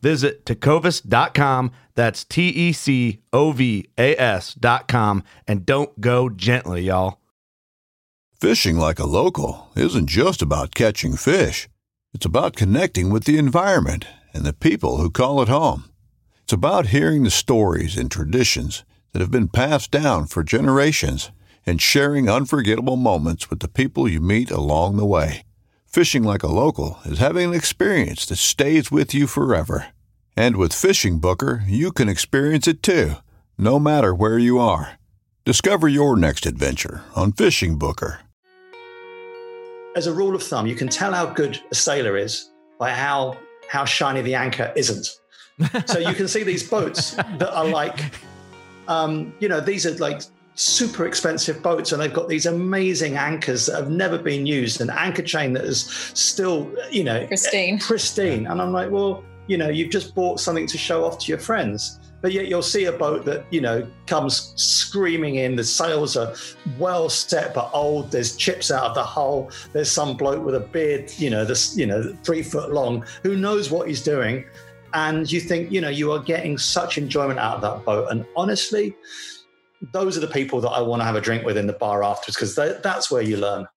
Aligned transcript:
Visit 0.00 0.44
tecovas.com. 0.44 1.72
That's 1.94 2.24
T 2.24 2.48
E 2.48 2.72
C 2.72 3.20
O 3.32 3.52
V 3.52 3.88
A 3.98 4.16
S.com. 4.16 5.24
And 5.46 5.66
don't 5.66 6.00
go 6.00 6.28
gently, 6.28 6.82
y'all. 6.82 7.18
Fishing 8.40 8.76
like 8.76 9.00
a 9.00 9.06
local 9.06 9.68
isn't 9.74 10.08
just 10.08 10.42
about 10.42 10.74
catching 10.74 11.16
fish, 11.16 11.68
it's 12.14 12.24
about 12.24 12.54
connecting 12.54 13.10
with 13.10 13.24
the 13.24 13.36
environment 13.36 14.06
and 14.32 14.44
the 14.44 14.52
people 14.52 14.98
who 14.98 15.10
call 15.10 15.42
it 15.42 15.48
home. 15.48 15.90
It's 16.44 16.52
about 16.52 16.86
hearing 16.86 17.24
the 17.24 17.30
stories 17.30 17.98
and 17.98 18.10
traditions 18.10 18.84
that 19.12 19.20
have 19.20 19.32
been 19.32 19.48
passed 19.48 19.90
down 19.90 20.26
for 20.26 20.44
generations 20.44 21.32
and 21.66 21.82
sharing 21.82 22.28
unforgettable 22.28 22.96
moments 22.96 23.50
with 23.50 23.58
the 23.58 23.68
people 23.68 24.08
you 24.08 24.20
meet 24.20 24.50
along 24.50 24.96
the 24.96 25.04
way. 25.04 25.42
Fishing 25.88 26.22
like 26.22 26.42
a 26.42 26.48
local 26.48 26.98
is 27.06 27.18
having 27.18 27.48
an 27.48 27.54
experience 27.54 28.26
that 28.26 28.36
stays 28.36 28.90
with 28.90 29.14
you 29.14 29.26
forever. 29.26 29.86
And 30.36 30.56
with 30.56 30.72
FishingBooker, 30.72 31.62
you 31.66 31.92
can 31.92 32.10
experience 32.10 32.68
it 32.68 32.82
too, 32.82 33.12
no 33.56 33.78
matter 33.78 34.14
where 34.14 34.38
you 34.38 34.58
are. 34.58 34.98
Discover 35.46 35.88
your 35.88 36.14
next 36.14 36.44
adventure 36.44 37.04
on 37.16 37.32
FishingBooker. 37.32 38.18
As 39.96 40.06
a 40.06 40.12
rule 40.12 40.34
of 40.34 40.42
thumb, 40.42 40.66
you 40.66 40.74
can 40.74 40.88
tell 40.88 41.14
how 41.14 41.24
good 41.24 41.58
a 41.70 41.74
sailor 41.74 42.18
is 42.18 42.50
by 42.78 42.90
how 42.90 43.38
how 43.70 43.86
shiny 43.86 44.20
the 44.20 44.34
anchor 44.34 44.70
isn't. 44.76 45.08
so 45.86 45.98
you 45.98 46.12
can 46.12 46.28
see 46.28 46.42
these 46.42 46.68
boats 46.68 47.12
that 47.38 47.50
are 47.50 47.66
like, 47.66 48.12
um, 48.88 49.32
you 49.40 49.48
know, 49.48 49.58
these 49.58 49.86
are 49.86 49.94
like 49.94 50.20
super 50.58 51.06
expensive 51.06 51.62
boats 51.62 51.92
and 51.92 52.02
they've 52.02 52.12
got 52.12 52.28
these 52.28 52.44
amazing 52.44 53.16
anchors 53.16 53.66
that 53.66 53.76
have 53.76 53.90
never 53.90 54.18
been 54.18 54.44
used 54.44 54.80
an 54.80 54.90
anchor 54.90 55.22
chain 55.22 55.52
that 55.52 55.64
is 55.64 55.82
still 56.14 56.68
you 56.90 57.04
know 57.04 57.24
pristine. 57.28 57.78
pristine. 57.78 58.46
And 58.46 58.60
i'm 58.60 58.72
like 58.72 58.90
well 58.90 59.22
you 59.46 59.56
know 59.56 59.68
you've 59.68 59.90
just 59.90 60.16
bought 60.16 60.40
something 60.40 60.66
to 60.66 60.76
show 60.76 61.04
off 61.04 61.18
to 61.20 61.28
your 61.28 61.38
friends. 61.38 62.00
But 62.20 62.32
yet 62.32 62.48
you'll 62.48 62.62
see 62.62 62.86
a 62.86 62.92
boat 62.92 63.24
that 63.26 63.46
you 63.50 63.60
know 63.60 63.88
comes 64.06 64.52
screaming 64.56 65.36
in. 65.36 65.54
The 65.54 65.62
sails 65.62 66.16
are 66.16 66.34
well 66.76 67.08
set 67.08 67.54
but 67.54 67.70
old. 67.72 68.10
There's 68.10 68.36
chips 68.36 68.72
out 68.72 68.84
of 68.84 68.94
the 68.96 69.04
hull. 69.04 69.52
There's 69.72 69.90
some 69.90 70.16
bloke 70.16 70.44
with 70.44 70.56
a 70.56 70.60
beard 70.60 71.12
you 71.18 71.30
know 71.30 71.44
this 71.44 71.76
you 71.76 71.86
know 71.86 72.16
three 72.24 72.42
foot 72.42 72.72
long 72.72 73.04
who 73.22 73.36
knows 73.36 73.70
what 73.70 73.86
he's 73.86 74.02
doing. 74.02 74.44
And 74.92 75.30
you 75.30 75.40
think 75.40 75.70
you 75.70 75.80
know 75.80 75.88
you 75.88 76.10
are 76.10 76.18
getting 76.18 76.58
such 76.58 76.98
enjoyment 76.98 77.38
out 77.38 77.54
of 77.56 77.60
that 77.62 77.84
boat. 77.84 78.08
And 78.10 78.26
honestly 78.36 78.96
those 79.80 80.16
are 80.16 80.20
the 80.20 80.26
people 80.26 80.60
that 80.60 80.70
I 80.70 80.80
want 80.80 81.00
to 81.00 81.04
have 81.04 81.14
a 81.14 81.20
drink 81.20 81.44
with 81.44 81.56
in 81.56 81.66
the 81.66 81.72
bar 81.72 82.02
afterwards 82.02 82.36
because 82.36 82.54
that's 82.82 83.10
where 83.10 83.22
you 83.22 83.36
learn. 83.36 83.68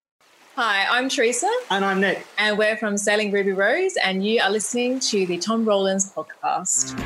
Hi, 0.55 0.85
I'm 0.89 1.09
Teresa. 1.09 1.49
And 1.69 1.85
I'm 1.85 2.01
Nick. 2.01 2.25
And 2.37 2.57
we're 2.57 2.75
from 2.75 2.97
Sailing 2.97 3.31
Ruby 3.31 3.51
Rose, 3.51 3.95
and 4.03 4.25
you 4.25 4.41
are 4.41 4.49
listening 4.49 4.99
to 4.99 5.25
the 5.25 5.37
Tom 5.37 5.63
Rowland's 5.63 6.11
podcast. 6.11 6.99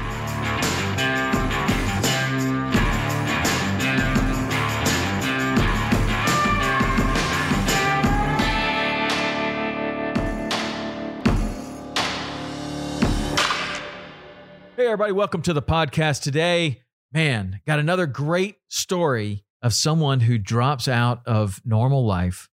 Hey, 14.75 14.85
everybody, 14.85 15.11
welcome 15.11 15.41
to 15.43 15.53
the 15.53 15.61
podcast 15.61 16.21
today 16.21 16.84
man, 17.15 17.61
got 17.65 17.79
another 17.79 18.05
great 18.05 18.57
story 18.67 19.45
of 19.61 19.73
someone 19.73 20.19
who 20.19 20.37
drops 20.37 20.85
out 20.85 21.25
of 21.25 21.61
normal 21.63 22.05
life 22.05 22.49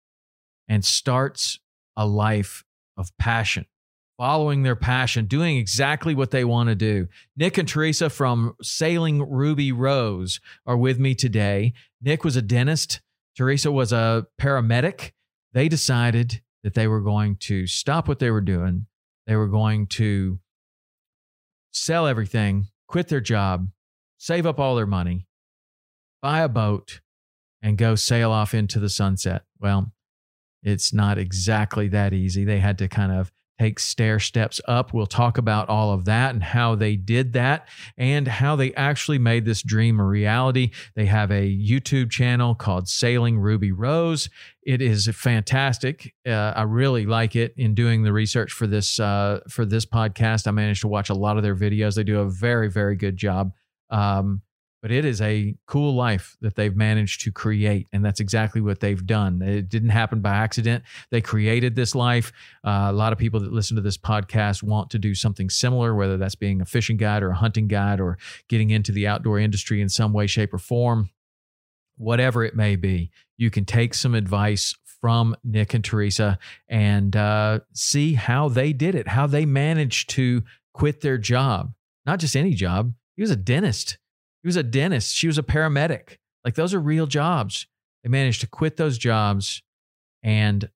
and 0.69 0.85
starts 0.85 1.59
a 1.97 2.07
life 2.07 2.65
of 2.97 3.11
passion, 3.19 3.67
following 4.17 4.63
their 4.63 4.77
passion, 4.77 5.27
doing 5.27 5.57
exactly 5.57 6.15
what 6.15 6.31
they 6.31 6.45
want 6.45 6.69
to 6.69 6.77
do. 6.77 7.09
Nick 7.37 7.59
and 7.59 7.67
Teresa 7.67 8.09
from 8.09 8.55
Sailing 8.63 9.29
Ruby 9.29 9.73
Rose 9.73 10.41
are 10.65 10.77
with 10.77 10.97
me 10.97 11.17
today. 11.17 11.73
Nick 12.01 12.23
was 12.23 12.37
a 12.37 12.43
dentist, 12.43 13.01
Teresa 13.37 13.73
was 13.73 13.93
a 13.93 14.29
paramedic. 14.41 15.11
They 15.53 15.69
decided 15.69 16.41
that 16.63 16.75
they 16.75 16.87
were 16.87 17.01
going 17.01 17.35
to 17.41 17.67
stop 17.67 18.07
what 18.07 18.21
they 18.21 18.31
were 18.31 18.41
doing. 18.41 18.87
They 19.27 19.35
were 19.35 19.49
going 19.49 19.89
to 19.89 20.39
sell 21.73 22.07
everything, 22.07 22.69
quit 22.87 23.09
their 23.09 23.21
job, 23.21 23.67
save 24.23 24.47
up 24.47 24.61
all 24.61 24.77
their 24.77 24.87
money, 24.87 25.27
buy 26.23 26.43
a 26.43 26.49
boat, 26.49 27.01
and 27.61 27.77
go 27.77 27.97
sail 27.97 28.31
off 28.31 28.55
into 28.55 28.79
the 28.79 28.89
sunset. 28.89 29.43
Well, 29.59 29.93
it's 30.63 30.93
not 30.93 31.19
exactly 31.19 31.89
that 31.89 32.13
easy. 32.13 32.45
They 32.45 32.61
had 32.61 32.79
to 32.79 32.87
kind 32.87 33.11
of 33.11 33.33
take 33.59 33.81
stair 33.81 34.21
steps 34.21 34.61
up. 34.69 34.95
We'll 34.95 35.07
talk 35.07 35.39
about 35.39 35.69
all 35.69 35.93
of 35.93 36.05
that 36.05 36.35
and 36.35 36.43
how 36.43 36.77
they 36.77 36.95
did 36.95 37.33
that 37.33 37.67
and 37.99 38.29
how 38.29 38.55
they 38.55 38.73
actually 38.75 39.19
made 39.19 39.45
this 39.45 39.61
dream 39.61 39.99
a 39.99 40.05
reality. 40.05 40.71
They 40.95 41.07
have 41.07 41.33
a 41.33 41.43
YouTube 41.43 42.13
channel 42.13 42.55
called 42.55 42.89
Sailing 42.89 43.41
Ruby 43.41 43.73
Rose. 43.73 44.31
It 44.63 44.81
is 44.81 45.09
fantastic. 45.09 46.15
Uh, 46.25 46.53
I 46.55 46.63
really 46.63 47.07
like 47.07 47.35
it. 47.35 47.55
In 47.57 47.75
doing 47.75 48.05
the 48.05 48.13
research 48.13 48.53
for 48.53 48.69
this 48.69 49.01
uh, 49.01 49.41
for 49.49 49.65
this 49.65 49.85
podcast, 49.85 50.47
I 50.47 50.53
managed 50.53 50.83
to 50.83 50.89
watch 50.89 51.11
a 51.11 51.15
lot 51.15 51.39
of 51.39 51.43
their 51.43 51.57
videos. 51.57 51.97
They 51.97 52.05
do 52.05 52.21
a 52.21 52.31
very 52.31 52.71
very 52.71 52.95
good 52.95 53.17
job 53.17 53.53
um, 53.93 54.43
but 54.83 54.91
it 54.91 55.05
is 55.05 55.21
a 55.21 55.55
cool 55.67 55.95
life 55.95 56.37
that 56.41 56.57
they've 56.57 56.75
managed 56.75 57.21
to 57.21 57.31
create. 57.31 57.87
And 57.93 58.05
that's 58.05 58.19
exactly 58.19 58.61
what 58.61 58.81
they've 58.81 59.07
done. 59.07 59.41
It 59.41 59.69
didn't 59.69 59.91
happen 59.91 60.21
by 60.21 60.31
accident. 60.31 60.83
They 61.11 61.21
created 61.21 61.77
this 61.77 61.95
life. 61.95 62.33
Uh, 62.65 62.89
a 62.89 62.93
lot 62.93 63.13
of 63.13 63.19
people 63.19 63.39
that 63.41 63.53
listen 63.53 63.77
to 63.77 63.83
this 63.83 63.97
podcast 63.97 64.65
want 64.65 64.91
to 64.91 64.99
do 64.99 65.15
something 65.15 65.49
similar, 65.49 65.95
whether 65.95 66.17
that's 66.17 66.35
being 66.35 66.61
a 66.61 66.65
fishing 66.65 66.97
guide 66.97 67.23
or 67.23 67.31
a 67.31 67.37
hunting 67.37 67.69
guide 67.69 68.01
or 68.01 68.19
getting 68.49 68.71
into 68.71 68.91
the 68.91 69.07
outdoor 69.07 69.39
industry 69.39 69.81
in 69.81 69.89
some 69.89 70.13
way, 70.13 70.27
shape, 70.27 70.53
or 70.53 70.59
form. 70.59 71.11
Whatever 71.97 72.43
it 72.43 72.57
may 72.57 72.75
be, 72.75 73.13
you 73.37 73.51
can 73.51 73.65
take 73.65 73.95
some 73.95 74.17
advice 74.17 74.75
from 75.01 75.37
Nick 75.45 75.75
and 75.75 75.85
Teresa 75.85 76.39
and 76.69 77.15
uh, 77.15 77.61
see 77.73 78.15
how 78.15 78.49
they 78.49 78.73
did 78.73 78.97
it, 78.97 79.07
how 79.07 79.29
they 79.29 79.45
managed 79.45 80.11
to 80.11 80.43
quit 80.75 81.03
their 81.03 81.19
job, 81.19 81.73
not 82.05 82.19
just 82.19 82.35
any 82.35 82.55
job, 82.55 82.95
he 83.17 83.23
was 83.23 83.31
a 83.31 83.37
dentist. 83.37 83.99
He 84.43 84.49
was 84.49 84.57
a 84.57 84.63
dentist. 84.63 85.15
She 85.15 85.27
was 85.27 85.39
a 85.39 85.43
paramedic. 85.43 86.17
Like 86.45 86.55
those 86.55 86.75
are 86.75 86.81
real 86.81 87.07
jobs. 87.07 87.67
They 88.03 88.09
managed 88.09 88.41
to 88.41 88.47
quit 88.47 88.77
those 88.77 88.99
jobs 88.99 89.63
and 90.23 90.69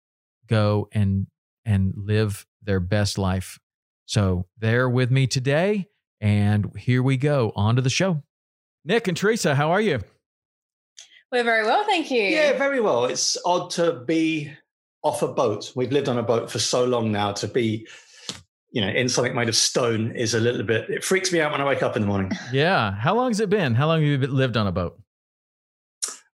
go 0.46 0.88
and 0.92 1.26
and 1.64 1.92
live 1.96 2.46
their 2.62 2.80
best 2.80 3.18
life. 3.18 3.58
So 4.06 4.46
they're 4.58 4.88
with 4.88 5.10
me 5.10 5.26
today. 5.26 5.88
And 6.20 6.72
here 6.78 7.02
we 7.02 7.16
go 7.16 7.52
on 7.56 7.76
to 7.76 7.82
the 7.82 7.90
show. 7.90 8.22
Nick 8.84 9.08
and 9.08 9.16
Teresa, 9.16 9.54
how 9.54 9.72
are 9.72 9.80
you? 9.80 10.00
We're 11.32 11.42
very 11.42 11.64
well, 11.64 11.84
thank 11.84 12.10
you. 12.10 12.22
Yeah, 12.22 12.56
very 12.56 12.80
well. 12.80 13.06
It's 13.06 13.36
odd 13.44 13.70
to 13.72 14.04
be 14.06 14.52
off 15.02 15.22
a 15.22 15.28
boat. 15.28 15.72
We've 15.74 15.90
lived 15.90 16.08
on 16.08 16.18
a 16.18 16.22
boat 16.22 16.50
for 16.50 16.60
so 16.60 16.84
long 16.84 17.10
now 17.10 17.32
to 17.32 17.48
be 17.48 17.86
you 18.76 18.82
know, 18.82 18.88
in 18.88 19.08
something 19.08 19.34
made 19.34 19.48
of 19.48 19.56
stone 19.56 20.14
is 20.14 20.34
a 20.34 20.38
little 20.38 20.62
bit, 20.62 20.90
it 20.90 21.02
freaks 21.02 21.32
me 21.32 21.40
out 21.40 21.50
when 21.50 21.62
I 21.62 21.64
wake 21.64 21.82
up 21.82 21.96
in 21.96 22.02
the 22.02 22.08
morning. 22.08 22.30
Yeah. 22.52 22.92
How 22.92 23.14
long 23.14 23.30
has 23.30 23.40
it 23.40 23.48
been? 23.48 23.74
How 23.74 23.86
long 23.86 24.02
have 24.02 24.06
you 24.06 24.18
lived 24.18 24.58
on 24.58 24.66
a 24.66 24.72
boat? 24.72 25.00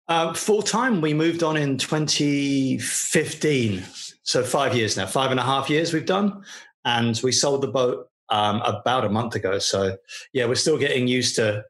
Uh, 0.09 0.33
full 0.33 0.63
time, 0.63 1.03
we 1.03 1.13
moved 1.13 1.43
on 1.43 1.59
in 1.59 1.77
2015. 1.77 3.85
So 4.23 4.43
five 4.43 4.75
years 4.75 4.97
now, 4.97 5.05
five 5.05 5.31
and 5.31 5.39
a 5.39 5.43
half 5.43 5.69
years 5.69 5.93
we've 5.93 6.07
done. 6.07 6.43
And 6.87 7.21
we 7.23 7.31
sold 7.31 7.61
the 7.61 7.69
boat 7.69 8.09
um, 8.31 8.63
about 8.63 9.05
a 9.05 9.11
month 9.11 9.35
ago. 9.35 9.59
So 9.59 9.99
yeah, 10.33 10.47
we're 10.47 10.55
still 10.55 10.79
getting 10.79 11.09
used 11.09 11.37
to 11.37 11.63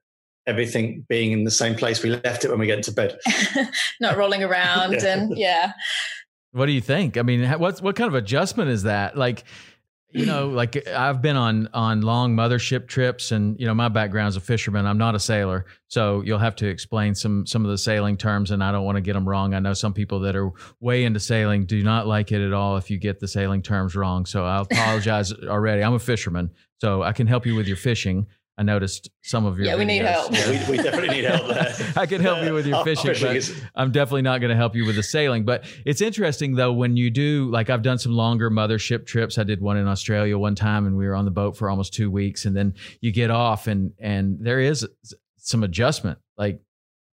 everything 0.46 1.04
being 1.08 1.32
in 1.32 1.42
the 1.42 1.50
same 1.50 1.74
place 1.74 2.00
we 2.00 2.10
left 2.10 2.44
it 2.44 2.50
when 2.50 2.60
we 2.60 2.66
get 2.66 2.76
into 2.76 2.92
bed. 2.92 3.18
Not 4.00 4.16
rolling 4.16 4.44
around 4.44 4.92
yeah. 5.02 5.18
and 5.18 5.36
yeah. 5.36 5.72
What 6.52 6.66
do 6.66 6.72
you 6.72 6.80
think? 6.80 7.16
I 7.16 7.22
mean, 7.22 7.44
what's 7.58 7.82
what 7.82 7.96
kind 7.96 8.06
of 8.06 8.14
adjustment 8.14 8.70
is 8.70 8.84
that? 8.84 9.16
Like, 9.16 9.42
you 10.12 10.26
know, 10.26 10.48
like 10.48 10.88
I've 10.88 11.22
been 11.22 11.36
on 11.36 11.68
on 11.72 12.00
long 12.00 12.34
mothership 12.34 12.88
trips, 12.88 13.32
and 13.32 13.58
you 13.60 13.66
know, 13.66 13.74
my 13.74 13.88
background 13.88 14.28
is 14.28 14.36
a 14.36 14.40
fisherman. 14.40 14.86
I'm 14.86 14.98
not 14.98 15.14
a 15.14 15.20
sailor, 15.20 15.66
so 15.88 16.22
you'll 16.22 16.38
have 16.38 16.56
to 16.56 16.66
explain 16.66 17.14
some 17.14 17.46
some 17.46 17.64
of 17.64 17.70
the 17.70 17.78
sailing 17.78 18.16
terms, 18.16 18.50
and 18.50 18.62
I 18.62 18.72
don't 18.72 18.84
want 18.84 18.96
to 18.96 19.02
get 19.02 19.12
them 19.12 19.28
wrong. 19.28 19.54
I 19.54 19.60
know 19.60 19.72
some 19.72 19.92
people 19.92 20.20
that 20.20 20.34
are 20.34 20.50
way 20.80 21.04
into 21.04 21.20
sailing 21.20 21.64
do 21.64 21.82
not 21.82 22.06
like 22.06 22.32
it 22.32 22.44
at 22.44 22.52
all 22.52 22.76
if 22.76 22.90
you 22.90 22.98
get 22.98 23.20
the 23.20 23.28
sailing 23.28 23.62
terms 23.62 23.94
wrong. 23.94 24.26
So 24.26 24.44
I 24.44 24.60
apologize 24.60 25.32
already. 25.44 25.82
I'm 25.82 25.94
a 25.94 25.98
fisherman, 25.98 26.50
so 26.80 27.02
I 27.02 27.12
can 27.12 27.26
help 27.26 27.46
you 27.46 27.54
with 27.54 27.68
your 27.68 27.76
fishing. 27.76 28.26
I 28.60 28.62
noticed 28.62 29.08
some 29.22 29.46
of 29.46 29.56
your. 29.56 29.68
Yeah, 29.68 29.76
we 29.76 29.86
need 29.86 30.02
help. 30.02 30.30
Yeah, 30.32 30.50
we, 30.68 30.76
we 30.76 30.82
definitely 30.82 31.08
need 31.08 31.24
help 31.24 31.48
there. 31.48 31.74
I 31.96 32.04
can 32.04 32.20
help 32.20 32.44
you 32.44 32.52
with 32.52 32.66
your 32.66 32.84
fishing, 32.84 33.12
fishing 33.12 33.28
but 33.28 33.36
is... 33.36 33.62
I'm 33.74 33.90
definitely 33.90 34.20
not 34.20 34.42
going 34.42 34.50
to 34.50 34.56
help 34.56 34.76
you 34.76 34.84
with 34.84 34.96
the 34.96 35.02
sailing. 35.02 35.46
But 35.46 35.64
it's 35.86 36.02
interesting 36.02 36.56
though 36.56 36.70
when 36.70 36.94
you 36.94 37.08
do 37.08 37.48
like 37.50 37.70
I've 37.70 37.80
done 37.80 37.96
some 37.96 38.12
longer 38.12 38.50
mothership 38.50 39.06
trips. 39.06 39.38
I 39.38 39.44
did 39.44 39.62
one 39.62 39.78
in 39.78 39.88
Australia 39.88 40.36
one 40.36 40.54
time, 40.54 40.86
and 40.86 40.98
we 40.98 41.06
were 41.06 41.14
on 41.14 41.24
the 41.24 41.30
boat 41.30 41.56
for 41.56 41.70
almost 41.70 41.94
two 41.94 42.10
weeks, 42.10 42.44
and 42.44 42.54
then 42.54 42.74
you 43.00 43.12
get 43.12 43.30
off, 43.30 43.66
and 43.66 43.92
and 43.98 44.36
there 44.38 44.60
is 44.60 44.86
some 45.38 45.64
adjustment 45.64 46.18
like 46.36 46.60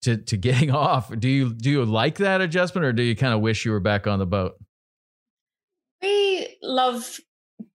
to 0.03 0.19
to 0.19 0.37
getting 0.37 0.71
off. 0.71 1.11
Do 1.19 1.31
you 1.31 1.55
do 1.55 1.71
you 1.71 1.87
like 1.87 2.19
that 2.19 2.43
adjustment, 2.43 2.85
or 2.85 2.93
do 2.93 3.03
you 3.03 3.17
kind 3.17 3.33
of 3.33 3.41
wish 3.41 3.65
you 3.65 3.73
were 3.73 3.81
back 3.81 4.07
on 4.07 4.19
the 4.19 4.27
boat? 4.27 4.57
We 6.03 6.59
love 6.63 7.19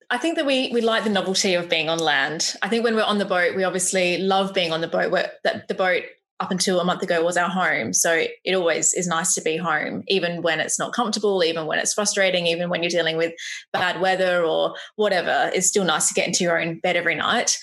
I 0.09 0.17
think 0.17 0.35
that 0.35 0.45
we 0.45 0.69
we 0.71 0.81
like 0.81 1.03
the 1.03 1.09
novelty 1.09 1.53
of 1.55 1.69
being 1.69 1.89
on 1.89 1.99
land. 1.99 2.55
I 2.61 2.69
think 2.69 2.83
when 2.83 2.95
we're 2.95 3.03
on 3.03 3.17
the 3.17 3.25
boat, 3.25 3.55
we 3.55 3.63
obviously 3.63 4.17
love 4.17 4.53
being 4.53 4.71
on 4.71 4.81
the 4.81 4.87
boat. 4.87 5.11
Where 5.11 5.31
that 5.43 5.67
the 5.67 5.73
boat 5.73 6.03
up 6.39 6.51
until 6.51 6.79
a 6.79 6.85
month 6.85 7.01
ago 7.01 7.23
was 7.23 7.37
our 7.37 7.49
home, 7.49 7.93
so 7.93 8.25
it 8.43 8.55
always 8.55 8.93
is 8.93 9.07
nice 9.07 9.33
to 9.33 9.41
be 9.41 9.57
home, 9.57 10.03
even 10.07 10.41
when 10.41 10.59
it's 10.59 10.77
not 10.77 10.93
comfortable, 10.93 11.43
even 11.43 11.65
when 11.65 11.79
it's 11.79 11.93
frustrating, 11.93 12.45
even 12.47 12.69
when 12.69 12.83
you're 12.83 12.89
dealing 12.89 13.17
with 13.17 13.33
bad 13.71 14.01
weather 14.01 14.43
or 14.43 14.75
whatever. 14.95 15.51
It's 15.53 15.67
still 15.67 15.85
nice 15.85 16.07
to 16.09 16.13
get 16.13 16.27
into 16.27 16.43
your 16.43 16.59
own 16.59 16.79
bed 16.79 16.95
every 16.95 17.15
night. 17.15 17.57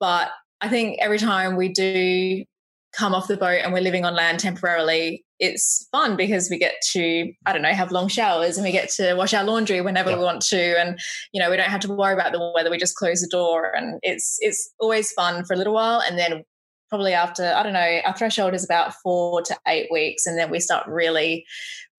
But 0.00 0.30
I 0.60 0.68
think 0.68 0.98
every 1.00 1.18
time 1.18 1.56
we 1.56 1.68
do 1.68 2.44
come 2.92 3.14
off 3.14 3.28
the 3.28 3.36
boat 3.36 3.60
and 3.62 3.72
we're 3.72 3.80
living 3.80 4.04
on 4.04 4.14
land 4.14 4.40
temporarily, 4.40 5.25
it's 5.38 5.86
fun 5.92 6.16
because 6.16 6.48
we 6.50 6.58
get 6.58 6.74
to, 6.92 7.32
I 7.44 7.52
don't 7.52 7.62
know, 7.62 7.72
have 7.72 7.92
long 7.92 8.08
showers 8.08 8.56
and 8.56 8.64
we 8.64 8.72
get 8.72 8.88
to 8.90 9.14
wash 9.14 9.34
our 9.34 9.44
laundry 9.44 9.80
whenever 9.80 10.10
yeah. 10.10 10.18
we 10.18 10.24
want 10.24 10.42
to. 10.42 10.80
And, 10.80 10.98
you 11.32 11.40
know, 11.40 11.50
we 11.50 11.56
don't 11.56 11.68
have 11.68 11.80
to 11.80 11.92
worry 11.92 12.14
about 12.14 12.32
the 12.32 12.52
weather. 12.54 12.70
We 12.70 12.78
just 12.78 12.96
close 12.96 13.20
the 13.20 13.28
door 13.28 13.74
and 13.76 13.98
it's 14.02 14.38
it's 14.40 14.72
always 14.80 15.12
fun 15.12 15.44
for 15.44 15.54
a 15.54 15.56
little 15.56 15.74
while. 15.74 16.00
And 16.00 16.18
then 16.18 16.42
probably 16.88 17.12
after, 17.12 17.52
I 17.54 17.62
don't 17.62 17.72
know, 17.72 18.00
our 18.04 18.16
threshold 18.16 18.54
is 18.54 18.64
about 18.64 18.94
four 19.02 19.42
to 19.42 19.56
eight 19.66 19.88
weeks. 19.90 20.26
And 20.26 20.38
then 20.38 20.50
we 20.50 20.60
start 20.60 20.86
really 20.86 21.44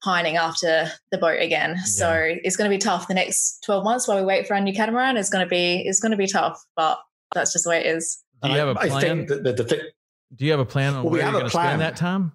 pining 0.04 0.38
after 0.38 0.88
the 1.12 1.18
boat 1.18 1.40
again. 1.42 1.76
Yeah. 1.78 1.84
So 1.84 2.36
it's 2.44 2.56
going 2.56 2.70
to 2.70 2.76
be 2.76 2.80
tough. 2.80 3.08
The 3.08 3.14
next 3.14 3.64
12 3.66 3.84
months 3.84 4.08
while 4.08 4.18
we 4.18 4.26
wait 4.26 4.48
for 4.48 4.56
our 4.56 4.62
new 4.62 4.74
catamaran 4.74 5.18
it's 5.18 5.30
going 5.30 5.46
to 5.46 5.50
be 5.50 5.84
it's 5.86 6.00
going 6.00 6.12
to 6.12 6.18
be 6.18 6.28
tough, 6.28 6.64
but 6.76 7.00
that's 7.34 7.54
just 7.54 7.66
the 7.66 7.70
way 7.70 7.80
it 7.80 7.96
is. 7.96 8.24
Do 8.42 8.50
you 8.50 8.58
have 8.58 8.70
a 8.70 8.76
plan? 8.76 8.92
I 8.92 9.02
think 9.02 9.28
that 9.30 9.44
the, 9.44 9.54
the, 9.54 9.92
do 10.36 10.46
you 10.46 10.52
have 10.52 10.60
a 10.60 10.66
plan 10.66 10.94
on 10.94 11.04
well, 11.04 11.14
where 11.14 11.24
you're 11.24 11.32
going 11.32 11.46
to 11.46 11.50
spend 11.50 11.82
that 11.82 11.96
time? 11.96 12.34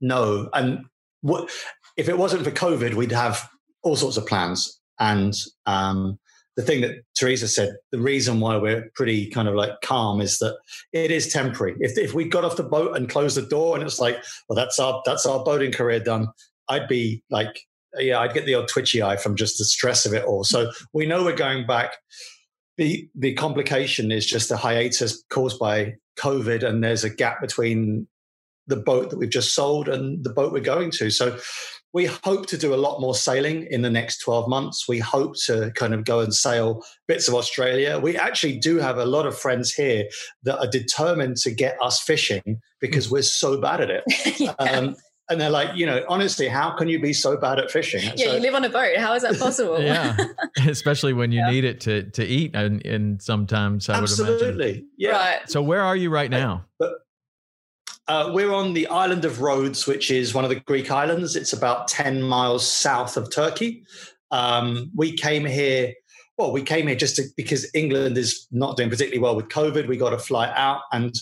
No, 0.00 0.48
and 0.52 0.84
what 1.22 1.50
if 1.96 2.08
it 2.08 2.18
wasn't 2.18 2.44
for 2.44 2.50
COVID, 2.50 2.94
we'd 2.94 3.12
have 3.12 3.48
all 3.82 3.96
sorts 3.96 4.16
of 4.16 4.26
plans. 4.26 4.78
And 5.00 5.34
um, 5.66 6.18
the 6.56 6.62
thing 6.62 6.80
that 6.80 6.96
Teresa 7.16 7.46
said, 7.46 7.76
the 7.92 8.00
reason 8.00 8.40
why 8.40 8.56
we're 8.56 8.90
pretty 8.94 9.30
kind 9.30 9.48
of 9.48 9.54
like 9.54 9.80
calm 9.82 10.20
is 10.20 10.38
that 10.38 10.56
it 10.92 11.10
is 11.10 11.32
temporary. 11.32 11.76
If 11.80 11.96
if 11.96 12.14
we 12.14 12.28
got 12.28 12.44
off 12.44 12.56
the 12.56 12.64
boat 12.64 12.96
and 12.96 13.08
closed 13.08 13.36
the 13.36 13.42
door 13.42 13.76
and 13.76 13.84
it's 13.84 14.00
like, 14.00 14.16
well, 14.48 14.56
that's 14.56 14.78
our 14.78 15.02
that's 15.04 15.26
our 15.26 15.42
boating 15.44 15.72
career 15.72 16.00
done, 16.00 16.28
I'd 16.68 16.88
be 16.88 17.22
like, 17.30 17.60
yeah, 17.96 18.18
I'd 18.18 18.34
get 18.34 18.44
the 18.44 18.54
odd 18.54 18.68
twitchy 18.68 19.02
eye 19.02 19.16
from 19.16 19.36
just 19.36 19.58
the 19.58 19.64
stress 19.64 20.04
of 20.04 20.14
it 20.14 20.24
all. 20.24 20.44
So 20.44 20.70
we 20.92 21.06
know 21.06 21.24
we're 21.24 21.36
going 21.36 21.66
back. 21.66 21.96
The 22.76 23.08
the 23.14 23.34
complication 23.34 24.12
is 24.12 24.26
just 24.26 24.50
a 24.50 24.56
hiatus 24.56 25.24
caused 25.30 25.58
by 25.58 25.94
COVID, 26.18 26.64
and 26.64 26.82
there's 26.82 27.04
a 27.04 27.10
gap 27.10 27.40
between 27.40 28.08
the 28.68 28.76
boat 28.76 29.10
that 29.10 29.18
we've 29.18 29.30
just 29.30 29.54
sold 29.54 29.88
and 29.88 30.22
the 30.24 30.30
boat 30.30 30.52
we're 30.52 30.60
going 30.60 30.90
to. 30.92 31.10
So 31.10 31.38
we 31.94 32.04
hope 32.04 32.46
to 32.46 32.58
do 32.58 32.74
a 32.74 32.76
lot 32.76 33.00
more 33.00 33.14
sailing 33.14 33.66
in 33.70 33.82
the 33.82 33.90
next 33.90 34.18
12 34.18 34.48
months. 34.48 34.86
We 34.86 34.98
hope 34.98 35.34
to 35.46 35.72
kind 35.74 35.94
of 35.94 36.04
go 36.04 36.20
and 36.20 36.34
sail 36.34 36.84
bits 37.06 37.28
of 37.28 37.34
Australia. 37.34 37.98
We 37.98 38.16
actually 38.16 38.58
do 38.58 38.78
have 38.78 38.98
a 38.98 39.06
lot 39.06 39.26
of 39.26 39.36
friends 39.36 39.72
here 39.72 40.04
that 40.42 40.58
are 40.58 40.70
determined 40.70 41.38
to 41.38 41.50
get 41.50 41.76
us 41.82 42.00
fishing 42.00 42.60
because 42.80 43.10
we're 43.10 43.22
so 43.22 43.60
bad 43.60 43.80
at 43.80 43.90
it. 43.90 44.04
yeah. 44.40 44.52
um, 44.58 44.96
and 45.30 45.40
they're 45.40 45.50
like, 45.50 45.76
you 45.76 45.84
know, 45.84 46.04
honestly, 46.08 46.48
how 46.48 46.70
can 46.70 46.88
you 46.88 47.00
be 47.00 47.12
so 47.12 47.36
bad 47.36 47.58
at 47.58 47.70
fishing? 47.70 48.02
Yeah, 48.16 48.26
so, 48.26 48.34
you 48.34 48.40
live 48.40 48.54
on 48.54 48.64
a 48.64 48.70
boat. 48.70 48.96
How 48.96 49.14
is 49.14 49.22
that 49.22 49.38
possible? 49.38 49.80
yeah, 49.82 50.16
especially 50.66 51.12
when 51.12 51.32
you 51.32 51.40
yeah. 51.40 51.50
need 51.50 51.64
it 51.64 51.80
to 51.82 52.04
to 52.12 52.24
eat, 52.24 52.54
and, 52.54 52.84
and 52.86 53.20
sometimes 53.20 53.90
I 53.90 53.98
Absolutely. 53.98 54.46
would 54.46 54.60
imagine. 54.60 54.88
Yeah. 54.96 55.10
Right. 55.10 55.50
So 55.50 55.62
where 55.62 55.82
are 55.82 55.96
you 55.96 56.08
right 56.08 56.30
now? 56.30 56.64
But 56.78 56.92
uh, 58.08 58.30
we're 58.32 58.52
on 58.52 58.72
the 58.72 58.86
island 58.88 59.24
of 59.24 59.40
Rhodes, 59.40 59.86
which 59.86 60.10
is 60.10 60.34
one 60.34 60.44
of 60.44 60.50
the 60.50 60.60
Greek 60.60 60.90
islands. 60.90 61.36
It's 61.36 61.52
about 61.52 61.88
ten 61.88 62.22
miles 62.22 62.66
south 62.66 63.16
of 63.16 63.30
Turkey. 63.30 63.84
Um, 64.30 64.90
we 64.94 65.16
came 65.16 65.44
here 65.44 65.94
well, 66.38 66.52
we 66.52 66.62
came 66.62 66.86
here 66.86 66.96
just 66.96 67.16
to, 67.16 67.24
because 67.36 67.68
England 67.74 68.16
is 68.16 68.46
not 68.52 68.76
doing 68.76 68.88
particularly 68.88 69.18
well 69.18 69.34
with 69.34 69.48
COVID. 69.48 69.88
We 69.88 69.96
got 69.96 70.12
a 70.12 70.18
flight 70.18 70.52
out 70.54 70.82
and 70.92 71.12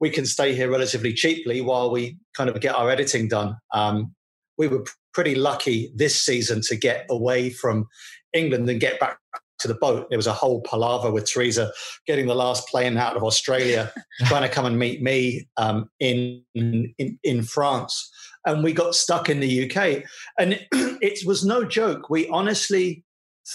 we 0.00 0.08
can 0.08 0.24
stay 0.24 0.54
here 0.54 0.70
relatively 0.70 1.12
cheaply 1.12 1.60
while 1.60 1.90
we 1.90 2.16
kind 2.34 2.48
of 2.48 2.58
get 2.60 2.74
our 2.74 2.88
editing 2.88 3.28
done. 3.28 3.58
Um, 3.72 4.14
we 4.56 4.66
were 4.68 4.84
pretty 5.12 5.34
lucky 5.34 5.92
this 5.94 6.18
season 6.18 6.62
to 6.62 6.76
get 6.76 7.04
away 7.10 7.50
from 7.50 7.86
England 8.32 8.68
and 8.70 8.80
get 8.80 8.98
back 8.98 9.18
to 9.64 9.68
the 9.68 9.74
boat. 9.74 10.06
There 10.08 10.18
was 10.18 10.26
a 10.26 10.32
whole 10.32 10.60
palaver 10.62 11.10
with 11.10 11.28
Teresa 11.28 11.72
getting 12.06 12.26
the 12.26 12.34
last 12.34 12.68
plane 12.68 12.96
out 12.96 13.16
of 13.16 13.24
Australia, 13.24 13.92
trying 14.26 14.42
to 14.42 14.48
come 14.48 14.66
and 14.66 14.78
meet 14.78 15.02
me 15.02 15.48
um, 15.56 15.90
in, 15.98 16.42
in 16.54 16.94
in 17.22 17.42
France, 17.42 18.10
and 18.46 18.62
we 18.62 18.72
got 18.72 18.94
stuck 18.94 19.28
in 19.28 19.40
the 19.40 19.64
UK. 19.64 20.04
And 20.38 20.60
it 20.72 21.26
was 21.26 21.44
no 21.44 21.64
joke. 21.64 22.10
We 22.10 22.28
honestly 22.28 23.04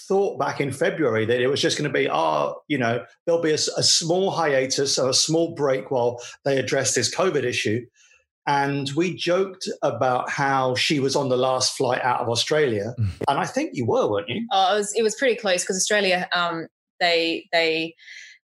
thought 0.08 0.40
back 0.40 0.62
in 0.62 0.72
February 0.72 1.26
that 1.26 1.42
it 1.42 1.48
was 1.48 1.62
just 1.62 1.78
going 1.78 1.90
to 1.90 1.94
be, 1.94 2.10
oh, 2.10 2.56
you 2.68 2.78
know, 2.78 3.04
there'll 3.26 3.42
be 3.42 3.52
a, 3.52 3.56
a 3.78 3.84
small 3.84 4.32
hiatus 4.32 5.00
or 5.00 5.10
a 5.10 5.14
small 5.14 5.56
break 5.56 5.92
while 5.92 6.22
they 6.46 6.58
address 6.58 6.94
this 6.94 7.14
COVID 7.14 7.44
issue. 7.44 7.86
And 8.50 8.90
we 8.96 9.14
joked 9.14 9.70
about 9.84 10.28
how 10.28 10.74
she 10.74 11.00
was 11.00 11.16
on 11.16 11.30
the 11.30 11.38
last 11.38 11.78
flight 11.78 12.02
out 12.02 12.20
of 12.20 12.30
Australia, 12.30 12.96
mm. 13.00 13.10
and 13.28 13.38
I 13.38 13.46
think 13.46 13.72
you 13.74 13.86
were, 13.86 14.10
weren't 14.10 14.28
you? 14.28 14.44
Oh, 14.52 14.74
it 14.74 14.78
was. 14.80 14.94
It 14.96 15.04
was 15.04 15.14
pretty 15.14 15.36
close 15.36 15.62
because 15.62 15.76
Australia, 15.76 16.28
um, 16.34 16.66
they 17.00 17.48
they 17.52 17.94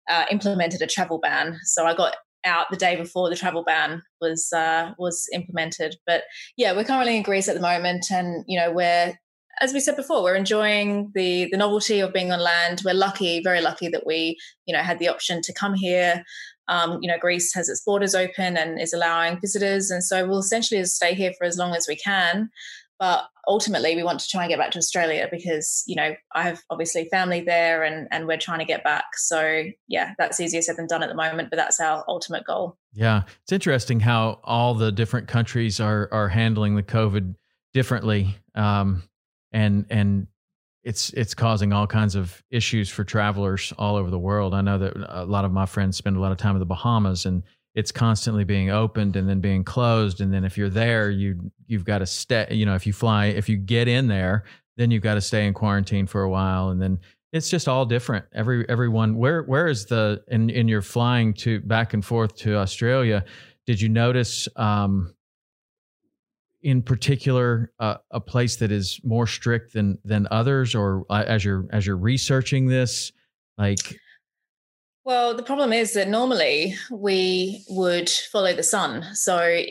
uh, 0.08 0.26
implemented 0.30 0.84
a 0.84 0.88
travel 0.88 1.18
ban, 1.18 1.58
so 1.64 1.88
I 1.88 1.96
got 1.96 2.18
out 2.46 2.68
the 2.70 2.78
day 2.78 2.96
before 2.96 3.32
the 3.32 3.36
travel 3.36 3.64
ban 3.64 4.04
was 4.22 4.54
uh, 4.54 4.92
was 5.00 5.28
implemented. 5.34 5.96
But 6.06 6.26
yeah, 6.56 6.74
we're 6.74 6.84
currently 6.84 7.18
in 7.18 7.24
Greece 7.24 7.48
at 7.48 7.56
the 7.56 7.62
moment, 7.62 8.06
and 8.12 8.46
you 8.48 8.60
know 8.60 8.72
we're 8.72 9.18
as 9.62 9.74
we 9.74 9.80
said 9.80 9.96
before, 9.96 10.22
we're 10.22 10.36
enjoying 10.36 11.12
the 11.16 11.50
the 11.50 11.58
novelty 11.58 12.00
of 12.00 12.14
being 12.14 12.32
on 12.32 12.40
land. 12.40 12.84
We're 12.86 12.94
lucky, 12.94 13.42
very 13.44 13.62
lucky 13.62 13.88
that 13.90 14.06
we, 14.06 14.38
you 14.66 14.76
know, 14.76 14.84
had 14.84 15.00
the 15.00 15.08
option 15.08 15.42
to 15.42 15.54
come 15.54 15.74
here. 15.74 16.24
Um, 16.68 17.00
you 17.02 17.10
know, 17.10 17.18
Greece 17.20 17.54
has 17.54 17.70
its 17.70 17.82
borders 17.82 18.16
open 18.16 18.58
and 18.58 18.80
is 18.80 18.94
allowing 18.94 19.40
visitors, 19.40 19.92
and 19.92 20.04
so 20.04 20.28
we'll 20.28 20.40
essentially 20.40 20.84
stay 20.86 21.14
here 21.14 21.34
for 21.38 21.46
as 21.46 21.58
long 21.58 21.76
as 21.76 21.88
we 21.88 21.96
can. 21.96 22.50
But 22.98 23.26
ultimately, 23.48 23.96
we 23.96 24.04
want 24.04 24.22
to 24.22 24.28
try 24.30 24.44
and 24.44 24.50
get 24.50 24.58
back 24.58 24.72
to 24.72 24.78
Australia 24.78 25.28
because 25.30 25.84
you 25.86 25.96
know 25.96 26.16
I 26.34 26.44
have 26.44 26.62
obviously 26.70 27.06
family 27.10 27.42
there, 27.42 27.84
and 27.84 28.08
and 28.12 28.28
we're 28.28 28.38
trying 28.38 28.60
to 28.60 28.66
get 28.66 28.84
back. 28.84 29.06
So 29.18 29.66
yeah, 29.88 30.14
that's 30.18 30.40
easier 30.40 30.62
said 30.62 30.78
than 30.78 30.88
done 30.88 31.04
at 31.04 31.10
the 31.10 31.16
moment, 31.16 31.50
but 31.50 31.58
that's 31.58 31.80
our 31.80 32.04
ultimate 32.08 32.46
goal. 32.46 32.78
Yeah, 32.94 33.24
it's 33.44 33.52
interesting 33.52 34.00
how 34.00 34.40
all 34.44 34.74
the 34.74 34.92
different 34.92 35.28
countries 35.28 35.80
are 35.80 36.10
are 36.12 36.30
handling 36.30 36.76
the 36.76 36.84
COVID 36.84 37.36
differently. 37.74 38.38
Um, 38.56 39.04
and 39.52 39.86
and 39.90 40.28
it's 40.86 41.10
it's 41.14 41.34
causing 41.34 41.74
all 41.74 41.88
kinds 41.88 42.16
of 42.16 42.42
issues 42.52 42.90
for 42.90 43.04
travelers 43.04 43.74
all 43.78 43.96
over 43.96 44.12
the 44.12 44.20
world. 44.20 44.54
I 44.54 44.62
know 44.62 44.78
that 44.78 44.94
a 45.10 45.26
lot 45.26 45.44
of 45.44 45.52
my 45.52 45.66
friends 45.66 45.98
spend 45.98 46.16
a 46.16 46.20
lot 46.20 46.32
of 46.32 46.38
time 46.38 46.56
in 46.56 46.60
the 46.60 46.66
Bahamas 46.66 47.26
and 47.26 47.42
it's 47.74 47.92
constantly 47.92 48.46
being 48.46 48.70
opened 48.70 49.18
and 49.18 49.28
then 49.28 49.42
being 49.42 49.64
closed. 49.64 50.22
And 50.22 50.32
then 50.32 50.46
if 50.46 50.58
you're 50.58 50.70
there 50.70 51.10
you 51.10 51.52
you've 51.66 51.86
got 51.86 51.98
to 51.98 52.06
stay 52.06 52.48
you 52.52 52.68
know 52.68 52.76
if 52.76 52.86
you 52.86 52.94
fly 52.94 53.26
if 53.26 53.50
you 53.50 53.58
get 53.58 53.88
in 53.88 54.08
there 54.08 54.46
then 54.78 54.92
you've 54.92 55.02
got 55.02 55.16
to 55.16 55.22
stay 55.22 55.48
in 55.48 55.54
quarantine 55.56 56.06
for 56.06 56.22
a 56.22 56.30
while. 56.30 56.70
And 56.70 56.80
then 56.80 57.00
it's 57.34 57.50
just 57.50 57.68
all 57.68 57.86
different. 57.88 58.26
Every 58.32 58.70
everyone 58.70 59.18
where 59.18 59.42
where 59.42 59.68
is 59.68 59.88
the 59.88 60.24
in 60.28 60.52
in 60.52 60.68
your 60.68 60.84
flying 60.84 61.34
to 61.36 61.62
back 61.62 61.96
and 61.96 62.06
forth 62.06 62.36
to 62.38 62.58
Australia 62.58 63.26
did 63.66 63.82
you 63.82 63.90
notice 63.90 64.48
um 64.56 65.16
in 66.66 66.82
particular 66.82 67.72
uh, 67.80 67.98
a 68.10 68.20
place 68.20 68.56
that 68.56 68.72
is 68.72 69.00
more 69.04 69.28
strict 69.28 69.74
than 69.74 70.00
than 70.04 70.28
others 70.32 70.74
or 70.74 71.06
uh, 71.12 71.24
as 71.28 71.46
you're 71.46 71.68
as 71.72 71.86
you're 71.86 71.96
researching 71.96 72.66
this 72.66 73.12
like? 73.58 74.00
Well 75.06 75.36
the 75.36 75.44
problem 75.44 75.72
is 75.72 75.94
that 75.94 76.10
normally 76.10 76.76
we 76.92 77.64
would 77.70 78.10
follow 78.10 78.52
the 78.54 78.64
sun. 78.64 79.06
So 79.14 79.62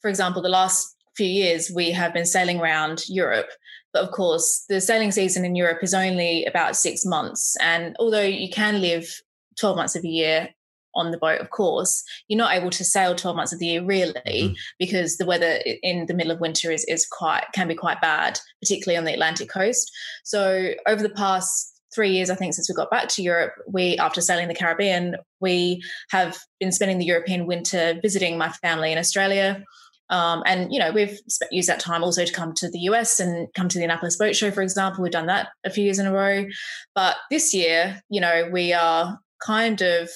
for 0.00 0.08
example 0.08 0.40
the 0.40 0.48
last 0.48 0.96
few 1.14 1.26
years 1.26 1.70
we 1.70 1.90
have 1.90 2.14
been 2.14 2.24
sailing 2.24 2.60
around 2.60 3.02
europe 3.08 3.48
but 3.92 4.04
of 4.04 4.12
course 4.12 4.64
the 4.68 4.80
sailing 4.80 5.10
season 5.10 5.44
in 5.44 5.56
europe 5.56 5.80
is 5.82 5.92
only 5.92 6.46
about 6.46 6.76
six 6.76 7.04
months. 7.04 7.56
And 7.60 7.94
although 7.98 8.22
you 8.22 8.48
can 8.48 8.80
live 8.80 9.20
12 9.60 9.76
months 9.76 9.96
of 9.96 10.04
a 10.04 10.08
year 10.08 10.48
on 10.94 11.10
the 11.10 11.18
boat, 11.18 11.40
of 11.40 11.50
course, 11.50 12.02
you're 12.28 12.38
not 12.38 12.54
able 12.54 12.70
to 12.70 12.84
sail 12.84 13.14
12 13.14 13.36
months 13.36 13.52
of 13.52 13.58
the 13.58 13.66
year 13.66 13.84
really 13.84 14.12
mm-hmm. 14.26 14.52
because 14.78 15.16
the 15.16 15.26
weather 15.26 15.60
in 15.82 16.06
the 16.06 16.14
middle 16.14 16.32
of 16.32 16.40
winter 16.40 16.70
is, 16.70 16.84
is 16.84 17.06
quite 17.06 17.44
can 17.54 17.68
be 17.68 17.74
quite 17.74 18.00
bad, 18.00 18.38
particularly 18.60 18.96
on 18.96 19.04
the 19.04 19.12
Atlantic 19.12 19.48
coast. 19.48 19.90
So 20.24 20.70
over 20.86 21.02
the 21.02 21.10
past 21.10 21.74
three 21.94 22.10
years, 22.10 22.30
I 22.30 22.34
think, 22.34 22.54
since 22.54 22.68
we 22.68 22.74
got 22.74 22.90
back 22.90 23.08
to 23.08 23.22
Europe, 23.22 23.54
we, 23.66 23.96
after 23.98 24.20
sailing 24.20 24.48
the 24.48 24.54
Caribbean, 24.54 25.16
we 25.40 25.82
have 26.10 26.38
been 26.60 26.72
spending 26.72 26.98
the 26.98 27.04
European 27.04 27.46
winter 27.46 27.98
visiting 28.02 28.36
my 28.36 28.50
family 28.50 28.92
in 28.92 28.98
Australia. 28.98 29.64
Um, 30.10 30.42
and 30.46 30.72
you 30.72 30.78
know 30.78 30.90
we've 30.90 31.18
used 31.50 31.68
that 31.68 31.80
time 31.80 32.02
also 32.02 32.24
to 32.24 32.32
come 32.32 32.54
to 32.54 32.70
the 32.70 32.78
US 32.80 33.20
and 33.20 33.46
come 33.54 33.68
to 33.68 33.76
the 33.78 33.84
Annapolis 33.84 34.16
Boat 34.16 34.34
Show, 34.34 34.50
for 34.50 34.62
example. 34.62 35.02
We've 35.02 35.12
done 35.12 35.26
that 35.26 35.48
a 35.64 35.70
few 35.70 35.84
years 35.84 35.98
in 35.98 36.06
a 36.06 36.12
row, 36.12 36.46
but 36.94 37.16
this 37.30 37.52
year, 37.52 38.00
you 38.08 38.20
know, 38.20 38.48
we 38.50 38.72
are 38.72 39.18
kind 39.44 39.82
of 39.82 40.08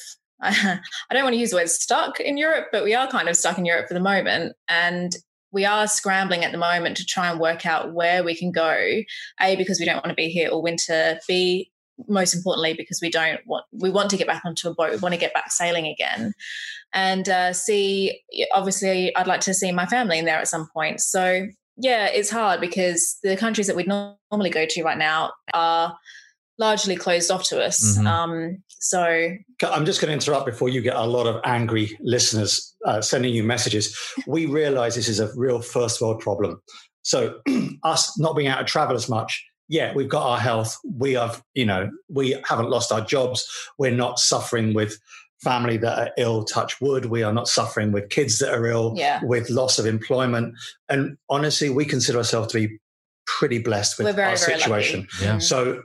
I 0.45 0.81
don't 1.13 1.23
want 1.23 1.35
to 1.35 1.41
use 1.41 1.51
the 1.51 1.57
word 1.57 1.71
stuck 1.71 2.21
in 2.21 2.37
Europe, 2.37 2.69
but 2.73 2.85
we 2.85 2.95
are 2.95 3.09
kind 3.09 3.29
of 3.29 3.37
stuck 3.37 3.59
in 3.59 3.65
Europe 3.65 3.89
for 3.89 3.95
the 3.95 4.01
moment, 4.01 4.55
and 4.69 5.15
we 5.53 5.65
are 5.65 5.87
scrambling 5.87 6.45
at 6.45 6.53
the 6.53 6.59
moment 6.59 6.97
to 6.97 7.05
try 7.05 7.31
and 7.31 7.39
work 7.39 7.65
out 7.67 7.93
where 7.93 8.25
we 8.25 8.35
can 8.35 8.51
go. 8.51 9.03
A 9.41 9.57
because 9.57 9.79
we 9.79 9.87
don't 9.87 9.97
want 9.97 10.09
to 10.09 10.15
be 10.15 10.29
here 10.29 10.49
all 10.49 10.63
winter. 10.63 11.19
B 11.29 11.71
most 12.09 12.35
importantly 12.35 12.75
because 12.75 13.01
we 13.01 13.11
don't 13.11 13.41
want 13.47 13.65
we 13.73 13.91
want 13.91 14.11
to 14.11 14.17
get 14.17 14.27
back 14.27 14.43
onto 14.45 14.69
a 14.69 14.75
boat 14.75 14.91
we 14.91 14.97
want 14.97 15.15
to 15.15 15.21
get 15.21 15.35
back 15.35 15.51
sailing 15.51 15.87
again 15.87 16.33
and 16.93 17.29
uh, 17.29 17.53
see 17.53 18.21
obviously 18.55 19.15
i'd 19.17 19.27
like 19.27 19.41
to 19.41 19.55
see 19.55 19.71
my 19.73 19.87
family 19.87 20.19
in 20.19 20.25
there 20.25 20.39
at 20.39 20.49
some 20.49 20.67
point 20.73 21.01
so 21.01 21.47
yeah 21.77 22.07
it's 22.07 22.31
hard 22.31 22.61
because 22.61 23.19
the 23.23 23.37
countries 23.37 23.67
that 23.67 23.77
we'd 23.77 23.87
normally 23.87 24.51
go 24.51 24.67
to 24.67 24.83
right 24.83 24.99
now 24.99 25.33
are 25.55 25.97
largely 26.63 26.97
closed 26.97 27.31
off 27.31 27.43
to 27.43 27.63
us 27.63 27.99
mm-hmm. 27.99 28.07
um, 28.07 28.63
so 28.69 29.03
i'm 29.63 29.85
just 29.85 30.01
going 30.01 30.09
to 30.09 30.15
interrupt 30.15 30.47
before 30.47 30.69
you 30.69 30.81
get 30.81 30.97
a 30.97 31.07
lot 31.07 31.27
of 31.27 31.41
angry 31.45 31.97
listeners 32.01 32.75
uh, 32.87 33.01
sending 33.01 33.35
you 33.35 33.43
messages 33.43 33.97
we 34.27 34.47
realize 34.47 34.95
this 34.95 35.09
is 35.09 35.21
a 35.21 35.31
real 35.37 35.61
first 35.61 36.01
world 36.01 36.21
problem 36.21 36.61
so 37.03 37.41
us 37.83 38.19
not 38.19 38.37
being 38.37 38.49
able 38.49 38.61
to 38.61 38.65
travel 38.65 38.97
as 38.97 39.09
much 39.09 39.45
yeah, 39.69 39.95
we've 39.95 40.09
got 40.09 40.29
our 40.29 40.39
health. 40.39 40.77
We 40.85 41.15
have, 41.15 41.43
you 41.55 41.65
know, 41.65 41.91
we 42.11 42.37
haven't 42.47 42.69
lost 42.69 42.93
our 42.93 43.01
jobs. 43.01 43.49
We're 43.79 43.91
not 43.91 44.19
suffering 44.19 44.75
with 44.75 44.99
family 45.43 45.77
that 45.79 45.99
are 45.99 46.11
ill, 46.19 46.45
touch 46.45 46.81
wood. 46.81 47.07
We 47.07 47.23
are 47.23 47.33
not 47.33 47.49
suffering 47.49 47.91
with 47.91 48.11
kids 48.11 48.39
that 48.39 48.53
are 48.53 48.67
ill, 48.67 48.93
yeah. 48.97 49.21
with 49.23 49.49
loss 49.51 49.79
of 49.79 49.87
employment. 49.87 50.55
And 50.91 51.17
honestly, 51.31 51.71
we 51.71 51.87
consider 51.87 52.19
ourselves 52.19 52.53
to 52.53 52.61
be 52.61 52.79
pretty 53.27 53.59
blessed 53.59 53.99
with 53.99 54.15
very, 54.15 54.31
our 54.31 54.37
situation. 54.37 55.09
Yeah. 55.21 55.39
So 55.39 55.83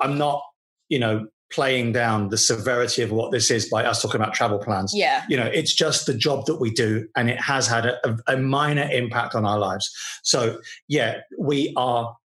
I'm 0.00 0.18
not, 0.18 0.42
you 0.88 0.98
know, 0.98 1.26
playing 1.50 1.92
down 1.92 2.28
the 2.28 2.38
severity 2.38 3.02
of 3.02 3.12
what 3.12 3.30
this 3.30 3.50
is 3.50 3.68
by 3.68 3.84
us 3.84 4.02
talking 4.02 4.20
about 4.20 4.34
travel 4.34 4.58
plans. 4.58 4.92
Yeah. 4.94 5.24
You 5.28 5.36
know, 5.36 5.46
it's 5.46 5.74
just 5.74 6.06
the 6.06 6.14
job 6.14 6.46
that 6.46 6.56
we 6.56 6.70
do 6.70 7.06
and 7.16 7.30
it 7.30 7.40
has 7.40 7.68
had 7.68 7.86
a, 7.86 8.18
a 8.26 8.36
minor 8.36 8.88
impact 8.90 9.34
on 9.34 9.44
our 9.44 9.58
lives. 9.58 9.90
So, 10.22 10.60
yeah, 10.88 11.20
we 11.38 11.72
are 11.76 12.16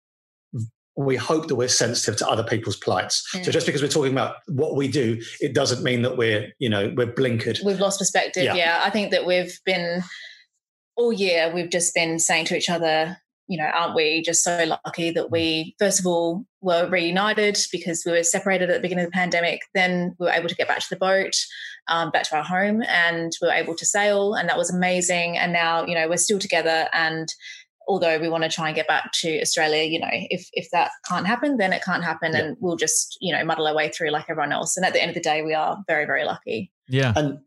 we 0.97 1.15
hope 1.15 1.47
that 1.47 1.55
we're 1.55 1.69
sensitive 1.69 2.17
to 2.17 2.27
other 2.27 2.43
people's 2.43 2.75
plights. 2.75 3.25
Mm. 3.33 3.45
So 3.45 3.51
just 3.51 3.65
because 3.65 3.81
we're 3.81 3.87
talking 3.87 4.11
about 4.11 4.35
what 4.47 4.75
we 4.75 4.87
do, 4.87 5.21
it 5.39 5.53
doesn't 5.53 5.83
mean 5.83 6.01
that 6.01 6.17
we're, 6.17 6.51
you 6.59 6.69
know, 6.69 6.93
we're 6.95 7.11
blinkered. 7.11 7.63
We've 7.63 7.79
lost 7.79 7.99
perspective. 7.99 8.43
Yeah. 8.43 8.55
yeah. 8.55 8.81
I 8.83 8.89
think 8.89 9.11
that 9.11 9.25
we've 9.25 9.57
been 9.65 10.03
all 10.97 11.13
year, 11.13 11.51
we've 11.53 11.69
just 11.69 11.93
been 11.95 12.19
saying 12.19 12.45
to 12.45 12.57
each 12.57 12.69
other, 12.69 13.17
you 13.51 13.57
know, 13.57 13.65
aren't 13.65 13.95
we 13.95 14.21
just 14.21 14.45
so 14.45 14.77
lucky 14.85 15.11
that 15.11 15.29
we, 15.29 15.75
first 15.77 15.99
of 15.99 16.05
all, 16.05 16.45
were 16.61 16.87
reunited 16.87 17.57
because 17.69 18.03
we 18.05 18.13
were 18.13 18.23
separated 18.23 18.69
at 18.69 18.75
the 18.75 18.79
beginning 18.79 19.03
of 19.03 19.11
the 19.11 19.15
pandemic. 19.15 19.59
Then 19.75 20.15
we 20.19 20.27
were 20.27 20.31
able 20.31 20.47
to 20.47 20.55
get 20.55 20.69
back 20.69 20.79
to 20.79 20.87
the 20.89 20.95
boat, 20.95 21.33
um, 21.89 22.11
back 22.11 22.23
to 22.29 22.37
our 22.37 22.43
home, 22.43 22.81
and 22.87 23.33
we 23.41 23.49
were 23.49 23.53
able 23.53 23.75
to 23.75 23.85
sail, 23.85 24.35
and 24.35 24.47
that 24.47 24.57
was 24.57 24.73
amazing. 24.73 25.37
And 25.37 25.51
now, 25.51 25.85
you 25.85 25.95
know, 25.95 26.07
we're 26.07 26.15
still 26.15 26.39
together 26.39 26.87
and 26.93 27.27
although 27.89 28.17
we 28.19 28.29
want 28.29 28.43
to 28.43 28.49
try 28.49 28.67
and 28.67 28.75
get 28.75 28.87
back 28.87 29.11
to 29.11 29.41
Australia, 29.41 29.83
you 29.83 29.99
know, 29.99 30.07
if 30.11 30.47
if 30.53 30.69
that 30.71 30.91
can't 31.05 31.27
happen, 31.27 31.57
then 31.57 31.73
it 31.73 31.83
can't 31.83 32.05
happen, 32.05 32.31
yeah. 32.31 32.39
and 32.39 32.57
we'll 32.61 32.77
just 32.77 33.17
you 33.19 33.35
know 33.35 33.43
muddle 33.43 33.67
our 33.67 33.75
way 33.75 33.89
through 33.89 34.11
like 34.11 34.29
everyone 34.29 34.53
else. 34.53 34.77
And 34.77 34.85
at 34.85 34.93
the 34.93 35.01
end 35.01 35.09
of 35.09 35.15
the 35.15 35.21
day, 35.21 35.41
we 35.41 35.53
are 35.53 35.77
very 35.87 36.05
very 36.05 36.23
lucky. 36.23 36.71
Yeah, 36.87 37.11
and 37.17 37.39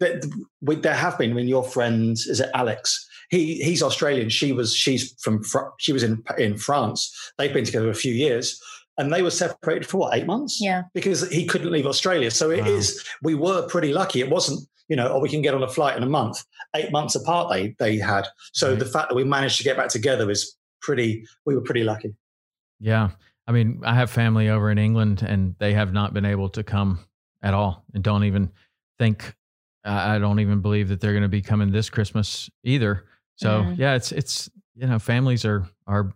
we, 0.60 0.74
there 0.76 0.94
have 0.94 1.16
been. 1.16 1.30
I 1.30 1.34
mean, 1.34 1.48
your 1.48 1.64
friend 1.64 2.12
is 2.12 2.40
it 2.40 2.50
Alex? 2.52 3.08
He 3.34 3.62
he's 3.62 3.82
Australian. 3.82 4.28
She 4.28 4.52
was 4.52 4.74
she's 4.74 5.14
from 5.20 5.42
she 5.78 5.92
was 5.92 6.02
in 6.02 6.22
in 6.38 6.56
France. 6.56 7.32
They've 7.38 7.52
been 7.52 7.64
together 7.64 7.90
a 7.90 7.94
few 7.94 8.12
years. 8.12 8.60
And 8.96 9.12
they 9.12 9.22
were 9.22 9.32
separated 9.32 9.88
for 9.88 9.98
what 9.98 10.16
eight 10.16 10.24
months? 10.24 10.60
Yeah, 10.60 10.82
because 10.94 11.28
he 11.28 11.46
couldn't 11.46 11.72
leave 11.72 11.84
Australia. 11.84 12.30
So 12.30 12.50
it 12.50 12.60
wow. 12.60 12.68
is. 12.68 13.04
We 13.22 13.34
were 13.34 13.66
pretty 13.66 13.92
lucky. 13.92 14.20
It 14.20 14.30
wasn't 14.30 14.68
you 14.88 14.96
know, 14.96 15.08
or 15.08 15.20
we 15.20 15.28
can 15.28 15.42
get 15.42 15.54
on 15.54 15.62
a 15.62 15.68
flight 15.68 15.96
in 15.96 16.02
a 16.02 16.08
month. 16.08 16.44
Eight 16.76 16.92
months 16.92 17.14
apart, 17.14 17.50
they 17.50 17.74
they 17.78 17.96
had. 17.96 18.26
So 18.52 18.70
right. 18.70 18.78
the 18.78 18.84
fact 18.84 19.08
that 19.08 19.14
we 19.14 19.24
managed 19.24 19.58
to 19.58 19.64
get 19.64 19.76
back 19.76 19.88
together 19.88 20.30
is 20.30 20.56
pretty. 20.80 21.26
We 21.46 21.54
were 21.54 21.62
pretty 21.62 21.84
lucky. 21.84 22.14
Yeah, 22.80 23.10
I 23.46 23.52
mean, 23.52 23.80
I 23.84 23.94
have 23.94 24.10
family 24.10 24.48
over 24.48 24.70
in 24.70 24.78
England, 24.78 25.22
and 25.22 25.54
they 25.58 25.72
have 25.74 25.92
not 25.92 26.12
been 26.12 26.24
able 26.24 26.48
to 26.50 26.62
come 26.62 27.00
at 27.42 27.54
all, 27.54 27.84
and 27.94 28.02
don't 28.02 28.24
even 28.24 28.50
think. 28.98 29.34
I 29.86 30.18
don't 30.18 30.40
even 30.40 30.60
believe 30.60 30.88
that 30.88 31.00
they're 31.02 31.12
going 31.12 31.24
to 31.24 31.28
be 31.28 31.42
coming 31.42 31.70
this 31.70 31.90
Christmas 31.90 32.48
either. 32.62 33.04
So 33.36 33.62
mm-hmm. 33.62 33.80
yeah, 33.80 33.94
it's 33.94 34.12
it's 34.12 34.50
you 34.74 34.86
know, 34.86 34.98
families 34.98 35.44
are 35.44 35.66
are 35.86 36.12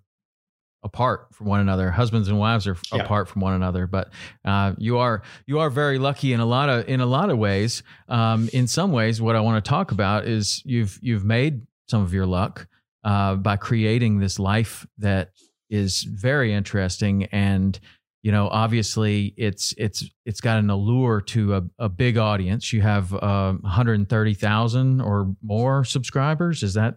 apart 0.83 1.29
from 1.33 1.47
one 1.47 1.61
another. 1.61 1.91
Husbands 1.91 2.29
and 2.29 2.39
wives 2.39 2.67
are 2.67 2.77
yeah. 2.93 3.03
apart 3.03 3.29
from 3.29 3.43
one 3.43 3.55
another. 3.55 3.87
But 3.87 4.11
uh, 4.45 4.75
you 4.79 4.99
are 4.99 5.23
you 5.47 5.59
are 5.61 5.71
very 5.71 5.99
lucky 5.99 6.33
in 6.33 6.41
a 6.41 6.47
lot 6.47 6.69
of 6.69 6.89
in 6.89 7.01
a 7.01 7.07
lot 7.07 7.31
of 7.31 7.39
ways. 7.39 7.83
Um, 8.09 8.49
in 8.53 8.67
some 8.67 8.93
ways, 8.93 9.21
what 9.21 9.37
I 9.37 9.41
want 9.41 9.65
to 9.65 9.69
talk 9.69 9.93
about 9.93 10.27
is 10.27 10.63
you've 10.65 10.99
you've 11.03 11.25
made 11.25 11.63
some 11.89 12.03
of 12.03 12.13
your 12.13 12.27
luck 12.27 12.67
uh, 13.05 13.37
by 13.37 13.57
creating 13.57 14.19
this 14.19 14.39
life 14.39 14.87
that 14.99 15.31
is 15.71 16.03
very 16.03 16.53
interesting 16.53 17.25
and 17.25 17.79
you 18.23 18.33
know 18.33 18.49
obviously 18.49 19.35
it's 19.37 19.75
it's 19.77 20.05
it's 20.25 20.41
got 20.41 20.59
an 20.59 20.71
allure 20.71 21.21
to 21.21 21.57
a, 21.57 21.63
a 21.79 21.89
big 21.91 22.17
audience 22.17 22.73
you 22.73 22.81
have 22.81 23.13
uh, 23.13 23.53
130000 23.61 25.01
or 25.03 25.35
more 25.43 25.85
subscribers 25.85 26.63
is 26.63 26.73
that 26.75 26.97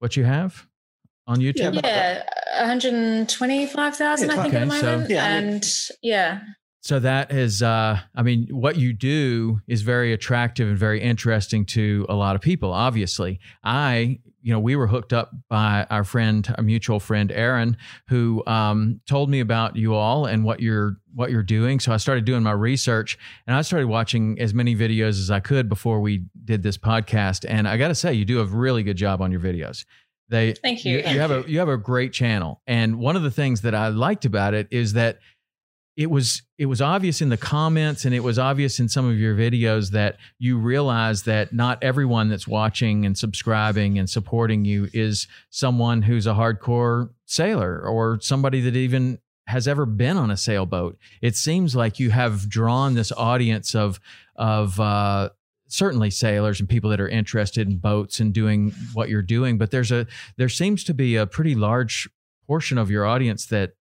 what 0.00 0.16
you 0.16 0.24
have 0.24 0.66
on 1.26 1.38
youtube 1.38 1.80
yeah, 1.82 2.24
125,000, 2.58 4.30
I 4.30 4.34
think, 4.34 4.46
okay, 4.46 4.56
at 4.56 4.60
the 4.60 4.66
moment. 4.66 5.04
So, 5.06 5.14
yeah. 5.14 5.24
And 5.26 5.64
yeah. 6.02 6.40
So 6.82 6.98
that 6.98 7.30
is, 7.30 7.62
uh, 7.62 8.00
I 8.14 8.22
mean, 8.22 8.48
what 8.50 8.76
you 8.76 8.94
do 8.94 9.60
is 9.66 9.82
very 9.82 10.14
attractive 10.14 10.66
and 10.66 10.78
very 10.78 11.00
interesting 11.00 11.66
to 11.66 12.06
a 12.08 12.14
lot 12.14 12.36
of 12.36 12.40
people. 12.40 12.72
Obviously, 12.72 13.38
I, 13.62 14.18
you 14.40 14.50
know, 14.50 14.60
we 14.60 14.76
were 14.76 14.86
hooked 14.86 15.12
up 15.12 15.30
by 15.50 15.86
our 15.90 16.04
friend, 16.04 16.52
our 16.56 16.64
mutual 16.64 16.98
friend 16.98 17.30
Aaron, 17.32 17.76
who 18.08 18.42
um, 18.46 19.00
told 19.06 19.28
me 19.28 19.40
about 19.40 19.76
you 19.76 19.94
all 19.94 20.24
and 20.24 20.42
what 20.42 20.60
you're 20.60 20.96
what 21.14 21.30
you're 21.30 21.42
doing. 21.42 21.80
So 21.80 21.92
I 21.92 21.98
started 21.98 22.24
doing 22.24 22.42
my 22.42 22.52
research, 22.52 23.18
and 23.46 23.54
I 23.54 23.60
started 23.60 23.88
watching 23.88 24.40
as 24.40 24.54
many 24.54 24.74
videos 24.74 25.20
as 25.20 25.30
I 25.30 25.40
could 25.40 25.68
before 25.68 26.00
we 26.00 26.24
did 26.46 26.62
this 26.62 26.78
podcast. 26.78 27.44
And 27.46 27.68
I 27.68 27.76
got 27.76 27.88
to 27.88 27.94
say, 27.94 28.14
you 28.14 28.24
do 28.24 28.40
a 28.40 28.44
really 28.46 28.82
good 28.82 28.96
job 28.96 29.20
on 29.20 29.30
your 29.30 29.40
videos. 29.40 29.84
They 30.30 30.54
thank 30.54 30.84
you. 30.86 30.98
You, 30.98 31.10
you 31.10 31.20
have 31.20 31.30
a 31.30 31.44
you 31.46 31.58
have 31.58 31.68
a 31.68 31.76
great 31.76 32.14
channel, 32.14 32.62
and 32.66 32.98
one 32.98 33.16
of 33.16 33.22
the 33.22 33.30
things 33.30 33.60
that 33.62 33.74
I 33.74 33.88
liked 33.88 34.24
about 34.24 34.54
it 34.54 34.68
is 34.70 34.94
that 34.94 35.18
it 35.96 36.10
was 36.10 36.42
it 36.56 36.66
was 36.66 36.80
obvious 36.80 37.20
in 37.20 37.28
the 37.28 37.36
comments 37.36 38.04
and 38.04 38.14
it 38.14 38.20
was 38.20 38.38
obvious 38.38 38.80
in 38.80 38.88
some 38.88 39.08
of 39.08 39.18
your 39.18 39.34
videos 39.34 39.90
that 39.90 40.16
you 40.38 40.56
realize 40.56 41.24
that 41.24 41.52
not 41.52 41.82
everyone 41.82 42.28
that's 42.28 42.46
watching 42.46 43.04
and 43.04 43.18
subscribing 43.18 43.98
and 43.98 44.08
supporting 44.08 44.64
you 44.64 44.88
is 44.92 45.26
someone 45.50 46.02
who's 46.02 46.26
a 46.26 46.32
hardcore 46.32 47.10
sailor 47.26 47.80
or 47.80 48.18
somebody 48.20 48.60
that 48.60 48.76
even 48.76 49.18
has 49.46 49.66
ever 49.66 49.84
been 49.84 50.16
on 50.16 50.30
a 50.30 50.36
sailboat. 50.36 50.96
It 51.20 51.34
seems 51.34 51.74
like 51.74 51.98
you 51.98 52.10
have 52.10 52.48
drawn 52.48 52.94
this 52.94 53.12
audience 53.12 53.74
of 53.74 54.00
of 54.36 54.78
uh, 54.78 55.30
certainly 55.70 56.10
sailors 56.10 56.60
and 56.60 56.68
people 56.68 56.90
that 56.90 57.00
are 57.00 57.08
interested 57.08 57.68
in 57.68 57.78
boats 57.78 58.20
and 58.20 58.32
doing 58.32 58.72
what 58.92 59.08
you're 59.08 59.22
doing 59.22 59.56
but 59.56 59.70
there's 59.70 59.92
a 59.92 60.06
there 60.36 60.48
seems 60.48 60.82
to 60.82 60.92
be 60.92 61.14
a 61.14 61.26
pretty 61.26 61.54
large 61.54 62.08
portion 62.46 62.76
of 62.76 62.90
your 62.90 63.06
audience 63.06 63.46
that 63.46 63.74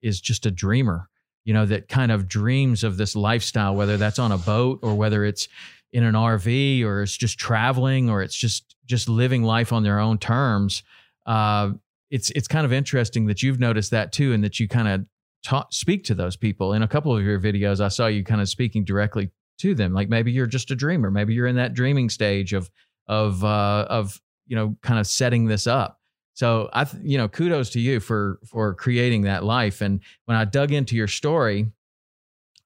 is 0.00 0.20
just 0.20 0.46
a 0.46 0.50
dreamer 0.50 1.10
you 1.44 1.52
know 1.52 1.66
that 1.66 1.88
kind 1.88 2.12
of 2.12 2.28
dreams 2.28 2.84
of 2.84 2.96
this 2.96 3.14
lifestyle 3.14 3.74
whether 3.74 3.96
that's 3.96 4.18
on 4.18 4.32
a 4.32 4.38
boat 4.38 4.78
or 4.82 4.94
whether 4.94 5.24
it's 5.24 5.48
in 5.92 6.02
an 6.02 6.14
RV 6.14 6.84
or 6.84 7.02
it's 7.02 7.16
just 7.16 7.38
traveling 7.38 8.10
or 8.10 8.22
it's 8.22 8.36
just 8.36 8.76
just 8.86 9.08
living 9.08 9.42
life 9.42 9.72
on 9.72 9.82
their 9.82 9.98
own 9.98 10.18
terms 10.18 10.82
uh, 11.26 11.70
it's 12.10 12.30
it's 12.30 12.48
kind 12.48 12.66
of 12.66 12.72
interesting 12.72 13.26
that 13.26 13.42
you've 13.42 13.60
noticed 13.60 13.90
that 13.90 14.12
too 14.12 14.32
and 14.32 14.44
that 14.44 14.60
you 14.60 14.68
kind 14.68 14.88
of 14.88 15.06
talk, 15.42 15.72
speak 15.72 16.04
to 16.04 16.14
those 16.14 16.36
people 16.36 16.72
in 16.72 16.82
a 16.82 16.88
couple 16.88 17.16
of 17.16 17.22
your 17.22 17.38
videos 17.38 17.80
i 17.80 17.88
saw 17.88 18.06
you 18.06 18.24
kind 18.24 18.40
of 18.40 18.48
speaking 18.48 18.84
directly 18.84 19.30
to 19.58 19.74
them. 19.74 19.92
Like 19.92 20.08
maybe 20.08 20.32
you're 20.32 20.46
just 20.46 20.70
a 20.70 20.76
dreamer. 20.76 21.10
Maybe 21.10 21.34
you're 21.34 21.46
in 21.46 21.56
that 21.56 21.74
dreaming 21.74 22.08
stage 22.08 22.52
of 22.52 22.70
of 23.06 23.44
uh, 23.44 23.86
of 23.88 24.20
you 24.46 24.56
know 24.56 24.76
kind 24.82 24.98
of 24.98 25.06
setting 25.06 25.46
this 25.46 25.66
up. 25.66 26.00
So 26.34 26.68
I 26.72 26.86
you 27.02 27.16
know 27.16 27.28
kudos 27.28 27.70
to 27.70 27.80
you 27.80 28.00
for 28.00 28.40
for 28.44 28.74
creating 28.74 29.22
that 29.22 29.44
life. 29.44 29.80
And 29.80 30.00
when 30.26 30.36
I 30.36 30.44
dug 30.44 30.72
into 30.72 30.96
your 30.96 31.08
story, 31.08 31.72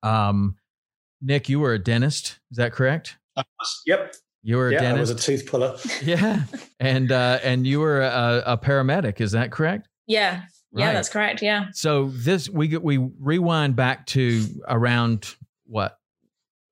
um, 0.03 0.57
Nick, 1.21 1.49
you 1.49 1.61
were 1.61 1.75
a 1.75 1.79
dentist. 1.79 2.39
Is 2.51 2.57
that 2.57 2.73
correct? 2.73 3.17
Uh, 3.37 3.43
yep. 3.87 4.15
You 4.43 4.57
were 4.57 4.69
a 4.69 4.73
dentist. 4.73 4.97
I 4.97 5.01
was 5.01 5.11
a 5.11 5.15
tooth 5.15 5.47
puller. 5.47 5.77
yeah, 6.03 6.45
and 6.81 7.13
uh, 7.13 7.39
and 7.43 7.67
you 7.67 7.81
were 7.81 8.03
a, 8.03 8.43
a 8.47 8.59
paramedic. 8.59 9.21
Is 9.21 9.33
that 9.33 9.53
correct? 9.53 9.89
Yeah. 10.07 10.43
Yeah, 10.73 10.93
that's 10.93 11.09
correct. 11.09 11.43
Yeah. 11.43 11.67
So 11.73 12.11
this 12.13 12.49
we 12.49 12.69
get 12.69 12.83
we 12.83 12.99
rewind 12.99 13.75
back 13.75 14.07
to 14.09 14.45
around 14.69 15.35
what, 15.67 15.98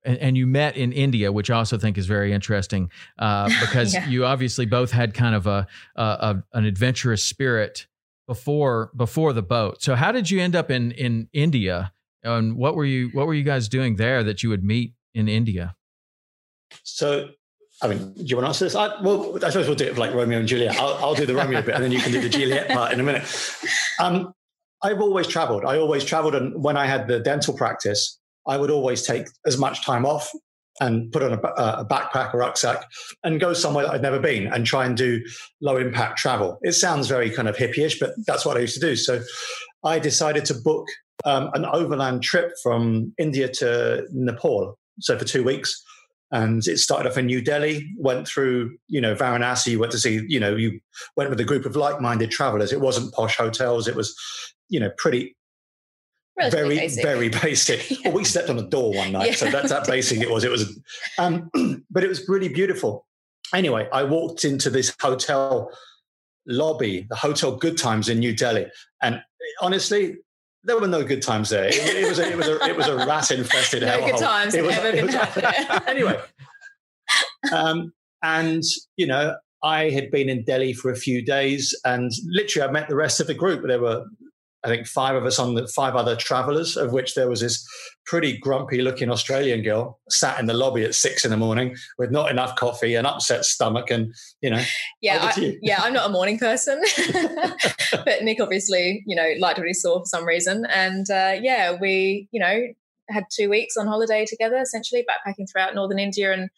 and, 0.06 0.16
and 0.18 0.36
you 0.38 0.46
met 0.46 0.76
in 0.76 0.92
India, 0.92 1.30
which 1.30 1.50
I 1.50 1.56
also 1.56 1.76
think 1.76 1.98
is 1.98 2.06
very 2.06 2.32
interesting 2.32 2.90
uh, 3.18 3.48
because 3.60 3.92
Yeah. 3.92 4.08
you 4.08 4.24
obviously 4.24 4.64
both 4.64 4.90
had 4.92 5.12
kind 5.12 5.34
of 5.34 5.46
a, 5.46 5.66
a, 5.96 6.02
a 6.02 6.44
an 6.54 6.64
adventurous 6.64 7.22
spirit 7.22 7.86
before 8.26 8.90
before 8.96 9.32
the 9.32 9.42
boat. 9.42 9.82
So 9.82 9.94
how 9.94 10.12
did 10.12 10.30
you 10.30 10.40
end 10.40 10.56
up 10.56 10.70
in 10.70 10.92
in 10.92 11.28
India, 11.32 11.92
and 12.22 12.56
what 12.56 12.74
were 12.76 12.84
you 12.86 13.10
what 13.12 13.26
were 13.26 13.34
you 13.34 13.44
guys 13.44 13.68
doing 13.68 13.96
there 13.96 14.24
that 14.24 14.42
you 14.42 14.48
would 14.48 14.64
meet 14.64 14.94
in 15.14 15.28
India? 15.28 15.74
So, 16.82 17.28
I 17.82 17.88
mean, 17.88 18.12
do 18.14 18.24
you 18.24 18.36
want 18.36 18.44
to 18.46 18.48
answer 18.48 18.64
this? 18.64 18.74
I, 18.74 19.00
well, 19.02 19.36
I 19.44 19.50
suppose 19.50 19.66
we'll 19.66 19.76
do 19.76 19.84
it 19.86 19.96
like 19.98 20.12
Romeo 20.12 20.38
and 20.38 20.48
Juliet. 20.48 20.76
I'll, 20.80 20.94
I'll 21.04 21.14
do 21.14 21.26
the 21.26 21.34
Romeo 21.34 21.62
bit, 21.62 21.74
and 21.74 21.84
then 21.84 21.92
you 21.92 22.00
can 22.00 22.10
do 22.12 22.20
the 22.20 22.28
Juliet 22.28 22.68
part 22.76 22.92
in 22.92 23.00
a 23.00 23.02
minute. 23.02 23.24
Um, 24.00 24.32
I've 24.82 25.00
always 25.00 25.26
travelled. 25.26 25.64
I 25.64 25.78
always 25.78 26.04
travelled, 26.04 26.34
and 26.34 26.62
when 26.62 26.76
I 26.76 26.86
had 26.86 27.06
the 27.08 27.20
dental 27.20 27.54
practice, 27.54 28.18
I 28.48 28.56
would 28.56 28.70
always 28.70 29.02
take 29.02 29.26
as 29.46 29.58
much 29.58 29.84
time 29.84 30.06
off 30.06 30.30
and 30.80 31.10
put 31.10 31.22
on 31.22 31.32
a, 31.32 31.38
a 31.80 31.86
backpack, 31.86 32.34
or 32.34 32.40
rucksack, 32.40 32.84
and 33.24 33.40
go 33.40 33.54
somewhere 33.54 33.86
that 33.86 33.94
I'd 33.94 34.02
never 34.02 34.20
been, 34.20 34.46
and 34.48 34.66
try 34.66 34.84
and 34.84 34.96
do 34.96 35.22
low 35.62 35.78
impact 35.78 36.18
travel. 36.18 36.58
It 36.62 36.72
sounds 36.72 37.08
very 37.08 37.30
kind 37.30 37.48
of 37.48 37.56
hippie-ish, 37.56 37.98
but 37.98 38.10
that's 38.26 38.44
what 38.44 38.56
I 38.56 38.60
used 38.60 38.74
to 38.74 38.80
do. 38.80 38.94
So, 38.94 39.22
I 39.84 39.98
decided 39.98 40.44
to 40.46 40.54
book 40.54 40.86
um, 41.24 41.50
an 41.54 41.64
overland 41.64 42.22
trip 42.22 42.52
from 42.62 43.14
India 43.18 43.48
to 43.48 44.06
Nepal. 44.12 44.76
So 45.00 45.18
for 45.18 45.24
two 45.24 45.44
weeks 45.44 45.82
and 46.32 46.66
it 46.66 46.78
started 46.78 47.08
off 47.08 47.16
in 47.16 47.26
New 47.26 47.40
Delhi, 47.40 47.88
went 47.98 48.26
through, 48.26 48.76
you 48.88 49.00
know, 49.00 49.14
Varanasi, 49.14 49.68
you 49.68 49.78
went 49.78 49.92
to 49.92 49.98
see, 49.98 50.24
you 50.26 50.40
know, 50.40 50.56
you 50.56 50.80
went 51.16 51.30
with 51.30 51.38
a 51.38 51.44
group 51.44 51.66
of 51.66 51.76
like-minded 51.76 52.32
travelers. 52.32 52.72
It 52.72 52.80
wasn't 52.80 53.14
posh 53.14 53.36
hotels. 53.36 53.86
It 53.86 53.94
was, 53.94 54.14
you 54.68 54.80
know, 54.80 54.90
pretty, 54.98 55.36
Relatively 56.38 56.74
very, 56.76 56.78
basic. 56.86 57.02
very 57.04 57.28
basic. 57.30 57.90
Yeah. 57.90 57.96
Well, 58.08 58.12
we 58.18 58.24
slept 58.24 58.50
on 58.50 58.58
a 58.58 58.62
door 58.62 58.92
one 58.94 59.12
night. 59.12 59.34
So 59.36 59.46
Yeah. 59.46 59.52
that's 59.52 59.72
how 59.72 59.84
basic 59.86 60.20
it 60.20 60.30
was. 60.30 60.44
It 60.44 60.50
was, 60.50 60.78
um, 61.18 61.50
but 61.90 62.04
it 62.04 62.08
was 62.08 62.28
really 62.28 62.48
beautiful. 62.48 63.06
Anyway, 63.54 63.88
I 63.92 64.02
walked 64.02 64.44
into 64.44 64.68
this 64.70 64.94
hotel 65.00 65.70
lobby, 66.46 67.06
the 67.08 67.16
Hotel 67.16 67.56
Good 67.56 67.78
Times 67.78 68.08
in 68.08 68.18
New 68.18 68.34
Delhi. 68.34 68.66
And 69.02 69.20
honestly, 69.60 70.16
there 70.64 70.78
were 70.78 70.88
no 70.88 71.04
good 71.04 71.22
times 71.22 71.48
there. 71.50 71.66
It, 71.68 71.76
it 71.76 72.08
was 72.08 72.18
a, 72.18 72.28
it 72.30 72.36
was 72.36 72.48
a, 72.48 72.64
it 72.64 72.76
was 72.76 72.88
a 72.88 72.96
rat 73.06 73.30
infested 73.30 73.82
No 73.86 74.04
good 74.04 74.18
times 74.18 74.54
It 74.54 74.64
was- 74.64 74.74
ever 74.76 74.88
it 74.88 75.04
was- 75.04 75.82
anyway, 75.86 76.20
um, 77.52 77.92
and 78.22 78.62
you 78.96 79.06
know, 79.06 79.36
I 79.62 79.90
had 79.90 80.10
been 80.10 80.28
in 80.28 80.42
Delhi 80.44 80.72
for 80.72 80.90
a 80.90 80.96
few 80.96 81.22
days, 81.22 81.74
and 81.84 82.10
literally, 82.26 82.68
I 82.68 82.72
met 82.72 82.88
the 82.88 82.96
rest 82.96 83.20
of 83.20 83.26
the 83.28 83.34
group. 83.34 83.64
There 83.66 83.80
were, 83.80 84.04
I 84.66 84.68
think, 84.68 84.88
five 84.88 85.14
of 85.14 85.24
us 85.24 85.38
on 85.38 85.54
the 85.54 85.68
five 85.68 85.94
other 85.94 86.16
travelers, 86.16 86.76
of 86.76 86.92
which 86.92 87.14
there 87.14 87.28
was 87.28 87.40
this 87.40 87.66
pretty 88.04 88.36
grumpy-looking 88.36 89.10
Australian 89.10 89.62
girl 89.62 90.00
sat 90.10 90.40
in 90.40 90.46
the 90.46 90.54
lobby 90.54 90.82
at 90.82 90.94
six 90.94 91.24
in 91.24 91.30
the 91.30 91.36
morning 91.36 91.76
with 91.98 92.10
not 92.10 92.30
enough 92.30 92.56
coffee, 92.56 92.96
an 92.96 93.06
upset 93.06 93.44
stomach, 93.44 93.90
and 93.90 94.12
you 94.40 94.50
know, 94.50 94.62
Yeah, 95.00 95.32
I, 95.36 95.40
you. 95.40 95.58
yeah, 95.62 95.80
I'm 95.82 95.92
not 95.92 96.08
a 96.08 96.12
morning 96.12 96.38
person, 96.38 96.82
but 97.92 98.22
Nick 98.22 98.40
obviously, 98.40 99.04
you 99.06 99.14
know, 99.14 99.32
liked 99.38 99.58
what 99.58 99.68
he 99.68 99.74
saw 99.74 100.00
for 100.00 100.06
some 100.06 100.24
reason, 100.24 100.66
and 100.66 101.08
uh, 101.10 101.36
yeah, 101.40 101.76
we, 101.80 102.28
you 102.32 102.40
know, 102.40 102.66
had 103.08 103.24
two 103.32 103.48
weeks 103.48 103.76
on 103.76 103.86
holiday 103.86 104.24
together, 104.26 104.56
essentially 104.56 105.04
backpacking 105.08 105.46
throughout 105.50 105.74
northern 105.74 105.98
India 105.98 106.32
and 106.32 106.50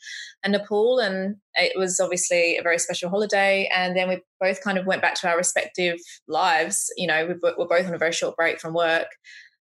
and 0.45 0.53
Nepal, 0.53 0.99
and 0.99 1.37
it 1.55 1.77
was 1.77 1.99
obviously 2.01 2.57
a 2.57 2.63
very 2.63 2.79
special 2.79 3.11
holiday. 3.11 3.69
And 3.75 3.97
then 3.97 4.09
we 4.09 4.21
both 4.41 4.63
kind 4.63 4.79
of 4.79 4.87
went 4.87 5.03
back 5.03 5.15
to 5.17 5.29
our 5.29 5.37
respective 5.37 5.99
lives. 6.29 6.93
You 6.97 7.07
know, 7.09 7.27
we 7.27 7.35
were 7.35 7.67
both 7.69 7.87
on 7.87 7.95
a 7.95 7.99
very 7.99 8.13
short 8.13 8.37
break 8.37 8.61
from 8.61 8.75
work, 8.75 9.09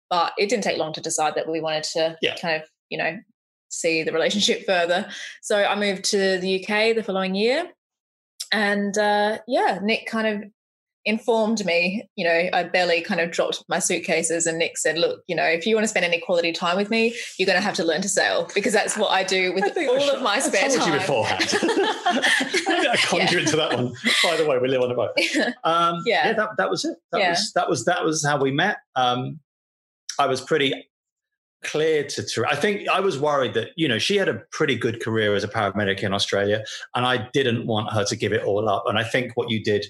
but 0.10 0.34
it 0.38 0.50
didn't 0.50 0.64
take 0.64 0.78
long 0.78 0.94
to 0.94 1.02
decide 1.02 1.36
that 1.36 1.50
we 1.50 1.62
wanted 1.62 1.84
to 1.94 2.18
Yeah. 2.22 2.36
kind 2.36 2.62
of, 2.62 2.70
you 2.90 2.98
know, 2.98 3.18
see 3.70 4.04
the 4.04 4.14
relationship 4.14 4.66
further. 4.66 5.10
So 5.42 5.64
I 5.64 5.76
moved 5.76 6.06
to 6.12 6.38
the 6.40 6.64
UK 6.64 6.96
the 6.96 7.04
following 7.04 7.36
year 7.36 7.70
and 8.52 8.98
uh, 8.98 9.40
yeah, 9.48 9.80
Nick 9.82 10.06
kind 10.08 10.28
of 10.28 10.50
informed 11.08 11.66
me. 11.66 12.08
You 12.16 12.26
know, 12.26 12.50
I 12.54 12.64
barely 12.64 13.02
kind 13.02 13.20
of 13.22 13.32
dropped 13.32 13.64
my 13.68 13.80
suitcases, 13.80 14.46
and 14.46 14.60
Nick 14.60 14.78
said, 14.78 14.98
"Look, 15.00 15.24
you 15.28 15.36
know, 15.36 15.46
if 15.46 15.66
you 15.66 15.74
want 15.76 15.86
to 15.86 15.88
spend 15.88 16.06
any 16.06 16.20
quality 16.20 16.52
time 16.52 16.78
with 16.78 16.90
me, 16.92 17.16
you're 17.40 17.48
going 17.48 17.58
to 17.58 17.64
have 17.64 17.76
to 17.76 17.84
learn 17.84 18.02
to 18.02 18.10
sail 18.10 18.48
because 18.54 18.74
that's 18.74 18.96
what 18.98 19.10
I 19.12 19.24
do 19.24 19.54
with 19.54 19.76
I 19.78 19.88
all 19.88 20.10
of 20.10 20.22
my 20.22 20.40
spare 20.40 20.66
I 20.66 20.68
told 20.68 20.82
time." 20.82 20.94
you 20.94 21.00
beforehand. 21.00 21.44
I 22.90 22.98
conjured 23.04 23.32
Yeah. 23.34 23.40
into 23.40 23.56
that 23.56 23.74
one. 23.74 23.94
By 24.24 24.36
the 24.38 24.46
way, 24.46 24.58
we 24.60 24.68
live 24.68 24.82
on 24.82 24.92
a 24.92 24.96
boat. 24.96 25.12
Um, 25.64 26.02
Yeah. 26.06 26.34
that, 26.34 26.50
that 26.58 26.70
was 26.70 26.86
it. 26.86 26.98
That 27.12 27.22
Yeah. 27.22 27.30
was 27.32 27.52
that 27.56 27.70
was 27.70 27.86
that 27.86 28.04
was 28.06 28.24
how 28.26 28.38
we 28.40 28.52
met. 28.52 28.78
Um, 28.96 29.40
I 30.20 30.28
was 30.28 30.42
pretty 30.42 30.74
clear 31.64 32.04
to, 32.04 32.24
to. 32.24 32.46
I 32.46 32.56
think 32.56 32.88
I 32.90 33.00
was 33.00 33.18
worried 33.20 33.54
that 33.56 33.70
you 33.76 33.88
know 33.88 33.98
she 34.00 34.16
had 34.18 34.30
a 34.30 34.42
pretty 34.52 34.76
good 34.76 35.02
career 35.02 35.34
as 35.36 35.44
a 35.44 35.48
paramedic 35.48 36.02
in 36.04 36.14
Australia, 36.14 36.64
and 36.96 37.06
I 37.06 37.28
didn't 37.34 37.66
want 37.68 37.92
her 37.94 38.04
to 38.06 38.16
give 38.16 38.34
it 38.34 38.44
all 38.44 38.68
up. 38.70 38.84
And 38.88 38.98
I 38.98 39.04
think 39.04 39.32
what 39.36 39.50
you 39.50 39.64
did, 39.64 39.86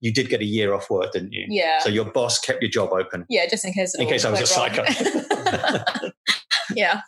you 0.00 0.12
did 0.12 0.28
get 0.28 0.40
a 0.40 0.44
year 0.44 0.74
off 0.74 0.90
work, 0.90 1.12
didn't 1.12 1.32
you? 1.32 1.46
yeah, 1.48 1.78
So 1.80 1.88
your 1.88 2.04
boss 2.04 2.38
kept 2.38 2.62
your 2.62 2.70
job 2.70 2.90
open. 2.92 3.24
yeah, 3.28 3.46
just 3.46 3.64
in 3.64 3.72
case. 3.72 3.94
In 3.98 4.06
case 4.06 4.24
I 4.24 4.30
was 4.30 4.40
a 4.40 4.46
psycho. 4.46 4.84
yeah. 6.74 7.00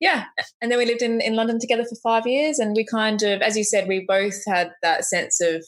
Yeah. 0.00 0.24
And 0.60 0.70
then 0.70 0.78
we 0.78 0.86
lived 0.86 1.02
in, 1.02 1.20
in 1.20 1.34
London 1.34 1.58
together 1.58 1.84
for 1.84 1.96
five 2.02 2.26
years. 2.26 2.58
And 2.58 2.74
we 2.76 2.84
kind 2.84 3.22
of, 3.22 3.40
as 3.40 3.56
you 3.56 3.64
said, 3.64 3.88
we 3.88 4.04
both 4.06 4.42
had 4.46 4.72
that 4.82 5.04
sense 5.04 5.40
of 5.40 5.64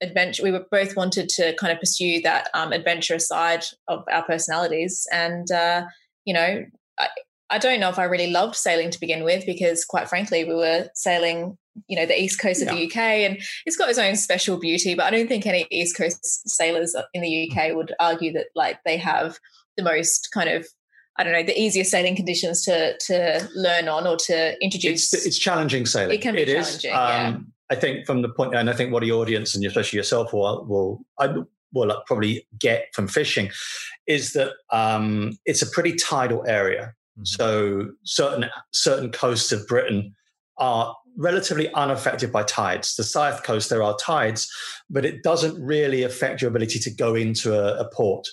adventure. 0.00 0.42
We 0.42 0.52
were 0.52 0.66
both 0.70 0.96
wanted 0.96 1.28
to 1.30 1.54
kind 1.56 1.72
of 1.72 1.80
pursue 1.80 2.20
that 2.22 2.48
um, 2.54 2.72
adventurous 2.72 3.26
side 3.26 3.64
of 3.88 4.04
our 4.12 4.22
personalities. 4.24 5.06
And, 5.12 5.50
uh, 5.50 5.86
you 6.24 6.34
know, 6.34 6.64
I, 6.98 7.08
I 7.50 7.58
don't 7.58 7.80
know 7.80 7.88
if 7.88 7.98
I 7.98 8.04
really 8.04 8.30
loved 8.30 8.54
sailing 8.54 8.90
to 8.90 9.00
begin 9.00 9.24
with 9.24 9.44
because, 9.44 9.84
quite 9.84 10.08
frankly, 10.08 10.44
we 10.44 10.54
were 10.54 10.88
sailing, 10.94 11.58
you 11.86 11.96
know, 11.96 12.06
the 12.06 12.20
east 12.20 12.40
coast 12.40 12.62
of 12.62 12.68
the 12.68 12.86
UK 12.86 12.96
and 12.96 13.38
it's 13.66 13.76
got 13.76 13.88
its 13.88 13.98
own 13.98 14.16
special 14.16 14.58
beauty. 14.58 14.94
But 14.94 15.06
I 15.06 15.10
don't 15.10 15.28
think 15.28 15.46
any 15.46 15.66
east 15.70 15.96
coast 15.96 16.48
sailors 16.48 16.94
in 17.14 17.22
the 17.22 17.50
UK 17.50 17.74
would 17.74 17.94
argue 18.00 18.32
that, 18.32 18.46
like, 18.54 18.78
they 18.84 18.96
have 18.96 19.38
the 19.76 19.82
most 19.82 20.28
kind 20.32 20.48
of 20.48 20.66
I 21.16 21.24
don't 21.24 21.32
know 21.34 21.42
the 21.42 21.60
easiest 21.60 21.90
sailing 21.90 22.16
conditions 22.16 22.64
to 22.64 22.96
to 22.98 23.48
learn 23.54 23.88
on 23.88 24.06
or 24.06 24.16
to 24.16 24.56
introduce. 24.64 25.12
it's, 25.12 25.26
it's 25.26 25.38
challenging 25.38 25.84
sailing. 25.84 26.14
It 26.14 26.22
can 26.22 26.34
be 26.34 26.42
is. 26.42 26.82
challenging, 26.82 26.90
yeah. 26.90 27.28
Um, 27.28 27.52
I 27.68 27.74
think 27.74 28.06
from 28.06 28.22
the 28.22 28.30
point, 28.30 28.54
and 28.54 28.70
I 28.70 28.72
think 28.72 28.92
what 28.92 29.02
the 29.02 29.12
audience 29.12 29.54
and 29.54 29.64
especially 29.64 29.98
yourself 29.98 30.32
will 30.32 30.64
will 30.66 31.04
I 31.18 31.34
will 31.72 32.02
probably 32.06 32.46
get 32.58 32.86
from 32.94 33.06
fishing 33.06 33.50
is 34.06 34.32
that 34.32 34.52
um, 34.70 35.38
it's 35.44 35.62
a 35.62 35.70
pretty 35.70 35.94
tidal 35.94 36.44
area. 36.46 36.94
Mhm. 37.18 37.26
So 37.26 37.90
certain 38.04 38.46
certain 38.72 39.12
coasts 39.12 39.52
of 39.52 39.66
Britain 39.66 40.14
are 40.56 40.96
relatively 41.16 41.72
unaffected 41.74 42.32
by 42.32 42.42
tides. 42.42 42.96
The 42.96 43.04
south 43.04 43.42
coast 43.42 43.70
there 43.70 43.82
are 43.82 43.96
tides, 43.96 44.50
but 44.88 45.04
it 45.04 45.22
doesn't 45.22 45.62
really 45.62 46.02
affect 46.02 46.40
your 46.40 46.50
ability 46.50 46.78
to 46.80 46.90
go 46.90 47.14
into 47.14 47.54
a, 47.54 47.80
a 47.80 47.90
port. 47.90 48.26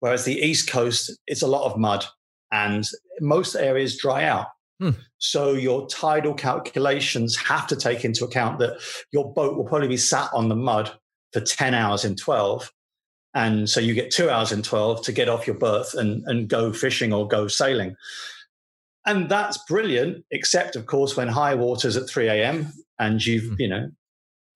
Whereas 0.00 0.24
the 0.24 0.38
east 0.38 0.68
coast, 0.68 1.10
it's 1.26 1.42
a 1.42 1.46
lot 1.46 1.70
of 1.70 1.78
mud, 1.78 2.04
and 2.52 2.84
most 3.20 3.54
areas 3.54 3.96
dry 3.96 4.24
out. 4.24 4.46
Hmm. 4.80 4.90
So 5.18 5.52
your 5.52 5.86
tidal 5.88 6.34
calculations 6.34 7.36
have 7.36 7.66
to 7.68 7.76
take 7.76 8.04
into 8.04 8.24
account 8.24 8.58
that 8.58 8.78
your 9.10 9.32
boat 9.32 9.56
will 9.56 9.64
probably 9.64 9.88
be 9.88 9.96
sat 9.96 10.28
on 10.34 10.48
the 10.48 10.56
mud 10.56 10.92
for 11.32 11.40
10 11.40 11.74
hours 11.74 12.04
in 12.04 12.14
12. 12.14 12.70
And 13.34 13.68
so 13.68 13.80
you 13.80 13.94
get 13.94 14.10
two 14.10 14.30
hours 14.30 14.52
in 14.52 14.62
12 14.62 15.02
to 15.04 15.12
get 15.12 15.28
off 15.28 15.46
your 15.46 15.56
berth 15.56 15.94
and, 15.94 16.24
and 16.26 16.48
go 16.48 16.72
fishing 16.72 17.12
or 17.12 17.26
go 17.26 17.48
sailing. 17.48 17.96
And 19.06 19.28
that's 19.28 19.58
brilliant, 19.68 20.24
except 20.30 20.76
of 20.76 20.86
course 20.86 21.16
when 21.16 21.28
high 21.28 21.54
water's 21.54 21.96
at 21.96 22.08
3 22.08 22.28
a.m. 22.28 22.72
and 22.98 23.24
you've, 23.24 23.44
Hmm. 23.44 23.54
you 23.58 23.68
know, 23.68 23.90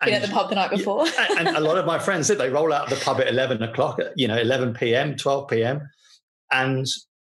been 0.04 0.14
at 0.14 0.22
the 0.22 0.28
pub 0.28 0.48
the 0.48 0.54
night 0.56 0.70
before. 0.70 1.06
and, 1.38 1.48
and 1.48 1.56
a 1.56 1.60
lot 1.60 1.78
of 1.78 1.86
my 1.86 1.98
friends 1.98 2.28
did. 2.28 2.38
They 2.38 2.48
roll 2.50 2.72
out 2.72 2.90
of 2.90 2.98
the 2.98 3.04
pub 3.04 3.20
at 3.20 3.28
11 3.28 3.62
o'clock, 3.62 4.00
you 4.16 4.26
know, 4.28 4.38
11 4.38 4.74
p.m., 4.74 5.14
12 5.16 5.48
p.m., 5.48 5.88
and 6.50 6.86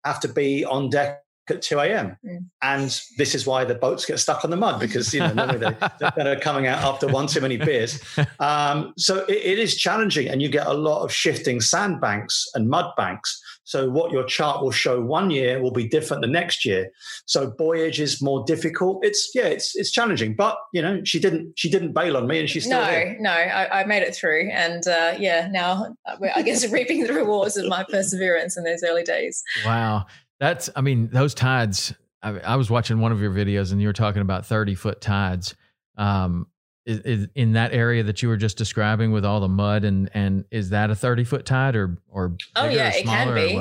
have 0.05 0.19
to 0.21 0.27
be 0.27 0.63
on 0.65 0.89
deck 0.89 1.23
at 1.49 1.63
2 1.63 1.79
a.m. 1.79 2.15
Mm. 2.23 2.45
And 2.61 3.01
this 3.17 3.33
is 3.33 3.47
why 3.47 3.65
the 3.65 3.73
boats 3.73 4.05
get 4.05 4.19
stuck 4.19 4.45
on 4.45 4.51
the 4.51 4.55
mud 4.55 4.79
because, 4.79 5.11
you 5.13 5.19
know, 5.19 5.33
normally 5.33 5.57
they, 5.57 5.75
they're 6.15 6.39
coming 6.39 6.67
out 6.67 6.83
after 6.83 7.07
one 7.07 7.25
too 7.25 7.41
many 7.41 7.57
beers. 7.57 7.99
Um, 8.39 8.93
so 8.97 9.25
it, 9.25 9.35
it 9.35 9.59
is 9.59 9.75
challenging, 9.75 10.29
and 10.29 10.41
you 10.41 10.47
get 10.47 10.67
a 10.67 10.73
lot 10.73 11.03
of 11.03 11.11
shifting 11.11 11.59
sandbanks 11.59 12.47
and 12.53 12.69
mud 12.69 12.93
banks. 12.95 13.41
So 13.69 13.87
what 13.87 14.11
your 14.11 14.23
chart 14.23 14.63
will 14.63 14.71
show 14.71 14.99
one 14.99 15.29
year 15.29 15.61
will 15.61 15.69
be 15.71 15.87
different 15.87 16.23
the 16.23 16.27
next 16.27 16.65
year. 16.65 16.89
So 17.27 17.53
voyage 17.55 17.99
is 17.99 18.19
more 18.19 18.43
difficult. 18.45 19.05
It's 19.05 19.29
yeah, 19.35 19.45
it's 19.45 19.75
it's 19.75 19.91
challenging. 19.91 20.35
But 20.35 20.57
you 20.73 20.81
know, 20.81 21.01
she 21.03 21.19
didn't 21.19 21.53
she 21.55 21.69
didn't 21.69 21.93
bail 21.93 22.17
on 22.17 22.25
me, 22.25 22.39
and 22.39 22.49
she's 22.49 22.65
still 22.65 22.81
no, 22.81 22.87
here. 22.87 23.15
no, 23.19 23.29
I, 23.29 23.81
I 23.81 23.83
made 23.85 24.01
it 24.01 24.15
through, 24.15 24.49
and 24.51 24.87
uh, 24.87 25.13
yeah, 25.19 25.47
now 25.51 25.95
I 26.35 26.41
guess 26.41 26.67
reaping 26.71 27.03
the 27.03 27.13
rewards 27.13 27.57
of 27.57 27.67
my 27.67 27.85
perseverance 27.87 28.57
in 28.57 28.63
those 28.63 28.83
early 28.83 29.03
days. 29.03 29.43
Wow. 29.63 30.07
That's, 30.39 30.69
I 30.75 30.81
mean, 30.81 31.09
those 31.11 31.33
tides. 31.33 31.93
I, 32.23 32.39
I 32.39 32.55
was 32.55 32.69
watching 32.69 32.99
one 32.99 33.11
of 33.11 33.21
your 33.21 33.31
videos 33.31 33.71
and 33.71 33.81
you 33.81 33.87
were 33.87 33.93
talking 33.93 34.21
about 34.21 34.45
30 34.45 34.75
foot 34.75 35.01
tides. 35.01 35.55
Um, 35.97 36.47
is, 36.89 36.99
is 37.01 37.27
in 37.35 37.53
that 37.53 37.71
area 37.73 38.03
that 38.03 38.21
you 38.21 38.29
were 38.29 38.37
just 38.37 38.57
describing 38.57 39.11
with 39.11 39.23
all 39.23 39.39
the 39.39 39.47
mud 39.47 39.83
and 39.85 40.09
and 40.13 40.45
is 40.51 40.71
that 40.71 40.89
a 40.89 40.95
30 40.95 41.23
foot 41.23 41.45
tide 41.45 41.75
or 41.75 41.97
or 42.09 42.35
Oh, 42.55 42.67
yeah, 42.67 42.87
or 42.87 42.91
it 42.97 43.05
can 43.05 43.33
be. 43.35 43.57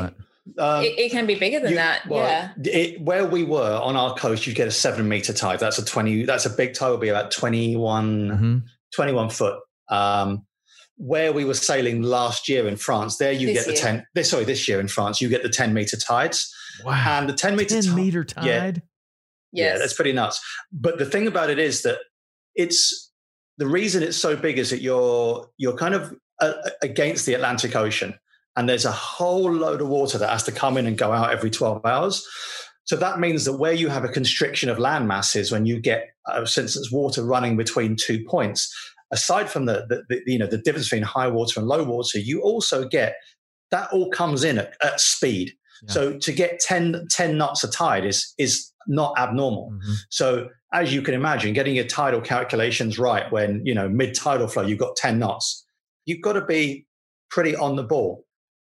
Um, 0.58 0.82
it, 0.82 0.98
it 0.98 1.10
can 1.10 1.26
be 1.26 1.34
bigger 1.34 1.60
than 1.60 1.70
you- 1.70 1.76
that. 1.76 2.06
well, 2.08 2.26
yeah. 2.26 2.52
It, 2.64 3.02
where 3.02 3.26
we 3.26 3.44
were 3.44 3.78
on 3.82 3.96
our 3.96 4.14
coast, 4.14 4.46
you 4.46 4.54
get 4.54 4.66
a 4.66 4.70
seven 4.70 5.06
meter 5.06 5.34
tide. 5.34 5.60
That's 5.60 5.78
a 5.78 5.84
20, 5.84 6.24
that's 6.24 6.46
a 6.46 6.50
big 6.50 6.72
tide, 6.72 6.88
will 6.88 6.96
be 6.96 7.10
about 7.10 7.30
21, 7.30 8.28
Mhm. 8.30 8.62
21 8.94 9.28
foot. 9.28 9.60
Um, 9.90 10.46
where 10.96 11.32
we 11.34 11.44
were 11.44 11.52
sailing 11.54 12.00
last 12.02 12.48
year 12.48 12.66
in 12.66 12.76
France, 12.76 13.18
there 13.18 13.30
you 13.30 13.46
This 13.48 13.58
get 13.58 13.66
the 13.66 13.72
year. 13.74 13.82
10, 13.82 14.06
this, 14.14 14.30
sorry, 14.30 14.44
this 14.44 14.66
year 14.66 14.80
in 14.80 14.88
France, 14.88 15.20
you 15.20 15.28
get 15.28 15.42
the 15.42 15.48
10 15.50 15.74
meter 15.74 15.98
tides. 15.98 16.50
Wow. 16.82 16.94
And 17.20 17.28
the 17.28 17.34
10 17.34 17.54
meter 17.54 17.74
10 17.74 17.82
ti- 17.82 17.90
meter 17.94 18.24
tide. 18.24 18.44
Yeah, 18.44 19.64
Yes. 19.64 19.78
that's 19.80 19.92
pretty 19.94 20.12
nuts. 20.14 20.40
But 20.72 20.98
the 20.98 21.04
thing 21.06 21.26
about 21.26 21.50
it 21.50 21.58
is 21.58 21.82
that 21.82 21.98
it's 22.54 23.07
the 23.58 23.66
reason 23.66 24.02
it's 24.02 24.16
so 24.16 24.36
big 24.36 24.58
is 24.58 24.70
that 24.70 24.80
you're 24.80 25.46
you're 25.58 25.76
kind 25.76 25.94
of 25.94 26.14
uh, 26.40 26.54
against 26.82 27.26
the 27.26 27.34
Atlantic 27.34 27.76
Ocean, 27.76 28.14
and 28.56 28.68
there's 28.68 28.84
a 28.84 28.92
whole 28.92 29.52
load 29.52 29.80
of 29.80 29.88
water 29.88 30.16
that 30.18 30.30
has 30.30 30.44
to 30.44 30.52
come 30.52 30.76
in 30.76 30.86
and 30.86 30.96
go 30.96 31.12
out 31.12 31.32
every 31.32 31.50
12 31.50 31.84
hours. 31.84 32.26
So 32.84 32.96
that 32.96 33.20
means 33.20 33.44
that 33.44 33.58
where 33.58 33.72
you 33.72 33.88
have 33.88 34.04
a 34.04 34.08
constriction 34.08 34.70
of 34.70 34.78
land 34.78 35.06
masses, 35.06 35.52
when 35.52 35.66
you 35.66 35.78
get, 35.78 36.08
uh, 36.26 36.46
for 36.46 36.62
instance, 36.62 36.90
water 36.90 37.22
running 37.22 37.56
between 37.56 37.96
two 37.96 38.24
points, 38.24 38.72
aside 39.12 39.50
from 39.50 39.66
the, 39.66 39.84
the, 39.88 40.02
the 40.08 40.22
you 40.26 40.38
know 40.38 40.46
the 40.46 40.58
difference 40.58 40.88
between 40.88 41.02
high 41.02 41.28
water 41.28 41.60
and 41.60 41.68
low 41.68 41.84
water, 41.84 42.18
you 42.18 42.40
also 42.40 42.88
get 42.88 43.16
that 43.70 43.92
all 43.92 44.08
comes 44.10 44.44
in 44.44 44.58
at, 44.58 44.74
at 44.82 45.00
speed. 45.00 45.52
Yeah. 45.82 45.92
So 45.92 46.18
to 46.18 46.32
get 46.32 46.60
10, 46.60 47.06
10 47.10 47.36
knots 47.36 47.62
a 47.64 47.70
tide 47.70 48.04
is 48.04 48.32
is 48.38 48.72
not 48.86 49.18
abnormal. 49.18 49.70
Mhm. 49.72 49.94
So 50.08 50.48
as 50.72 50.92
you 50.92 51.02
can 51.02 51.14
imagine, 51.14 51.52
getting 51.54 51.74
your 51.74 51.86
tidal 51.86 52.20
calculations 52.20 52.98
right 52.98 53.30
when 53.32 53.64
you 53.64 53.74
know 53.74 53.88
mid 53.88 54.14
tidal 54.14 54.48
flow, 54.48 54.64
you've 54.64 54.78
got 54.78 54.96
ten 54.96 55.18
knots. 55.18 55.64
You've 56.04 56.22
got 56.22 56.34
to 56.34 56.44
be 56.44 56.86
pretty 57.30 57.56
on 57.56 57.76
the 57.76 57.82
ball, 57.82 58.24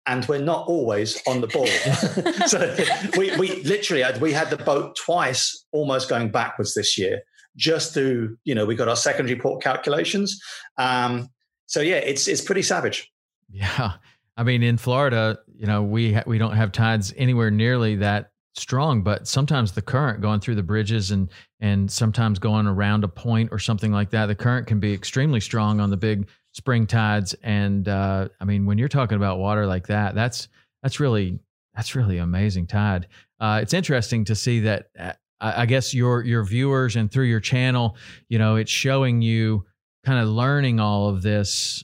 and 0.05 0.25
we're 0.27 0.39
not 0.39 0.67
always 0.67 1.21
on 1.27 1.41
the 1.41 1.47
ball. 1.47 1.67
so 2.47 2.75
we 3.17 3.35
we 3.37 3.61
literally 3.63 4.03
had 4.03 4.21
we 4.21 4.31
had 4.31 4.49
the 4.49 4.57
boat 4.57 4.95
twice, 4.95 5.65
almost 5.71 6.09
going 6.09 6.29
backwards 6.29 6.73
this 6.73 6.97
year, 6.97 7.21
just 7.55 7.93
through 7.93 8.37
you 8.43 8.55
know 8.55 8.65
we 8.65 8.75
got 8.75 8.87
our 8.87 8.95
secondary 8.95 9.39
port 9.39 9.61
calculations. 9.61 10.39
Um, 10.77 11.29
so 11.67 11.81
yeah, 11.81 11.95
it's 11.95 12.27
it's 12.27 12.41
pretty 12.41 12.63
savage. 12.63 13.11
Yeah. 13.49 13.93
I 14.35 14.43
mean, 14.43 14.63
in 14.63 14.77
Florida, 14.77 15.39
you 15.55 15.67
know, 15.67 15.83
we 15.83 16.13
ha- 16.13 16.23
we 16.25 16.39
don't 16.39 16.55
have 16.55 16.71
tides 16.71 17.13
anywhere 17.15 17.51
nearly 17.51 17.97
that 17.97 18.31
strong, 18.55 19.01
but 19.01 19.27
sometimes 19.27 19.71
the 19.71 19.81
current 19.81 20.21
going 20.21 20.39
through 20.39 20.55
the 20.55 20.63
bridges 20.63 21.11
and 21.11 21.29
and 21.59 21.89
sometimes 21.91 22.39
going 22.39 22.67
around 22.67 23.03
a 23.03 23.07
point 23.07 23.49
or 23.51 23.59
something 23.59 23.91
like 23.91 24.09
that, 24.11 24.27
the 24.27 24.35
current 24.35 24.67
can 24.67 24.79
be 24.79 24.93
extremely 24.93 25.39
strong 25.39 25.79
on 25.79 25.89
the 25.89 25.97
big 25.97 26.27
spring 26.51 26.85
tides. 26.85 27.33
And 27.43 27.87
uh, 27.87 28.29
I 28.39 28.45
mean, 28.45 28.65
when 28.65 28.77
you're 28.77 28.87
talking 28.87 29.17
about 29.17 29.39
water 29.39 29.65
like 29.65 29.87
that, 29.87 30.15
that's 30.15 30.47
that's 30.81 30.99
really 30.99 31.39
that's 31.75 31.95
really 31.95 32.19
amazing 32.19 32.67
tide. 32.67 33.07
Uh, 33.39 33.59
it's 33.61 33.73
interesting 33.73 34.25
to 34.25 34.35
see 34.35 34.61
that. 34.61 34.89
Uh, 34.97 35.13
I 35.41 35.63
I 35.63 35.65
guess 35.65 35.93
your 35.93 36.23
your 36.23 36.43
viewers 36.43 36.95
and 36.95 37.11
through 37.11 37.25
your 37.25 37.39
channel, 37.39 37.97
you 38.29 38.39
know, 38.39 38.55
it's 38.55 38.71
showing 38.71 39.21
you 39.21 39.65
kind 40.05 40.19
of 40.19 40.27
learning 40.27 40.79
all 40.79 41.09
of 41.09 41.21
this 41.21 41.83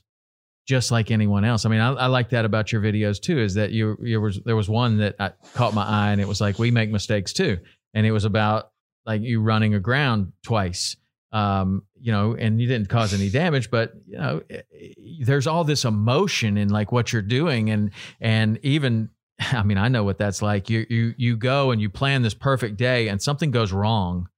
just 0.70 0.92
like 0.92 1.10
anyone 1.10 1.44
else. 1.44 1.66
I 1.66 1.70
mean, 1.70 1.80
I, 1.80 1.94
I 1.94 2.06
like 2.06 2.30
that 2.30 2.46
about 2.46 2.72
your 2.72 2.80
videos 2.80 3.20
too. 3.20 3.40
Is 3.40 3.56
that 3.56 3.72
you, 3.72 3.98
you 4.04 4.22
was 4.22 4.40
there 4.46 4.56
was 4.56 4.70
one 4.70 4.98
that 4.98 5.16
I, 5.18 5.32
caught 5.56 5.74
my 5.74 5.84
eye, 5.84 6.12
and 6.12 6.22
it 6.22 6.28
was 6.28 6.40
like 6.40 6.60
we 6.60 6.70
make 6.70 6.92
mistakes 6.92 7.34
too, 7.34 7.58
and 7.96 8.06
it 8.06 8.12
was 8.12 8.24
about 8.24 8.70
like 9.04 9.24
you 9.24 9.42
running 9.42 9.74
aground 9.74 10.32
twice, 10.44 10.96
um, 11.32 11.82
you 12.00 12.12
know, 12.12 12.36
and 12.36 12.62
you 12.62 12.68
didn't 12.68 12.88
cause 12.88 13.16
any 13.16 13.32
damage, 13.32 13.72
but 13.72 13.94
you 14.06 14.20
know, 14.20 14.44
eh, 14.52 14.62
eh, 14.80 14.94
there's 15.22 15.48
all 15.48 15.64
this 15.64 15.86
emotion 15.86 16.56
in 16.56 16.70
like 16.70 16.92
what 16.92 17.12
you're 17.12 17.24
doing, 17.24 17.72
and 17.72 17.90
and 18.22 18.60
even. 18.62 19.10
I 19.40 19.64
mean, 19.64 19.78
I 19.80 19.88
know 19.88 20.04
what 20.04 20.20
that's 20.20 20.44
like. 20.44 20.70
You 20.70 20.86
you 20.88 21.16
you 21.18 21.36
go 21.36 21.72
and 21.72 21.82
you 21.82 21.90
plan 21.90 22.22
this 22.22 22.36
perfect 22.36 22.78
day, 22.78 23.08
and 23.08 23.20
something 23.20 23.50
goes 23.50 23.72
wrong, 23.72 24.30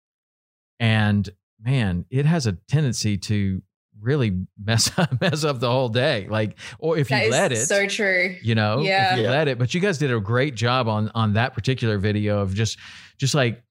and 0.80 1.30
man, 1.62 2.06
it 2.10 2.26
has 2.26 2.48
a 2.48 2.54
tendency 2.54 3.18
to 3.18 3.62
really 4.02 4.46
mess 4.62 4.92
up, 4.98 5.22
mess 5.22 5.44
up 5.44 5.60
the 5.60 5.70
whole 5.70 5.90
day. 5.90 6.28
Like, 6.30 6.58
or 6.80 6.98
if 6.98 7.10
That 7.10 7.26
you 7.26 7.32
let 7.32 7.52
it, 7.52 7.66
so 7.68 7.88
true. 7.88 8.36
you 8.42 8.56
know, 8.56 8.82
Yeah. 8.82 9.12
if 9.14 9.18
you 9.18 9.24
Yeah. 9.26 9.32
let 9.32 9.48
it. 9.48 9.58
But 9.60 9.74
you 9.74 9.80
guys 9.82 9.98
did 9.98 10.12
a 10.12 10.20
great 10.20 10.56
job 10.56 10.88
on 10.88 11.10
on 11.16 11.34
that 11.34 11.54
particular 11.54 11.98
video 11.98 12.40
of 12.40 12.54
just 12.54 12.78
just 13.18 13.36
like 13.36 13.64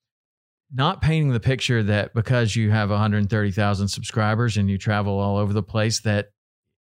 not 0.72 1.02
painting 1.02 1.30
the 1.32 1.40
picture 1.40 1.82
that 1.82 2.14
because 2.14 2.54
you 2.54 2.70
have 2.70 2.90
130,000 2.90 3.88
subscribers 3.88 4.56
and 4.56 4.70
you 4.70 4.78
travel 4.78 5.18
all 5.18 5.36
over 5.36 5.52
the 5.52 5.62
place 5.64 6.00
that 6.02 6.28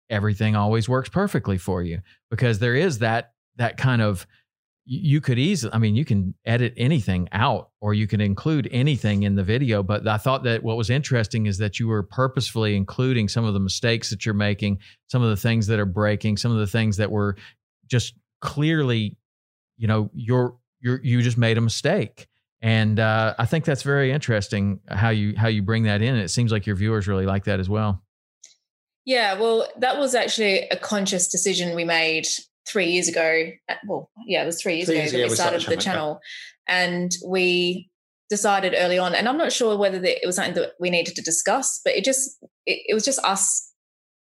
everything 0.09 0.55
always 0.55 0.89
works 0.89 1.07
perfectly 1.09 1.57
for 1.57 1.81
you 1.81 1.99
because 2.29 2.59
there 2.59 2.75
is 2.75 2.99
that 2.99 3.31
that 3.55 3.77
kind 3.77 4.01
of 4.01 4.27
you 4.89 5.19
could 5.19 5.37
easily 5.37 5.73
i 5.73 5.77
mean 5.77 5.95
you 5.95 6.05
can 6.05 6.33
edit 6.45 6.73
anything 6.77 7.27
out 7.33 7.71
or 7.81 7.93
you 7.93 8.07
can 8.07 8.21
include 8.21 8.69
anything 8.71 9.23
in 9.23 9.35
the 9.35 9.43
video 9.43 9.83
but 9.83 10.07
i 10.07 10.17
thought 10.17 10.43
that 10.43 10.63
what 10.63 10.77
was 10.77 10.89
interesting 10.89 11.45
is 11.45 11.57
that 11.57 11.77
you 11.77 11.87
were 11.89 12.03
purposefully 12.03 12.75
including 12.75 13.27
some 13.27 13.43
of 13.43 13.53
the 13.53 13.59
mistakes 13.59 14.09
that 14.09 14.25
you're 14.25 14.33
making 14.33 14.79
some 15.07 15.21
of 15.21 15.29
the 15.29 15.35
things 15.35 15.67
that 15.67 15.77
are 15.77 15.85
breaking 15.85 16.37
some 16.37 16.51
of 16.53 16.57
the 16.57 16.67
things 16.67 16.95
that 16.95 17.11
were 17.11 17.35
just 17.87 18.13
clearly 18.39 19.17
you 19.77 19.87
know 19.87 20.09
you're 20.13 20.55
you're 20.79 21.03
you 21.03 21.21
just 21.21 21.37
made 21.37 21.57
a 21.57 21.61
mistake. 21.61 22.27
And 22.61 22.99
uh, 22.99 23.35
i 23.37 23.45
think 23.45 23.65
that's 23.65 23.83
very 23.83 24.11
interesting 24.11 24.79
how 24.89 25.09
you 25.09 25.35
how 25.37 25.47
you 25.47 25.61
bring 25.61 25.83
that 25.83 26.01
in. 26.01 26.15
It 26.15 26.29
seems 26.29 26.51
like 26.51 26.65
your 26.65 26.75
viewers 26.75 27.07
really 27.07 27.25
like 27.25 27.45
that 27.45 27.59
as 27.59 27.69
well. 27.69 28.03
Yeah, 29.05 29.39
well, 29.39 29.69
that 29.77 29.97
was 29.97 30.15
actually 30.15 30.67
a 30.67 30.75
conscious 30.75 31.29
decision 31.29 31.75
we 31.75 31.85
made 31.85 32.27
three 32.67 32.87
years 32.87 33.07
ago. 33.07 33.51
Uh, 33.69 33.75
Well, 33.87 34.09
yeah, 34.25 34.43
it 34.43 34.45
was 34.45 34.61
three 34.61 34.75
years 34.75 34.87
Three 34.87 34.95
ago 34.95 35.01
years 35.03 35.11
that 35.11 35.17
ago 35.19 35.29
we 35.29 35.35
started 35.35 35.61
started 35.61 35.79
the 35.79 35.83
channel, 35.83 36.19
and 36.67 37.11
we 37.25 37.89
decided 38.29 38.75
early 38.77 38.97
on. 38.97 39.15
And 39.15 39.27
I'm 39.27 39.37
not 39.37 39.53
sure 39.53 39.77
whether 39.77 40.03
it 40.03 40.25
was 40.25 40.35
something 40.35 40.55
that 40.55 40.73
we 40.79 40.89
needed 40.89 41.15
to 41.15 41.21
discuss, 41.21 41.79
but 41.83 41.93
it 41.93 42.03
just 42.03 42.37
it, 42.65 42.79
it 42.89 42.93
was 42.93 43.05
just 43.05 43.19
us 43.23 43.71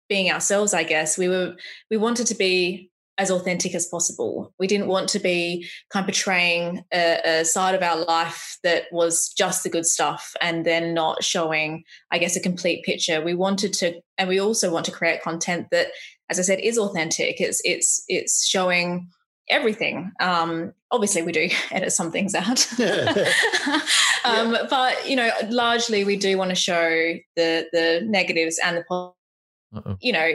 being 0.08 0.30
ourselves. 0.30 0.72
I 0.74 0.84
guess 0.84 1.18
we 1.18 1.28
were 1.28 1.56
we 1.90 1.96
wanted 1.96 2.26
to 2.28 2.34
be 2.34 2.90
as 3.18 3.30
authentic 3.30 3.74
as 3.74 3.86
possible. 3.86 4.52
We 4.58 4.66
didn't 4.66 4.88
want 4.88 5.08
to 5.10 5.18
be 5.18 5.66
kind 5.90 6.04
of 6.04 6.08
portraying 6.08 6.84
a, 6.92 7.20
a 7.24 7.44
side 7.44 7.74
of 7.74 7.82
our 7.82 8.04
life 8.04 8.58
that 8.62 8.84
was 8.92 9.32
just 9.36 9.62
the 9.62 9.70
good 9.70 9.86
stuff 9.86 10.34
and 10.42 10.66
then 10.66 10.92
not 10.92 11.24
showing, 11.24 11.84
I 12.10 12.18
guess, 12.18 12.36
a 12.36 12.40
complete 12.40 12.84
picture. 12.84 13.24
We 13.24 13.34
wanted 13.34 13.72
to, 13.74 14.00
and 14.18 14.28
we 14.28 14.38
also 14.38 14.70
want 14.70 14.84
to 14.86 14.92
create 14.92 15.22
content 15.22 15.68
that, 15.70 15.88
as 16.30 16.38
I 16.38 16.42
said, 16.42 16.60
is 16.60 16.78
authentic. 16.78 17.40
It's 17.40 17.60
it's 17.64 18.04
it's 18.08 18.46
showing 18.46 19.08
everything. 19.48 20.12
Um, 20.20 20.72
obviously, 20.90 21.22
we 21.22 21.32
do 21.32 21.48
edit 21.70 21.92
some 21.92 22.10
things 22.10 22.34
out, 22.34 22.66
um, 24.24 24.56
but 24.68 25.08
you 25.08 25.16
know, 25.16 25.30
largely 25.48 26.04
we 26.04 26.16
do 26.16 26.36
want 26.38 26.50
to 26.50 26.56
show 26.56 27.14
the 27.36 27.66
the 27.72 28.02
negatives 28.04 28.58
and 28.64 28.78
the 28.78 28.84
Uh-oh. 28.90 29.96
you 30.00 30.12
know 30.12 30.32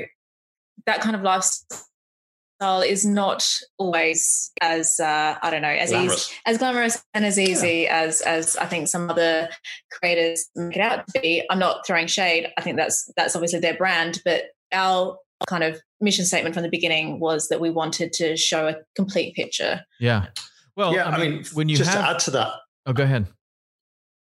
that 0.85 1.01
kind 1.01 1.15
of 1.15 1.21
lifestyle 1.21 2.81
is 2.81 3.05
not 3.05 3.47
always 3.77 4.51
as 4.61 4.99
uh, 4.99 5.35
I 5.41 5.49
don't 5.49 5.61
know 5.61 5.67
as 5.67 5.89
Glamorous. 5.89 6.29
easy 6.29 6.39
as 6.45 6.57
glamorous 6.57 7.03
and 7.13 7.25
as 7.25 7.39
easy 7.39 7.87
as 7.87 8.21
as 8.21 8.55
I 8.55 8.65
think 8.65 8.87
some 8.87 9.09
other 9.09 9.49
creators 9.91 10.49
make 10.55 10.75
it 10.75 10.81
out 10.81 11.07
to 11.07 11.21
be. 11.21 11.43
I'm 11.49 11.59
not 11.59 11.85
throwing 11.85 12.07
shade. 12.07 12.49
I 12.57 12.61
think 12.61 12.77
that's 12.77 13.11
that's 13.17 13.35
obviously 13.35 13.59
their 13.59 13.75
brand, 13.75 14.21
but 14.23 14.45
our 14.71 15.17
kind 15.47 15.63
of 15.63 15.79
mission 15.99 16.25
statement 16.25 16.53
from 16.55 16.63
the 16.63 16.69
beginning 16.69 17.19
was 17.19 17.49
that 17.49 17.59
we 17.59 17.69
wanted 17.69 18.11
to 18.13 18.35
show 18.37 18.67
a 18.67 18.75
complete 18.95 19.35
picture. 19.35 19.81
yeah 19.99 20.27
well 20.75 20.93
yeah, 20.93 21.07
I 21.09 21.17
mean, 21.19 21.43
when 21.53 21.69
you 21.69 21.77
just 21.77 21.89
have 21.91 22.03
to 22.05 22.09
add 22.11 22.19
to 22.19 22.31
that, 22.31 22.51
oh 22.85 22.93
go 22.93 23.03
ahead 23.03 23.27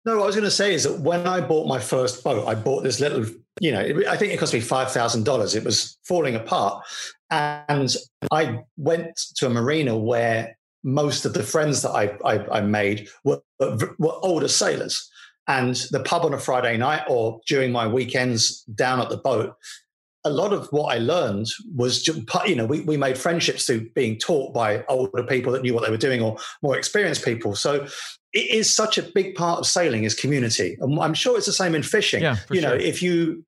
No, 0.05 0.17
what 0.19 0.23
I 0.25 0.27
was 0.27 0.37
going 0.37 0.45
to 0.45 0.51
say 0.51 0.75
is 0.75 0.85
that 0.85 1.01
when 1.01 1.27
I 1.27 1.41
bought 1.41 1.67
my 1.67 1.81
first 1.81 2.23
boat, 2.23 2.47
I 2.47 2.55
bought 2.55 2.85
this 2.85 3.01
little, 3.01 3.25
you 3.61 3.73
know, 3.73 3.81
it- 3.81 4.07
I 4.07 4.17
think 4.17 4.33
it 4.33 4.39
cost 4.39 4.53
me 4.55 4.61
$5,000. 4.61 5.57
It 5.57 5.65
was 5.65 5.99
falling 6.05 6.37
apart. 6.37 6.85
And 7.31 7.93
I 8.31 8.61
went 8.77 9.17
to 9.39 9.47
a 9.47 9.51
marina 9.51 9.99
where 9.99 10.57
most 10.85 11.25
of 11.25 11.33
the 11.35 11.43
friends 11.43 11.83
that 11.83 11.91
I, 11.91 12.17
I, 12.25 12.59
I 12.59 12.61
made 12.61 13.09
were, 13.25 13.41
were 13.59 14.15
older 14.23 14.47
sailors. 14.47 15.11
And 15.49 15.75
the 15.91 16.01
pub 16.05 16.25
on 16.25 16.35
a 16.35 16.39
Friday 16.39 16.77
night 16.77 17.03
or 17.09 17.41
during 17.49 17.73
my 17.73 17.89
weekends 17.89 18.63
down 18.63 19.01
at 19.01 19.09
the 19.09 19.17
boat, 19.17 19.55
a 20.27 20.31
lot 20.31 20.53
of 20.53 20.67
what 20.73 20.95
I 20.95 20.99
learned 20.99 21.47
was, 21.75 22.03
ju- 22.03 22.25
you 22.47 22.57
know, 22.57 22.67
we, 22.67 22.81
we 22.81 22.97
made 22.97 23.17
friendships 23.17 23.65
through 23.65 23.89
being 23.91 24.19
taught 24.19 24.53
by 24.53 24.85
older 24.89 25.23
people 25.23 25.53
that 25.53 25.63
knew 25.63 25.73
what 25.73 25.85
they 25.85 25.91
were 25.91 25.97
doing 25.97 26.21
or 26.21 26.37
more 26.63 26.77
experienced 26.77 27.25
people. 27.25 27.55
So 27.55 27.87
it 28.33 28.51
is 28.51 28.75
such 28.75 28.99
a 28.99 29.03
big 29.03 29.35
part 29.35 29.61
of 29.61 29.67
sailing 29.67 30.05
is 30.05 30.15
community. 30.15 30.77
And 30.81 30.99
I'm 31.01 31.15
sure 31.15 31.37
it's 31.37 31.47
the 31.47 31.53
same 31.53 31.75
in 31.75 31.83
fishing. 31.83 32.23
Yeah, 32.23 32.37
you 32.51 32.61
know, 32.61 32.77
sure. 32.77 32.79
if 32.79 33.03
you, 33.03 33.45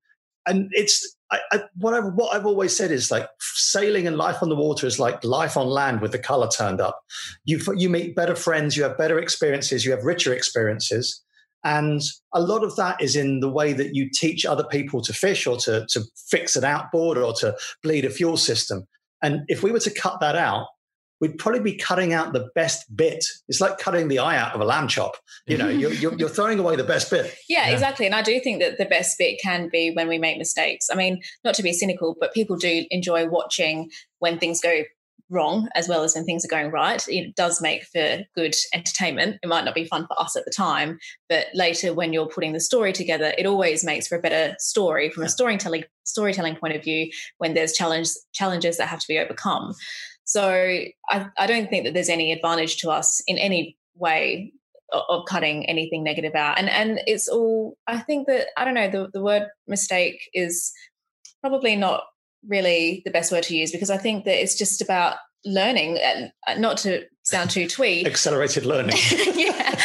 and 0.47 0.69
it's, 0.71 1.15
I, 1.31 1.39
I, 1.51 1.63
what, 1.75 1.93
I've, 1.93 2.13
what 2.13 2.35
I've 2.35 2.45
always 2.45 2.75
said 2.75 2.89
is 2.89 3.11
like 3.11 3.27
sailing 3.39 4.07
and 4.07 4.17
life 4.17 4.41
on 4.41 4.49
the 4.49 4.55
water 4.55 4.87
is 4.87 4.97
like 4.97 5.23
life 5.23 5.57
on 5.57 5.67
land 5.67 6.01
with 6.01 6.11
the 6.11 6.19
color 6.19 6.47
turned 6.47 6.81
up. 6.81 7.03
You, 7.45 7.59
you 7.75 7.89
meet 7.89 8.15
better 8.15 8.35
friends, 8.35 8.75
you 8.75 8.83
have 8.83 8.97
better 8.97 9.19
experiences, 9.19 9.85
you 9.85 9.91
have 9.91 10.05
richer 10.05 10.33
experiences. 10.33 11.21
And 11.63 12.01
a 12.33 12.41
lot 12.41 12.63
of 12.63 12.75
that 12.77 13.01
is 13.01 13.15
in 13.15 13.41
the 13.41 13.49
way 13.49 13.73
that 13.73 13.93
you 13.93 14.09
teach 14.09 14.45
other 14.45 14.63
people 14.63 15.01
to 15.01 15.13
fish 15.13 15.45
or 15.45 15.57
to, 15.57 15.85
to 15.89 16.01
fix 16.29 16.55
an 16.55 16.63
outboard 16.63 17.17
or 17.17 17.33
to 17.33 17.55
bleed 17.83 18.05
a 18.05 18.09
fuel 18.09 18.37
system. 18.37 18.87
And 19.21 19.41
if 19.47 19.61
we 19.63 19.71
were 19.71 19.79
to 19.81 19.91
cut 19.91 20.19
that 20.21 20.35
out, 20.35 20.67
we'd 21.19 21.37
probably 21.37 21.59
be 21.59 21.75
cutting 21.75 22.13
out 22.13 22.33
the 22.33 22.47
best 22.55 22.95
bit. 22.95 23.25
It's 23.47 23.59
like 23.59 23.77
cutting 23.77 24.07
the 24.07 24.19
eye 24.19 24.37
out 24.37 24.53
of 24.53 24.61
a 24.61 24.65
lamb 24.65 24.87
chop. 24.87 25.17
You 25.47 25.57
know, 25.57 25.67
you're, 25.67 25.91
you're, 25.91 26.15
you're, 26.17 26.29
throwing 26.29 26.59
away 26.59 26.75
the 26.75 26.83
best 26.83 27.09
bit. 27.09 27.35
Yeah, 27.49 27.67
yeah, 27.67 27.73
exactly. 27.73 28.05
And 28.05 28.15
I 28.15 28.21
do 28.21 28.39
think 28.39 28.61
that 28.61 28.77
the 28.77 28.85
best 28.85 29.17
bit 29.17 29.39
can 29.41 29.69
be 29.69 29.91
when 29.91 30.07
we 30.07 30.17
make 30.17 30.37
mistakes. 30.37 30.87
I 30.91 30.95
mean, 30.95 31.21
not 31.43 31.55
to 31.55 31.63
be 31.63 31.73
cynical, 31.73 32.15
but 32.19 32.33
people 32.33 32.55
do 32.55 32.85
enjoy 32.91 33.27
watching 33.27 33.89
when 34.19 34.37
things 34.39 34.61
go 34.61 34.83
wrong 35.29 35.69
as 35.75 35.87
well 35.87 36.03
as 36.03 36.15
when 36.15 36.25
things 36.25 36.43
are 36.43 36.49
going 36.49 36.71
right. 36.71 37.03
It 37.07 37.35
does 37.35 37.61
make 37.61 37.83
for 37.85 38.19
good 38.35 38.55
entertainment. 38.73 39.37
It 39.43 39.47
might 39.47 39.65
not 39.65 39.75
be 39.75 39.85
fun 39.85 40.07
for 40.07 40.19
us 40.21 40.35
at 40.35 40.45
the 40.45 40.51
time, 40.51 40.99
but 41.27 41.47
later 41.53 41.93
when 41.93 42.13
you're 42.13 42.27
putting 42.27 42.53
the 42.53 42.59
story 42.59 42.93
together, 42.93 43.33
it 43.37 43.45
always 43.45 43.83
makes 43.83 44.07
for 44.07 44.17
a 44.17 44.21
better 44.21 44.55
story 44.59 45.09
from 45.09 45.23
a 45.23 45.29
storytelling 45.29 45.83
storytelling 46.03 46.55
point 46.55 46.75
of 46.75 46.83
view 46.83 47.09
when 47.37 47.53
there's 47.53 47.73
challenge 47.73 48.09
challenges 48.33 48.77
that 48.77 48.87
have 48.87 48.99
to 48.99 49.07
be 49.07 49.19
overcome. 49.19 49.73
So 50.23 50.49
I, 51.09 51.27
I 51.37 51.47
don't 51.47 51.69
think 51.69 51.85
that 51.85 51.93
there's 51.93 52.09
any 52.09 52.31
advantage 52.31 52.77
to 52.77 52.89
us 52.89 53.21
in 53.27 53.37
any 53.37 53.77
way 53.95 54.53
of 54.91 55.25
cutting 55.25 55.67
anything 55.67 56.03
negative 56.03 56.33
out. 56.35 56.57
And 56.57 56.69
and 56.69 56.99
it's 57.05 57.27
all 57.27 57.77
I 57.87 57.99
think 57.99 58.27
that 58.27 58.47
I 58.57 58.65
don't 58.65 58.73
know, 58.73 58.89
the, 58.89 59.09
the 59.13 59.21
word 59.21 59.47
mistake 59.67 60.29
is 60.33 60.71
probably 61.41 61.75
not 61.75 62.03
really 62.47 63.01
the 63.05 63.11
best 63.11 63.31
word 63.31 63.43
to 63.43 63.55
use 63.55 63.71
because 63.71 63.89
I 63.89 63.97
think 63.97 64.25
that 64.25 64.41
it's 64.41 64.57
just 64.57 64.81
about 64.81 65.17
learning, 65.45 65.97
uh, 65.97 66.55
not 66.55 66.77
to 66.77 67.05
sound 67.23 67.49
too 67.49 67.67
twee. 67.67 68.05
Accelerated 68.05 68.65
learning. 68.65 68.95
yeah. 69.35 69.75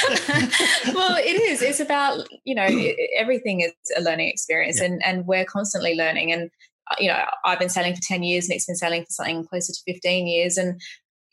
well, 0.95 1.17
it 1.17 1.40
is. 1.40 1.62
It's 1.62 1.81
about, 1.81 2.27
you 2.45 2.55
know, 2.55 2.67
everything 3.17 3.61
is 3.61 3.73
a 3.97 4.01
learning 4.01 4.29
experience 4.29 4.81
yeah. 4.81 4.87
and, 4.87 5.05
and 5.05 5.27
we're 5.27 5.45
constantly 5.45 5.95
learning. 5.95 6.33
And, 6.33 6.51
uh, 6.90 6.97
you 6.99 7.09
know, 7.09 7.25
I've 7.45 7.59
been 7.59 7.69
sailing 7.69 7.95
for 7.95 8.03
10 8.03 8.23
years, 8.23 8.49
Nick's 8.49 8.67
been 8.67 8.77
sailing 8.77 9.03
for 9.03 9.11
something 9.11 9.47
closer 9.47 9.73
to 9.73 9.93
15 9.93 10.27
years. 10.27 10.57
And, 10.57 10.81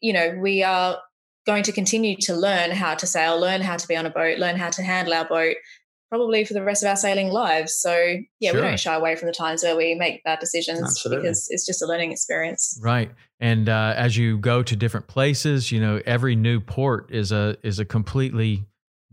you 0.01 0.13
know, 0.13 0.37
we 0.39 0.63
are 0.63 0.99
going 1.45 1.63
to 1.63 1.71
continue 1.71 2.15
to 2.15 2.35
learn 2.35 2.71
how 2.71 2.93
to 2.95 3.07
sail, 3.07 3.39
learn 3.39 3.61
how 3.61 3.75
to 3.75 3.87
be 3.87 3.95
on 3.95 4.05
a 4.05 4.11
boat, 4.11 4.37
learn 4.37 4.57
how 4.57 4.69
to 4.69 4.83
handle 4.83 5.13
our 5.13 5.25
boat, 5.25 5.55
probably 6.11 6.43
for 6.43 6.53
the 6.53 6.61
rest 6.61 6.83
of 6.83 6.89
our 6.89 6.95
sailing 6.97 7.29
lives. 7.29 7.73
So 7.73 8.17
yeah, 8.41 8.51
sure. 8.51 8.61
we 8.61 8.67
don't 8.67 8.77
shy 8.77 8.93
away 8.93 9.15
from 9.15 9.27
the 9.27 9.33
times 9.33 9.63
where 9.63 9.77
we 9.77 9.95
make 9.95 10.25
bad 10.25 10.39
decisions 10.39 10.81
Absolutely. 10.81 11.21
because 11.21 11.47
it's 11.49 11.65
just 11.65 11.81
a 11.81 11.85
learning 11.85 12.11
experience. 12.11 12.77
Right. 12.83 13.09
And 13.39 13.69
uh, 13.69 13.93
as 13.95 14.17
you 14.17 14.37
go 14.37 14.61
to 14.61 14.75
different 14.75 15.07
places, 15.07 15.71
you 15.71 15.79
know, 15.79 16.01
every 16.05 16.35
new 16.35 16.59
port 16.59 17.09
is 17.11 17.31
a 17.31 17.55
is 17.63 17.79
a 17.79 17.85
completely 17.85 18.65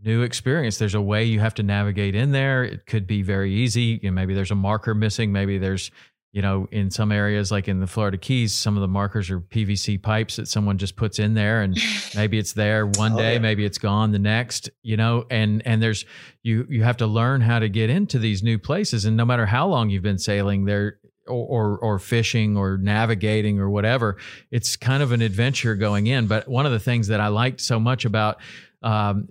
new 0.04 0.22
experience. 0.22 0.78
There's 0.78 0.96
a 0.96 1.00
way 1.00 1.22
you 1.22 1.38
have 1.38 1.54
to 1.54 1.62
navigate 1.62 2.16
in 2.16 2.32
there. 2.32 2.64
It 2.64 2.86
could 2.86 3.06
be 3.06 3.22
very 3.22 3.54
easy. 3.54 4.00
You 4.02 4.10
know, 4.10 4.14
maybe 4.14 4.34
there's 4.34 4.50
a 4.50 4.56
marker 4.56 4.92
missing. 4.92 5.30
Maybe 5.30 5.56
there's 5.56 5.92
you 6.38 6.42
know, 6.42 6.68
in 6.70 6.88
some 6.88 7.10
areas 7.10 7.50
like 7.50 7.66
in 7.66 7.80
the 7.80 7.88
Florida 7.88 8.16
Keys, 8.16 8.54
some 8.54 8.76
of 8.76 8.80
the 8.80 8.86
markers 8.86 9.28
are 9.28 9.40
PVC 9.40 10.00
pipes 10.00 10.36
that 10.36 10.46
someone 10.46 10.78
just 10.78 10.94
puts 10.94 11.18
in 11.18 11.34
there, 11.34 11.62
and 11.62 11.76
maybe 12.14 12.38
it's 12.38 12.52
there 12.52 12.86
one 12.86 13.14
oh, 13.14 13.16
day, 13.16 13.32
yeah. 13.32 13.38
maybe 13.40 13.64
it's 13.64 13.78
gone 13.78 14.12
the 14.12 14.20
next. 14.20 14.70
You 14.84 14.96
know, 14.96 15.26
and 15.32 15.66
and 15.66 15.82
there's 15.82 16.04
you 16.44 16.64
you 16.70 16.84
have 16.84 16.98
to 16.98 17.08
learn 17.08 17.40
how 17.40 17.58
to 17.58 17.68
get 17.68 17.90
into 17.90 18.20
these 18.20 18.44
new 18.44 18.56
places, 18.56 19.04
and 19.04 19.16
no 19.16 19.24
matter 19.24 19.46
how 19.46 19.66
long 19.66 19.90
you've 19.90 20.04
been 20.04 20.20
sailing 20.20 20.64
there. 20.64 21.00
Or, 21.26 21.74
or, 21.74 21.78
or 21.80 21.98
fishing 21.98 22.56
or 22.56 22.78
navigating 22.78 23.58
or 23.60 23.68
whatever, 23.68 24.16
it's 24.50 24.76
kind 24.76 25.02
of 25.02 25.12
an 25.12 25.20
adventure 25.20 25.74
going 25.74 26.06
in. 26.06 26.26
But 26.26 26.48
one 26.48 26.64
of 26.64 26.72
the 26.72 26.78
things 26.78 27.08
that 27.08 27.20
I 27.20 27.28
liked 27.28 27.60
so 27.60 27.78
much 27.78 28.06
about 28.06 28.40
um, 28.82 29.28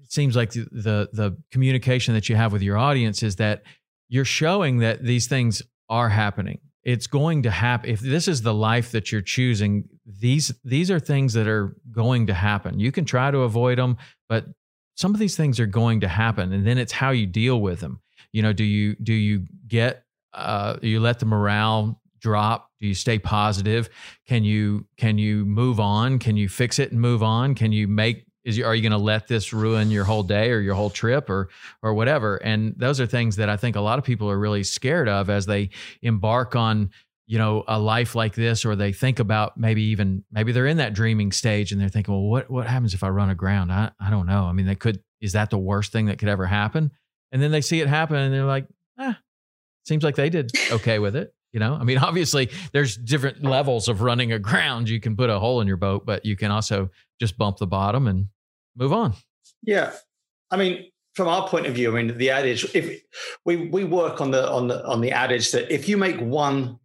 it 0.00 0.12
seems 0.12 0.36
like 0.36 0.52
the, 0.52 0.68
the 0.70 1.08
the 1.12 1.36
communication 1.50 2.14
that 2.14 2.28
you 2.28 2.36
have 2.36 2.52
with 2.52 2.62
your 2.62 2.78
audience 2.78 3.24
is 3.24 3.34
that 3.36 3.64
you're 4.08 4.24
showing 4.24 4.78
that 4.78 5.02
these 5.02 5.26
things 5.26 5.62
are 5.92 6.08
happening. 6.08 6.58
It's 6.84 7.06
going 7.06 7.42
to 7.42 7.50
happen. 7.50 7.90
If 7.90 8.00
this 8.00 8.26
is 8.26 8.40
the 8.40 8.54
life 8.54 8.90
that 8.92 9.12
you're 9.12 9.20
choosing, 9.20 9.88
these 10.06 10.52
these 10.64 10.90
are 10.90 10.98
things 10.98 11.34
that 11.34 11.46
are 11.46 11.76
going 11.92 12.26
to 12.28 12.34
happen. 12.34 12.80
You 12.80 12.90
can 12.90 13.04
try 13.04 13.30
to 13.30 13.40
avoid 13.40 13.78
them, 13.78 13.98
but 14.28 14.46
some 14.96 15.12
of 15.14 15.20
these 15.20 15.36
things 15.36 15.60
are 15.60 15.66
going 15.66 16.00
to 16.00 16.08
happen, 16.08 16.52
and 16.52 16.66
then 16.66 16.78
it's 16.78 16.92
how 16.92 17.10
you 17.10 17.26
deal 17.26 17.60
with 17.60 17.80
them. 17.80 18.00
You 18.32 18.42
know, 18.42 18.54
do 18.54 18.64
you 18.64 18.96
do 18.96 19.12
you 19.12 19.46
get 19.68 20.04
uh, 20.32 20.78
you 20.80 20.98
let 20.98 21.18
the 21.20 21.26
morale 21.26 22.00
drop? 22.18 22.70
Do 22.80 22.86
you 22.86 22.94
stay 22.94 23.18
positive? 23.18 23.90
Can 24.26 24.42
you 24.42 24.86
can 24.96 25.18
you 25.18 25.44
move 25.44 25.78
on? 25.78 26.18
Can 26.18 26.36
you 26.38 26.48
fix 26.48 26.78
it 26.78 26.90
and 26.90 27.00
move 27.00 27.22
on? 27.22 27.54
Can 27.54 27.70
you 27.70 27.86
make 27.86 28.24
is 28.44 28.58
you, 28.58 28.64
are 28.64 28.74
you 28.74 28.82
going 28.82 28.92
to 28.92 28.98
let 28.98 29.28
this 29.28 29.52
ruin 29.52 29.90
your 29.90 30.04
whole 30.04 30.22
day 30.22 30.50
or 30.50 30.60
your 30.60 30.74
whole 30.74 30.90
trip 30.90 31.30
or 31.30 31.48
or 31.82 31.94
whatever? 31.94 32.36
And 32.36 32.74
those 32.76 33.00
are 33.00 33.06
things 33.06 33.36
that 33.36 33.48
i 33.48 33.56
think 33.56 33.76
a 33.76 33.80
lot 33.80 33.98
of 33.98 34.04
people 34.04 34.30
are 34.30 34.38
really 34.38 34.64
scared 34.64 35.08
of 35.08 35.30
as 35.30 35.46
they 35.46 35.70
embark 36.02 36.56
on 36.56 36.90
you 37.26 37.38
know 37.38 37.64
a 37.68 37.78
life 37.78 38.14
like 38.14 38.34
this 38.34 38.64
or 38.64 38.76
they 38.76 38.92
think 38.92 39.18
about 39.18 39.56
maybe 39.56 39.82
even 39.82 40.24
maybe 40.30 40.52
they're 40.52 40.66
in 40.66 40.76
that 40.78 40.92
dreaming 40.92 41.32
stage 41.32 41.72
and 41.72 41.80
they're 41.80 41.88
thinking 41.88 42.12
well 42.12 42.24
what 42.24 42.50
what 42.50 42.66
happens 42.66 42.94
if 42.94 43.02
i 43.02 43.08
run 43.08 43.30
aground? 43.30 43.72
I 43.72 43.90
i 44.00 44.10
don't 44.10 44.26
know. 44.26 44.44
I 44.44 44.52
mean 44.52 44.66
they 44.66 44.74
could 44.74 45.02
is 45.20 45.32
that 45.32 45.50
the 45.50 45.58
worst 45.58 45.92
thing 45.92 46.06
that 46.06 46.18
could 46.18 46.28
ever 46.28 46.46
happen? 46.46 46.90
And 47.30 47.40
then 47.40 47.52
they 47.52 47.60
see 47.60 47.80
it 47.80 47.88
happen 47.88 48.16
and 48.16 48.34
they're 48.34 48.44
like 48.44 48.66
ah 48.98 49.18
seems 49.84 50.04
like 50.04 50.16
they 50.16 50.30
did 50.30 50.52
okay 50.70 50.98
with 50.98 51.16
it 51.16 51.34
you 51.52 51.60
know 51.60 51.74
i 51.74 51.84
mean 51.84 51.98
obviously 52.10 52.50
there's 52.72 52.96
different 52.96 53.42
levels 53.42 53.88
of 53.88 54.02
running 54.02 54.32
aground 54.32 54.88
you 54.88 55.00
can 55.00 55.16
put 55.16 55.30
a 55.30 55.38
hole 55.38 55.60
in 55.60 55.68
your 55.68 55.76
boat 55.76 56.04
but 56.06 56.24
you 56.24 56.36
can 56.36 56.50
also 56.50 56.90
just 57.22 57.38
bump 57.38 57.58
the 57.58 57.66
bottom 57.68 58.08
and 58.08 58.26
move 58.76 58.92
on. 58.92 59.14
Yeah. 59.62 59.92
I 60.50 60.56
mean, 60.56 60.90
from 61.14 61.28
our 61.28 61.46
point 61.46 61.66
of 61.66 61.74
view, 61.74 61.96
I 61.96 62.02
mean, 62.02 62.18
the 62.18 62.30
adage, 62.30 62.74
if 62.74 63.00
we, 63.44 63.68
we 63.68 63.84
work 63.84 64.20
on 64.20 64.32
the, 64.32 64.50
on 64.50 64.68
the, 64.68 64.84
on 64.84 65.00
the 65.00 65.12
adage 65.12 65.52
that 65.52 65.72
if 65.72 65.88
you 65.88 65.96
make 65.96 66.18
one 66.18 66.78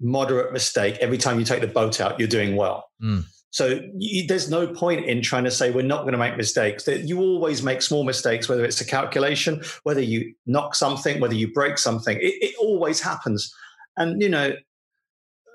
moderate 0.00 0.52
mistake 0.52 0.96
every 1.00 1.16
time 1.16 1.38
you 1.38 1.44
take 1.44 1.60
the 1.60 1.66
boat 1.66 2.00
out, 2.00 2.18
you're 2.18 2.28
doing 2.28 2.56
well. 2.56 2.90
Mm. 3.02 3.24
So 3.50 3.80
you, 3.96 4.26
there's 4.26 4.50
no 4.50 4.66
point 4.66 5.06
in 5.06 5.22
trying 5.22 5.44
to 5.44 5.50
say 5.50 5.70
we're 5.70 5.82
not 5.82 6.02
going 6.02 6.12
to 6.12 6.18
make 6.18 6.36
mistakes. 6.36 6.84
That 6.84 7.04
you 7.04 7.20
always 7.20 7.62
make 7.62 7.80
small 7.80 8.04
mistakes, 8.04 8.48
whether 8.48 8.64
it's 8.64 8.80
a 8.80 8.84
calculation, 8.84 9.62
whether 9.84 10.02
you 10.02 10.34
knock 10.44 10.74
something, 10.74 11.20
whether 11.20 11.34
you 11.34 11.52
break 11.52 11.78
something. 11.78 12.18
It, 12.18 12.34
it 12.42 12.54
always 12.58 13.00
happens. 13.00 13.54
And 13.96 14.20
you 14.20 14.28
know 14.28 14.54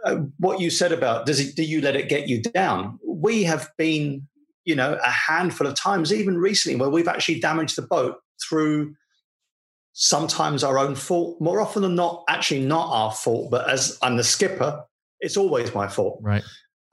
uh, 0.06 0.16
what 0.38 0.60
you 0.60 0.70
said 0.70 0.92
about 0.92 1.26
does 1.26 1.40
it, 1.40 1.56
do 1.56 1.64
you 1.64 1.82
let 1.82 1.96
it 1.96 2.10
get 2.10 2.28
you 2.28 2.42
down? 2.42 3.00
We 3.06 3.44
have 3.44 3.70
been 3.78 4.28
you 4.66 4.76
know, 4.76 4.98
a 5.04 5.10
handful 5.10 5.68
of 5.68 5.76
times, 5.76 6.14
even 6.14 6.38
recently, 6.38 6.80
where 6.80 6.90
we've 6.90 7.08
actually 7.08 7.40
damaged 7.40 7.76
the 7.76 7.82
boat 7.82 8.18
through 8.48 8.96
sometimes 9.94 10.64
our 10.64 10.78
own 10.78 10.96
fault. 10.96 11.42
More 11.42 11.60
often 11.60 11.82
than 11.82 11.96
not, 11.96 12.24
actually 12.30 12.62
not 12.62 12.90
our 12.92 13.12
fault, 13.12 13.50
but 13.50 13.70
as 13.70 13.98
I'm 14.02 14.18
the 14.18 14.24
skipper, 14.24 14.84
it's 15.20 15.38
always 15.38 15.74
my 15.74 15.88
fault. 15.88 16.20
Right. 16.22 16.44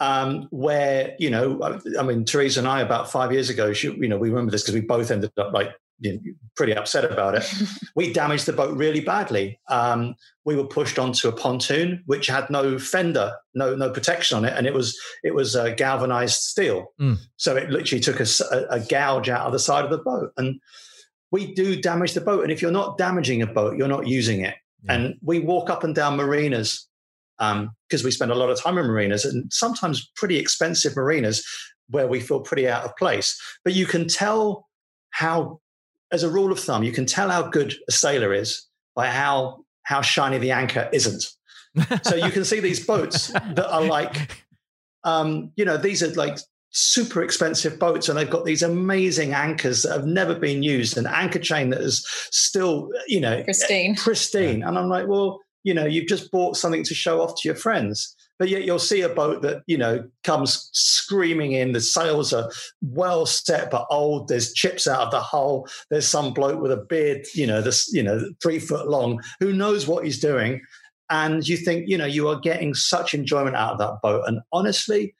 Um, 0.01 0.47
where 0.51 1.17
you 1.19 1.29
know, 1.29 1.81
I 1.99 2.03
mean, 2.03 2.25
Teresa 2.25 2.61
and 2.61 2.69
I 2.69 2.81
about 2.81 3.11
five 3.11 3.33
years 3.33 3.51
ago, 3.51 3.73
she, 3.73 3.89
you 3.89 4.09
know, 4.09 4.17
we 4.17 4.31
remember 4.31 4.53
this 4.53 4.63
because 4.63 4.75
we 4.75 4.81
both 4.81 5.11
ended 5.11 5.33
up 5.37 5.53
like 5.53 5.75
pretty 6.57 6.75
upset 6.75 7.05
about 7.05 7.35
it. 7.35 7.53
we 7.95 8.13
damaged 8.13 8.47
the 8.47 8.53
boat 8.53 8.77
really 8.77 9.01
badly. 9.01 9.61
Um, 9.69 10.15
we 10.45 10.57
were 10.57 10.67
pushed 10.67 10.99
onto 10.99 11.29
a 11.29 11.33
pontoon 11.33 12.03
which 12.07 12.27
had 12.27 12.49
no 12.51 12.79
fender, 12.79 13.35
no 13.55 13.75
no 13.75 13.91
protection 13.91 14.39
on 14.39 14.45
it, 14.45 14.55
and 14.57 14.67
it 14.67 14.75
was 14.75 14.99
it 15.23 15.35
was 15.35 15.57
uh, 15.57 15.71
galvanized 15.71 16.41
steel. 16.41 16.93
Mm. 17.01 17.19
So 17.37 17.57
it 17.57 17.71
literally 17.71 18.01
took 18.01 18.21
a, 18.21 18.27
a, 18.71 18.81
gouge 18.81 19.29
out 19.29 19.47
of 19.47 19.53
the 19.53 19.59
side 19.59 19.85
of 19.85 19.91
the 19.91 19.99
boat, 19.99 20.33
and 20.37 20.61
we 21.31 21.55
do 21.55 21.81
damage 21.81 22.15
the 22.15 22.21
boat. 22.21 22.43
And 22.43 22.53
if 22.53 22.63
you're 22.63 22.71
not 22.71 22.99
damaging 22.99 23.43
a 23.43 23.47
boat, 23.47 23.77
you're 23.77 23.89
not 23.89 24.07
using 24.07 24.45
it. 24.45 24.55
Yeah. 24.85 24.95
And 24.95 25.15
we 25.23 25.41
walk 25.41 25.71
up 25.71 25.85
and 25.85 25.95
down 25.95 26.17
marinas 26.17 26.87
because 27.39 28.03
um, 28.03 28.05
we 28.05 28.11
spend 28.11 28.33
a 28.33 28.35
lot 28.35 28.51
of 28.51 28.61
time 28.61 28.79
in 28.79 28.87
marinas, 28.87 29.25
and 29.25 29.53
sometimes 29.53 30.11
pretty 30.17 30.39
expensive 30.39 30.97
marinas 30.97 31.45
where 31.91 32.07
we 32.07 32.21
feel 32.21 32.41
pretty 32.41 32.69
out 32.69 32.85
of 32.85 32.97
place. 32.97 33.41
But 33.65 33.75
you 33.75 33.87
can 33.87 34.09
tell 34.09 34.69
how 35.11 35.61
as 36.13 36.23
a 36.23 36.31
rule 36.31 36.53
of 36.53 36.59
thumb, 36.59 36.83
you 36.83 36.93
can 36.93 37.07
tell 37.07 37.31
how 37.31 37.43
good 37.43 37.75
a 37.89 37.93
sailor 37.93 38.33
is 38.33 38.67
by 38.95 39.07
how 39.07 39.65
how 39.83 40.03
shiny 40.03 40.39
the 40.39 40.51
anchor 40.51 40.89
isn't. 40.93 41.25
so 42.03 42.15
you 42.17 42.31
can 42.31 42.45
see 42.45 42.61
these 42.61 42.85
boats 42.85 43.29
that 43.29 43.71
are 43.71 43.83
like, 43.83 44.45
um, 45.05 45.51
you 45.57 45.65
know, 45.65 45.77
these 45.77 46.03
are 46.03 46.13
like 46.15 46.39
super 46.71 47.23
expensive 47.23 47.79
boats, 47.79 48.09
and 48.09 48.19
they've 48.19 48.29
got 48.29 48.45
these 48.45 48.63
amazing 48.63 49.33
anchors 49.33 49.83
that 49.83 49.93
have 49.93 50.07
never 50.07 50.35
been 50.35 50.63
used, 50.63 50.97
an 50.99 51.07
anchor 51.07 51.39
chain 51.39 51.71
that 51.71 51.81
is 51.81 52.07
still, 52.31 52.91
you 53.07 53.21
know, 53.21 53.43
pristine. 53.45 53.95
Pristine. 53.95 54.63
And 54.63 54.79
I'm 54.79 54.89
like, 54.89 55.07
well, 55.07 55.41
you 55.65 55.75
know, 55.75 55.87
you've 55.87 56.09
just 56.09 56.31
bought 56.31 56.57
something 56.57 56.85
to 56.85 56.95
show 56.95 57.21
off 57.21 57.35
to 57.41 57.49
your 57.49 57.57
friends 57.57 58.15
but 58.39 58.49
yet 58.49 58.65
you'll 58.65 58.79
see 58.79 59.01
a 59.03 59.09
boat 59.09 59.43
that 59.43 59.63
you 59.67 59.77
know 59.77 60.09
comes 60.25 60.71
screaming 60.73 61.53
in. 61.53 61.73
The 61.73 61.81
sails 61.81 62.33
are 62.33 62.51
well 62.83 63.27
set 63.27 63.71
but 63.71 63.87
old. 63.91 64.29
There's 64.29 64.53
chips 64.53 64.87
out 64.87 65.01
of 65.01 65.11
the 65.11 65.21
hull. 65.21 65.67
There's 65.91 66.09
some 66.09 66.33
bloke 66.33 66.61
with 66.61 66.73
a 66.73 66.77
beard 66.77 67.27
you 67.35 67.47
know 67.47 67.61
this 67.61 67.93
you 67.93 68.03
know 68.03 68.23
three 68.43 68.59
foot 68.59 68.89
long 68.89 69.21
who 69.41 69.53
knows 69.53 69.87
what 69.87 70.05
he's 70.05 70.21
doing. 70.21 70.61
And 71.11 71.47
you 71.49 71.57
think 71.57 71.89
you 71.89 71.99
know 71.99 72.07
you 72.07 72.29
are 72.29 72.39
getting 72.39 72.75
such 72.75 73.15
enjoyment 73.15 73.57
out 73.57 73.73
of 73.73 73.79
that 73.79 73.99
boat. 74.03 74.25
And 74.27 74.41
honestly 74.53 75.15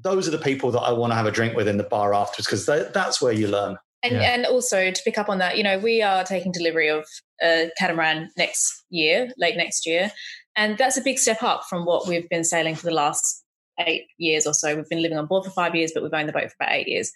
those 0.00 0.26
are 0.26 0.30
the 0.30 0.38
people 0.38 0.70
that 0.70 0.80
i 0.80 0.90
want 0.90 1.10
to 1.10 1.14
have 1.14 1.26
a 1.26 1.30
drink 1.30 1.54
with 1.54 1.68
in 1.68 1.76
the 1.76 1.84
bar 1.84 2.14
afterwards 2.14 2.46
because 2.46 2.64
that's 2.94 3.20
where 3.20 3.34
you 3.34 3.46
learn. 3.46 3.76
And, 4.02 4.14
yeah. 4.14 4.34
and 4.34 4.46
also 4.46 4.90
to 4.90 5.02
pick 5.04 5.16
up 5.16 5.28
on 5.28 5.38
that, 5.38 5.56
you 5.56 5.62
know, 5.62 5.78
we 5.78 6.02
are 6.02 6.24
taking 6.24 6.50
delivery 6.50 6.88
of 6.88 7.06
a 7.40 7.70
catamaran 7.78 8.30
next 8.36 8.84
year, 8.90 9.30
late 9.38 9.56
next 9.56 9.86
year. 9.86 10.10
And 10.56 10.76
that's 10.76 10.96
a 10.96 11.02
big 11.02 11.18
step 11.18 11.42
up 11.42 11.64
from 11.68 11.84
what 11.84 12.06
we've 12.06 12.28
been 12.28 12.44
sailing 12.44 12.74
for 12.74 12.86
the 12.86 12.94
last 12.94 13.44
eight 13.80 14.06
years 14.18 14.46
or 14.46 14.54
so. 14.54 14.76
We've 14.76 14.88
been 14.88 15.02
living 15.02 15.18
on 15.18 15.26
board 15.26 15.44
for 15.44 15.50
five 15.50 15.74
years, 15.74 15.92
but 15.94 16.02
we've 16.02 16.12
owned 16.12 16.28
the 16.28 16.32
boat 16.32 16.50
for 16.50 16.56
about 16.60 16.74
eight 16.74 16.88
years. 16.88 17.10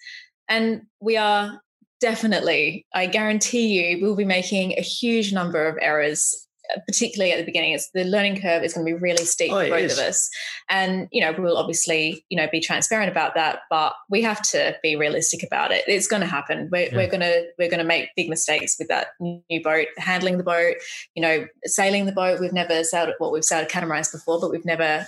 And 0.49 0.83
we 0.99 1.17
are 1.17 1.61
definitely, 1.99 2.85
I 2.93 3.05
guarantee 3.05 3.67
you, 3.67 4.01
we'll 4.01 4.15
be 4.15 4.25
making 4.25 4.73
a 4.73 4.81
huge 4.81 5.33
number 5.33 5.67
of 5.67 5.77
errors 5.81 6.46
particularly 6.85 7.31
at 7.31 7.37
the 7.37 7.45
beginning, 7.45 7.73
it's 7.73 7.89
the 7.91 8.03
learning 8.03 8.41
curve 8.41 8.63
is 8.63 8.73
going 8.73 8.85
to 8.85 8.93
be 8.93 8.99
really 8.99 9.25
steep 9.25 9.51
oh, 9.51 9.63
for 9.63 9.69
both 9.69 9.81
is. 9.81 9.97
of 9.97 10.05
us. 10.05 10.29
And, 10.69 11.07
you 11.11 11.21
know, 11.21 11.33
we'll 11.37 11.57
obviously, 11.57 12.25
you 12.29 12.37
know, 12.37 12.47
be 12.51 12.59
transparent 12.59 13.09
about 13.09 13.35
that, 13.35 13.59
but 13.69 13.93
we 14.09 14.21
have 14.23 14.41
to 14.49 14.77
be 14.83 14.95
realistic 14.95 15.43
about 15.43 15.71
it. 15.71 15.83
It's 15.87 16.07
going 16.07 16.21
to 16.21 16.27
happen. 16.27 16.69
We're, 16.71 16.87
yeah. 16.87 16.95
we're 16.95 17.07
going 17.07 17.21
to, 17.21 17.47
we're 17.57 17.69
going 17.69 17.79
to 17.79 17.85
make 17.85 18.09
big 18.15 18.29
mistakes 18.29 18.75
with 18.79 18.87
that 18.89 19.07
new 19.19 19.63
boat, 19.63 19.87
handling 19.97 20.37
the 20.37 20.43
boat, 20.43 20.75
you 21.15 21.21
know, 21.21 21.47
sailing 21.63 22.05
the 22.05 22.11
boat. 22.11 22.39
We've 22.39 22.53
never 22.53 22.83
sailed, 22.83 23.09
well, 23.19 23.31
we've 23.31 23.43
sailed 23.43 23.65
at 23.65 23.69
catamarans 23.69 24.11
before, 24.11 24.39
but 24.39 24.51
we've 24.51 24.65
never 24.65 25.07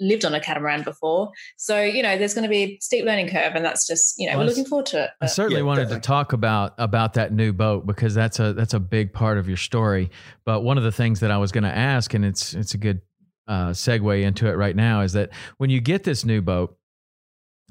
lived 0.00 0.24
on 0.24 0.34
a 0.34 0.40
catamaran 0.40 0.82
before. 0.82 1.30
So, 1.56 1.80
you 1.82 2.02
know, 2.02 2.18
there's 2.18 2.34
going 2.34 2.44
to 2.44 2.50
be 2.50 2.62
a 2.62 2.78
steep 2.80 3.04
learning 3.04 3.28
curve 3.28 3.52
and 3.54 3.64
that's 3.64 3.86
just, 3.86 4.14
you 4.18 4.26
know, 4.26 4.36
well, 4.36 4.46
we're 4.46 4.50
looking 4.50 4.64
forward 4.64 4.86
to 4.86 5.04
it. 5.04 5.10
I 5.20 5.26
certainly 5.26 5.60
yeah, 5.60 5.66
wanted 5.66 5.82
definitely. 5.82 6.00
to 6.00 6.06
talk 6.06 6.32
about 6.32 6.74
about 6.78 7.14
that 7.14 7.32
new 7.32 7.52
boat 7.52 7.86
because 7.86 8.14
that's 8.14 8.40
a 8.40 8.52
that's 8.52 8.74
a 8.74 8.80
big 8.80 9.12
part 9.12 9.38
of 9.38 9.48
your 9.48 9.56
story. 9.56 10.10
But 10.44 10.62
one 10.62 10.78
of 10.78 10.84
the 10.84 10.92
things 10.92 11.20
that 11.20 11.30
I 11.30 11.38
was 11.38 11.52
going 11.52 11.64
to 11.64 11.76
ask 11.76 12.14
and 12.14 12.24
it's 12.24 12.54
it's 12.54 12.74
a 12.74 12.78
good 12.78 13.00
uh, 13.46 13.70
segue 13.70 14.22
into 14.22 14.46
it 14.48 14.52
right 14.52 14.76
now 14.76 15.02
is 15.02 15.12
that 15.12 15.30
when 15.58 15.70
you 15.70 15.80
get 15.80 16.04
this 16.04 16.24
new 16.24 16.40
boat, 16.40 16.76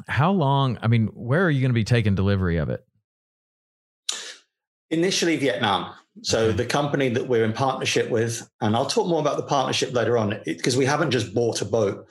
how 0.07 0.31
long, 0.31 0.77
I 0.81 0.87
mean, 0.87 1.07
where 1.07 1.43
are 1.45 1.49
you 1.49 1.61
going 1.61 1.69
to 1.71 1.73
be 1.73 1.83
taking 1.83 2.15
delivery 2.15 2.57
of 2.57 2.69
it? 2.69 2.85
Initially 4.91 5.37
Vietnam. 5.37 5.93
So 6.23 6.47
okay. 6.47 6.57
the 6.57 6.65
company 6.65 7.07
that 7.09 7.27
we're 7.27 7.45
in 7.45 7.53
partnership 7.53 8.09
with, 8.09 8.47
and 8.59 8.75
I'll 8.75 8.85
talk 8.85 9.07
more 9.07 9.21
about 9.21 9.37
the 9.37 9.43
partnership 9.43 9.93
later 9.93 10.17
on, 10.17 10.41
because 10.45 10.75
we 10.75 10.85
haven't 10.85 11.11
just 11.11 11.33
bought 11.33 11.61
a 11.61 11.65
boat. 11.65 12.05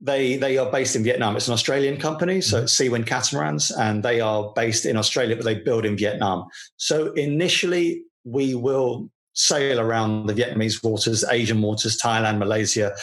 They 0.00 0.36
they 0.36 0.58
are 0.58 0.70
based 0.70 0.94
in 0.94 1.02
Vietnam. 1.02 1.34
It's 1.34 1.48
an 1.48 1.54
Australian 1.54 1.98
company, 1.98 2.40
so 2.40 2.56
mm-hmm. 2.56 2.64
it's 2.64 2.76
Seawind 2.76 3.06
Catamarans, 3.06 3.70
and 3.70 4.02
they 4.02 4.20
are 4.20 4.52
based 4.54 4.84
in 4.84 4.96
Australia, 4.96 5.34
but 5.34 5.46
they 5.46 5.54
build 5.56 5.86
in 5.86 5.96
Vietnam. 5.96 6.44
So 6.76 7.12
initially, 7.12 8.02
we 8.24 8.54
will 8.54 9.10
sail 9.32 9.80
around 9.80 10.26
the 10.26 10.34
Vietnamese 10.34 10.84
waters, 10.84 11.24
Asian 11.30 11.62
waters, 11.62 11.98
Thailand, 11.98 12.38
Malaysia, 12.38 12.94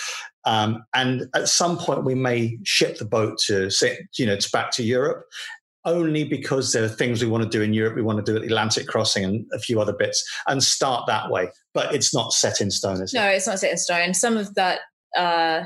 um, 0.45 0.85
and 0.93 1.23
at 1.33 1.49
some 1.49 1.77
point 1.77 2.03
we 2.03 2.13
may 2.13 2.57
ship 2.63 2.97
the 2.97 3.05
boat 3.05 3.39
to, 3.47 3.69
you 4.17 4.25
know, 4.25 4.37
to 4.37 4.49
back 4.51 4.71
to 4.71 4.83
Europe 4.83 5.25
only 5.85 6.23
because 6.23 6.73
there 6.73 6.83
are 6.83 6.89
things 6.89 7.23
we 7.23 7.29
want 7.29 7.43
to 7.43 7.49
do 7.49 7.61
in 7.61 7.73
Europe. 7.73 7.95
We 7.95 8.01
want 8.01 8.23
to 8.25 8.31
do 8.31 8.35
at 8.35 8.41
the 8.41 8.47
Atlantic 8.47 8.87
crossing 8.87 9.23
and 9.23 9.45
a 9.53 9.59
few 9.59 9.79
other 9.79 9.93
bits 9.93 10.23
and 10.47 10.63
start 10.63 11.05
that 11.07 11.29
way. 11.29 11.49
But 11.73 11.93
it's 11.93 12.13
not 12.13 12.33
set 12.33 12.61
in 12.61 12.71
stone, 12.71 13.01
is 13.01 13.13
no, 13.13 13.21
it? 13.21 13.25
No, 13.25 13.29
it's 13.31 13.47
not 13.47 13.59
set 13.59 13.71
in 13.71 13.77
stone. 13.77 14.13
Some 14.13 14.37
of 14.37 14.53
that, 14.55 14.79
uh, 15.17 15.63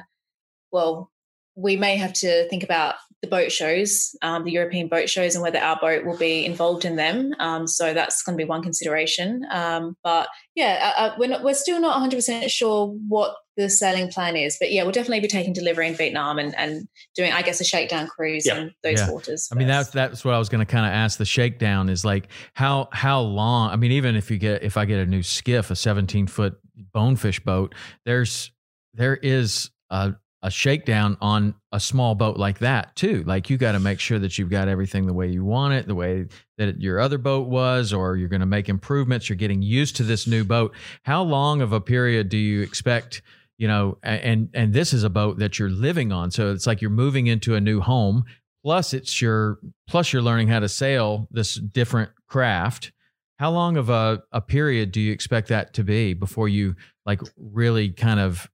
well, 0.71 1.11
we 1.55 1.75
may 1.75 1.95
have 1.95 2.13
to 2.13 2.47
think 2.49 2.63
about 2.63 2.95
the 3.21 3.27
boat 3.27 3.51
shows, 3.51 4.15
um, 4.21 4.45
the 4.45 4.51
European 4.51 4.87
boat 4.87 5.09
shows, 5.09 5.35
and 5.35 5.41
whether 5.41 5.59
our 5.59 5.77
boat 5.79 6.05
will 6.05 6.17
be 6.17 6.45
involved 6.45 6.85
in 6.85 6.95
them. 6.95 7.33
Um, 7.39 7.67
so 7.67 7.93
that's 7.93 8.23
going 8.23 8.37
to 8.37 8.43
be 8.43 8.47
one 8.47 8.63
consideration. 8.63 9.45
Um, 9.51 9.97
but 10.03 10.29
yeah, 10.55 10.93
uh, 10.97 11.01
uh 11.01 11.15
we're, 11.17 11.29
not, 11.29 11.43
we're 11.43 11.53
still 11.53 11.81
not 11.81 12.01
100% 12.01 12.49
sure 12.49 12.87
what 13.07 13.35
the 13.59 13.69
sailing 13.69 14.09
plan 14.09 14.37
is. 14.37 14.57
But 14.59 14.71
yeah, 14.71 14.83
we'll 14.83 14.93
definitely 14.93 15.19
be 15.19 15.27
taking 15.27 15.51
delivery 15.51 15.87
in 15.87 15.95
Vietnam 15.95 16.39
and, 16.39 16.57
and 16.57 16.87
doing, 17.15 17.31
I 17.31 17.41
guess, 17.41 17.59
a 17.59 17.65
shakedown 17.65 18.07
cruise 18.07 18.45
yeah. 18.45 18.57
in 18.57 18.71
those 18.83 18.99
yeah. 18.99 19.11
waters. 19.11 19.47
First. 19.47 19.53
I 19.53 19.57
mean, 19.57 19.67
that's 19.67 19.89
that's 19.89 20.23
what 20.23 20.33
I 20.33 20.39
was 20.39 20.49
going 20.49 20.65
to 20.65 20.71
kind 20.71 20.85
of 20.85 20.93
ask. 20.93 21.17
The 21.17 21.25
shakedown 21.25 21.89
is 21.89 22.05
like 22.05 22.29
how 22.53 22.87
how 22.93 23.19
long? 23.19 23.69
I 23.71 23.75
mean, 23.75 23.91
even 23.91 24.15
if 24.15 24.31
you 24.31 24.37
get 24.37 24.63
if 24.63 24.77
I 24.77 24.85
get 24.85 24.99
a 24.99 25.05
new 25.05 25.23
skiff, 25.23 25.71
a 25.71 25.75
17 25.75 26.27
foot 26.27 26.57
bonefish 26.93 27.41
boat, 27.41 27.75
there's 28.05 28.51
there 28.93 29.17
is 29.17 29.69
a 29.89 30.15
a 30.41 30.49
shakedown 30.49 31.17
on 31.19 31.53
a 31.71 31.79
small 31.79 32.15
boat 32.15 32.37
like 32.37 32.59
that 32.59 32.95
too. 32.95 33.23
Like 33.25 33.49
you 33.49 33.57
got 33.57 33.73
to 33.73 33.79
make 33.79 33.99
sure 33.99 34.19
that 34.19 34.37
you've 34.37 34.49
got 34.49 34.69
everything 34.69 35.05
the 35.05 35.13
way 35.13 35.27
you 35.27 35.43
want 35.43 35.73
it, 35.73 35.85
the 35.85 35.95
way 35.95 36.27
that 36.57 36.79
your 36.79 36.99
other 36.99 37.17
boat 37.17 37.47
was, 37.47 37.91
or 37.91 38.15
you're 38.15 38.29
going 38.29 38.39
to 38.39 38.45
make 38.45 38.69
improvements. 38.69 39.27
You're 39.27 39.35
getting 39.35 39.61
used 39.61 39.97
to 39.97 40.03
this 40.03 40.27
new 40.27 40.45
boat. 40.45 40.73
How 41.03 41.23
long 41.23 41.61
of 41.61 41.73
a 41.73 41.81
period 41.81 42.29
do 42.29 42.37
you 42.37 42.61
expect? 42.61 43.21
You 43.57 43.67
know, 43.67 43.97
and 44.03 44.49
and 44.53 44.73
this 44.73 44.93
is 44.93 45.03
a 45.03 45.09
boat 45.09 45.39
that 45.39 45.59
you're 45.59 45.69
living 45.69 46.13
on, 46.13 46.31
so 46.31 46.53
it's 46.53 46.65
like 46.65 46.81
you're 46.81 46.89
moving 46.89 47.27
into 47.27 47.55
a 47.55 47.61
new 47.61 47.81
home. 47.81 48.23
Plus, 48.63 48.93
it's 48.93 49.21
your 49.21 49.59
plus 49.87 50.13
you're 50.13 50.21
learning 50.21 50.47
how 50.47 50.59
to 50.59 50.69
sail 50.69 51.27
this 51.31 51.55
different 51.55 52.11
craft. 52.27 52.93
How 53.37 53.51
long 53.51 53.75
of 53.75 53.89
a, 53.89 54.23
a 54.31 54.41
period 54.41 54.91
do 54.91 55.01
you 55.01 55.11
expect 55.11 55.49
that 55.49 55.73
to 55.73 55.83
be 55.83 56.13
before 56.13 56.47
you 56.47 56.75
like 57.05 57.21
really 57.37 57.89
kind 57.89 58.19
of 58.19 58.49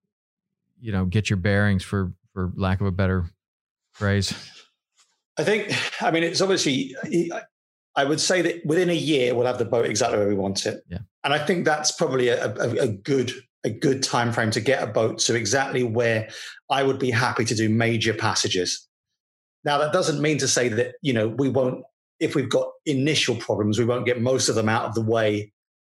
you 0.79 0.91
know 0.91 1.05
get 1.05 1.29
your 1.29 1.37
bearings 1.37 1.83
for 1.83 2.13
for 2.33 2.51
lack 2.55 2.81
of 2.81 2.87
a 2.87 2.91
better 2.91 3.25
phrase? 3.93 4.33
I 5.37 5.43
think 5.43 5.73
i 6.01 6.11
mean 6.11 6.23
it's 6.23 6.41
obviously 6.41 6.95
i 7.95 8.03
would 8.03 8.19
say 8.19 8.41
that 8.41 8.65
within 8.65 8.89
a 8.89 8.93
year 8.93 9.35
we'll 9.35 9.47
have 9.47 9.57
the 9.57 9.65
boat 9.65 9.85
exactly 9.85 10.19
where 10.19 10.27
we 10.27 10.35
want 10.35 10.65
it. 10.65 10.83
Yeah. 10.89 10.99
And 11.23 11.33
i 11.33 11.39
think 11.39 11.65
that's 11.65 11.91
probably 11.91 12.29
a, 12.29 12.53
a, 12.55 12.69
a 12.83 12.87
good 12.87 13.31
a 13.63 13.69
good 13.69 14.03
time 14.03 14.31
frame 14.31 14.51
to 14.51 14.61
get 14.61 14.83
a 14.83 14.87
boat 14.87 15.17
to 15.19 15.35
exactly 15.35 15.83
where 15.83 16.29
i 16.69 16.83
would 16.83 16.99
be 16.99 17.11
happy 17.11 17.45
to 17.45 17.55
do 17.55 17.69
major 17.69 18.13
passages. 18.13 18.87
Now 19.63 19.79
that 19.79 19.93
doesn't 19.93 20.21
mean 20.21 20.37
to 20.39 20.47
say 20.47 20.69
that 20.69 20.95
you 21.01 21.13
know 21.13 21.27
we 21.27 21.49
won't 21.49 21.83
if 22.19 22.35
we've 22.35 22.49
got 22.49 22.69
initial 22.85 23.35
problems 23.35 23.77
we 23.77 23.85
won't 23.85 24.05
get 24.05 24.21
most 24.21 24.47
of 24.47 24.55
them 24.55 24.69
out 24.69 24.85
of 24.85 24.95
the 24.95 25.01
way 25.01 25.51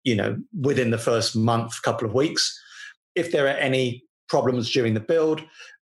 you 0.03 0.15
know 0.15 0.37
within 0.59 0.91
the 0.91 0.97
first 0.97 1.35
month 1.35 1.81
couple 1.81 2.07
of 2.07 2.13
weeks. 2.13 2.57
If 3.15 3.31
there 3.31 3.45
are 3.45 3.57
any 3.57 4.06
problems 4.27 4.71
during 4.71 4.93
the 4.93 4.99
build. 4.99 5.41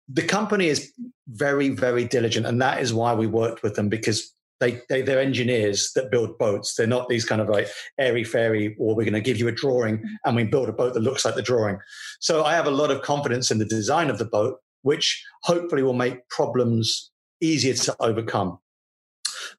The 0.09 0.23
company 0.23 0.69
is 0.69 0.93
very, 1.29 1.71
very 1.71 2.05
diligent, 2.05 2.47
and 2.47 2.61
that 2.63 2.81
is 2.81 2.95
why 2.95 3.15
we 3.15 3.27
worked 3.27 3.63
with 3.63 3.75
them 3.75 3.89
because 3.89 4.33
they, 4.61 4.81
they 4.89 5.03
they're 5.03 5.21
engineers 5.21 5.93
that 5.95 6.11
build 6.11 6.39
boats. 6.39 6.75
They're 6.75 6.87
not 6.87 7.09
these 7.09 7.25
kind 7.25 7.41
of 7.41 7.49
like 7.49 7.69
airy 7.99 8.25
fairy, 8.25 8.77
or 8.79 8.95
we're 8.95 9.05
going 9.05 9.15
to 9.15 9.21
give 9.21 9.39
you 9.39 9.49
a 9.49 9.53
drawing 9.53 9.99
mm-hmm. 9.99 10.15
and 10.25 10.37
we 10.37 10.45
build 10.45 10.69
a 10.69 10.73
boat 10.73 10.95
that 10.95 11.01
looks 11.01 11.25
like 11.25 11.35
the 11.35 11.43
drawing. 11.43 11.79
So 12.21 12.45
I 12.45 12.55
have 12.55 12.67
a 12.67 12.71
lot 12.71 12.91
of 12.91 13.03
confidence 13.03 13.51
in 13.51 13.59
the 13.59 13.65
design 13.65 14.09
of 14.09 14.19
the 14.19 14.25
boat, 14.25 14.59
which 14.83 15.25
hopefully 15.43 15.83
will 15.83 15.93
make 15.93 16.29
problems 16.29 17.11
easier 17.41 17.75
to 17.75 17.97
overcome. 18.01 18.59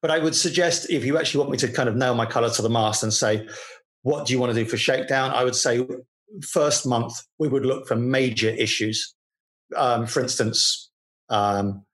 But 0.02 0.10
I 0.10 0.18
would 0.18 0.34
suggest 0.34 0.90
if 0.90 1.04
you 1.04 1.18
actually 1.18 1.38
want 1.38 1.50
me 1.50 1.58
to 1.58 1.68
kind 1.68 1.88
of 1.88 1.96
nail 1.96 2.14
my 2.14 2.26
color 2.26 2.50
to 2.50 2.62
the 2.62 2.70
mast 2.70 3.02
and 3.02 3.12
say, 3.12 3.46
what 4.02 4.26
do 4.26 4.32
you 4.32 4.38
want 4.38 4.52
to 4.54 4.58
do 4.58 4.68
for 4.68 4.76
shakedown? 4.76 5.30
I 5.30 5.44
would 5.44 5.56
say 5.56 5.86
first 6.42 6.86
month, 6.86 7.14
we 7.38 7.48
would 7.48 7.66
look 7.66 7.86
for 7.86 7.96
major 7.96 8.50
issues. 8.50 9.14
Um, 9.76 10.06
for 10.06 10.20
instance, 10.20 10.90
um, 11.28 11.84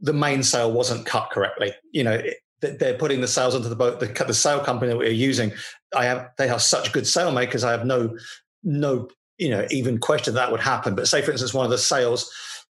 the 0.00 0.12
mainsail 0.12 0.72
wasn't 0.72 1.06
cut 1.06 1.30
correctly. 1.30 1.72
You 1.92 2.04
know, 2.04 2.12
it, 2.12 2.36
they're 2.60 2.98
putting 2.98 3.20
the 3.20 3.28
sails 3.28 3.54
onto 3.54 3.68
the 3.68 3.76
boat. 3.76 4.00
The, 4.00 4.06
the 4.24 4.34
sail 4.34 4.60
company 4.60 4.90
that 4.90 4.98
we're 4.98 5.10
using, 5.10 5.52
I 5.94 6.04
have, 6.04 6.28
they 6.38 6.48
have 6.48 6.62
such 6.62 6.92
good 6.92 7.06
sail 7.06 7.32
makers. 7.32 7.64
I 7.64 7.70
have 7.70 7.86
no, 7.86 8.16
no, 8.62 9.08
you 9.38 9.50
know, 9.50 9.66
even 9.70 9.98
question 9.98 10.34
that 10.34 10.50
would 10.50 10.60
happen. 10.60 10.94
But 10.94 11.08
say, 11.08 11.22
for 11.22 11.32
instance, 11.32 11.54
one 11.54 11.64
of 11.64 11.70
the 11.70 11.78
sails 11.78 12.30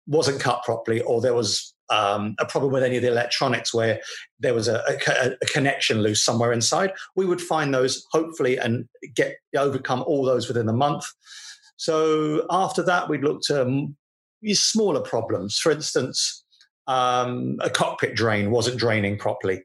wasn't 0.08 0.42
cut 0.42 0.64
properly, 0.64 1.02
or 1.02 1.22
there 1.22 1.34
was 1.34 1.74
um, 1.90 2.36
a 2.40 2.46
problem 2.46 2.74
with 2.74 2.84
any 2.84 2.98
of 2.98 3.02
the 3.02 3.12
electronics 3.12 3.74
where 3.74 4.00
there 4.40 4.54
was 4.54 4.68
a, 4.68 4.84
a, 4.90 5.32
a, 5.42 5.46
connection 5.46 6.02
loose 6.02 6.24
somewhere 6.24 6.52
inside, 6.52 6.92
we 7.16 7.26
would 7.26 7.42
find 7.42 7.74
those 7.74 8.06
hopefully 8.12 8.58
and 8.58 8.88
get 9.16 9.38
overcome 9.56 10.04
all 10.06 10.26
those 10.26 10.48
within 10.48 10.68
a 10.68 10.74
month. 10.74 11.06
So 11.78 12.46
after 12.50 12.84
that, 12.84 13.10
we'd 13.10 13.24
look 13.24 13.42
to 13.44 13.62
um, 13.62 13.96
smaller 14.52 15.02
problems. 15.02 15.58
For 15.58 15.72
instance, 15.72 16.44
um, 16.88 17.58
a 17.62 17.70
cockpit 17.70 18.16
drain 18.16 18.52
wasn't 18.52 18.78
draining 18.78 19.18
properly, 19.18 19.64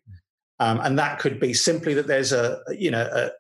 um, 0.61 0.81
and 0.81 0.99
that 0.99 1.19
could 1.19 1.41
be 1.41 1.55
simply 1.55 1.95
that 1.95 2.07
there's 2.07 2.33
a 2.33 2.61
you 2.71 2.91
know 2.91 3.09
a, 3.13 3.31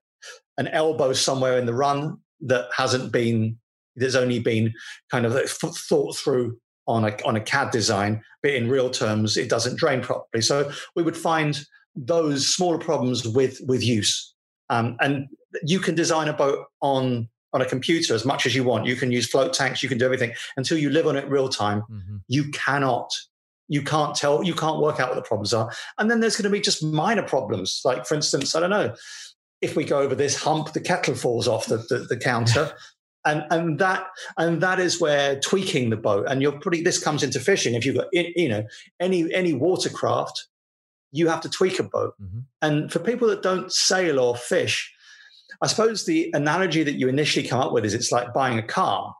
an 0.58 0.68
elbow 0.68 1.12
somewhere 1.12 1.58
in 1.58 1.66
the 1.66 1.74
run 1.74 2.18
that 2.40 2.68
hasn't 2.74 3.12
been 3.12 3.58
there's 3.96 4.16
only 4.16 4.38
been 4.38 4.72
kind 5.10 5.26
of 5.26 5.50
thought 5.50 6.16
through 6.16 6.56
on 6.86 7.04
a 7.04 7.16
on 7.24 7.36
a 7.36 7.40
CAD 7.40 7.70
design, 7.70 8.22
but 8.42 8.52
in 8.52 8.68
real 8.68 8.90
terms, 8.90 9.36
it 9.36 9.48
doesn't 9.48 9.76
drain 9.76 10.00
properly. 10.00 10.42
So 10.42 10.70
we 10.96 11.02
would 11.02 11.16
find 11.16 11.64
those 11.94 12.52
smaller 12.52 12.78
problems 12.78 13.26
with 13.26 13.60
with 13.66 13.83
use, 13.83 14.35
um, 14.70 14.96
and 15.00 15.28
you 15.62 15.78
can 15.78 15.94
design 15.94 16.28
a 16.28 16.33
boat 16.33 16.66
on 16.80 17.28
on 17.52 17.60
a 17.60 17.66
computer 17.66 18.14
as 18.14 18.24
much 18.24 18.46
as 18.46 18.54
you 18.54 18.64
want. 18.64 18.87
You 18.87 18.96
can 18.96 19.12
use 19.12 19.28
float 19.28 19.52
tanks, 19.52 19.83
you 19.83 19.88
can 19.88 19.98
do 19.98 20.04
everything 20.04 20.33
until 20.56 20.78
you 20.78 20.90
live 20.90 21.06
on 21.06 21.16
it 21.16 21.28
real 21.28 21.48
time. 21.48 21.83
Mm-hmm. 21.83 22.16
You 22.28 22.50
cannot. 22.50 23.10
You 23.68 23.83
can't 23.83 24.14
tell, 24.14 24.42
you 24.42 24.54
can't 24.54 24.80
work 24.80 25.00
out 25.00 25.08
what 25.08 25.14
the 25.14 25.22
problems 25.22 25.54
are. 25.54 25.70
And 25.98 26.10
then 26.10 26.20
there's 26.20 26.37
going 26.37 26.44
to 26.44 26.50
be 26.50 26.60
just 26.60 26.83
minor 26.83 27.22
problems. 27.22 27.80
Like, 27.85 28.06
for 28.06 28.14
instance, 28.14 28.54
I 28.54 28.60
don't 28.60 28.70
know, 28.70 28.94
if 29.62 29.76
we 29.76 29.85
go 29.85 30.00
over 30.00 30.14
this 30.14 30.37
hump, 30.42 30.72
the 30.72 30.80
kettle 30.80 31.14
falls 31.14 31.48
off 31.48 31.66
the, 31.66 31.78
the, 31.88 32.06
the 32.08 32.16
counter. 32.16 32.72
and 33.25 33.44
and 33.50 33.79
that 33.79 34.06
and 34.37 34.60
that 34.60 34.81
is 34.81 35.00
where 35.00 35.38
tweaking 35.40 35.90
the 35.90 35.96
boat 35.96 36.27
and 36.29 36.42
you're 36.42 36.58
pretty 36.58 36.83
this 36.83 37.02
comes 37.02 37.23
into 37.23 37.38
fishing 37.38 37.75
if 37.75 37.87
you've 37.87 37.96
got 37.96 38.08
you 38.12 38.48
know 38.48 38.64
any 39.00 39.33
any 39.33 39.52
watercraft 39.52 40.48
you 41.12 41.29
have 41.29 41.42
to 41.42 41.48
tweak 41.48 41.79
a 41.79 41.85
boat. 41.85 42.14
Mm-hmm. 42.20 42.40
And 42.62 42.90
for 42.90 42.98
people 42.98 43.29
that 43.29 43.42
don't 43.42 43.70
sail 43.70 44.18
or 44.18 44.35
fish, 44.35 44.92
I 45.60 45.66
suppose 45.68 46.04
the 46.04 46.31
analogy 46.35 46.83
that 46.83 46.94
you 46.94 47.08
initially 47.08 47.46
come 47.46 47.60
up 47.60 47.73
with 47.73 47.85
is 47.85 47.94
it's 47.94 48.10
like 48.10 48.33
buying 48.33 48.58
a 48.58 48.62
car. 48.62 49.14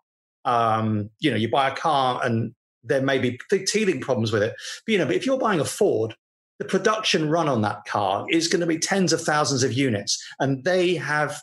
Um, 0.45 1.11
you 1.21 1.31
know, 1.31 1.37
you 1.37 1.49
buy 1.49 1.69
a 1.69 1.77
car 1.77 2.21
and 2.25 2.55
there 2.83 3.03
may 3.03 3.19
be 3.19 3.39
teething 3.51 4.01
problems 4.01 4.33
with 4.33 4.43
it. 4.43 4.55
But 4.85 4.93
you 4.93 4.99
know, 4.99 5.07
but 5.07 5.15
if 5.15 5.25
you're 5.25 5.39
buying 5.39 5.61
a 5.61 5.65
Ford, 5.65 6.17
the 6.59 6.65
production 6.65 7.31
run 7.31 7.49
on 7.49 7.63
that 7.63 7.85
car 7.85 8.27
is 8.31 8.49
going 8.49 8.61
to 8.61 8.67
be 8.67 8.79
tens 8.79 9.13
of 9.13 9.21
thousands 9.21 9.63
of 9.63 9.73
units, 9.73 10.23
and 10.41 10.65
they 10.65 10.95
have 10.95 11.41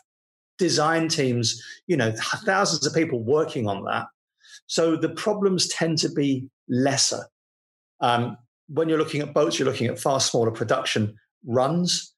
design 0.60 1.08
teams, 1.08 1.60
you 1.88 1.96
know, 1.96 2.12
thousands 2.44 2.86
of 2.86 2.94
people 2.94 3.18
working 3.18 3.66
on 3.66 3.82
that. 3.84 4.06
So 4.66 4.94
the 4.94 5.08
problems 5.08 5.66
tend 5.66 5.98
to 5.98 6.08
be 6.08 6.48
lesser. 6.68 7.24
Um, 8.00 8.36
when 8.68 8.88
you're 8.88 8.98
looking 8.98 9.22
at 9.22 9.34
boats, 9.34 9.58
you're 9.58 9.66
looking 9.66 9.88
at 9.88 9.98
far 9.98 10.20
smaller 10.20 10.52
production 10.52 11.16
runs, 11.44 12.14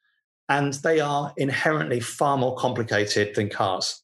and 0.50 0.74
they 0.74 1.00
are 1.00 1.32
inherently 1.38 2.00
far 2.00 2.36
more 2.36 2.54
complicated 2.56 3.34
than 3.34 3.48
cars. 3.48 4.02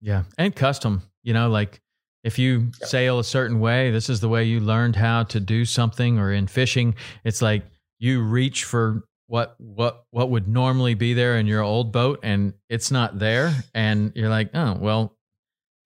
Yeah, 0.00 0.22
and 0.38 0.54
custom. 0.54 1.02
You 1.24 1.34
know, 1.34 1.48
like 1.48 1.80
if 2.22 2.38
you 2.38 2.70
sail 2.84 3.18
a 3.18 3.24
certain 3.24 3.58
way, 3.58 3.90
this 3.90 4.08
is 4.08 4.20
the 4.20 4.28
way 4.28 4.44
you 4.44 4.60
learned 4.60 4.94
how 4.94 5.24
to 5.24 5.40
do 5.40 5.64
something. 5.64 6.18
Or 6.18 6.32
in 6.32 6.46
fishing, 6.46 6.94
it's 7.24 7.42
like 7.42 7.64
you 7.98 8.22
reach 8.22 8.64
for 8.64 9.02
what 9.30 9.54
what 9.58 10.06
what 10.10 10.28
would 10.28 10.48
normally 10.48 10.94
be 10.94 11.14
there 11.14 11.38
in 11.38 11.46
your 11.46 11.62
old 11.62 11.92
boat 11.92 12.18
and 12.24 12.52
it's 12.68 12.90
not 12.90 13.20
there. 13.20 13.54
And 13.72 14.10
you're 14.16 14.28
like 14.28 14.50
oh 14.54 14.76
well 14.80 15.16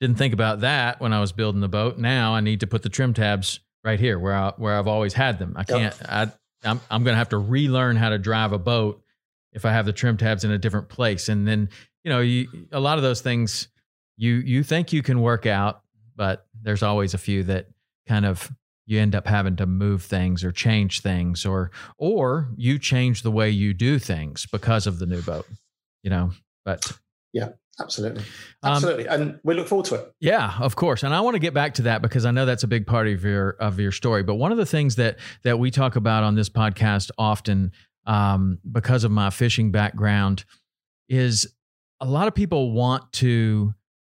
didn't 0.01 0.17
think 0.17 0.33
about 0.33 0.61
that 0.61 0.99
when 1.01 1.13
i 1.13 1.21
was 1.21 1.33
building 1.33 1.61
the 1.61 1.69
boat. 1.69 1.99
Now 1.99 2.35
i 2.35 2.41
need 2.41 2.61
to 2.61 2.67
put 2.67 2.83
the 2.83 2.89
trim 2.89 3.13
tabs 3.13 3.61
right 3.85 4.01
here 4.01 4.19
where 4.19 4.35
I, 4.35 4.53
where 4.57 4.79
i've 4.79 4.89
always 4.89 5.13
had 5.13 5.39
them. 5.39 5.53
I 5.57 5.65
can't 5.65 5.95
i 6.09 6.33
I'm, 6.65 6.81
I'm 6.91 7.05
going 7.05 7.13
to 7.13 7.19
have 7.19 7.29
to 7.29 7.39
relearn 7.39 7.97
how 7.97 8.09
to 8.09 8.19
drive 8.19 8.53
a 8.53 8.59
boat 8.59 9.03
if 9.53 9.67
i 9.67 9.73
have 9.73 9.85
the 9.85 9.93
trim 9.93 10.17
tabs 10.17 10.45
in 10.45 10.51
a 10.51 10.59
different 10.59 10.89
place. 10.89 11.29
And 11.29 11.47
then 11.47 11.69
you 12.03 12.11
know 12.11 12.21
you, 12.21 12.49
a 12.73 12.81
lot 12.81 12.97
of 12.97 13.03
those 13.03 13.21
things 13.21 13.69
you 14.17 14.37
you 14.37 14.63
think 14.63 14.91
you 14.91 15.03
can 15.03 15.21
work 15.21 15.45
out 15.45 15.83
but 16.17 16.47
there's 16.63 16.83
always 16.83 17.13
a 17.13 17.19
few 17.19 17.43
that 17.43 17.67
kind 18.09 18.25
of 18.25 18.51
you 18.87 19.01
end 19.01 19.15
up 19.15 19.27
having 19.27 19.57
to 19.57 19.67
move 19.67 20.03
things 20.03 20.45
or 20.45 20.53
change 20.53 21.01
things 21.01 21.45
or 21.45 21.71
or 21.99 22.49
you 22.57 22.79
change 22.79 23.23
the 23.23 23.31
way 23.31 23.51
you 23.51 23.75
do 23.75 23.99
things 23.99 24.47
because 24.53 24.87
of 24.87 24.99
the 24.99 25.07
new 25.07 25.23
boat 25.23 25.47
you 26.03 26.11
know 26.11 26.31
but 26.65 26.93
yeah 27.33 27.49
absolutely. 27.81 28.23
Um, 28.63 28.75
absolutely. 28.75 29.09
Um, 29.09 29.21
and 29.21 29.41
we 29.43 29.55
look 29.55 29.67
forward 29.67 29.87
to 29.87 29.97
it. 29.97 30.13
Yeah 30.21 30.55
of 30.61 30.77
course. 30.77 31.03
And 31.03 31.13
i 31.13 31.21
want 31.21 31.35
to 31.35 31.41
get 31.41 31.55
back 31.55 31.75
to 31.75 31.83
that 31.83 32.03
because 32.03 32.25
i 32.25 32.31
know 32.31 32.47
that's 32.47 32.63
a 32.63 32.69
big 32.69 32.87
part 32.87 33.09
of 33.09 33.25
your 33.25 33.51
of 33.61 33.81
your 33.81 33.93
story. 33.93 34.23
But 34.23 34.37
one 34.37 34.53
of 34.53 34.59
the 34.59 34.67
things 34.67 34.97
that 34.97 35.19
that 35.43 35.59
we 35.59 35.71
talk 35.71 35.97
about 35.97 36.23
on 36.23 36.35
this 36.35 36.49
podcast 36.49 37.11
often 37.19 37.73
um, 38.07 38.59
because 38.71 39.05
of 39.05 39.11
my 39.11 39.31
fishing 39.31 39.71
background 39.73 40.45
is 41.09 41.55
a 42.01 42.07
lot 42.07 42.29
of 42.29 42.35
people 42.35 42.73
want 42.73 43.13
to 43.15 43.75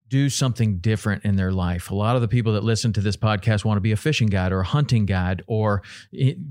do 0.08 0.30
something 0.30 0.78
different 0.78 1.24
in 1.24 1.36
their 1.36 1.52
life. 1.52 1.90
A 1.90 1.94
lot 1.94 2.16
of 2.16 2.22
the 2.22 2.28
people 2.28 2.54
that 2.54 2.64
listen 2.64 2.92
to 2.94 3.00
this 3.00 3.16
podcast 3.16 3.64
want 3.64 3.76
to 3.76 3.82
be 3.82 3.92
a 3.92 3.96
fishing 3.96 4.28
guide 4.28 4.52
or 4.52 4.60
a 4.60 4.64
hunting 4.64 5.06
guide 5.06 5.42
or 5.46 5.82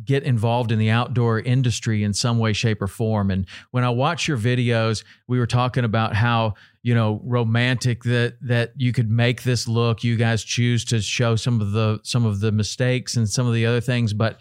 get 0.05 0.23
involved 0.23 0.71
in 0.71 0.79
the 0.79 0.89
outdoor 0.89 1.39
industry 1.39 2.03
in 2.03 2.13
some 2.13 2.37
way, 2.37 2.53
shape, 2.53 2.81
or 2.81 2.87
form. 2.87 3.31
And 3.31 3.45
when 3.71 3.83
I 3.83 3.89
watch 3.89 4.27
your 4.27 4.37
videos, 4.37 5.03
we 5.27 5.39
were 5.39 5.47
talking 5.47 5.83
about 5.83 6.15
how 6.15 6.53
you 6.83 6.95
know 6.95 7.19
romantic 7.23 8.03
that 8.03 8.35
that 8.41 8.73
you 8.77 8.93
could 8.93 9.09
make 9.09 9.43
this 9.43 9.67
look. 9.67 10.03
You 10.03 10.15
guys 10.15 10.43
choose 10.43 10.85
to 10.85 11.01
show 11.01 11.35
some 11.35 11.59
of 11.59 11.71
the 11.71 11.99
some 12.03 12.25
of 12.25 12.39
the 12.39 12.51
mistakes 12.51 13.17
and 13.17 13.29
some 13.29 13.47
of 13.47 13.53
the 13.53 13.65
other 13.65 13.81
things, 13.81 14.13
but 14.13 14.39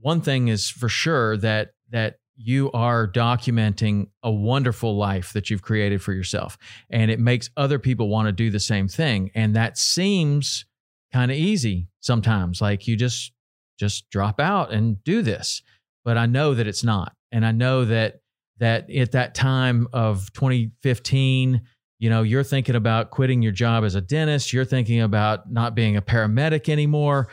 one 0.00 0.20
thing 0.20 0.48
is 0.48 0.68
for 0.68 0.88
sure 0.88 1.36
that 1.38 1.72
that 1.90 2.18
you 2.40 2.70
are 2.70 3.10
documenting 3.10 4.06
a 4.22 4.30
wonderful 4.30 4.96
life 4.96 5.32
that 5.32 5.50
you've 5.50 5.62
created 5.62 6.00
for 6.00 6.12
yourself. 6.12 6.56
And 6.88 7.10
it 7.10 7.18
makes 7.18 7.50
other 7.56 7.80
people 7.80 8.08
want 8.08 8.26
to 8.26 8.32
do 8.32 8.48
the 8.48 8.60
same 8.60 8.86
thing. 8.86 9.32
And 9.34 9.56
that 9.56 9.76
seems 9.76 10.64
kind 11.12 11.32
of 11.32 11.36
easy 11.36 11.88
sometimes. 12.00 12.60
Like 12.60 12.86
you 12.86 12.96
just 12.96 13.32
just 13.78 14.08
drop 14.10 14.40
out 14.40 14.72
and 14.72 15.02
do 15.04 15.22
this. 15.22 15.62
But 16.04 16.16
I 16.16 16.26
know 16.26 16.54
that 16.54 16.66
it's 16.66 16.84
not. 16.84 17.12
And 17.32 17.44
I 17.44 17.52
know 17.52 17.84
that 17.84 18.20
that 18.58 18.90
at 18.90 19.12
that 19.12 19.34
time 19.34 19.88
of 19.92 20.32
2015, 20.32 21.62
you 21.98 22.10
know, 22.10 22.22
you're 22.22 22.44
thinking 22.44 22.76
about 22.76 23.10
quitting 23.10 23.42
your 23.42 23.52
job 23.52 23.84
as 23.84 23.94
a 23.94 24.00
dentist, 24.00 24.52
you're 24.52 24.64
thinking 24.64 25.00
about 25.00 25.50
not 25.50 25.74
being 25.74 25.96
a 25.96 26.02
paramedic 26.02 26.68
anymore. 26.68 27.28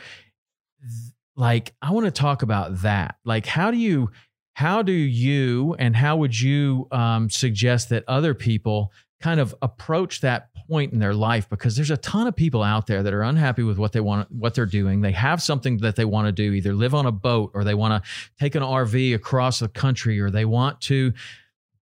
Like 1.36 1.74
I 1.80 1.92
want 1.92 2.06
to 2.06 2.10
talk 2.12 2.42
about 2.42 2.82
that. 2.82 3.16
Like 3.24 3.46
how 3.46 3.70
do 3.70 3.76
you 3.76 4.10
how 4.56 4.80
do 4.80 4.92
you 4.92 5.76
and 5.78 5.94
how 5.94 6.16
would 6.16 6.40
you 6.40 6.88
um, 6.90 7.28
suggest 7.28 7.90
that 7.90 8.02
other 8.08 8.32
people 8.32 8.90
kind 9.20 9.38
of 9.38 9.54
approach 9.60 10.22
that 10.22 10.48
point 10.66 10.94
in 10.94 10.98
their 10.98 11.12
life? 11.12 11.46
Because 11.50 11.76
there's 11.76 11.90
a 11.90 11.98
ton 11.98 12.26
of 12.26 12.34
people 12.34 12.62
out 12.62 12.86
there 12.86 13.02
that 13.02 13.12
are 13.12 13.22
unhappy 13.22 13.62
with 13.62 13.76
what 13.76 13.92
they 13.92 14.00
want, 14.00 14.32
what 14.32 14.54
they're 14.54 14.64
doing. 14.64 15.02
They 15.02 15.12
have 15.12 15.42
something 15.42 15.76
that 15.78 15.96
they 15.96 16.06
want 16.06 16.28
to 16.28 16.32
do, 16.32 16.54
either 16.54 16.72
live 16.72 16.94
on 16.94 17.04
a 17.04 17.12
boat 17.12 17.50
or 17.52 17.64
they 17.64 17.74
want 17.74 18.02
to 18.02 18.10
take 18.40 18.54
an 18.54 18.62
RV 18.62 19.14
across 19.14 19.58
the 19.58 19.68
country 19.68 20.18
or 20.18 20.30
they 20.30 20.46
want 20.46 20.80
to 20.82 21.12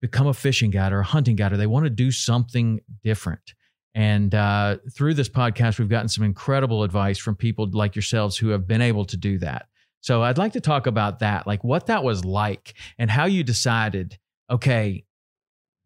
become 0.01 0.27
a 0.27 0.33
fishing 0.33 0.71
guide 0.71 0.95
or 0.95 1.01
a 1.01 1.05
hunting 1.05 1.37
guide 1.37 1.53
or 1.53 1.59
they 1.59 1.67
want 1.67 1.85
to 1.85 1.91
do 1.91 2.11
something 2.11 2.81
different. 3.05 3.53
And 3.95 4.35
uh, 4.35 4.79
through 4.91 5.13
this 5.13 5.29
podcast, 5.29 5.79
we've 5.79 5.91
gotten 5.91 6.09
some 6.09 6.25
incredible 6.25 6.85
advice 6.85 7.19
from 7.19 7.37
people 7.37 7.69
like 7.71 7.95
yourselves 7.95 8.39
who 8.39 8.49
have 8.49 8.67
been 8.67 8.81
able 8.81 9.05
to 9.05 9.19
do 9.19 9.39
that. 9.41 9.67
So 10.03 10.23
I'd 10.23 10.37
like 10.37 10.53
to 10.53 10.61
talk 10.61 10.87
about 10.87 11.21
that, 11.21 11.47
like 11.47 11.65
what 11.65 11.87
that 11.87 12.05
was 12.05 12.25
like 12.25 12.75
and 12.99 13.11
how 13.11 13.25
you 13.25 13.45
decided, 13.45 14.19
okay, 14.51 15.05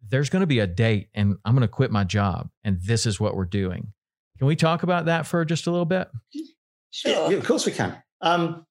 there's 0.08 0.30
going 0.30 0.40
to 0.40 0.46
be 0.46 0.58
a 0.58 0.66
date 0.66 1.08
and 1.14 1.36
I'm 1.44 1.54
going 1.54 1.62
to 1.62 1.68
quit 1.68 1.90
my 1.90 2.02
job 2.02 2.48
and 2.64 2.80
this 2.80 3.06
is 3.06 3.20
what 3.20 3.36
we're 3.36 3.44
doing. 3.44 3.92
Can 4.38 4.46
we 4.46 4.56
talk 4.56 4.82
about 4.82 5.04
that 5.06 5.26
for 5.26 5.44
just 5.44 5.66
a 5.66 5.70
little 5.70 5.86
bit? 5.86 6.08
Sure. 6.90 7.30
Yeah, 7.30 7.36
of 7.36 7.44
course 7.44 7.66
we 7.66 7.72
can. 7.72 8.02
Um, 8.22 8.66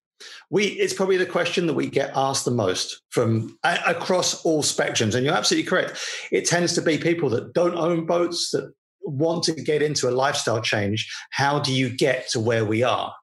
we 0.50 0.66
it's 0.66 0.94
probably 0.94 1.18
the 1.18 1.26
question 1.26 1.68
that 1.68 1.74
we 1.74 1.90
get 1.90 2.12
asked 2.16 2.46
the 2.46 2.52
most 2.52 3.02
from 3.10 3.58
uh, 3.64 3.78
across 3.86 4.44
all 4.46 4.64
spectrums 4.64 5.14
and 5.14 5.26
you're 5.26 5.36
absolutely 5.36 5.68
correct 5.68 6.00
it 6.32 6.46
tends 6.46 6.74
to 6.74 6.82
be 6.82 6.98
people 6.98 7.30
that 7.30 7.54
don't 7.54 7.76
own 7.76 8.06
boats 8.06 8.52
that 8.52 8.74
want 9.02 9.44
to 9.44 9.52
get 9.52 9.82
into 9.82 10.08
a 10.08 10.12
lifestyle 10.12 10.62
change 10.62 11.14
how 11.32 11.60
do 11.60 11.74
you 11.74 11.90
get 11.90 12.30
to 12.30 12.40
where 12.40 12.64
we 12.64 12.82
are 12.82 13.14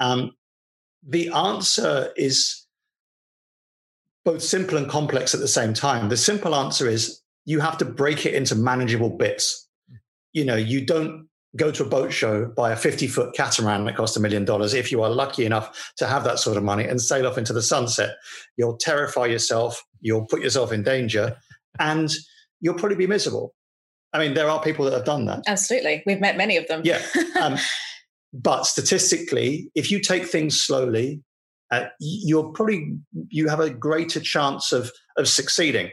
um, 0.00 0.32
the 1.08 1.30
answer 1.30 2.12
is 2.16 2.66
both 4.24 4.42
simple 4.42 4.76
and 4.76 4.88
complex 4.88 5.34
at 5.34 5.40
the 5.40 5.48
same 5.48 5.72
time. 5.72 6.10
The 6.10 6.16
simple 6.16 6.54
answer 6.54 6.86
is 6.86 7.22
you 7.46 7.60
have 7.60 7.78
to 7.78 7.86
break 7.86 8.26
it 8.26 8.34
into 8.34 8.54
manageable 8.54 9.08
bits. 9.08 9.66
You 10.34 10.44
know, 10.44 10.56
you 10.56 10.84
don't 10.84 11.28
go 11.56 11.70
to 11.70 11.82
a 11.82 11.88
boat 11.88 12.12
show, 12.12 12.44
buy 12.44 12.72
a 12.72 12.76
50 12.76 13.06
foot 13.06 13.34
catamaran 13.34 13.86
that 13.86 13.96
costs 13.96 14.18
a 14.18 14.20
million 14.20 14.44
dollars. 14.44 14.74
If 14.74 14.92
you 14.92 15.02
are 15.02 15.08
lucky 15.08 15.46
enough 15.46 15.92
to 15.96 16.06
have 16.06 16.24
that 16.24 16.38
sort 16.38 16.58
of 16.58 16.62
money 16.62 16.84
and 16.84 17.00
sail 17.00 17.26
off 17.26 17.38
into 17.38 17.54
the 17.54 17.62
sunset, 17.62 18.16
you'll 18.58 18.76
terrify 18.76 19.24
yourself, 19.24 19.82
you'll 20.02 20.26
put 20.26 20.42
yourself 20.42 20.72
in 20.72 20.82
danger, 20.82 21.38
and 21.80 22.10
you'll 22.60 22.74
probably 22.74 22.96
be 22.96 23.06
miserable. 23.06 23.54
I 24.12 24.18
mean, 24.18 24.34
there 24.34 24.50
are 24.50 24.60
people 24.60 24.84
that 24.84 24.92
have 24.92 25.06
done 25.06 25.24
that. 25.24 25.44
Absolutely. 25.46 26.02
We've 26.04 26.20
met 26.20 26.36
many 26.36 26.58
of 26.58 26.66
them. 26.68 26.82
Yeah. 26.84 27.00
Um, 27.40 27.56
But 28.32 28.66
statistically, 28.66 29.70
if 29.74 29.90
you 29.90 30.00
take 30.00 30.26
things 30.26 30.60
slowly, 30.60 31.22
uh, 31.70 31.86
you're 32.00 32.50
probably 32.52 32.98
you 33.28 33.48
have 33.48 33.60
a 33.60 33.70
greater 33.70 34.20
chance 34.20 34.72
of 34.72 34.90
of 35.16 35.28
succeeding. 35.28 35.90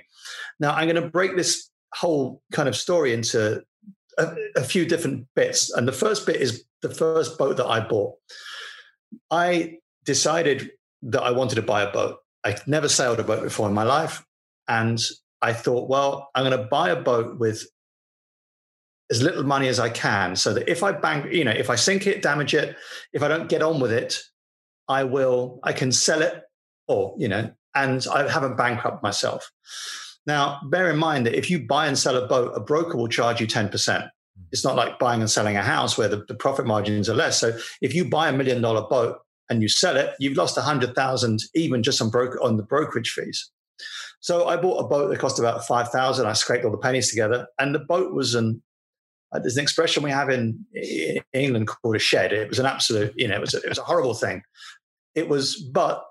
Now, 0.60 0.74
I'm 0.74 0.88
going 0.88 1.02
to 1.02 1.10
break 1.10 1.36
this 1.36 1.70
whole 1.94 2.42
kind 2.52 2.68
of 2.70 2.76
story 2.76 3.14
into 3.14 3.62
a, 4.18 4.36
a 4.56 4.64
few 4.64 4.86
different 4.86 5.28
bits, 5.36 5.72
and 5.72 5.88
the 5.88 5.92
first 5.94 6.26
bit 6.26 6.38
is 6.38 6.64
the 6.82 6.94
first 6.94 7.38
boat 7.38 7.58
that 7.58 7.68
I 7.68 7.80
bought. 7.80 8.16
I 9.32 9.78
decided 10.06 10.72
that 11.04 11.24
I 11.24 11.32
wanted 11.32 11.56
to 11.56 11.62
buy 11.62 11.84
a 11.84 11.92
boat. 11.92 12.18
I'd 12.44 12.66
never 12.68 12.88
sailed 12.88 13.20
a 13.20 13.24
boat 13.24 13.44
before 13.44 13.68
in 13.68 13.74
my 13.74 13.84
life, 13.84 14.24
and 14.68 15.02
I 15.42 15.54
thought, 15.54 15.90
well, 15.90 16.30
I'm 16.36 16.46
going 16.46 16.58
to 16.58 16.68
buy 16.68 16.90
a 16.90 17.02
boat 17.02 17.38
with 17.40 17.66
as 19.12 19.22
little 19.22 19.44
money 19.44 19.68
as 19.68 19.80
I 19.80 19.90
can 19.90 20.36
so 20.36 20.54
that 20.54 20.70
if 20.70 20.84
I 20.84 20.92
bank, 20.92 21.32
you 21.32 21.44
know, 21.44 21.52
if 21.52 21.70
I 21.70 21.76
sink 21.76 22.08
it, 22.08 22.22
damage 22.22 22.54
it, 22.54 22.76
if 23.14 23.22
I 23.22 23.28
don't 23.28 23.50
get 23.50 23.62
on 23.62 23.80
with 23.80 23.92
it, 23.92 24.20
I 24.88 25.04
will, 25.04 25.60
I 25.64 25.74
can 25.74 25.92
sell 25.92 26.22
it 26.22 26.44
or, 26.88 27.16
you 27.18 27.28
know, 27.28 27.52
and 27.76 28.06
I 28.14 28.30
haven't 28.30 28.58
bankrupt 28.58 29.04
myself. 29.04 29.52
Now, 30.26 30.60
bear 30.70 30.90
in 30.90 30.98
mind 30.98 31.26
that 31.26 31.38
if 31.38 31.50
you 31.50 31.66
buy 31.66 31.88
and 31.88 31.98
sell 31.98 32.16
a 32.16 32.28
boat, 32.28 32.54
a 32.56 32.60
broker 32.60 32.98
will 32.98 33.08
charge 33.08 33.40
you 33.40 33.48
10%. 33.48 34.02
Hmm. 34.02 34.08
It's 34.52 34.64
not 34.64 34.76
like 34.76 34.98
buying 34.98 35.22
and 35.22 35.30
selling 35.30 35.58
a 35.58 35.62
house 35.62 35.98
where 35.98 36.08
the, 36.08 36.26
the 36.28 36.36
profit 36.36 36.66
margins 36.66 37.10
are 37.10 37.16
less. 37.16 37.40
So 37.40 37.58
if 37.82 37.94
you 37.94 38.10
buy 38.10 38.30
a 38.30 38.34
million 38.34 38.62
dollar 38.62 38.88
boat 38.88 39.20
and 39.50 39.62
you 39.62 39.70
sell 39.70 39.98
it, 39.98 40.16
you've 40.20 40.38
lost 40.38 40.58
a 40.58 40.62
hundred 40.62 40.96
thousand 40.96 41.42
even 41.54 41.84
just 41.84 42.02
on 42.02 42.10
broker 42.10 42.42
on 42.42 42.58
the 42.58 42.64
brokerage 42.64 43.12
fees. 43.12 43.52
So 44.20 44.48
I 44.48 44.58
bought 44.58 44.84
a 44.84 44.88
boat 44.88 45.10
that 45.10 45.20
cost 45.20 45.38
about 45.38 45.68
five 45.68 45.90
thousand. 45.90 46.26
I 46.26 46.34
scraped 46.34 46.66
all 46.66 46.72
the 46.72 46.78
pennies 46.78 47.10
together, 47.12 47.48
and 47.60 47.76
the 47.76 47.80
boat 47.80 48.14
was 48.14 48.34
an 48.34 48.64
uh, 49.36 49.40
there's 49.40 49.58
an 49.58 49.64
expression 49.64 50.04
we 50.04 50.12
have 50.12 50.30
in, 50.30 50.66
in, 50.74 51.22
England 51.34 51.68
called 51.68 51.96
a 51.96 52.00
shed. 52.00 52.32
It 52.32 52.50
was 52.50 52.60
an 52.60 52.66
absolute, 52.66 53.14
you 53.16 53.28
know, 53.28 53.36
it 53.36 53.42
was 53.42 53.54
a, 53.54 53.58
it 53.58 53.70
was 53.70 53.78
a 53.78 53.84
horrible 53.84 54.14
thing. 54.14 54.42
It 55.14 55.28
was, 55.28 55.58
but 55.58 56.06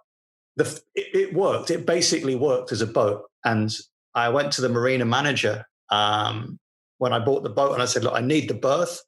the, 0.57 0.65
it, 0.95 1.15
it, 1.15 1.35
worked. 1.35 1.71
It 1.71 1.87
basically 1.87 2.35
worked 2.35 2.73
as 2.73 2.81
a 2.81 2.87
boat. 2.87 3.23
And 3.45 3.71
I 4.15 4.29
went 4.29 4.53
to 4.53 4.61
the 4.61 4.69
marina 4.69 5.05
manager 5.05 5.65
um, 5.91 6.59
when 6.99 7.13
I 7.13 7.19
bought 7.19 7.43
the 7.43 7.51
boat 7.51 7.73
and 7.73 7.83
I 7.83 7.87
said, 7.87 8.05
look, 8.05 8.15
I 8.15 8.21
need 8.21 8.49
the 8.49 8.55
berth. 8.55 9.01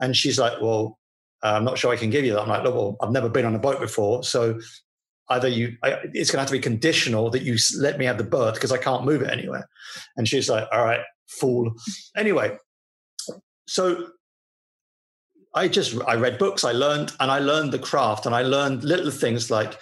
And 0.00 0.16
she's 0.16 0.38
like, 0.38 0.60
well, 0.60 0.98
uh, 1.42 1.52
I'm 1.52 1.64
not 1.64 1.78
sure 1.78 1.92
I 1.92 1.96
can 1.96 2.10
give 2.10 2.24
you 2.24 2.32
that. 2.32 2.42
I'm 2.42 2.48
like, 2.48 2.64
look, 2.64 2.74
well, 2.74 2.96
I've 3.00 3.12
never 3.12 3.28
been 3.28 3.44
on 3.44 3.54
a 3.54 3.58
boat 3.58 3.80
before. 3.80 4.24
So 4.24 4.58
either 5.30 5.48
you, 5.48 5.76
I, 5.82 5.98
it's 6.12 6.30
going 6.30 6.38
to 6.38 6.40
have 6.40 6.48
to 6.48 6.52
be 6.52 6.60
conditional 6.60 7.30
that 7.30 7.42
you 7.42 7.56
let 7.78 7.98
me 7.98 8.04
have 8.04 8.18
the 8.18 8.24
berth 8.24 8.54
because 8.54 8.72
I 8.72 8.78
can't 8.78 9.04
move 9.04 9.22
it 9.22 9.30
anywhere. 9.30 9.68
And 10.16 10.28
she's 10.28 10.48
like, 10.48 10.66
all 10.72 10.84
right, 10.84 11.00
fool. 11.26 11.72
Anyway, 12.16 12.56
so 13.66 14.08
I 15.54 15.68
just 15.68 15.96
I 16.06 16.14
read 16.16 16.38
books, 16.38 16.64
I 16.64 16.72
learned, 16.72 17.12
and 17.20 17.30
I 17.30 17.38
learned 17.38 17.72
the 17.72 17.78
craft, 17.78 18.26
and 18.26 18.34
I 18.34 18.42
learned 18.42 18.84
little 18.84 19.10
things 19.10 19.50
like 19.50 19.78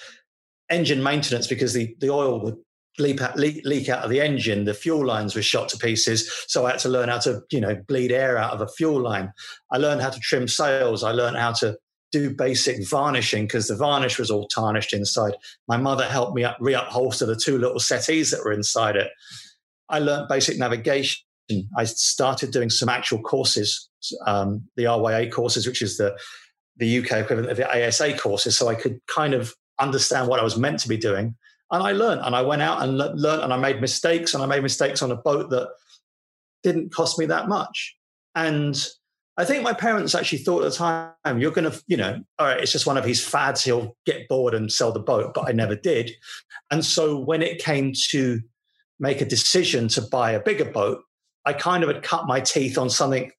engine 0.71 1.03
maintenance 1.03 1.47
because 1.47 1.73
the 1.73 1.95
the 2.01 2.11
oil 2.11 2.41
would 2.43 2.57
leak 2.99 3.23
out, 3.23 3.37
leak, 3.37 3.63
leak 3.65 3.89
out 3.89 4.05
of 4.05 4.11
the 4.11 4.21
engine. 4.21 4.65
The 4.65 4.75
fuel 4.75 5.05
lines 5.05 5.35
were 5.35 5.43
shot 5.43 5.71
to 5.71 5.79
pieces, 5.79 6.31
so 6.47 6.67
I 6.67 6.73
had 6.73 6.81
to 6.81 6.89
learn 6.89 7.09
how 7.09 7.19
to 7.21 7.43
you 7.51 7.61
know 7.61 7.75
bleed 7.89 8.13
air 8.13 8.37
out 8.37 8.53
of 8.53 8.61
a 8.61 8.69
fuel 8.69 9.01
line. 9.01 9.33
I 9.71 9.79
learned 9.79 10.03
how 10.03 10.11
to 10.11 10.21
trim 10.21 10.47
sails. 10.47 11.03
I 11.03 11.13
learned 11.13 11.39
how 11.39 11.53
to 11.53 11.77
do 12.13 12.35
basic 12.35 12.87
varnishing 12.89 13.45
because 13.45 13.69
the 13.69 13.77
varnish 13.77 14.19
was 14.19 14.31
all 14.31 14.47
tarnished 14.49 14.93
inside. 14.93 15.33
My 15.67 15.79
mother 15.79 16.05
helped 16.05 16.37
me 16.37 16.45
up, 16.45 16.59
reupholster 16.61 17.27
the 17.27 17.41
two 17.43 17.57
little 17.57 17.81
settees 17.81 18.31
that 18.31 18.45
were 18.45 18.53
inside 18.53 18.97
it. 18.97 19.11
I 19.89 19.99
learned 19.99 20.29
basic 20.29 20.59
navigation. 20.59 21.23
I 21.77 21.85
started 21.85 22.51
doing 22.51 22.71
some 22.71 22.89
actual 22.89 23.21
courses, 23.21 23.89
um, 24.27 24.63
the 24.77 24.85
RYA 24.85 25.31
courses, 25.31 25.67
which 25.67 25.83
is 25.83 25.97
the 25.97 26.17
the 26.77 26.99
UK 26.99 27.13
equivalent 27.13 27.51
of 27.51 27.57
the 27.59 27.87
ASA 27.87 28.17
courses, 28.17 28.57
so 28.57 28.69
I 28.69 28.75
could 28.75 28.99
kind 29.07 29.35
of 29.35 29.55
understand 29.79 30.29
what 30.29 30.41
I 30.41 30.45
was 30.45 30.57
meant 30.57 30.81
to 30.81 30.89
be 30.89 30.97
doing. 30.97 31.35
And 31.71 31.83
I 31.83 31.93
learned, 31.93 32.23
and 32.25 32.35
I 32.35 32.43
went 32.43 32.63
out 32.63 32.83
and 32.83 32.97
le- 32.97 33.15
learned, 33.15 33.43
and 33.43 33.53
I 33.53 33.57
made 33.57 33.81
mistakes, 33.81 34.35
and 34.35 34.43
I 34.43 34.47
made 34.47 34.63
mistakes 34.63 35.03
on 35.03 35.11
a 35.11 35.17
boat 35.17 35.51
that 35.51 35.69
didn't 36.63 36.93
cost 36.95 37.19
me 37.19 37.27
that 37.27 37.49
much. 37.49 37.97
And 38.35 38.77
I 39.37 39.45
think 39.45 39.63
my 39.63 39.73
parents 39.73 40.15
actually 40.15 40.39
thought 40.39 40.65
at 40.65 40.71
the 40.71 40.77
time, 40.77 41.41
you're 41.41 41.53
going 41.53 41.71
to, 41.71 41.83
you 41.87 41.97
know, 41.97 42.21
all 42.39 42.47
right, 42.47 42.61
it's 42.61 42.73
just 42.73 42.87
one 42.87 42.99
of 42.99 43.05
his 43.05 43.25
fads. 43.25 43.65
He'll 43.65 43.97
get 44.05 44.29
bored 44.29 44.55
and 44.55 44.71
sell 44.71 44.93
the 44.93 45.01
boat, 45.01 45.33
but 45.35 45.49
I 45.49 45.53
never 45.53 45.75
did. 45.75 46.13
And 46.71 46.85
so 46.85 47.19
when 47.19 47.41
it 47.43 47.63
came 47.63 47.93
to 48.11 48.41
make 49.01 49.21
a 49.21 49.27
decision 49.27 49.89
to 49.89 50.03
buy 50.03 50.33
a 50.33 50.41
bigger 50.41 50.67
boat, 50.67 51.03
I 51.45 51.53
kind 51.53 51.83
of 51.83 51.89
had 51.89 52.03
cut 52.03 52.27
my 52.27 52.41
teeth 52.41 52.79
on 52.79 52.91
something 52.91 53.31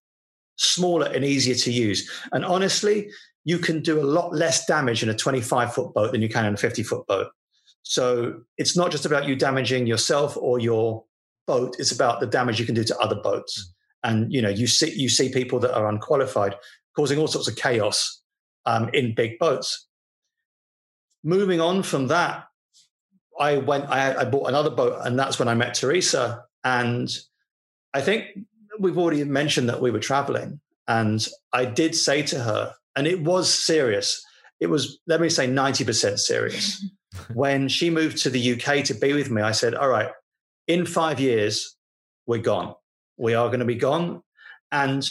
smaller 0.57 1.07
and 1.07 1.23
easier 1.23 1.55
to 1.55 1.71
use. 1.71 2.09
And 2.31 2.45
honestly, 2.45 3.09
you 3.45 3.57
can 3.57 3.81
do 3.81 3.99
a 3.99 4.03
lot 4.03 4.33
less 4.33 4.65
damage 4.65 5.03
in 5.03 5.09
a 5.09 5.13
25 5.13 5.73
foot 5.73 5.93
boat 5.93 6.11
than 6.11 6.21
you 6.21 6.29
can 6.29 6.45
in 6.45 6.53
a 6.53 6.57
50 6.57 6.83
foot 6.83 7.05
boat. 7.07 7.27
So 7.83 8.41
it's 8.57 8.77
not 8.77 8.91
just 8.91 9.05
about 9.05 9.27
you 9.27 9.35
damaging 9.35 9.87
yourself 9.87 10.37
or 10.37 10.59
your 10.59 11.03
boat, 11.47 11.75
it's 11.79 11.91
about 11.91 12.19
the 12.19 12.27
damage 12.27 12.59
you 12.59 12.65
can 12.65 12.75
do 12.75 12.83
to 12.85 12.97
other 12.99 13.15
boats. 13.15 13.73
And 14.03 14.31
you 14.31 14.41
know, 14.41 14.49
you 14.49 14.67
see 14.67 14.93
you 14.93 15.09
see 15.09 15.29
people 15.29 15.59
that 15.59 15.75
are 15.75 15.87
unqualified 15.87 16.55
causing 16.95 17.17
all 17.17 17.27
sorts 17.27 17.47
of 17.47 17.55
chaos 17.55 18.21
um, 18.65 18.89
in 18.93 19.15
big 19.15 19.39
boats. 19.39 19.87
Moving 21.23 21.61
on 21.61 21.83
from 21.83 22.07
that, 22.07 22.45
I 23.39 23.57
went. 23.57 23.89
I, 23.89 24.21
I 24.21 24.25
bought 24.25 24.49
another 24.49 24.69
boat, 24.69 24.99
and 25.05 25.17
that's 25.17 25.39
when 25.39 25.47
I 25.47 25.55
met 25.55 25.73
Teresa. 25.73 26.43
And 26.65 27.09
I 27.93 28.01
think 28.01 28.25
we've 28.79 28.97
already 28.97 29.23
mentioned 29.23 29.69
that 29.69 29.81
we 29.81 29.91
were 29.91 29.99
traveling, 29.99 30.59
and 30.87 31.25
I 31.51 31.65
did 31.65 31.95
say 31.95 32.21
to 32.23 32.39
her, 32.39 32.73
and 32.95 33.07
it 33.07 33.21
was 33.21 33.53
serious. 33.53 34.23
It 34.59 34.67
was, 34.67 34.99
let 35.07 35.21
me 35.21 35.29
say, 35.29 35.47
90% 35.47 36.19
serious. 36.19 36.85
when 37.33 37.67
she 37.67 37.89
moved 37.89 38.17
to 38.23 38.29
the 38.29 38.53
UK 38.53 38.83
to 38.85 38.93
be 38.93 39.13
with 39.13 39.29
me, 39.29 39.41
I 39.41 39.51
said, 39.51 39.75
All 39.75 39.89
right, 39.89 40.09
in 40.67 40.85
five 40.85 41.19
years, 41.19 41.75
we're 42.25 42.41
gone. 42.41 42.73
We 43.17 43.33
are 43.33 43.47
going 43.47 43.59
to 43.59 43.65
be 43.65 43.75
gone. 43.75 44.23
And 44.71 45.07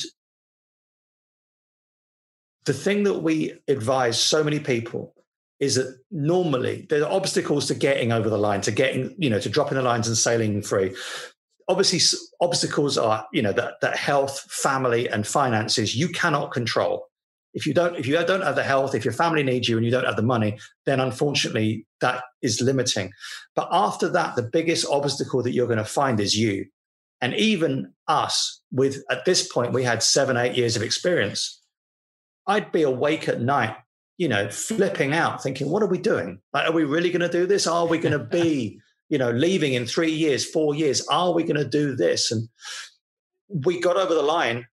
the 2.64 2.72
thing 2.72 3.04
that 3.04 3.20
we 3.22 3.54
advise 3.68 4.18
so 4.18 4.42
many 4.42 4.58
people 4.58 5.14
is 5.60 5.76
that 5.76 5.96
normally 6.10 6.86
there 6.90 7.04
are 7.04 7.12
obstacles 7.12 7.66
to 7.68 7.74
getting 7.74 8.10
over 8.10 8.28
the 8.28 8.38
line, 8.38 8.60
to 8.62 8.72
getting, 8.72 9.14
you 9.18 9.30
know, 9.30 9.38
to 9.38 9.48
dropping 9.48 9.76
the 9.76 9.82
lines 9.82 10.08
and 10.08 10.16
sailing 10.16 10.62
free 10.62 10.94
obviously 11.68 12.00
obstacles 12.40 12.98
are 12.98 13.26
you 13.32 13.42
know 13.42 13.52
that, 13.52 13.74
that 13.80 13.96
health 13.96 14.40
family 14.50 15.08
and 15.08 15.26
finances 15.26 15.96
you 15.96 16.08
cannot 16.08 16.52
control. 16.52 17.06
If 17.54 17.66
you 17.66 17.74
don't 17.74 17.96
if 17.96 18.06
you 18.06 18.14
don't 18.24 18.42
have 18.42 18.56
the 18.56 18.62
health 18.62 18.94
if 18.94 19.04
your 19.04 19.14
family 19.14 19.42
needs 19.42 19.68
you 19.68 19.76
and 19.76 19.84
you 19.84 19.92
don't 19.92 20.06
have 20.06 20.16
the 20.16 20.22
money 20.22 20.58
then 20.86 21.00
unfortunately 21.00 21.86
that 22.00 22.24
is 22.40 22.60
limiting. 22.60 23.12
But 23.54 23.68
after 23.70 24.08
that 24.10 24.36
the 24.36 24.42
biggest 24.42 24.86
obstacle 24.90 25.42
that 25.42 25.52
you're 25.52 25.66
going 25.66 25.78
to 25.78 25.84
find 25.84 26.20
is 26.20 26.36
you. 26.36 26.66
And 27.20 27.34
even 27.34 27.92
us 28.08 28.60
with 28.72 29.02
at 29.10 29.24
this 29.24 29.46
point 29.46 29.72
we 29.72 29.84
had 29.84 30.02
seven 30.02 30.36
eight 30.36 30.56
years 30.56 30.76
of 30.76 30.82
experience 30.82 31.60
i'd 32.48 32.72
be 32.72 32.82
awake 32.82 33.28
at 33.28 33.40
night 33.40 33.76
you 34.18 34.28
know 34.28 34.48
flipping 34.48 35.14
out 35.14 35.42
thinking 35.42 35.68
what 35.68 35.82
are 35.82 35.86
we 35.86 35.98
doing? 35.98 36.40
Like 36.52 36.68
are 36.68 36.72
we 36.72 36.84
really 36.84 37.10
going 37.10 37.28
to 37.28 37.28
do 37.28 37.46
this? 37.46 37.66
Are 37.66 37.86
we 37.86 37.98
going 37.98 38.18
to 38.18 38.24
be 38.24 38.80
you 39.12 39.18
know, 39.18 39.30
leaving 39.30 39.74
in 39.74 39.84
three 39.84 40.10
years, 40.10 40.42
four 40.42 40.74
years. 40.74 41.06
Are 41.08 41.34
we 41.34 41.42
going 41.42 41.62
to 41.62 41.68
do 41.68 41.94
this? 41.94 42.32
And 42.32 42.48
we 43.46 43.78
got 43.78 43.98
over 43.98 44.14
the 44.14 44.22
line. 44.22 44.66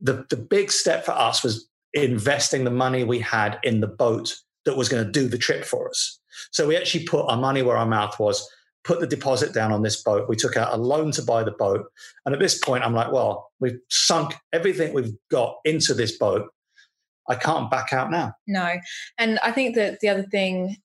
The, 0.00 0.26
the 0.28 0.36
big 0.36 0.72
step 0.72 1.04
for 1.04 1.12
us 1.12 1.44
was 1.44 1.68
investing 1.92 2.64
the 2.64 2.72
money 2.72 3.04
we 3.04 3.20
had 3.20 3.60
in 3.62 3.78
the 3.78 3.86
boat 3.86 4.34
that 4.64 4.76
was 4.76 4.88
going 4.88 5.04
to 5.04 5.10
do 5.10 5.28
the 5.28 5.38
trip 5.38 5.64
for 5.64 5.88
us. 5.88 6.18
So 6.50 6.66
we 6.66 6.76
actually 6.76 7.04
put 7.04 7.26
our 7.30 7.36
money 7.36 7.62
where 7.62 7.76
our 7.76 7.86
mouth 7.86 8.18
was, 8.18 8.44
put 8.82 8.98
the 8.98 9.06
deposit 9.06 9.54
down 9.54 9.70
on 9.70 9.82
this 9.82 10.02
boat. 10.02 10.28
We 10.28 10.34
took 10.34 10.56
out 10.56 10.74
a 10.74 10.76
loan 10.76 11.12
to 11.12 11.22
buy 11.22 11.44
the 11.44 11.52
boat. 11.52 11.86
And 12.26 12.34
at 12.34 12.40
this 12.40 12.58
point, 12.58 12.82
I'm 12.82 12.92
like, 12.92 13.12
well, 13.12 13.52
we've 13.60 13.78
sunk 13.88 14.34
everything 14.52 14.92
we've 14.92 15.14
got 15.30 15.58
into 15.64 15.94
this 15.94 16.18
boat. 16.18 16.48
I 17.28 17.36
can't 17.36 17.70
back 17.70 17.92
out 17.92 18.10
now. 18.10 18.32
No. 18.48 18.74
And 19.16 19.38
I 19.44 19.52
think 19.52 19.76
that 19.76 20.00
the 20.00 20.08
other 20.08 20.24
thing 20.24 20.78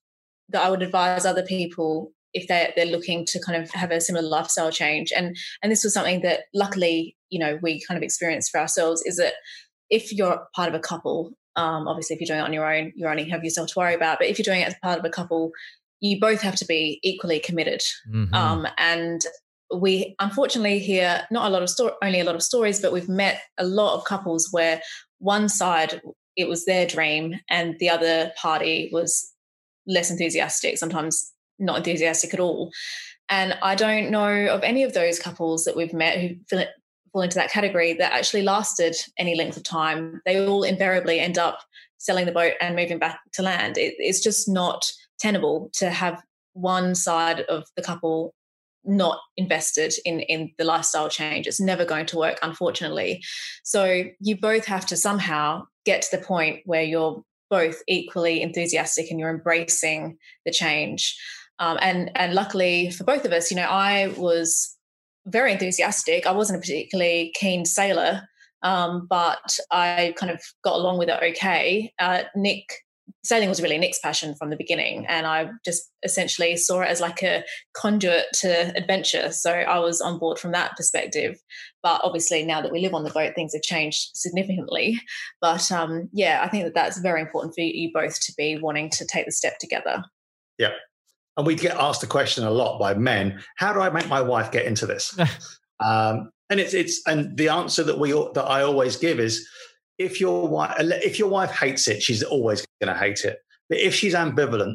that 0.50 0.64
I 0.64 0.70
would 0.70 0.82
advise 0.82 1.26
other 1.26 1.42
people 1.42 2.12
if 2.34 2.46
they're 2.48 2.72
they're 2.76 2.86
looking 2.86 3.24
to 3.26 3.40
kind 3.40 3.62
of 3.62 3.70
have 3.72 3.90
a 3.90 4.00
similar 4.00 4.26
lifestyle 4.26 4.70
change. 4.70 5.12
And 5.14 5.36
and 5.62 5.70
this 5.70 5.84
was 5.84 5.94
something 5.94 6.22
that 6.22 6.44
luckily 6.54 7.16
you 7.28 7.38
know 7.38 7.58
we 7.62 7.82
kind 7.86 7.96
of 7.96 8.02
experienced 8.02 8.50
for 8.50 8.60
ourselves 8.60 9.02
is 9.04 9.16
that 9.16 9.34
if 9.88 10.12
you're 10.12 10.46
part 10.54 10.68
of 10.68 10.74
a 10.74 10.80
couple 10.80 11.32
um, 11.56 11.88
obviously 11.88 12.14
if 12.14 12.20
you're 12.20 12.26
doing 12.26 12.40
it 12.40 12.44
on 12.44 12.52
your 12.52 12.72
own 12.72 12.92
you 12.94 13.06
only 13.06 13.28
have 13.28 13.44
yourself 13.44 13.68
to 13.68 13.78
worry 13.78 13.94
about. 13.94 14.18
But 14.18 14.28
if 14.28 14.38
you're 14.38 14.44
doing 14.44 14.60
it 14.60 14.68
as 14.68 14.74
part 14.82 14.98
of 14.98 15.04
a 15.04 15.10
couple 15.10 15.50
you 16.00 16.18
both 16.18 16.40
have 16.40 16.56
to 16.56 16.64
be 16.64 16.98
equally 17.02 17.40
committed. 17.40 17.82
Mm-hmm. 18.10 18.34
um, 18.34 18.66
and 18.78 19.20
we 19.72 20.16
unfortunately 20.18 20.78
hear 20.78 21.22
not 21.30 21.46
a 21.46 21.50
lot 21.50 21.62
of 21.62 21.70
story 21.70 21.92
only 22.02 22.20
a 22.20 22.24
lot 22.24 22.34
of 22.34 22.42
stories 22.42 22.80
but 22.80 22.92
we've 22.92 23.08
met 23.08 23.40
a 23.58 23.64
lot 23.64 23.94
of 23.94 24.04
couples 24.04 24.48
where 24.50 24.80
one 25.18 25.48
side 25.48 26.00
it 26.36 26.48
was 26.48 26.64
their 26.64 26.86
dream 26.86 27.34
and 27.48 27.76
the 27.78 27.88
other 27.88 28.32
party 28.40 28.90
was 28.92 29.32
less 29.86 30.10
enthusiastic 30.10 30.76
sometimes 30.76 31.32
not 31.60 31.78
enthusiastic 31.78 32.34
at 32.34 32.40
all. 32.40 32.72
And 33.28 33.56
I 33.62 33.76
don't 33.76 34.10
know 34.10 34.48
of 34.48 34.62
any 34.64 34.82
of 34.82 34.92
those 34.92 35.20
couples 35.20 35.64
that 35.64 35.76
we've 35.76 35.92
met 35.92 36.20
who 36.20 36.34
fall 37.12 37.22
into 37.22 37.36
that 37.36 37.52
category 37.52 37.92
that 37.94 38.12
actually 38.12 38.42
lasted 38.42 38.96
any 39.18 39.36
length 39.36 39.56
of 39.56 39.62
time. 39.62 40.20
They 40.26 40.44
all 40.44 40.62
invariably 40.64 41.20
end 41.20 41.38
up 41.38 41.60
selling 41.98 42.26
the 42.26 42.32
boat 42.32 42.54
and 42.60 42.74
moving 42.74 42.98
back 42.98 43.20
to 43.34 43.42
land. 43.42 43.78
It, 43.78 43.94
it's 43.98 44.20
just 44.20 44.48
not 44.48 44.90
tenable 45.20 45.70
to 45.74 45.90
have 45.90 46.22
one 46.54 46.94
side 46.94 47.40
of 47.42 47.64
the 47.76 47.82
couple 47.82 48.34
not 48.84 49.20
invested 49.36 49.92
in 50.06 50.20
in 50.20 50.50
the 50.56 50.64
lifestyle 50.64 51.08
change 51.10 51.46
it's 51.46 51.60
never 51.60 51.84
going 51.84 52.06
to 52.06 52.16
work 52.16 52.38
unfortunately 52.42 53.22
so 53.62 54.04
you 54.20 54.34
both 54.40 54.64
have 54.64 54.86
to 54.86 54.96
somehow 54.96 55.62
get 55.84 56.00
to 56.00 56.16
the 56.16 56.22
point 56.22 56.60
where 56.64 56.82
you're 56.82 57.22
both 57.50 57.82
equally 57.88 58.40
enthusiastic 58.40 59.10
and 59.10 59.20
you're 59.20 59.28
embracing 59.28 60.16
the 60.46 60.50
change 60.50 61.14
um, 61.60 61.78
and 61.80 62.10
and 62.16 62.34
luckily 62.34 62.90
for 62.90 63.04
both 63.04 63.24
of 63.24 63.32
us, 63.32 63.50
you 63.50 63.56
know, 63.56 63.68
I 63.68 64.08
was 64.16 64.76
very 65.26 65.52
enthusiastic. 65.52 66.26
I 66.26 66.32
wasn't 66.32 66.58
a 66.58 66.60
particularly 66.60 67.32
keen 67.38 67.66
sailor, 67.66 68.22
um, 68.62 69.06
but 69.08 69.58
I 69.70 70.14
kind 70.16 70.32
of 70.32 70.40
got 70.64 70.76
along 70.76 70.98
with 70.98 71.10
it 71.10 71.22
okay. 71.22 71.92
Uh, 71.98 72.22
Nick 72.34 72.64
sailing 73.22 73.48
was 73.48 73.60
really 73.60 73.76
Nick's 73.76 73.98
passion 73.98 74.34
from 74.34 74.48
the 74.48 74.56
beginning, 74.56 75.04
and 75.06 75.26
I 75.26 75.50
just 75.62 75.90
essentially 76.02 76.56
saw 76.56 76.80
it 76.80 76.88
as 76.88 77.02
like 77.02 77.22
a 77.22 77.44
conduit 77.74 78.26
to 78.36 78.74
adventure. 78.74 79.30
So 79.30 79.52
I 79.52 79.78
was 79.80 80.00
on 80.00 80.18
board 80.18 80.38
from 80.38 80.52
that 80.52 80.76
perspective. 80.76 81.38
But 81.82 82.00
obviously, 82.04 82.42
now 82.44 82.62
that 82.62 82.72
we 82.72 82.80
live 82.80 82.94
on 82.94 83.04
the 83.04 83.10
boat, 83.10 83.34
things 83.34 83.52
have 83.52 83.62
changed 83.62 84.10
significantly. 84.14 84.98
But 85.42 85.70
um, 85.70 86.08
yeah, 86.12 86.40
I 86.42 86.48
think 86.48 86.64
that 86.64 86.74
that's 86.74 87.00
very 87.00 87.20
important 87.20 87.54
for 87.54 87.60
you 87.60 87.90
both 87.92 88.18
to 88.20 88.32
be 88.38 88.58
wanting 88.58 88.88
to 88.90 89.06
take 89.06 89.26
the 89.26 89.32
step 89.32 89.58
together. 89.58 90.02
Yeah, 90.58 90.72
and 91.40 91.46
we'd 91.46 91.58
get 91.58 91.74
asked 91.78 92.02
the 92.02 92.06
question 92.06 92.44
a 92.44 92.50
lot 92.50 92.78
by 92.78 92.92
men: 92.92 93.40
How 93.56 93.72
do 93.72 93.80
I 93.80 93.88
make 93.88 94.08
my 94.08 94.20
wife 94.20 94.52
get 94.52 94.66
into 94.66 94.84
this? 94.84 95.18
um, 95.80 96.30
and 96.50 96.60
it's 96.60 96.74
it's 96.74 97.00
and 97.06 97.34
the 97.38 97.48
answer 97.48 97.82
that 97.82 97.98
we 97.98 98.12
that 98.12 98.44
I 98.44 98.60
always 98.60 98.96
give 98.96 99.18
is 99.18 99.48
if 99.96 100.20
your 100.20 100.46
wife 100.46 100.74
if 100.78 101.18
your 101.18 101.30
wife 101.30 101.50
hates 101.50 101.88
it, 101.88 102.02
she's 102.02 102.22
always 102.22 102.66
going 102.82 102.92
to 102.92 103.00
hate 103.00 103.24
it. 103.24 103.38
But 103.70 103.78
if 103.78 103.94
she's 103.94 104.12
ambivalent, 104.12 104.74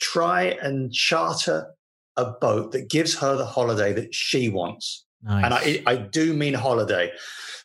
try 0.00 0.58
and 0.60 0.92
charter 0.92 1.68
a 2.16 2.32
boat 2.40 2.72
that 2.72 2.90
gives 2.90 3.14
her 3.18 3.36
the 3.36 3.46
holiday 3.46 3.92
that 3.92 4.12
she 4.12 4.48
wants. 4.48 5.06
Nice. 5.22 5.44
And 5.44 5.54
I, 5.54 5.82
I 5.86 5.96
do 5.98 6.34
mean 6.34 6.54
holiday. 6.54 7.12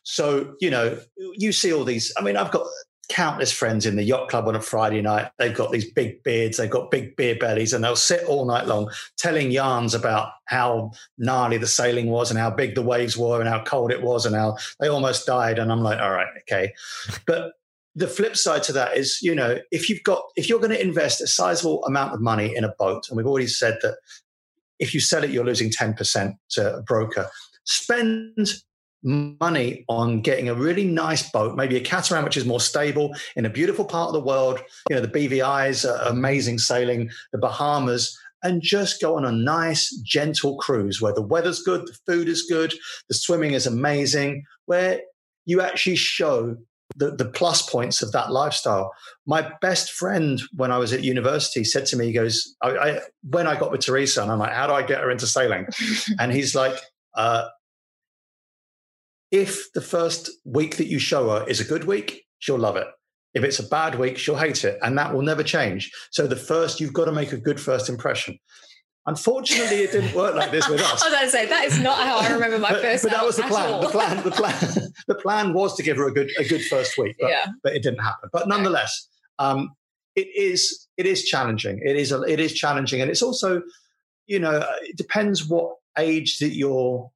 So, 0.04 0.54
you 0.60 0.70
know, 0.70 0.96
you 1.16 1.50
see 1.50 1.72
all 1.72 1.82
these. 1.82 2.12
I 2.16 2.22
mean, 2.22 2.36
I've 2.36 2.52
got 2.52 2.66
countless 3.08 3.52
friends 3.52 3.86
in 3.86 3.96
the 3.96 4.02
yacht 4.02 4.28
club 4.28 4.48
on 4.48 4.54
a 4.54 4.60
Friday 4.60 5.02
night. 5.02 5.30
They've 5.38 5.54
got 5.54 5.70
these 5.70 5.90
big 5.90 6.22
beards, 6.22 6.56
they've 6.56 6.70
got 6.70 6.90
big 6.90 7.16
beer 7.16 7.36
bellies, 7.36 7.72
and 7.72 7.82
they'll 7.82 7.96
sit 7.96 8.24
all 8.24 8.44
night 8.44 8.66
long 8.66 8.90
telling 9.16 9.50
yarns 9.50 9.94
about 9.94 10.30
how 10.46 10.92
gnarly 11.18 11.58
the 11.58 11.66
sailing 11.66 12.06
was 12.08 12.30
and 12.30 12.38
how 12.38 12.50
big 12.50 12.74
the 12.74 12.82
waves 12.82 13.16
were 13.16 13.40
and 13.40 13.48
how 13.48 13.62
cold 13.62 13.90
it 13.90 14.02
was 14.02 14.26
and 14.26 14.34
how 14.34 14.56
they 14.80 14.88
almost 14.88 15.26
died. 15.26 15.58
And 15.58 15.70
I'm 15.70 15.82
like, 15.82 16.00
all 16.00 16.12
right, 16.12 16.28
okay. 16.42 16.72
But 17.26 17.52
the 17.94 18.08
flip 18.08 18.36
side 18.36 18.62
to 18.64 18.72
that 18.72 18.96
is, 18.96 19.20
you 19.22 19.34
know, 19.34 19.58
if 19.70 19.88
you've 19.88 20.02
got, 20.02 20.22
if 20.36 20.48
you're 20.48 20.58
going 20.58 20.70
to 20.70 20.82
invest 20.82 21.20
a 21.20 21.26
sizable 21.26 21.84
amount 21.84 22.12
of 22.12 22.20
money 22.20 22.54
in 22.54 22.64
a 22.64 22.74
boat, 22.78 23.08
and 23.08 23.16
we've 23.16 23.26
already 23.26 23.46
said 23.46 23.78
that 23.82 23.96
if 24.78 24.92
you 24.92 25.00
sell 25.00 25.22
it, 25.22 25.30
you're 25.30 25.44
losing 25.44 25.70
10% 25.70 26.36
to 26.50 26.76
a 26.76 26.82
broker, 26.82 27.28
spend 27.64 28.62
money 29.04 29.84
on 29.88 30.20
getting 30.20 30.48
a 30.48 30.54
really 30.54 30.84
nice 30.84 31.30
boat, 31.30 31.56
maybe 31.56 31.76
a 31.76 31.80
catamaran, 31.80 32.24
which 32.24 32.36
is 32.36 32.46
more 32.46 32.60
stable 32.60 33.14
in 33.36 33.44
a 33.44 33.50
beautiful 33.50 33.84
part 33.84 34.08
of 34.08 34.14
the 34.14 34.20
world. 34.20 34.60
You 34.88 34.96
know, 34.96 35.02
the 35.02 35.08
BVI's 35.08 35.84
amazing 35.84 36.58
sailing, 36.58 37.10
the 37.32 37.38
Bahamas, 37.38 38.18
and 38.42 38.60
just 38.60 39.00
go 39.00 39.16
on 39.16 39.24
a 39.24 39.32
nice, 39.32 39.90
gentle 40.04 40.56
cruise 40.58 41.00
where 41.00 41.14
the 41.14 41.22
weather's 41.22 41.62
good, 41.62 41.86
the 41.86 41.96
food 42.06 42.28
is 42.28 42.42
good, 42.42 42.74
the 43.08 43.14
swimming 43.14 43.52
is 43.52 43.66
amazing, 43.66 44.44
where 44.66 45.00
you 45.46 45.60
actually 45.60 45.96
show 45.96 46.56
the, 46.96 47.10
the 47.10 47.24
plus 47.24 47.68
points 47.68 48.02
of 48.02 48.12
that 48.12 48.30
lifestyle. 48.30 48.92
My 49.26 49.50
best 49.60 49.92
friend 49.92 50.40
when 50.54 50.70
I 50.70 50.78
was 50.78 50.92
at 50.92 51.02
university 51.02 51.64
said 51.64 51.86
to 51.86 51.96
me, 51.96 52.06
he 52.06 52.12
goes, 52.12 52.54
I, 52.62 52.70
I, 52.70 53.00
when 53.22 53.46
I 53.46 53.58
got 53.58 53.72
with 53.72 53.80
Teresa, 53.80 54.22
and 54.22 54.30
I'm 54.30 54.38
like, 54.38 54.52
how 54.52 54.66
do 54.66 54.74
I 54.74 54.82
get 54.82 55.00
her 55.00 55.10
into 55.10 55.26
sailing? 55.26 55.66
and 56.18 56.32
he's 56.32 56.54
like, 56.54 56.78
uh, 57.14 57.48
if 59.34 59.72
the 59.72 59.80
first 59.80 60.30
week 60.44 60.76
that 60.76 60.86
you 60.86 61.00
show 61.00 61.30
her 61.30 61.44
is 61.48 61.60
a 61.60 61.64
good 61.64 61.84
week, 61.84 62.24
she'll 62.38 62.56
love 62.56 62.76
it. 62.76 62.86
If 63.34 63.42
it's 63.42 63.58
a 63.58 63.66
bad 63.66 63.98
week, 63.98 64.16
she'll 64.16 64.36
hate 64.36 64.62
it. 64.62 64.78
And 64.80 64.96
that 64.96 65.12
will 65.12 65.22
never 65.22 65.42
change. 65.42 65.90
So 66.12 66.28
the 66.28 66.36
first, 66.36 66.80
you've 66.80 66.92
got 66.92 67.06
to 67.06 67.12
make 67.12 67.32
a 67.32 67.36
good 67.36 67.60
first 67.60 67.88
impression. 67.88 68.38
Unfortunately, 69.06 69.78
it 69.78 69.90
didn't 69.90 70.14
work 70.14 70.36
like 70.36 70.52
this 70.52 70.68
with 70.68 70.80
us. 70.92 71.02
I 71.02 71.06
was 71.08 71.14
going 71.14 71.24
to 71.24 71.30
say 71.30 71.46
that 71.46 71.64
is 71.64 71.80
not 71.80 71.98
how 71.98 72.18
I 72.18 72.32
remember 72.32 72.60
my 72.60 72.70
but, 72.70 72.82
first. 72.82 73.02
But 73.02 73.10
that 73.10 73.24
was 73.24 73.34
the 73.34 73.42
plan. 73.42 73.80
The 73.80 73.88
plan. 73.88 74.22
The 74.22 74.30
plan. 74.30 74.92
the 75.08 75.14
plan 75.16 75.52
was 75.52 75.76
to 75.78 75.82
give 75.82 75.96
her 75.96 76.06
a 76.06 76.12
good 76.12 76.30
a 76.38 76.44
good 76.44 76.64
first 76.66 76.96
week, 76.96 77.16
but, 77.20 77.28
Yeah. 77.28 77.46
but 77.64 77.74
it 77.74 77.82
didn't 77.82 78.04
happen. 78.04 78.30
But 78.32 78.46
nonetheless, 78.46 79.08
um, 79.40 79.70
it 80.14 80.28
is 80.32 80.86
it 80.96 81.06
is 81.06 81.24
challenging. 81.24 81.80
It 81.84 81.96
is 81.96 82.12
a, 82.12 82.22
it 82.22 82.38
is 82.38 82.54
challenging, 82.54 83.00
and 83.00 83.10
it's 83.10 83.20
also, 83.20 83.62
you 84.28 84.38
know, 84.38 84.64
it 84.82 84.96
depends 84.96 85.48
what 85.48 85.74
age 85.98 86.38
that 86.38 86.54
you're 86.54 87.10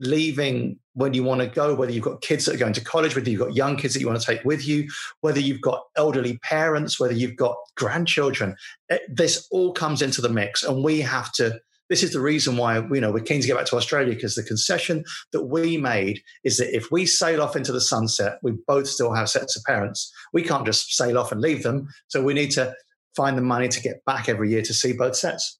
leaving 0.00 0.78
when 0.94 1.14
you 1.14 1.22
want 1.22 1.40
to 1.40 1.46
go. 1.46 1.74
Whether 1.74 1.92
you've 1.92 2.04
got 2.04 2.22
kids 2.22 2.44
that 2.44 2.54
are 2.54 2.58
going 2.58 2.72
to 2.74 2.84
college, 2.84 3.14
whether 3.14 3.30
you've 3.30 3.40
got 3.40 3.54
young 3.54 3.76
kids 3.76 3.94
that 3.94 4.00
you 4.00 4.06
want 4.06 4.20
to 4.20 4.26
take 4.26 4.44
with 4.44 4.66
you, 4.66 4.88
whether 5.20 5.40
you've 5.40 5.60
got 5.60 5.84
elderly 5.96 6.38
parents, 6.38 6.98
whether 6.98 7.14
you've 7.14 7.36
got 7.36 7.56
grandchildren. 7.76 8.56
eh, 8.90 8.98
This 9.08 9.46
all 9.50 9.72
comes 9.72 10.02
into 10.02 10.20
the 10.20 10.28
mix, 10.28 10.62
and 10.62 10.84
we 10.84 11.00
have 11.00 11.32
to 11.34 11.60
this 11.88 12.02
is 12.02 12.14
the 12.14 12.20
reason 12.20 12.56
why 12.56 12.78
you 12.78 13.00
know 13.02 13.12
we're 13.12 13.20
keen 13.20 13.42
to 13.42 13.46
get 13.46 13.56
back 13.56 13.66
to 13.66 13.76
Australia 13.76 14.14
because 14.14 14.34
the 14.34 14.42
concession 14.42 15.04
that 15.32 15.44
we 15.44 15.76
made 15.76 16.22
is 16.42 16.56
that 16.56 16.74
if 16.74 16.90
we 16.90 17.04
sail 17.04 17.42
off 17.42 17.54
into 17.54 17.70
the 17.70 17.82
sunset, 17.82 18.38
we 18.42 18.52
both 18.66 18.86
still 18.86 19.12
have 19.12 19.28
sets 19.28 19.56
of 19.56 19.64
parents. 19.64 20.10
We 20.32 20.42
can't 20.42 20.64
just 20.64 20.96
sail 20.96 21.18
off 21.18 21.32
and 21.32 21.40
leave 21.42 21.62
them, 21.62 21.88
so 22.08 22.22
we 22.22 22.32
need 22.32 22.50
to 22.52 22.74
find 23.14 23.36
the 23.36 23.42
money 23.42 23.68
to 23.68 23.80
get 23.82 24.02
back 24.06 24.28
every 24.30 24.50
year 24.50 24.62
to 24.62 24.72
see 24.72 24.94
both 24.94 25.16
sets. 25.16 25.58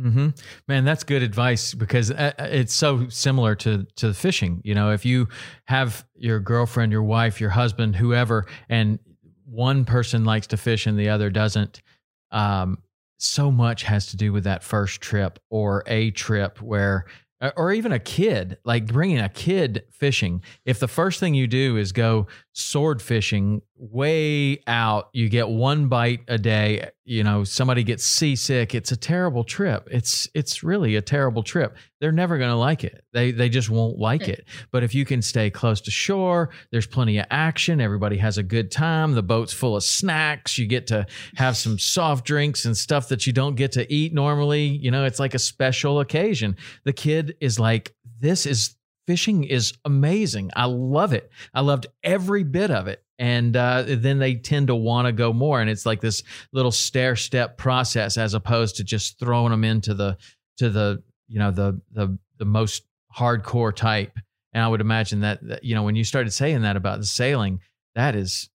Hmm 0.00 0.28
Man, 0.68 0.84
that's 0.84 1.02
good 1.02 1.22
advice 1.22 1.74
because 1.74 2.10
uh, 2.10 2.32
it's 2.38 2.74
so 2.74 3.08
similar 3.08 3.54
to 3.56 3.86
to 3.96 4.14
fishing. 4.14 4.60
You 4.64 4.74
know, 4.74 4.92
if 4.92 5.04
you 5.04 5.28
have 5.64 6.06
your 6.14 6.38
girlfriend, 6.40 6.92
your 6.92 7.02
wife, 7.02 7.40
your 7.40 7.50
husband, 7.50 7.96
whoever, 7.96 8.46
and 8.68 8.98
one 9.44 9.84
person 9.84 10.24
likes 10.24 10.46
to 10.48 10.56
fish 10.56 10.86
and 10.86 10.98
the 10.98 11.08
other 11.08 11.30
doesn't, 11.30 11.82
um, 12.30 12.78
so 13.18 13.50
much 13.50 13.82
has 13.82 14.06
to 14.06 14.16
do 14.16 14.32
with 14.32 14.44
that 14.44 14.62
first 14.62 15.00
trip 15.00 15.38
or 15.50 15.82
a 15.86 16.10
trip 16.12 16.60
where, 16.60 17.06
uh, 17.40 17.50
or 17.56 17.72
even 17.72 17.92
a 17.92 17.98
kid, 17.98 18.58
like 18.64 18.86
bringing 18.86 19.18
a 19.18 19.28
kid 19.28 19.84
fishing. 19.90 20.42
If 20.64 20.78
the 20.78 20.88
first 20.88 21.18
thing 21.18 21.34
you 21.34 21.46
do 21.46 21.76
is 21.76 21.92
go 21.92 22.26
sword 22.52 23.00
fishing 23.02 23.62
way 23.78 24.60
out, 24.66 25.08
you 25.12 25.28
get 25.28 25.48
one 25.48 25.88
bite 25.88 26.20
a 26.28 26.36
day, 26.36 26.90
you 27.04 27.22
know, 27.24 27.44
somebody 27.44 27.82
gets 27.84 28.04
seasick, 28.04 28.74
it's 28.74 28.92
a 28.92 28.96
terrible 28.96 29.44
trip. 29.44 29.88
It's 29.90 30.28
it's 30.34 30.62
really 30.62 30.96
a 30.96 31.02
terrible 31.02 31.42
trip. 31.42 31.76
They're 32.00 32.12
never 32.12 32.38
going 32.38 32.50
to 32.50 32.56
like 32.56 32.84
it. 32.84 33.04
They 33.12 33.30
they 33.30 33.48
just 33.48 33.70
won't 33.70 33.98
like 33.98 34.22
Mm. 34.22 34.28
it. 34.28 34.44
But 34.72 34.82
if 34.82 34.94
you 34.94 35.04
can 35.04 35.22
stay 35.22 35.48
close 35.50 35.80
to 35.82 35.90
shore, 35.90 36.50
there's 36.72 36.86
plenty 36.86 37.18
of 37.18 37.26
action, 37.30 37.80
everybody 37.80 38.16
has 38.18 38.36
a 38.38 38.42
good 38.42 38.70
time, 38.70 39.14
the 39.14 39.22
boat's 39.22 39.52
full 39.52 39.76
of 39.76 39.84
snacks, 39.84 40.58
you 40.58 40.66
get 40.66 40.86
to 40.88 41.06
have 41.36 41.56
some 41.56 41.78
soft 41.78 42.24
drinks 42.24 42.64
and 42.64 42.76
stuff 42.76 43.08
that 43.08 43.26
you 43.26 43.32
don't 43.32 43.54
get 43.54 43.72
to 43.72 43.92
eat 43.92 44.12
normally, 44.12 44.66
you 44.66 44.90
know, 44.90 45.04
it's 45.04 45.20
like 45.20 45.34
a 45.34 45.38
special 45.38 46.00
occasion. 46.00 46.56
The 46.84 46.92
kid 46.92 47.36
is 47.40 47.58
like 47.58 47.94
this 48.20 48.44
is 48.46 48.74
fishing 49.06 49.44
is 49.44 49.72
amazing. 49.86 50.50
I 50.54 50.66
love 50.66 51.12
it. 51.14 51.30
I 51.54 51.62
loved 51.62 51.86
every 52.02 52.42
bit 52.42 52.70
of 52.70 52.88
it. 52.88 53.02
And 53.18 53.56
uh, 53.56 53.84
then 53.86 54.18
they 54.18 54.36
tend 54.36 54.68
to 54.68 54.76
want 54.76 55.06
to 55.06 55.12
go 55.12 55.32
more, 55.32 55.60
and 55.60 55.68
it's 55.68 55.84
like 55.84 56.00
this 56.00 56.22
little 56.52 56.70
stair 56.70 57.16
step 57.16 57.58
process 57.58 58.16
as 58.16 58.32
opposed 58.32 58.76
to 58.76 58.84
just 58.84 59.18
throwing 59.18 59.50
them 59.50 59.64
into 59.64 59.92
the 59.92 60.16
to 60.58 60.70
the 60.70 61.02
you 61.26 61.38
know 61.38 61.50
the 61.50 61.80
the 61.92 62.16
the 62.38 62.44
most 62.44 62.84
hardcore 63.16 63.74
type. 63.74 64.16
And 64.52 64.62
I 64.62 64.68
would 64.68 64.80
imagine 64.80 65.20
that, 65.20 65.46
that 65.46 65.64
you 65.64 65.74
know 65.74 65.82
when 65.82 65.96
you 65.96 66.04
started 66.04 66.30
saying 66.30 66.62
that 66.62 66.76
about 66.76 67.00
the 67.00 67.06
sailing, 67.06 67.60
that 67.94 68.14
is 68.14 68.50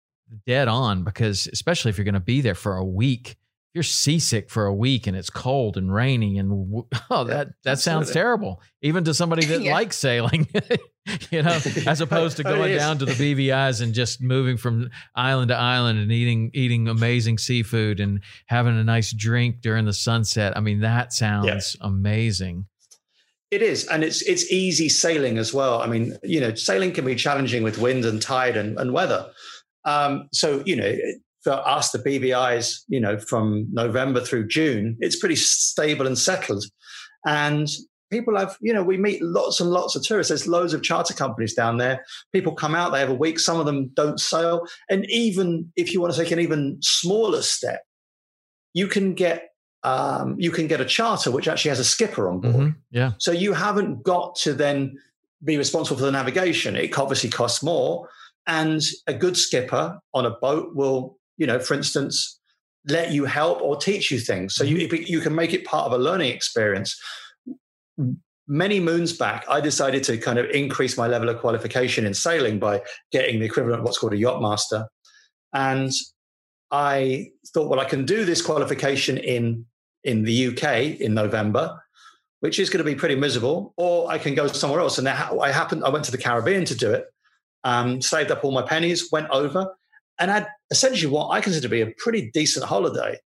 dead 0.47 0.69
on 0.69 1.05
because 1.05 1.49
especially 1.53 1.89
if 1.89 1.99
you're 1.99 2.05
going 2.05 2.15
to 2.15 2.21
be 2.21 2.41
there 2.41 2.55
for 2.55 2.77
a 2.77 2.85
week, 2.85 3.37
you're 3.75 3.83
seasick 3.85 4.51
for 4.51 4.67
a 4.67 4.75
week 4.75 5.07
and 5.07 5.17
it's 5.17 5.31
cold 5.31 5.77
and 5.77 5.93
rainy 5.95 6.39
and 6.39 6.51
oh 7.11 7.25
that 7.25 7.49
that 7.65 7.79
sounds 7.79 8.09
absolutely. 8.09 8.13
terrible 8.13 8.63
even 8.83 9.05
to 9.05 9.15
somebody 9.15 9.45
that 9.47 9.61
Yeah. 9.63 9.73
likes 9.73 9.97
sailing 9.97 10.49
you 11.31 11.43
know 11.43 11.59
as 11.87 12.01
opposed 12.01 12.37
to 12.39 12.43
going 12.43 12.77
down 12.77 12.99
to 12.99 13.05
the 13.05 13.13
BVI's 13.13 13.81
and 13.81 13.95
just 13.95 14.21
moving 14.21 14.57
from 14.57 14.91
island 15.15 15.49
to 15.49 15.57
island 15.57 15.99
and 15.99 16.11
eating 16.11 16.51
eating 16.55 16.89
amazing 16.89 17.39
seafood 17.39 18.01
and 18.01 18.21
having 18.47 18.79
a 18.79 18.85
nice 18.85 19.13
drink 19.13 19.61
during 19.61 19.85
the 19.85 19.93
sunset 19.93 20.57
I 20.57 20.61
mean 20.61 20.81
that 20.81 21.13
sounds 21.13 21.77
amazing 21.81 22.67
It 23.51 23.63
is, 23.63 23.87
and 23.89 24.05
it's 24.05 24.23
it's 24.23 24.51
easy 24.53 24.89
sailing 24.89 25.37
as 25.37 25.53
well. 25.53 25.83
I 25.83 25.89
mean, 25.89 26.17
you 26.23 26.41
know, 26.41 26.55
sailing 26.55 26.93
can 26.93 27.05
be 27.05 27.17
challenging 27.17 27.65
with 27.65 27.79
wind 27.79 28.05
and 28.05 28.23
tide 28.23 28.57
and, 28.57 28.79
and 28.79 28.93
weather. 28.93 29.27
Um, 29.85 30.29
so, 30.33 30.63
you 30.65 30.77
know, 30.77 30.93
for 31.43 31.53
us, 31.53 31.91
the 31.91 31.99
BVI's, 31.99 32.85
you 32.89 33.01
know, 33.01 33.19
from 33.19 33.67
November 33.73 34.21
through 34.21 34.49
June, 34.49 34.97
it's 35.01 35.19
pretty 35.19 35.37
stable 35.37 36.07
and 36.07 36.19
settled. 36.19 36.65
And 37.27 37.69
people 38.11 38.37
have, 38.37 38.57
you 38.61 38.73
know, 38.75 38.83
we 38.83 38.97
meet 38.97 39.23
lots 39.23 39.61
and 39.61 39.71
lots 39.71 39.97
of 39.97 40.03
tourists. 40.03 40.29
There's 40.29 40.47
loads 40.47 40.75
of 40.75 40.83
charter 40.83 41.15
companies 41.15 41.55
down 41.55 41.79
there. 41.79 42.05
People 42.33 42.53
come 42.55 42.75
out, 42.75 42.93
they 42.93 43.01
have 43.01 43.09
a 43.11 43.15
week. 43.15 43.39
Some 43.39 43.59
of 43.61 43.67
them 43.67 43.91
don't 43.95 44.21
sail. 44.21 44.67
And 44.91 45.09
even 45.09 45.73
if 45.77 45.93
you 45.93 46.01
want 46.01 46.13
to 46.15 46.23
take 46.23 46.33
an 46.33 46.41
even 46.41 46.79
smaller 46.83 47.43
step, 47.43 47.83
you 48.75 48.87
can 48.87 49.15
get 49.15 49.47
um, 49.83 50.37
you 50.39 50.51
can 50.51 50.67
get 50.67 50.83
a 50.83 50.85
charter 50.85 51.31
which 51.31 51.49
actually 51.49 51.71
has 51.71 51.79
a 51.79 51.85
skipper 51.85 52.29
on 52.29 52.41
board. 52.41 52.55
Mhm. 52.55 52.77
yeah 52.91 53.13
So 53.17 53.33
you 53.33 53.55
haven't 53.55 54.03
got 54.03 54.35
to 54.43 54.53
then 54.53 54.99
be 55.43 55.57
responsible 55.57 55.97
for 55.99 56.05
the 56.05 56.13
navigation. 56.13 56.77
It 56.77 56.99
obviously 56.99 57.31
costs 57.31 57.63
more. 57.63 58.07
And 58.47 58.83
a 59.07 59.15
good 59.15 59.39
skipper 59.39 59.99
on 60.13 60.27
a 60.27 60.31
boat 60.31 60.75
will, 60.75 61.17
you 61.41 61.47
know, 61.47 61.59
for 61.59 61.75
instance, 61.75 62.39
let 62.87 63.13
you 63.13 63.25
help 63.25 63.61
or 63.63 63.77
teach 63.77 64.11
you 64.11 64.21
things. 64.21 64.55
So 64.55 64.63
you, 64.63 64.77
you 65.07 65.21
can 65.21 65.35
make 65.35 65.55
it 65.55 65.65
part 65.65 65.87
of 65.87 65.93
a 65.93 65.99
learning 65.99 66.33
experience. 66.33 67.01
Many 68.47 68.79
moons 68.79 69.15
back, 69.15 69.45
I 69.49 69.61
decided 69.61 70.05
to 70.05 70.19
kind 70.19 70.39
of 70.39 70.51
increase 70.51 70.99
my 70.99 71.07
level 71.07 71.31
of 71.31 71.41
qualification 71.41 72.05
in 72.05 72.13
sailing 72.13 72.59
by 72.59 72.83
getting 73.11 73.41
the 73.41 73.47
equivalent 73.47 73.81
of 73.81 73.85
what's 73.85 73.99
called 73.99 74.13
a 74.13 74.19
yacht 74.19 74.43
master. 74.43 74.87
And 75.55 75.91
I 76.71 77.31
thought, 77.55 77.71
well, 77.71 77.81
I 77.81 77.85
can 77.87 78.05
do 78.05 78.25
this 78.25 78.43
qualification 78.43 79.17
in 79.17 79.65
in 80.05 80.23
the 80.25 80.47
UK 80.49 81.01
in 81.01 81.13
November, 81.13 81.83
which 82.41 82.59
is 82.59 82.71
going 82.71 82.85
to 82.85 82.91
be 82.91 82.95
pretty 82.95 83.17
miserable, 83.17 83.75
or 83.77 84.11
I 84.11 84.17
can 84.19 84.35
go 84.35 84.47
somewhere 84.47 84.81
else. 84.81 84.99
And 84.99 85.09
I 85.09 85.31
I 85.41 85.53
happened, 85.53 85.85
I 85.85 85.89
went 85.91 86.05
to 86.07 86.13
the 86.13 86.19
Caribbean 86.19 86.65
to 86.67 86.75
do 86.75 86.93
it, 86.93 87.07
um, 87.65 88.01
saved 88.01 88.31
up 88.31 88.45
all 88.45 88.53
my 88.53 88.63
pennies, 88.63 89.11
went 89.11 89.29
over, 89.31 89.75
and 90.21 90.31
had 90.31 90.47
essentially 90.71 91.11
what 91.11 91.31
I 91.31 91.41
consider 91.41 91.63
to 91.63 91.69
be 91.69 91.81
a 91.81 91.93
pretty 91.99 92.31
decent 92.33 92.67
holiday. 92.67 93.19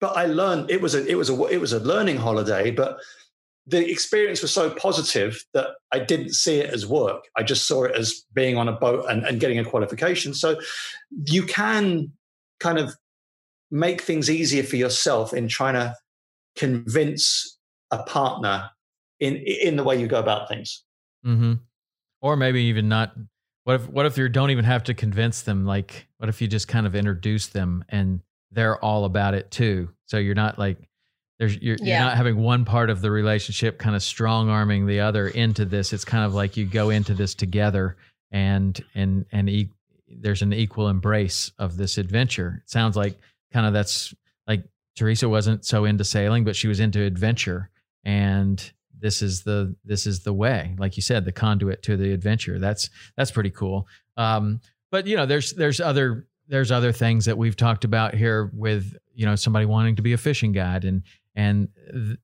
But 0.00 0.16
I 0.16 0.26
learned 0.26 0.70
it 0.70 0.82
was 0.82 0.94
a 0.94 1.04
it 1.06 1.14
was 1.14 1.30
a 1.30 1.44
it 1.46 1.58
was 1.58 1.72
a 1.72 1.80
learning 1.80 2.18
holiday, 2.18 2.70
but 2.70 2.98
the 3.66 3.90
experience 3.90 4.42
was 4.42 4.52
so 4.52 4.70
positive 4.70 5.42
that 5.54 5.70
I 5.92 5.98
didn't 5.98 6.34
see 6.34 6.58
it 6.58 6.72
as 6.72 6.86
work. 6.86 7.24
I 7.36 7.42
just 7.42 7.66
saw 7.66 7.84
it 7.84 7.96
as 7.96 8.24
being 8.32 8.56
on 8.56 8.68
a 8.68 8.72
boat 8.72 9.06
and, 9.08 9.24
and 9.24 9.40
getting 9.40 9.58
a 9.58 9.64
qualification. 9.64 10.34
So 10.34 10.60
you 11.10 11.42
can 11.42 12.12
kind 12.60 12.78
of 12.78 12.94
make 13.70 14.02
things 14.02 14.30
easier 14.30 14.62
for 14.62 14.76
yourself 14.76 15.32
in 15.34 15.48
trying 15.48 15.74
to 15.74 15.96
convince 16.56 17.58
a 17.90 18.02
partner 18.02 18.70
in 19.18 19.36
in 19.36 19.76
the 19.76 19.84
way 19.84 19.98
you 19.98 20.06
go 20.06 20.20
about 20.20 20.48
things. 20.48 20.84
Mm-hmm. 21.24 21.54
Or 22.20 22.36
maybe 22.36 22.62
even 22.64 22.88
not. 22.88 23.14
What 23.66 23.80
if 23.80 23.88
what 23.88 24.06
if 24.06 24.16
you 24.16 24.28
don't 24.28 24.52
even 24.52 24.64
have 24.64 24.84
to 24.84 24.94
convince 24.94 25.42
them? 25.42 25.66
Like, 25.66 26.06
what 26.18 26.28
if 26.28 26.40
you 26.40 26.46
just 26.46 26.68
kind 26.68 26.86
of 26.86 26.94
introduce 26.94 27.48
them 27.48 27.84
and 27.88 28.20
they're 28.52 28.78
all 28.78 29.04
about 29.04 29.34
it 29.34 29.50
too? 29.50 29.90
So 30.04 30.18
you're 30.18 30.36
not 30.36 30.56
like 30.56 30.78
there's 31.40 31.60
you're, 31.60 31.76
yeah. 31.80 31.98
you're 31.98 32.06
not 32.06 32.16
having 32.16 32.36
one 32.36 32.64
part 32.64 32.90
of 32.90 33.00
the 33.00 33.10
relationship 33.10 33.76
kind 33.76 33.96
of 33.96 34.04
strong 34.04 34.48
arming 34.50 34.86
the 34.86 35.00
other 35.00 35.26
into 35.26 35.64
this. 35.64 35.92
It's 35.92 36.04
kind 36.04 36.24
of 36.24 36.32
like 36.32 36.56
you 36.56 36.64
go 36.64 36.90
into 36.90 37.12
this 37.12 37.34
together 37.34 37.96
and 38.30 38.80
and 38.94 39.26
and 39.32 39.50
e- 39.50 39.72
there's 40.06 40.42
an 40.42 40.52
equal 40.52 40.88
embrace 40.88 41.50
of 41.58 41.76
this 41.76 41.98
adventure. 41.98 42.62
It 42.62 42.70
sounds 42.70 42.96
like 42.96 43.18
kind 43.52 43.66
of 43.66 43.72
that's 43.72 44.14
like 44.46 44.62
Teresa 44.94 45.28
wasn't 45.28 45.64
so 45.64 45.86
into 45.86 46.04
sailing, 46.04 46.44
but 46.44 46.54
she 46.54 46.68
was 46.68 46.78
into 46.78 47.02
adventure 47.02 47.70
and 48.04 48.72
this 49.00 49.22
is 49.22 49.42
the 49.42 49.74
this 49.84 50.06
is 50.06 50.20
the 50.20 50.32
way. 50.32 50.74
Like 50.78 50.96
you 50.96 51.02
said 51.02 51.24
the 51.24 51.32
conduit 51.32 51.82
to 51.84 51.96
the 51.96 52.12
adventure. 52.12 52.58
That's 52.58 52.90
that's 53.16 53.30
pretty 53.30 53.50
cool. 53.50 53.86
Um 54.16 54.60
but 54.90 55.06
you 55.06 55.16
know 55.16 55.26
there's 55.26 55.52
there's 55.52 55.80
other 55.80 56.26
there's 56.48 56.70
other 56.70 56.92
things 56.92 57.24
that 57.24 57.36
we've 57.36 57.56
talked 57.56 57.84
about 57.84 58.14
here 58.14 58.50
with 58.54 58.96
you 59.14 59.26
know 59.26 59.36
somebody 59.36 59.66
wanting 59.66 59.96
to 59.96 60.02
be 60.02 60.12
a 60.12 60.18
fishing 60.18 60.52
guide 60.52 60.84
and 60.84 61.02
and 61.34 61.68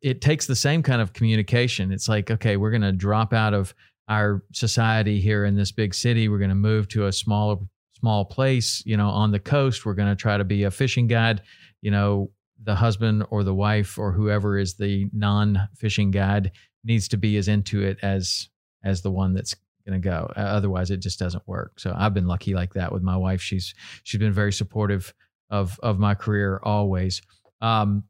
it 0.01 0.23
takes 0.23 0.47
the 0.47 0.57
same 0.57 0.83
kind 0.83 1.03
of 1.03 1.13
communication. 1.13 1.93
It's 1.93 2.09
like 2.09 2.31
okay 2.31 2.57
we're 2.57 2.71
going 2.71 2.83
to 2.83 2.93
drop 2.93 3.33
out 3.33 3.55
of 3.55 3.75
our 4.09 4.43
society 4.53 5.21
here 5.21 5.45
in 5.45 5.55
this 5.55 5.73
big 5.73 5.95
city. 5.95 6.29
We're 6.29 6.39
going 6.39 6.51
to 6.51 6.55
move 6.55 6.89
to 6.89 7.07
a 7.07 7.13
smaller 7.13 7.57
small 7.99 8.25
place 8.25 8.83
you 8.87 8.97
know 8.97 9.09
on 9.09 9.31
the 9.31 9.41
coast. 9.41 9.85
We're 9.85 9.95
going 9.95 10.09
to 10.09 10.17
try 10.17 10.37
to 10.37 10.45
be 10.45 10.65
a 10.65 10.71
fishing 10.71 11.07
guide 11.07 11.43
you 11.83 11.91
know 11.91 12.31
the 12.65 12.75
husband 12.75 13.25
or 13.31 13.45
the 13.45 13.55
wife 13.55 13.99
or 13.99 14.13
whoever 14.13 14.59
is 14.59 14.75
the 14.75 15.09
non-fishing 15.13 16.11
guide 16.11 16.53
needs 16.85 17.09
to 17.09 17.17
be 17.17 17.37
as 17.37 17.49
into 17.49 17.83
it 17.83 17.99
as 18.03 18.49
as 18.85 19.03
the 19.03 19.11
one 19.11 19.33
that's 19.33 19.55
going 19.87 20.01
to 20.01 20.09
go 20.09 20.33
otherwise 20.37 20.91
it 20.91 20.99
just 20.99 21.19
doesn't 21.19 21.47
work. 21.47 21.79
So 21.81 21.93
i've 21.97 22.15
been 22.15 22.27
lucky 22.27 22.55
like 22.55 22.75
that 22.75 22.93
with 22.93 23.03
my 23.03 23.17
wife. 23.17 23.41
She's 23.41 23.75
she's 24.05 24.21
been 24.21 24.33
very 24.33 24.53
supportive 24.53 25.13
of 25.51 25.79
of 25.83 25.99
my 25.99 26.15
career 26.15 26.61
always. 26.63 27.23
Um 27.61 28.05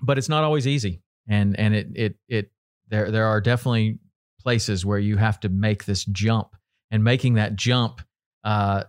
but 0.00 0.18
it's 0.18 0.28
not 0.28 0.44
always 0.44 0.66
easy. 0.66 1.02
And 1.28 1.58
and 1.58 1.74
it 1.74 1.88
it 1.94 2.16
it 2.28 2.50
there 2.88 3.10
there 3.10 3.26
are 3.26 3.40
definitely 3.40 3.98
places 4.40 4.84
where 4.84 4.98
you 4.98 5.16
have 5.16 5.40
to 5.40 5.48
make 5.48 5.84
this 5.84 6.04
jump. 6.04 6.56
And 6.90 7.02
making 7.02 7.34
that 7.34 7.56
jump 7.56 8.00
uh 8.44 8.84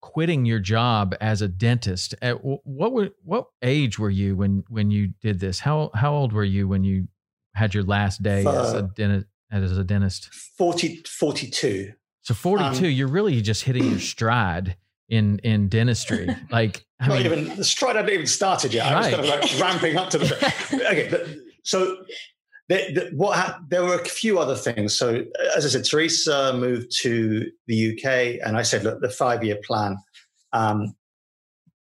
quitting 0.00 0.44
your 0.44 0.58
job 0.58 1.14
as 1.20 1.42
a 1.42 1.48
dentist 1.48 2.14
at 2.22 2.44
what 2.44 2.92
were 2.92 3.10
what 3.24 3.46
age 3.62 3.98
were 3.98 4.10
you 4.10 4.36
when 4.36 4.64
when 4.68 4.90
you 4.90 5.12
did 5.20 5.40
this? 5.40 5.60
How 5.60 5.90
how 5.94 6.14
old 6.14 6.32
were 6.32 6.44
you 6.44 6.68
when 6.68 6.84
you 6.84 7.08
had 7.54 7.74
your 7.74 7.84
last 7.84 8.22
day 8.22 8.44
uh, 8.44 8.62
as 8.62 8.72
a 8.74 8.82
dentist 8.82 9.26
as 9.50 9.78
a 9.78 9.84
dentist? 9.84 10.32
40 10.32 11.02
42 11.06 11.92
so 12.22 12.34
42 12.34 12.86
um, 12.86 12.92
you're 12.92 13.08
really 13.08 13.40
just 13.40 13.64
hitting 13.64 13.84
your 13.84 13.98
stride 14.14 14.76
in 15.08 15.38
in 15.40 15.68
dentistry. 15.68 16.28
Like 16.50 16.84
I 17.00 17.08
not 17.08 17.18
mean, 17.18 17.26
even 17.26 17.56
the 17.56 17.64
stride 17.64 17.96
hadn't 17.96 18.12
even 18.12 18.26
started 18.26 18.74
yet. 18.74 18.92
Right. 18.92 19.14
i 19.14 19.20
was 19.20 19.30
kind 19.30 19.42
of 19.42 19.50
like 19.50 19.60
ramping 19.60 19.96
up 19.96 20.10
to 20.10 20.18
the 20.18 20.34
okay 20.90 21.08
but, 21.10 21.26
so 21.62 22.04
the, 22.68 22.92
the, 22.92 23.16
what 23.16 23.36
ha- 23.36 23.60
there 23.68 23.82
were 23.82 23.94
a 23.94 24.04
few 24.04 24.38
other 24.38 24.54
things. 24.54 24.96
So, 24.96 25.24
as 25.56 25.64
I 25.64 25.68
said, 25.68 25.84
Teresa 25.84 26.52
moved 26.54 26.92
to 27.00 27.50
the 27.66 27.92
UK, 27.92 28.46
and 28.46 28.56
I 28.56 28.62
said, 28.62 28.84
look, 28.84 29.00
the 29.00 29.08
five 29.08 29.42
year 29.42 29.58
plan. 29.66 29.96
Um, 30.52 30.94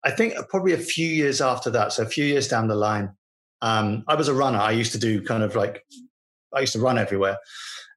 I 0.04 0.12
think 0.12 0.36
probably 0.50 0.74
a 0.74 0.78
few 0.78 1.08
years 1.08 1.42
after 1.42 1.70
that, 1.72 1.92
so 1.92 2.04
a 2.04 2.08
few 2.08 2.24
years 2.24 2.48
down 2.48 2.68
the 2.68 2.76
line, 2.76 3.12
um, 3.62 4.04
I 4.08 4.16
was 4.16 4.28
a 4.28 4.34
runner. 4.34 4.60
I 4.60 4.72
used 4.72 4.94
to 4.94 4.98
do 4.98 5.22
kind 5.22 5.44
of 5.44 5.56
like, 5.56 5.84
I 6.54 6.62
used 6.62 6.74
to 6.74 6.80
run 6.80 6.98
everywhere. 6.98 7.38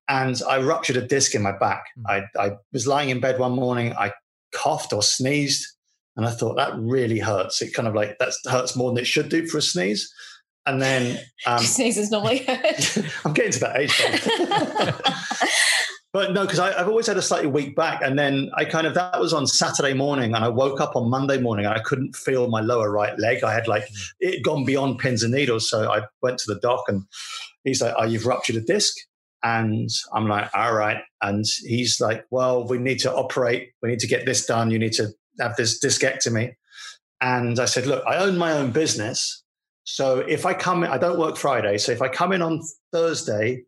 And 0.09 0.41
I 0.49 0.61
ruptured 0.61 0.97
a 0.97 1.07
disc 1.07 1.36
in 1.36 1.43
my 1.43 1.57
back. 1.57 1.84
Mm. 1.99 2.26
I, 2.36 2.43
I 2.47 2.57
was 2.72 2.86
lying 2.86 3.11
in 3.11 3.20
bed 3.20 3.38
one 3.38 3.53
morning, 3.53 3.93
I 3.97 4.12
coughed 4.53 4.93
or 4.93 5.03
sneezed, 5.03 5.64
and 6.16 6.26
I 6.26 6.30
thought 6.30 6.57
that 6.57 6.76
really 6.76 7.20
hurts. 7.20 7.62
It 7.62 7.74
kind 7.74 7.86
of 7.86 7.95
like 7.95 8.18
that 8.18 8.32
hurts 8.47 8.74
more 8.74 8.91
than 8.91 8.99
it 8.99 9.07
should 9.07 9.28
do 9.28 9.47
for 9.47 9.59
a 9.59 9.62
sneeze. 9.62 10.12
And 10.66 10.80
then 10.80 11.18
um, 11.46 11.58
sneezes 11.58 12.11
normally. 12.11 12.44
I'm 13.24 13.32
getting 13.32 13.52
to 13.52 13.61
that 13.61 13.76
age. 13.76 14.96
but 16.12 16.32
no, 16.32 16.42
because 16.42 16.58
I've 16.58 16.88
always 16.88 17.06
had 17.06 17.16
a 17.16 17.22
slightly 17.22 17.48
weak 17.48 17.74
back, 17.74 18.02
and 18.02 18.18
then 18.18 18.50
I 18.54 18.64
kind 18.64 18.86
of 18.86 18.94
that 18.94 19.18
was 19.20 19.32
on 19.32 19.46
Saturday 19.46 19.94
morning, 19.94 20.34
and 20.34 20.44
I 20.44 20.48
woke 20.48 20.80
up 20.80 20.96
on 20.96 21.11
Monday 21.11 21.40
morning, 21.40 21.66
and 21.66 21.74
I 21.74 21.80
couldn't 21.80 22.14
feel 22.14 22.48
my 22.48 22.61
lower 22.61 22.90
right 22.90 23.18
leg. 23.18 23.42
I 23.42 23.52
had 23.52 23.68
like 23.68 23.84
hmm. 23.84 23.94
it 24.20 24.44
gone 24.44 24.64
beyond 24.64 24.98
pins 24.98 25.22
and 25.22 25.32
needles, 25.32 25.68
so 25.68 25.90
I 25.90 26.02
went 26.22 26.38
to 26.38 26.52
the 26.52 26.61
doc, 26.61 26.84
and 26.88 27.04
he's 27.64 27.80
like, 27.80 27.94
"Oh, 27.96 28.04
you've 28.04 28.26
ruptured 28.26 28.56
a 28.56 28.61
disc." 28.61 28.96
And 29.42 29.88
I'm 30.12 30.28
like, 30.28 30.50
all 30.54 30.74
right. 30.74 30.98
And 31.22 31.44
he's 31.62 32.00
like, 32.00 32.26
well, 32.30 32.66
we 32.66 32.78
need 32.78 32.98
to 33.00 33.14
operate. 33.14 33.70
We 33.82 33.88
need 33.88 34.00
to 34.00 34.06
get 34.06 34.26
this 34.26 34.44
done. 34.44 34.70
You 34.70 34.78
need 34.78 34.92
to 34.94 35.08
have 35.40 35.56
this 35.56 35.82
discectomy. 35.82 36.54
And 37.20 37.58
I 37.58 37.64
said, 37.64 37.86
look, 37.86 38.04
I 38.06 38.16
own 38.16 38.38
my 38.38 38.52
own 38.52 38.70
business. 38.70 39.42
So 39.85 40.18
if 40.18 40.47
I 40.47 40.55
come, 40.55 40.85
in, 40.85 40.91
I 40.91 40.99
don't 40.99 41.18
work 41.18 41.37
Friday. 41.37 41.78
So 41.78 41.93
if 41.93 42.03
I 42.03 42.09
come 42.09 42.33
in 42.33 42.43
on 42.43 42.61
Thursday, 42.93 43.64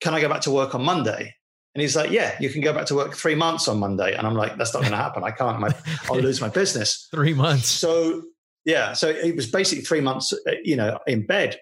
can 0.00 0.14
I 0.14 0.20
go 0.20 0.28
back 0.28 0.42
to 0.42 0.50
work 0.50 0.74
on 0.74 0.84
Monday? 0.84 1.34
And 1.74 1.82
he's 1.82 1.94
like, 1.94 2.10
yeah, 2.10 2.36
you 2.40 2.50
can 2.50 2.62
go 2.62 2.72
back 2.72 2.86
to 2.86 2.94
work 2.94 3.14
three 3.14 3.34
months 3.34 3.68
on 3.68 3.78
Monday. 3.78 4.14
And 4.14 4.26
I'm 4.26 4.34
like, 4.34 4.56
that's 4.56 4.74
not 4.74 4.80
going 4.80 4.92
to 4.98 4.98
happen. 4.98 5.22
I 5.24 5.30
can't. 5.30 5.60
My, 5.60 5.70
I'll 6.08 6.20
lose 6.20 6.40
my 6.40 6.48
business. 6.48 7.08
three 7.12 7.34
months. 7.34 7.68
So 7.68 8.22
yeah, 8.64 8.92
so 8.92 9.08
it 9.08 9.34
was 9.36 9.46
basically 9.46 9.84
three 9.84 10.00
months, 10.00 10.32
uh, 10.32 10.52
you 10.62 10.76
know, 10.76 10.98
in 11.06 11.26
bed. 11.26 11.58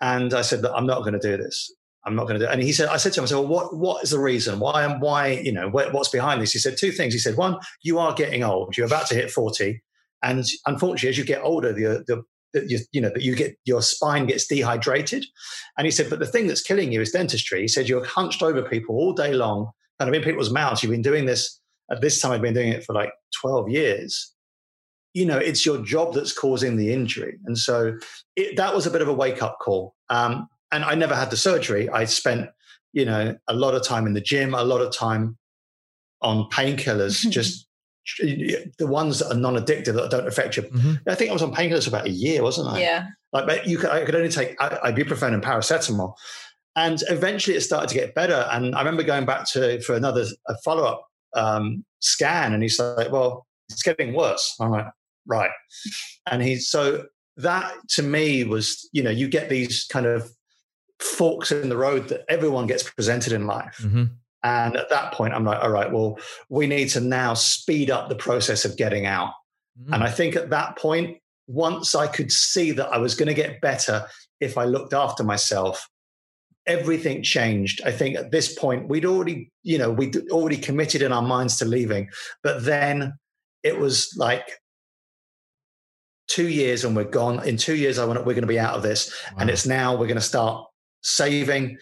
And 0.00 0.32
I 0.32 0.42
said 0.42 0.64
I'm 0.64 0.86
not 0.86 1.00
going 1.00 1.12
to 1.12 1.18
do 1.18 1.36
this. 1.36 1.72
I'm 2.04 2.14
not 2.14 2.26
going 2.26 2.38
to 2.38 2.46
do 2.46 2.50
it. 2.50 2.54
And 2.54 2.62
he 2.62 2.72
said, 2.72 2.88
I 2.88 2.96
said 2.96 3.12
to 3.14 3.20
him, 3.20 3.24
I 3.24 3.26
said, 3.26 3.34
well, 3.34 3.48
what, 3.48 3.76
what 3.76 4.02
is 4.02 4.10
the 4.10 4.20
reason? 4.20 4.60
Why 4.60 4.84
am 4.84 5.00
why, 5.00 5.28
you 5.28 5.52
know, 5.52 5.68
what's 5.68 6.08
behind 6.08 6.40
this? 6.40 6.52
He 6.52 6.58
said 6.58 6.76
two 6.78 6.92
things. 6.92 7.12
He 7.12 7.18
said, 7.18 7.36
one, 7.36 7.58
you 7.82 7.98
are 7.98 8.14
getting 8.14 8.44
old. 8.44 8.76
You're 8.76 8.86
about 8.86 9.08
to 9.08 9.14
hit 9.14 9.30
40. 9.30 9.82
And 10.22 10.44
unfortunately, 10.64 11.10
as 11.10 11.18
you 11.18 11.24
get 11.24 11.42
older, 11.42 11.72
the, 11.72 12.04
the 12.06 12.22
that 12.52 12.70
you, 12.70 12.78
you 12.92 13.00
know 13.00 13.10
that 13.10 13.22
you 13.22 13.34
get 13.34 13.56
your 13.64 13.82
spine 13.82 14.26
gets 14.26 14.46
dehydrated. 14.46 15.24
And 15.76 15.86
he 15.86 15.90
said 15.90 16.10
but 16.10 16.18
the 16.18 16.26
thing 16.26 16.46
that's 16.46 16.62
killing 16.62 16.92
you 16.92 17.00
is 17.00 17.12
dentistry. 17.12 17.62
He 17.62 17.68
said 17.68 17.88
you're 17.88 18.04
hunched 18.04 18.42
over 18.42 18.62
people 18.62 18.96
all 18.96 19.12
day 19.12 19.32
long. 19.32 19.70
Kind 19.98 20.08
of 20.08 20.14
in 20.14 20.22
people's 20.22 20.52
mouths. 20.52 20.82
You've 20.82 20.92
been 20.92 21.02
doing 21.02 21.26
this 21.26 21.60
at 21.90 22.00
this 22.00 22.20
time 22.20 22.32
i've 22.32 22.42
been 22.42 22.54
doing 22.54 22.68
it 22.68 22.84
for 22.84 22.94
like 22.94 23.10
12 23.40 23.70
years. 23.70 24.34
You 25.14 25.26
know 25.26 25.38
it's 25.38 25.64
your 25.66 25.78
job 25.78 26.14
that's 26.14 26.32
causing 26.32 26.76
the 26.76 26.92
injury. 26.92 27.38
And 27.46 27.58
so 27.58 27.98
it, 28.36 28.56
that 28.56 28.74
was 28.74 28.86
a 28.86 28.90
bit 28.90 29.02
of 29.02 29.08
a 29.08 29.12
wake 29.14 29.42
up 29.42 29.58
call. 29.60 29.94
Um, 30.10 30.48
and 30.70 30.84
i 30.84 30.94
never 30.94 31.14
had 31.14 31.30
the 31.30 31.36
surgery. 31.36 31.88
I 31.88 32.04
spent 32.04 32.50
you 32.92 33.04
know 33.04 33.36
a 33.48 33.54
lot 33.54 33.74
of 33.74 33.82
time 33.82 34.06
in 34.06 34.14
the 34.14 34.20
gym 34.20 34.54
a 34.54 34.64
lot 34.64 34.80
of 34.80 34.94
time 34.94 35.36
on 36.22 36.48
painkillers 36.50 37.28
just 37.30 37.67
the 38.18 38.86
ones 38.86 39.18
that 39.18 39.30
are 39.30 39.38
non-addictive 39.38 39.94
that 39.94 40.10
don't 40.10 40.26
affect 40.26 40.56
you. 40.56 40.64
Mm-hmm. 40.64 41.08
I 41.08 41.14
think 41.14 41.30
I 41.30 41.32
was 41.32 41.42
on 41.42 41.54
painkillers 41.54 41.84
for 41.84 41.90
about 41.90 42.06
a 42.06 42.10
year, 42.10 42.42
wasn't 42.42 42.68
I? 42.68 42.80
Yeah. 42.80 43.06
Like, 43.32 43.66
you 43.66 43.78
could, 43.78 43.90
I 43.90 44.04
could 44.04 44.14
only 44.14 44.30
take 44.30 44.56
ibuprofen 44.58 45.34
and 45.34 45.42
paracetamol, 45.42 46.14
and 46.76 47.02
eventually 47.08 47.56
it 47.56 47.60
started 47.60 47.88
to 47.88 47.94
get 47.94 48.14
better. 48.14 48.48
And 48.50 48.74
I 48.74 48.78
remember 48.78 49.02
going 49.02 49.26
back 49.26 49.46
to 49.52 49.80
for 49.82 49.94
another 49.94 50.24
a 50.48 50.54
follow-up 50.64 51.06
um, 51.34 51.84
scan, 52.00 52.54
and 52.54 52.62
he's 52.62 52.78
like, 52.78 53.12
"Well, 53.12 53.46
it's 53.68 53.82
getting 53.82 54.14
worse." 54.14 54.56
I'm 54.60 54.70
like, 54.70 54.86
"Right," 55.26 55.50
and 56.26 56.42
he's 56.42 56.70
so 56.70 57.04
that 57.36 57.74
to 57.90 58.02
me 58.02 58.44
was, 58.44 58.88
you 58.92 59.02
know, 59.02 59.10
you 59.10 59.28
get 59.28 59.48
these 59.48 59.84
kind 59.84 60.06
of 60.06 60.30
forks 60.98 61.52
in 61.52 61.68
the 61.68 61.76
road 61.76 62.08
that 62.08 62.24
everyone 62.28 62.66
gets 62.66 62.82
presented 62.82 63.32
in 63.32 63.46
life. 63.46 63.78
Mm-hmm. 63.82 64.04
And 64.42 64.76
at 64.76 64.90
that 64.90 65.12
point, 65.12 65.34
I'm 65.34 65.44
like, 65.44 65.62
all 65.62 65.70
right, 65.70 65.90
well, 65.92 66.18
we 66.48 66.66
need 66.66 66.88
to 66.90 67.00
now 67.00 67.34
speed 67.34 67.90
up 67.90 68.08
the 68.08 68.16
process 68.16 68.64
of 68.64 68.76
getting 68.76 69.06
out. 69.06 69.32
Mm. 69.82 69.94
And 69.94 70.04
I 70.04 70.10
think 70.10 70.36
at 70.36 70.50
that 70.50 70.76
point, 70.78 71.18
once 71.46 71.94
I 71.94 72.06
could 72.06 72.30
see 72.30 72.72
that 72.72 72.88
I 72.88 72.98
was 72.98 73.14
going 73.14 73.28
to 73.28 73.34
get 73.34 73.60
better 73.60 74.06
if 74.40 74.56
I 74.56 74.64
looked 74.64 74.92
after 74.92 75.24
myself, 75.24 75.88
everything 76.66 77.22
changed. 77.22 77.80
I 77.84 77.90
think 77.90 78.16
at 78.16 78.30
this 78.30 78.54
point, 78.54 78.88
we'd 78.88 79.06
already, 79.06 79.50
you 79.62 79.78
know, 79.78 79.90
we'd 79.90 80.16
already 80.30 80.58
committed 80.58 81.02
in 81.02 81.12
our 81.12 81.22
minds 81.22 81.56
to 81.58 81.64
leaving. 81.64 82.08
But 82.42 82.64
then 82.64 83.14
it 83.62 83.78
was 83.78 84.14
like, 84.16 84.48
two 86.28 86.48
years 86.48 86.84
and 86.84 86.94
we're 86.94 87.04
gone. 87.04 87.44
In 87.48 87.56
two 87.56 87.74
years, 87.74 87.98
I 87.98 88.04
want 88.04 88.18
we're 88.20 88.34
going 88.34 88.42
to 88.42 88.46
be 88.46 88.60
out 88.60 88.74
of 88.74 88.82
this, 88.82 89.12
wow. 89.32 89.38
and 89.40 89.50
it's 89.50 89.66
now 89.66 89.92
we're 89.92 90.06
going 90.06 90.16
to 90.16 90.20
start 90.20 90.66
saving 91.02 91.78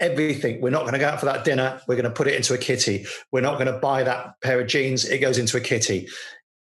everything. 0.00 0.60
We're 0.60 0.70
not 0.70 0.82
going 0.82 0.94
to 0.94 0.98
go 0.98 1.08
out 1.08 1.20
for 1.20 1.26
that 1.26 1.44
dinner. 1.44 1.80
We're 1.86 1.96
going 1.96 2.04
to 2.04 2.10
put 2.10 2.26
it 2.26 2.34
into 2.34 2.54
a 2.54 2.58
kitty. 2.58 3.06
We're 3.32 3.42
not 3.42 3.54
going 3.54 3.72
to 3.72 3.78
buy 3.78 4.02
that 4.02 4.40
pair 4.42 4.60
of 4.60 4.66
jeans. 4.66 5.04
It 5.04 5.18
goes 5.18 5.38
into 5.38 5.56
a 5.56 5.60
kitty. 5.60 6.08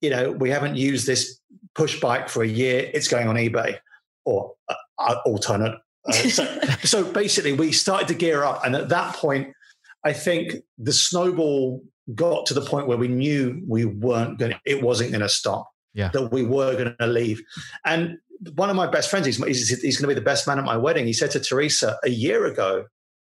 You 0.00 0.10
know, 0.10 0.32
we 0.32 0.50
haven't 0.50 0.76
used 0.76 1.06
this 1.06 1.40
push 1.74 2.00
bike 2.00 2.28
for 2.28 2.42
a 2.42 2.48
year. 2.48 2.90
It's 2.92 3.08
going 3.08 3.28
on 3.28 3.36
eBay 3.36 3.78
or 4.24 4.54
uh, 4.68 4.74
uh 4.98 5.16
alternate. 5.24 5.78
Uh, 6.06 6.12
so, 6.12 6.60
so 6.82 7.12
basically, 7.12 7.52
we 7.52 7.72
started 7.72 8.08
to 8.08 8.14
gear 8.14 8.44
up. 8.44 8.64
And 8.64 8.74
at 8.74 8.88
that 8.90 9.14
point, 9.14 9.52
I 10.04 10.12
think 10.12 10.54
the 10.78 10.92
snowball 10.92 11.82
got 12.14 12.46
to 12.46 12.54
the 12.54 12.62
point 12.62 12.86
where 12.86 12.96
we 12.96 13.08
knew 13.08 13.62
we 13.66 13.84
weren't 13.84 14.38
going 14.38 14.52
to, 14.52 14.60
it 14.64 14.82
wasn't 14.82 15.10
going 15.10 15.22
to 15.22 15.28
stop. 15.28 15.68
yeah. 15.94 16.08
that 16.12 16.30
we 16.30 16.44
were 16.44 16.74
going 16.74 16.94
to 16.98 17.06
leave. 17.06 17.42
And 17.84 18.18
one 18.54 18.70
of 18.70 18.76
my 18.76 18.86
best 18.86 19.10
friends, 19.10 19.26
he's, 19.26 19.42
he's, 19.44 19.80
he's 19.80 19.96
going 19.96 20.08
to 20.08 20.14
be 20.14 20.18
the 20.18 20.24
best 20.24 20.46
man 20.46 20.58
at 20.58 20.64
my 20.64 20.76
wedding. 20.76 21.06
He 21.06 21.12
said 21.12 21.30
to 21.32 21.40
Teresa 21.40 21.98
a 22.04 22.10
year 22.10 22.46
ago 22.46 22.84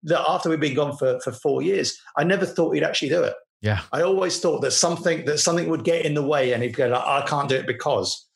that 0.04 0.24
after 0.28 0.48
we'd 0.48 0.60
been 0.60 0.74
gone 0.74 0.96
for, 0.96 1.20
for 1.20 1.32
four 1.32 1.62
years, 1.62 1.98
I 2.16 2.24
never 2.24 2.46
thought 2.46 2.74
he'd 2.74 2.82
actually 2.82 3.10
do 3.10 3.22
it. 3.22 3.34
Yeah. 3.60 3.82
I 3.92 4.02
always 4.02 4.40
thought 4.40 4.60
that 4.62 4.72
something 4.72 5.24
that 5.26 5.38
something 5.38 5.68
would 5.68 5.84
get 5.84 6.04
in 6.04 6.14
the 6.14 6.22
way 6.22 6.52
and 6.52 6.62
he'd 6.62 6.76
go, 6.76 6.88
like, 6.88 7.04
I 7.04 7.24
can't 7.26 7.48
do 7.48 7.54
it 7.54 7.66
because. 7.66 8.26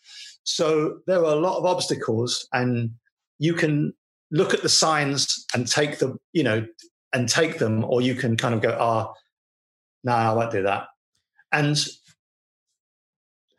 So 0.45 0.99
there 1.07 1.19
are 1.19 1.33
a 1.33 1.41
lot 1.41 1.59
of 1.59 1.67
obstacles 1.67 2.47
and 2.53 2.91
you 3.39 3.55
can 3.55 3.93
look 4.31 4.55
at 4.55 4.63
the 4.63 4.69
signs 4.69 5.45
and 5.55 5.67
take 5.67 5.99
them, 5.99 6.19
you 6.33 6.45
know, 6.45 6.67
and 7.13 7.29
take 7.29 7.59
them, 7.59 7.85
or 7.85 8.01
you 8.01 8.15
can 8.15 8.37
kind 8.37 8.55
of 8.55 8.61
go, 8.61 8.77
ah, 8.79 9.09
oh, 9.09 9.15
no, 10.05 10.13
I 10.13 10.33
won't 10.33 10.53
do 10.53 10.63
that. 10.63 10.87
And 11.51 11.77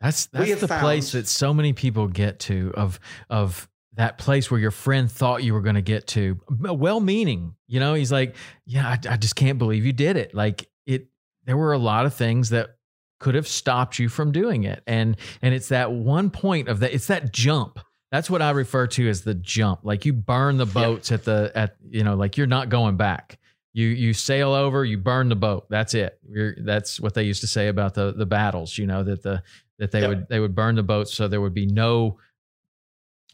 that's 0.00 0.26
that's 0.26 0.60
the 0.60 0.68
found, 0.68 0.80
place 0.80 1.12
that 1.12 1.26
so 1.26 1.52
many 1.52 1.72
people 1.72 2.06
get 2.06 2.38
to 2.40 2.72
of 2.76 3.00
of 3.28 3.68
that 3.98 4.16
place 4.16 4.48
where 4.48 4.60
your 4.60 4.70
friend 4.70 5.10
thought 5.10 5.42
you 5.42 5.52
were 5.52 5.60
going 5.60 5.74
to 5.74 5.82
get 5.82 6.06
to, 6.06 6.40
well 6.48 7.00
meaning. 7.00 7.56
You 7.66 7.80
know, 7.80 7.94
he's 7.94 8.12
like, 8.12 8.36
yeah, 8.64 8.88
I, 8.88 9.14
I 9.14 9.16
just 9.16 9.34
can't 9.34 9.58
believe 9.58 9.84
you 9.84 9.92
did 9.92 10.16
it. 10.16 10.32
Like 10.32 10.68
it, 10.86 11.08
there 11.46 11.56
were 11.56 11.72
a 11.72 11.78
lot 11.78 12.06
of 12.06 12.14
things 12.14 12.50
that 12.50 12.76
could 13.18 13.34
have 13.34 13.48
stopped 13.48 13.98
you 13.98 14.08
from 14.08 14.30
doing 14.30 14.62
it, 14.62 14.84
and 14.86 15.16
and 15.42 15.52
it's 15.52 15.68
that 15.68 15.90
one 15.90 16.30
point 16.30 16.68
of 16.68 16.78
that. 16.80 16.94
It's 16.94 17.08
that 17.08 17.32
jump. 17.32 17.80
That's 18.12 18.30
what 18.30 18.40
I 18.40 18.50
refer 18.50 18.86
to 18.86 19.08
as 19.08 19.22
the 19.22 19.34
jump. 19.34 19.80
Like 19.82 20.06
you 20.06 20.12
burn 20.12 20.58
the 20.58 20.66
boats 20.66 21.10
yep. 21.10 21.18
at 21.18 21.24
the 21.24 21.52
at 21.56 21.76
you 21.90 22.04
know, 22.04 22.14
like 22.14 22.36
you're 22.36 22.46
not 22.46 22.68
going 22.68 22.96
back. 22.96 23.40
You 23.72 23.88
you 23.88 24.14
sail 24.14 24.52
over, 24.52 24.84
you 24.84 24.96
burn 24.96 25.28
the 25.28 25.36
boat. 25.36 25.66
That's 25.70 25.94
it. 25.94 26.20
You're, 26.30 26.54
that's 26.64 27.00
what 27.00 27.14
they 27.14 27.24
used 27.24 27.40
to 27.40 27.48
say 27.48 27.66
about 27.66 27.94
the 27.94 28.12
the 28.12 28.26
battles. 28.26 28.78
You 28.78 28.86
know 28.86 29.02
that 29.02 29.24
the 29.24 29.42
that 29.80 29.90
they 29.90 30.02
yep. 30.02 30.08
would 30.08 30.28
they 30.28 30.38
would 30.38 30.54
burn 30.54 30.76
the 30.76 30.84
boats 30.84 31.12
so 31.12 31.26
there 31.26 31.40
would 31.40 31.54
be 31.54 31.66
no 31.66 32.18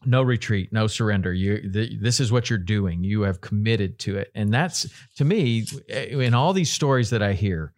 no 0.06 0.22
retreat, 0.22 0.72
no 0.72 0.86
surrender. 0.86 1.32
You, 1.32 1.70
the, 1.70 1.96
this 1.96 2.20
is 2.20 2.32
what 2.32 2.50
you're 2.50 2.58
doing. 2.58 3.04
You 3.04 3.22
have 3.22 3.40
committed 3.40 3.98
to 4.00 4.18
it, 4.18 4.30
and 4.34 4.52
that's 4.52 4.86
to 5.16 5.24
me 5.24 5.66
eh, 5.88 6.06
in 6.06 6.34
all 6.34 6.52
these 6.52 6.72
stories 6.72 7.10
that 7.10 7.22
I 7.22 7.32
hear. 7.32 7.72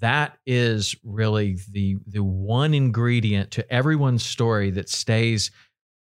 That 0.00 0.38
is 0.46 0.96
really 1.04 1.58
the 1.70 1.98
the 2.06 2.22
one 2.22 2.74
ingredient 2.74 3.50
to 3.52 3.72
everyone's 3.72 4.24
story 4.24 4.70
that 4.70 4.88
stays 4.88 5.50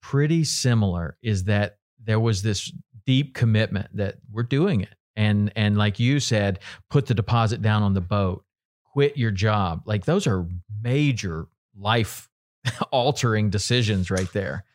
pretty 0.02 0.44
similar. 0.44 1.18
Is 1.22 1.46
that 1.46 1.78
there 2.04 2.20
was 2.20 2.42
this 2.42 2.72
deep 3.06 3.34
commitment 3.34 3.88
that 3.96 4.16
we're 4.32 4.44
doing 4.44 4.82
it, 4.82 4.96
and 5.16 5.52
and 5.56 5.78
like 5.78 6.00
you 6.00 6.20
said, 6.20 6.60
put 6.90 7.08
the 7.08 7.14
deposit 7.14 7.62
down 7.62 7.84
on 7.84 7.94
the 7.94 8.02
boat, 8.02 8.44
quit 8.84 9.18
your 9.18 9.32
job. 9.32 9.84
Like 9.86 10.06
those 10.06 10.28
are 10.28 10.46
major 10.84 11.48
life 11.78 12.30
altering 12.92 13.50
decisions 13.50 14.12
right 14.12 14.32
there. 14.34 14.66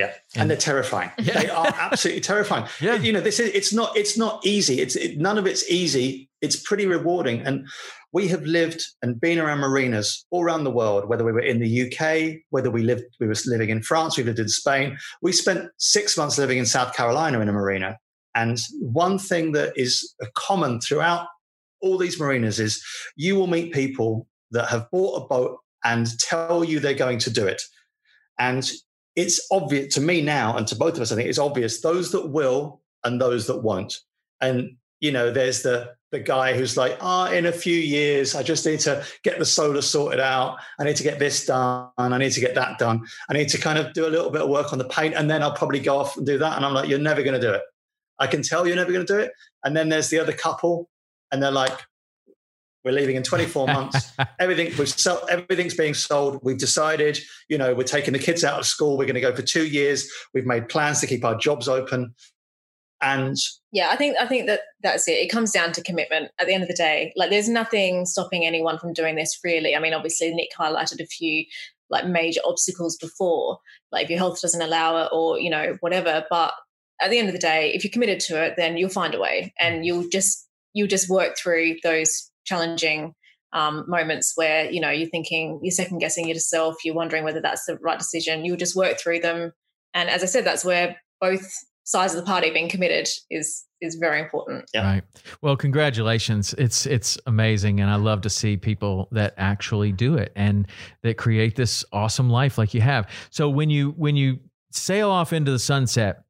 Yeah, 0.00 0.12
and, 0.34 0.42
and 0.42 0.50
they're 0.50 0.56
terrifying. 0.56 1.10
Yeah. 1.18 1.42
They 1.42 1.50
are 1.50 1.66
absolutely 1.66 2.22
terrifying. 2.22 2.66
Yeah, 2.80 2.94
you 2.94 3.12
know, 3.12 3.20
this 3.20 3.38
is 3.38 3.50
it's 3.54 3.72
not 3.72 3.96
it's 3.96 4.16
not 4.16 4.44
easy. 4.44 4.80
It's 4.80 4.96
it, 4.96 5.18
none 5.18 5.38
of 5.38 5.46
it's 5.46 5.68
easy. 5.70 6.28
It's 6.40 6.56
pretty 6.56 6.86
rewarding, 6.86 7.40
and 7.42 7.66
we 8.12 8.28
have 8.28 8.42
lived 8.42 8.82
and 9.02 9.20
been 9.20 9.38
around 9.38 9.58
marinas 9.58 10.24
all 10.30 10.42
around 10.42 10.64
the 10.64 10.70
world. 10.70 11.08
Whether 11.08 11.24
we 11.24 11.32
were 11.32 11.40
in 11.40 11.60
the 11.60 11.72
UK, 11.84 12.40
whether 12.50 12.70
we 12.70 12.82
lived 12.82 13.04
we 13.20 13.26
were 13.26 13.34
living 13.46 13.70
in 13.70 13.82
France, 13.82 14.16
we 14.16 14.24
lived 14.24 14.38
in 14.38 14.48
Spain. 14.48 14.96
We 15.22 15.32
spent 15.32 15.68
six 15.78 16.16
months 16.16 16.38
living 16.38 16.58
in 16.58 16.66
South 16.66 16.94
Carolina 16.94 17.40
in 17.40 17.48
a 17.48 17.52
marina. 17.52 17.98
And 18.34 18.58
one 18.80 19.18
thing 19.18 19.52
that 19.52 19.72
is 19.76 20.14
common 20.34 20.80
throughout 20.80 21.26
all 21.82 21.98
these 21.98 22.18
marinas 22.18 22.60
is 22.60 22.82
you 23.16 23.34
will 23.36 23.48
meet 23.48 23.72
people 23.72 24.26
that 24.52 24.68
have 24.68 24.90
bought 24.90 25.22
a 25.22 25.26
boat 25.26 25.58
and 25.84 26.06
tell 26.18 26.62
you 26.64 26.78
they're 26.78 26.94
going 26.94 27.18
to 27.20 27.30
do 27.30 27.46
it. 27.46 27.62
And 28.38 28.70
it's 29.16 29.46
obvious 29.50 29.94
to 29.94 30.00
me 30.00 30.20
now, 30.22 30.56
and 30.56 30.66
to 30.68 30.76
both 30.76 30.94
of 30.94 31.00
us, 31.00 31.12
I 31.12 31.16
think 31.16 31.28
it's 31.28 31.38
obvious 31.38 31.80
those 31.80 32.12
that 32.12 32.28
will 32.28 32.80
and 33.04 33.20
those 33.20 33.46
that 33.46 33.62
won't. 33.62 33.98
And 34.40 34.76
you 35.00 35.12
know, 35.12 35.30
there's 35.30 35.62
the 35.62 35.94
the 36.12 36.20
guy 36.20 36.56
who's 36.56 36.76
like, 36.76 36.98
ah, 37.00 37.28
oh, 37.28 37.32
in 37.32 37.46
a 37.46 37.52
few 37.52 37.76
years, 37.76 38.34
I 38.34 38.42
just 38.42 38.66
need 38.66 38.80
to 38.80 39.04
get 39.22 39.38
the 39.38 39.44
solar 39.44 39.80
sorted 39.80 40.18
out. 40.18 40.58
I 40.78 40.84
need 40.84 40.96
to 40.96 41.04
get 41.04 41.20
this 41.20 41.46
done. 41.46 41.88
I 41.96 42.18
need 42.18 42.32
to 42.32 42.40
get 42.40 42.56
that 42.56 42.78
done. 42.78 43.06
I 43.28 43.34
need 43.34 43.48
to 43.50 43.58
kind 43.58 43.78
of 43.78 43.92
do 43.92 44.06
a 44.06 44.10
little 44.10 44.30
bit 44.30 44.42
of 44.42 44.48
work 44.48 44.72
on 44.72 44.78
the 44.78 44.88
paint, 44.88 45.14
and 45.14 45.30
then 45.30 45.42
I'll 45.42 45.54
probably 45.54 45.80
go 45.80 45.98
off 45.98 46.16
and 46.16 46.26
do 46.26 46.38
that. 46.38 46.56
And 46.56 46.66
I'm 46.66 46.74
like, 46.74 46.88
you're 46.88 46.98
never 46.98 47.22
going 47.22 47.40
to 47.40 47.46
do 47.46 47.52
it. 47.52 47.62
I 48.18 48.26
can 48.26 48.42
tell 48.42 48.66
you're 48.66 48.76
never 48.76 48.92
going 48.92 49.06
to 49.06 49.12
do 49.12 49.18
it. 49.18 49.32
And 49.64 49.76
then 49.76 49.88
there's 49.88 50.10
the 50.10 50.18
other 50.18 50.32
couple, 50.32 50.88
and 51.32 51.42
they're 51.42 51.50
like, 51.50 51.78
we're 52.84 52.92
leaving 52.92 53.16
in 53.16 53.22
24 53.22 53.66
months. 53.66 54.12
Everything 54.38 54.72
we've 54.78 54.88
sold, 54.88 55.20
everything's 55.30 55.74
being 55.74 55.94
sold. 55.94 56.40
We've 56.42 56.58
decided, 56.58 57.18
you 57.48 57.58
know, 57.58 57.74
we're 57.74 57.84
taking 57.84 58.12
the 58.12 58.18
kids 58.18 58.44
out 58.44 58.58
of 58.58 58.66
school. 58.66 58.96
We're 58.96 59.06
going 59.06 59.14
to 59.14 59.20
go 59.20 59.34
for 59.34 59.42
two 59.42 59.66
years. 59.66 60.10
We've 60.34 60.46
made 60.46 60.68
plans 60.68 61.00
to 61.00 61.06
keep 61.06 61.24
our 61.24 61.36
jobs 61.36 61.68
open. 61.68 62.14
And 63.02 63.36
yeah, 63.72 63.88
I 63.90 63.96
think 63.96 64.16
I 64.20 64.26
think 64.26 64.46
that 64.46 64.60
that's 64.82 65.08
it. 65.08 65.12
It 65.12 65.30
comes 65.30 65.52
down 65.52 65.72
to 65.72 65.82
commitment. 65.82 66.30
At 66.38 66.46
the 66.46 66.52
end 66.52 66.62
of 66.62 66.68
the 66.68 66.74
day, 66.74 67.12
like 67.16 67.30
there's 67.30 67.48
nothing 67.48 68.04
stopping 68.04 68.44
anyone 68.44 68.78
from 68.78 68.92
doing 68.92 69.16
this. 69.16 69.38
Really, 69.42 69.74
I 69.74 69.78
mean, 69.78 69.94
obviously 69.94 70.34
Nick 70.34 70.50
highlighted 70.58 71.00
a 71.00 71.06
few 71.06 71.44
like 71.88 72.06
major 72.06 72.40
obstacles 72.44 72.96
before, 72.96 73.58
like 73.90 74.04
if 74.04 74.10
your 74.10 74.18
health 74.18 74.40
doesn't 74.40 74.60
allow 74.60 75.02
it 75.02 75.08
or 75.12 75.38
you 75.38 75.48
know 75.48 75.78
whatever. 75.80 76.26
But 76.28 76.52
at 77.00 77.10
the 77.10 77.18
end 77.18 77.28
of 77.28 77.32
the 77.32 77.40
day, 77.40 77.72
if 77.74 77.84
you're 77.84 77.90
committed 77.90 78.20
to 78.20 78.42
it, 78.42 78.54
then 78.58 78.76
you'll 78.76 78.90
find 78.90 79.14
a 79.14 79.20
way, 79.20 79.54
and 79.58 79.86
you'll 79.86 80.08
just 80.10 80.46
you'll 80.74 80.86
just 80.86 81.08
work 81.08 81.38
through 81.38 81.76
those 81.82 82.29
challenging 82.44 83.14
um, 83.52 83.84
moments 83.88 84.32
where 84.36 84.70
you 84.70 84.80
know 84.80 84.90
you're 84.90 85.08
thinking 85.08 85.58
you're 85.62 85.72
second 85.72 85.98
guessing 85.98 86.28
yourself 86.28 86.76
you're 86.84 86.94
wondering 86.94 87.24
whether 87.24 87.40
that's 87.40 87.64
the 87.66 87.76
right 87.78 87.98
decision 87.98 88.44
you 88.44 88.56
just 88.56 88.76
work 88.76 88.98
through 88.98 89.20
them. 89.20 89.52
And 89.92 90.08
as 90.08 90.22
i 90.22 90.26
said 90.26 90.44
that's 90.44 90.64
where 90.64 90.96
both 91.20 91.50
sides 91.84 92.14
of 92.14 92.20
the 92.20 92.26
party 92.26 92.50
being 92.50 92.68
committed 92.68 93.08
is 93.30 93.64
is 93.80 93.96
very 93.96 94.20
important. 94.20 94.70
Yeah. 94.72 94.84
right. 94.84 95.02
Well 95.42 95.56
congratulations. 95.56 96.54
It's 96.58 96.86
it's 96.86 97.18
amazing 97.26 97.80
and 97.80 97.90
i 97.90 97.96
love 97.96 98.20
to 98.22 98.30
see 98.30 98.56
people 98.56 99.08
that 99.10 99.34
actually 99.36 99.90
do 99.90 100.14
it 100.14 100.32
and 100.36 100.68
that 101.02 101.16
create 101.16 101.56
this 101.56 101.84
awesome 101.92 102.30
life 102.30 102.56
like 102.58 102.72
you 102.74 102.80
have. 102.82 103.08
So 103.30 103.48
when 103.48 103.70
you 103.70 103.90
when 103.96 104.16
you 104.16 104.38
sail 104.70 105.10
off 105.10 105.32
into 105.32 105.50
the 105.50 105.58
sunset 105.58 106.22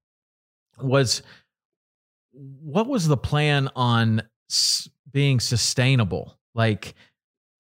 was 0.81 1.23
what 2.33 2.87
was 2.87 3.07
the 3.07 3.17
plan 3.17 3.69
on 3.77 4.23
being 5.13 5.41
sustainable. 5.41 6.39
Like 6.55 6.95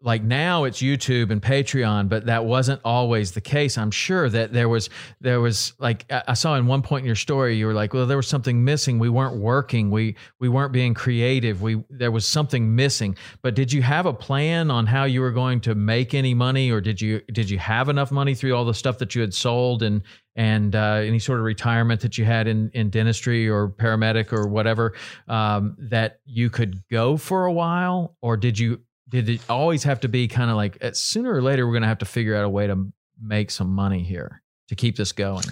like 0.02 0.22
now 0.22 0.64
it's 0.64 0.80
YouTube 0.80 1.30
and 1.30 1.42
Patreon, 1.42 2.08
but 2.08 2.26
that 2.26 2.46
wasn't 2.46 2.80
always 2.84 3.32
the 3.32 3.40
case. 3.40 3.76
I'm 3.76 3.90
sure 3.90 4.30
that 4.30 4.52
there 4.52 4.68
was 4.68 4.88
there 5.20 5.40
was 5.40 5.74
like 5.78 6.10
I 6.10 6.32
saw 6.34 6.54
in 6.56 6.66
one 6.66 6.80
point 6.80 7.02
in 7.02 7.06
your 7.06 7.16
story 7.16 7.56
you 7.56 7.66
were 7.66 7.74
like, 7.74 7.92
well, 7.92 8.06
there 8.06 8.16
was 8.16 8.28
something 8.28 8.64
missing. 8.64 8.98
We 8.98 9.10
weren't 9.10 9.36
working. 9.36 9.90
We 9.90 10.16
we 10.38 10.48
weren't 10.48 10.72
being 10.72 10.94
creative. 10.94 11.60
We 11.60 11.84
there 11.90 12.10
was 12.10 12.26
something 12.26 12.74
missing. 12.74 13.16
But 13.42 13.54
did 13.54 13.72
you 13.72 13.82
have 13.82 14.06
a 14.06 14.14
plan 14.14 14.70
on 14.70 14.86
how 14.86 15.04
you 15.04 15.20
were 15.20 15.32
going 15.32 15.60
to 15.62 15.74
make 15.74 16.14
any 16.14 16.32
money, 16.32 16.70
or 16.70 16.80
did 16.80 17.00
you 17.00 17.20
did 17.32 17.50
you 17.50 17.58
have 17.58 17.90
enough 17.90 18.10
money 18.10 18.34
through 18.34 18.54
all 18.54 18.64
the 18.64 18.74
stuff 18.74 18.98
that 18.98 19.14
you 19.14 19.20
had 19.20 19.34
sold 19.34 19.82
and 19.82 20.02
and 20.34 20.74
uh, 20.74 21.02
any 21.04 21.18
sort 21.18 21.40
of 21.40 21.44
retirement 21.44 22.00
that 22.00 22.16
you 22.16 22.24
had 22.24 22.46
in, 22.46 22.70
in 22.72 22.88
dentistry 22.88 23.48
or 23.48 23.68
paramedic 23.68 24.32
or 24.32 24.46
whatever 24.46 24.94
um, 25.28 25.76
that 25.78 26.20
you 26.24 26.48
could 26.48 26.82
go 26.88 27.16
for 27.16 27.44
a 27.44 27.52
while 27.52 28.16
or 28.22 28.36
did 28.36 28.58
you 28.58 28.80
did 29.10 29.28
it 29.28 29.40
always 29.48 29.82
have 29.84 30.00
to 30.00 30.08
be 30.08 30.28
kind 30.28 30.50
of 30.50 30.56
like 30.56 30.82
uh, 30.82 30.92
sooner 30.92 31.32
or 31.32 31.42
later 31.42 31.66
we're 31.66 31.72
going 31.72 31.82
to 31.82 31.88
have 31.88 31.98
to 31.98 32.06
figure 32.06 32.36
out 32.36 32.44
a 32.44 32.48
way 32.48 32.66
to 32.66 32.90
make 33.20 33.50
some 33.50 33.68
money 33.68 34.02
here 34.02 34.42
to 34.68 34.76
keep 34.76 34.96
this 34.96 35.12
going? 35.12 35.44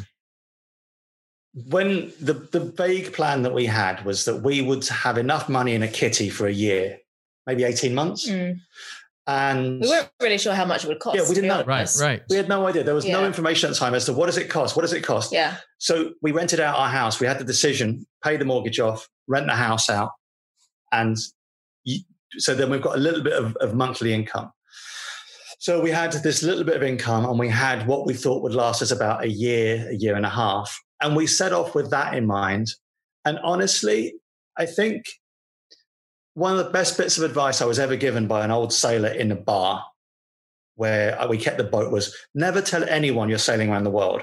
When 1.68 2.12
the 2.20 2.34
the 2.34 2.60
vague 2.60 3.12
plan 3.12 3.42
that 3.42 3.52
we 3.52 3.66
had 3.66 4.04
was 4.04 4.24
that 4.26 4.42
we 4.42 4.62
would 4.62 4.86
have 4.88 5.18
enough 5.18 5.48
money 5.48 5.74
in 5.74 5.82
a 5.82 5.88
kitty 5.88 6.30
for 6.30 6.46
a 6.46 6.52
year 6.52 6.98
maybe 7.46 7.64
18 7.64 7.94
months. 7.94 8.28
Mm. 8.28 8.60
and 9.26 9.80
we 9.80 9.88
weren't 9.88 10.10
really 10.20 10.38
sure 10.38 10.54
how 10.54 10.66
much 10.66 10.84
it 10.84 10.88
would 10.88 11.00
cost 11.00 11.16
yeah 11.16 11.26
we 11.26 11.34
didn't 11.34 11.48
know. 11.48 11.64
right 11.64 11.90
right. 12.00 12.22
We 12.30 12.36
had 12.36 12.48
no 12.48 12.66
idea. 12.66 12.84
There 12.84 12.94
was 12.94 13.06
yeah. 13.06 13.14
no 13.14 13.26
information 13.26 13.68
at 13.68 13.72
the 13.72 13.78
time 13.78 13.94
as 13.94 14.04
to 14.04 14.12
what 14.12 14.26
does 14.26 14.36
it 14.36 14.48
cost 14.48 14.76
what 14.76 14.82
does 14.82 14.92
it 14.92 15.02
cost. 15.02 15.32
Yeah. 15.32 15.56
So 15.78 16.12
we 16.22 16.30
rented 16.30 16.60
out 16.60 16.78
our 16.78 16.88
house. 16.88 17.18
We 17.18 17.26
had 17.26 17.38
the 17.38 17.44
decision 17.44 18.06
pay 18.22 18.36
the 18.36 18.44
mortgage 18.44 18.78
off 18.78 19.08
rent 19.26 19.46
the 19.46 19.54
house 19.54 19.90
out 19.90 20.12
and 20.92 21.16
so 22.36 22.54
then 22.54 22.70
we've 22.70 22.82
got 22.82 22.96
a 22.96 23.00
little 23.00 23.22
bit 23.22 23.32
of, 23.32 23.56
of 23.56 23.74
monthly 23.74 24.12
income. 24.12 24.52
So 25.60 25.80
we 25.80 25.90
had 25.90 26.12
this 26.12 26.42
little 26.42 26.64
bit 26.64 26.76
of 26.76 26.82
income 26.82 27.24
and 27.24 27.38
we 27.38 27.48
had 27.48 27.86
what 27.86 28.06
we 28.06 28.14
thought 28.14 28.42
would 28.42 28.54
last 28.54 28.80
us 28.80 28.92
about 28.92 29.24
a 29.24 29.28
year, 29.28 29.88
a 29.90 29.94
year 29.94 30.14
and 30.14 30.24
a 30.24 30.30
half. 30.30 30.80
And 31.00 31.16
we 31.16 31.26
set 31.26 31.52
off 31.52 31.74
with 31.74 31.90
that 31.90 32.14
in 32.14 32.26
mind. 32.26 32.68
And 33.24 33.38
honestly, 33.42 34.14
I 34.56 34.66
think 34.66 35.06
one 36.34 36.56
of 36.56 36.64
the 36.64 36.70
best 36.70 36.96
bits 36.96 37.18
of 37.18 37.24
advice 37.24 37.60
I 37.60 37.64
was 37.64 37.80
ever 37.80 37.96
given 37.96 38.28
by 38.28 38.44
an 38.44 38.52
old 38.52 38.72
sailor 38.72 39.08
in 39.08 39.32
a 39.32 39.36
bar 39.36 39.84
where 40.76 41.18
we 41.28 41.36
kept 41.36 41.58
the 41.58 41.64
boat 41.64 41.90
was 41.90 42.14
never 42.34 42.62
tell 42.62 42.84
anyone 42.84 43.28
you're 43.28 43.38
sailing 43.38 43.68
around 43.68 43.82
the 43.82 43.90
world 43.90 44.22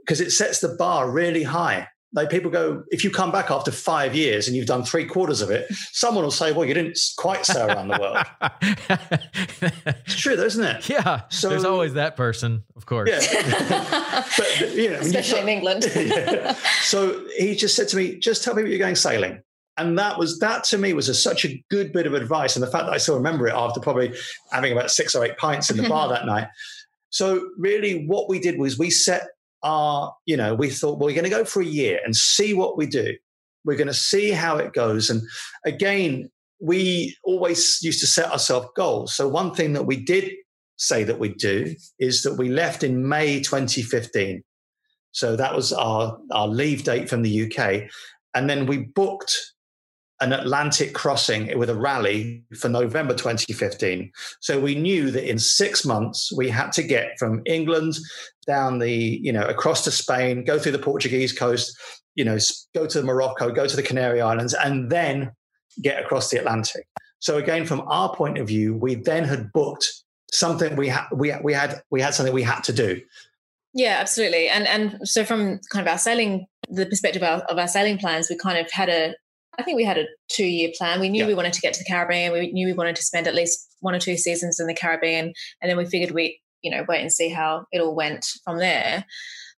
because 0.00 0.22
it 0.22 0.30
sets 0.30 0.60
the 0.60 0.68
bar 0.68 1.10
really 1.10 1.42
high. 1.42 1.88
Like 2.12 2.30
people 2.30 2.50
go, 2.50 2.82
if 2.88 3.04
you 3.04 3.10
come 3.10 3.30
back 3.30 3.50
after 3.50 3.70
five 3.70 4.14
years 4.14 4.46
and 4.46 4.56
you've 4.56 4.66
done 4.66 4.84
three 4.84 5.04
quarters 5.04 5.42
of 5.42 5.50
it, 5.50 5.66
someone 5.92 6.24
will 6.24 6.30
say, 6.30 6.52
well, 6.52 6.64
you 6.64 6.74
didn't 6.74 6.98
quite 7.16 7.44
sail 7.44 7.66
around 7.68 7.88
the 7.88 7.98
world. 8.00 8.24
it's 10.06 10.16
true, 10.16 10.36
though, 10.36 10.44
isn't 10.44 10.64
it? 10.64 10.88
Yeah. 10.88 11.22
So 11.28 11.48
there's 11.48 11.64
always 11.64 11.94
that 11.94 12.16
person, 12.16 12.64
of 12.76 12.86
course. 12.86 13.10
Yeah. 13.10 14.24
but, 14.36 14.74
you 14.74 14.90
know, 14.90 15.00
Especially 15.00 15.40
in 15.40 15.48
England. 15.48 15.90
yeah. 15.94 16.52
So 16.82 17.24
he 17.36 17.54
just 17.54 17.76
said 17.76 17.88
to 17.88 17.96
me, 17.96 18.18
just 18.18 18.42
tell 18.42 18.54
me 18.54 18.62
what 18.62 18.70
you're 18.70 18.78
going 18.78 18.96
sailing. 18.96 19.42
And 19.78 19.98
that 19.98 20.18
was 20.18 20.38
that 20.38 20.64
to 20.64 20.78
me 20.78 20.94
was 20.94 21.10
a, 21.10 21.14
such 21.14 21.44
a 21.44 21.62
good 21.70 21.92
bit 21.92 22.06
of 22.06 22.14
advice. 22.14 22.56
And 22.56 22.62
the 22.62 22.70
fact 22.70 22.86
that 22.86 22.94
I 22.94 22.96
still 22.96 23.16
remember 23.16 23.46
it 23.46 23.52
after 23.54 23.78
probably 23.78 24.14
having 24.50 24.72
about 24.72 24.90
six 24.90 25.14
or 25.14 25.22
eight 25.22 25.36
pints 25.36 25.70
in 25.70 25.76
the 25.76 25.86
bar 25.86 26.08
that 26.08 26.24
night. 26.24 26.48
So 27.10 27.50
really 27.58 28.06
what 28.06 28.28
we 28.28 28.38
did 28.38 28.58
was 28.58 28.78
we 28.78 28.88
set 28.90 29.28
our, 29.66 30.14
you 30.26 30.36
know, 30.36 30.54
we 30.54 30.70
thought, 30.70 30.98
well, 30.98 31.08
we're 31.08 31.14
going 31.14 31.24
to 31.24 31.30
go 31.30 31.44
for 31.44 31.60
a 31.60 31.66
year 31.66 31.98
and 32.04 32.14
see 32.14 32.54
what 32.54 32.78
we 32.78 32.86
do. 32.86 33.16
We're 33.64 33.76
going 33.76 33.88
to 33.88 33.94
see 33.94 34.30
how 34.30 34.58
it 34.58 34.72
goes. 34.72 35.10
And 35.10 35.22
again, 35.64 36.30
we 36.60 37.16
always 37.24 37.82
used 37.82 38.00
to 38.00 38.06
set 38.06 38.30
ourselves 38.30 38.68
goals. 38.76 39.14
So 39.14 39.28
one 39.28 39.52
thing 39.52 39.72
that 39.72 39.84
we 39.84 39.96
did 39.96 40.30
say 40.76 41.02
that 41.02 41.18
we'd 41.18 41.38
do 41.38 41.74
is 41.98 42.22
that 42.22 42.34
we 42.34 42.48
left 42.48 42.84
in 42.84 43.08
May 43.08 43.40
2015. 43.40 44.44
So 45.10 45.34
that 45.34 45.54
was 45.54 45.72
our, 45.72 46.16
our 46.30 46.46
leave 46.46 46.84
date 46.84 47.08
from 47.08 47.22
the 47.22 47.50
UK. 47.50 47.90
And 48.34 48.48
then 48.48 48.66
we 48.66 48.78
booked 48.94 49.36
an 50.20 50.32
Atlantic 50.32 50.94
crossing 50.94 51.58
with 51.58 51.68
a 51.68 51.74
rally 51.74 52.42
for 52.58 52.68
November 52.68 53.14
2015. 53.14 54.10
So 54.40 54.58
we 54.58 54.74
knew 54.74 55.10
that 55.10 55.28
in 55.28 55.38
six 55.38 55.84
months 55.84 56.32
we 56.34 56.48
had 56.48 56.72
to 56.72 56.82
get 56.82 57.18
from 57.18 57.42
England 57.44 57.96
down 58.46 58.78
the, 58.78 58.90
you 58.90 59.32
know, 59.32 59.42
across 59.42 59.84
to 59.84 59.90
Spain, 59.90 60.44
go 60.44 60.58
through 60.58 60.72
the 60.72 60.78
Portuguese 60.78 61.32
coast, 61.32 61.76
you 62.14 62.24
know, 62.24 62.38
go 62.74 62.86
to 62.86 63.02
Morocco, 63.02 63.50
go 63.50 63.66
to 63.66 63.76
the 63.76 63.82
Canary 63.82 64.20
Islands, 64.20 64.54
and 64.54 64.90
then 64.90 65.32
get 65.82 66.02
across 66.02 66.30
the 66.30 66.38
Atlantic. 66.38 66.86
So 67.18 67.36
again, 67.36 67.66
from 67.66 67.82
our 67.88 68.14
point 68.14 68.38
of 68.38 68.46
view, 68.46 68.74
we 68.74 68.94
then 68.94 69.24
had 69.24 69.52
booked 69.52 69.86
something 70.32 70.76
we 70.76 70.88
had 70.88 71.06
we, 71.12 71.32
we 71.42 71.52
had 71.52 71.82
we 71.90 72.00
had 72.00 72.14
something 72.14 72.34
we 72.34 72.42
had 72.42 72.60
to 72.64 72.72
do. 72.72 73.00
Yeah, 73.74 73.98
absolutely. 74.00 74.48
And 74.48 74.66
and 74.66 75.06
so 75.06 75.24
from 75.24 75.60
kind 75.70 75.86
of 75.86 75.92
our 75.92 75.98
sailing 75.98 76.46
the 76.70 76.86
perspective 76.86 77.22
of, 77.22 77.42
of 77.42 77.58
our 77.58 77.68
sailing 77.68 77.98
plans, 77.98 78.28
we 78.30 78.36
kind 78.36 78.58
of 78.58 78.70
had 78.72 78.88
a 78.88 79.14
I 79.58 79.62
think 79.62 79.76
we 79.76 79.84
had 79.84 79.98
a 79.98 80.06
two 80.28 80.46
year 80.46 80.70
plan. 80.76 81.00
We 81.00 81.08
knew 81.08 81.22
yeah. 81.22 81.26
we 81.26 81.34
wanted 81.34 81.52
to 81.54 81.60
get 81.60 81.74
to 81.74 81.80
the 81.80 81.90
Caribbean. 81.90 82.32
We 82.32 82.52
knew 82.52 82.66
we 82.66 82.72
wanted 82.72 82.96
to 82.96 83.02
spend 83.02 83.26
at 83.26 83.34
least 83.34 83.74
one 83.80 83.94
or 83.94 83.98
two 83.98 84.16
seasons 84.16 84.60
in 84.60 84.66
the 84.66 84.74
Caribbean. 84.74 85.32
And 85.60 85.70
then 85.70 85.76
we 85.76 85.86
figured 85.86 86.12
we, 86.12 86.40
you 86.62 86.70
know, 86.70 86.84
wait 86.88 87.00
and 87.00 87.12
see 87.12 87.28
how 87.28 87.66
it 87.72 87.80
all 87.80 87.94
went 87.94 88.26
from 88.44 88.58
there. 88.58 89.04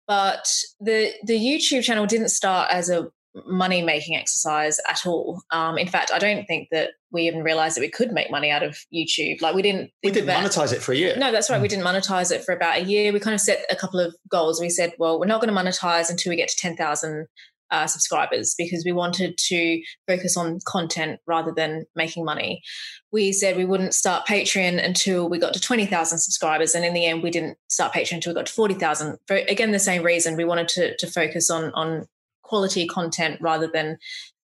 But 0.07 0.49
the 0.81 1.13
the 1.25 1.39
YouTube 1.39 1.83
channel 1.83 2.07
didn't 2.07 2.31
start 2.31 2.71
as 2.71 2.89
a 2.89 3.11
money 3.47 3.83
making 3.83 4.17
exercise 4.17 4.79
at 4.89 5.07
all. 5.07 5.43
Um, 5.51 5.79
in 5.79 5.87
fact, 5.87 6.11
I 6.13 6.19
don't 6.19 6.47
think 6.47 6.69
that 6.73 6.91
we 7.11 7.23
even 7.23 7.43
realized 7.43 7.77
that 7.77 7.81
we 7.83 7.91
could 7.91 8.13
make 8.13 8.31
money 8.31 8.51
out 8.51 8.63
of 8.63 8.79
YouTube. 8.93 9.41
Like 9.43 9.55
we 9.55 9.63
didn't. 9.63 9.91
we 10.03 10.11
didn't 10.11 10.29
about, 10.29 10.45
monetize 10.45 10.73
it 10.73 10.83
for 10.83 10.93
a 10.93 10.97
year. 10.97 11.15
No, 11.17 11.31
that's 11.33 11.51
right. 11.51 11.61
We 11.61 11.69
didn't 11.69 11.85
monetize 11.85 12.33
it 12.33 12.45
for 12.45 12.53
about 12.53 12.79
a 12.79 12.85
year. 12.85 13.13
We 13.13 13.21
kind 13.21 13.35
of 13.35 13.41
set 13.41 13.65
a 13.71 13.77
couple 13.77 14.01
of 14.01 14.15
goals. 14.31 14.61
We 14.61 14.71
said, 14.71 14.93
well, 14.99 15.19
we're 15.21 15.27
not 15.27 15.41
going 15.41 15.55
to 15.55 15.61
monetize 15.61 16.11
until 16.11 16.31
we 16.31 16.37
get 16.37 16.49
to 16.49 16.57
ten 16.57 16.77
thousand 16.77 17.27
uh, 17.71 17.87
subscribers 17.87 18.55
because 18.57 18.85
we 18.85 18.93
wanted 18.93 19.37
to 19.39 19.83
focus 20.07 20.37
on 20.37 20.59
content 20.65 21.21
rather 21.27 21.53
than 21.55 21.85
making 21.95 22.25
money. 22.25 22.63
We 23.13 23.33
said 23.33 23.57
we 23.57 23.65
wouldn't 23.65 23.95
start 23.95 24.27
Patreon 24.27 24.83
until 24.85 25.29
we 25.29 25.39
got 25.39 25.55
to 25.55 25.61
20,000 25.61 26.19
subscribers. 26.19 26.75
And 26.75 26.85
in 26.85 26.95
the 26.95 27.07
end, 27.07 27.23
we 27.23 27.31
didn't 27.31 27.59
start 27.69 27.93
Patreon 27.93 28.17
until 28.17 28.33
we 28.33 28.37
got 28.37 28.47
to 28.47 28.53
40,000. 28.53 29.19
For, 29.27 29.37
again, 29.37 29.73
the 29.73 29.79
same 29.79 30.03
reason 30.03 30.37
we 30.37 30.45
wanted 30.45 30.69
to, 30.69 30.97
to 30.97 31.07
focus 31.07 31.51
on, 31.51 31.73
on 31.73 32.07
quality 32.43 32.87
content 32.87 33.41
rather 33.41 33.69
than 33.73 33.99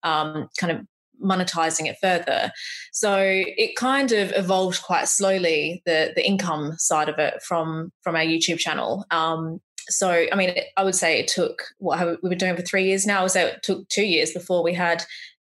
um, 0.02 0.48
kind 0.58 0.72
of 0.72 0.86
monetizing 1.22 1.86
it 1.86 1.96
further. 2.00 2.50
So 2.92 3.16
it 3.20 3.76
kind 3.76 4.12
of 4.12 4.32
evolved 4.34 4.82
quite 4.82 5.08
slowly 5.08 5.82
the 5.84 6.12
the 6.14 6.26
income 6.26 6.74
side 6.78 7.08
of 7.08 7.18
it 7.18 7.42
from 7.42 7.92
from 8.02 8.16
our 8.16 8.22
YouTube 8.22 8.58
channel. 8.58 9.04
Um, 9.10 9.60
so 9.90 10.26
I 10.32 10.34
mean, 10.36 10.54
I 10.76 10.84
would 10.84 10.94
say 10.94 11.18
it 11.18 11.28
took 11.28 11.62
what 11.78 12.22
we've 12.22 12.30
been 12.30 12.38
doing 12.38 12.56
for 12.56 12.62
three 12.62 12.84
years 12.84 13.06
now. 13.06 13.26
So 13.26 13.46
it 13.46 13.62
took 13.62 13.88
two 13.88 14.04
years 14.04 14.32
before 14.32 14.62
we 14.62 14.74
had 14.74 15.04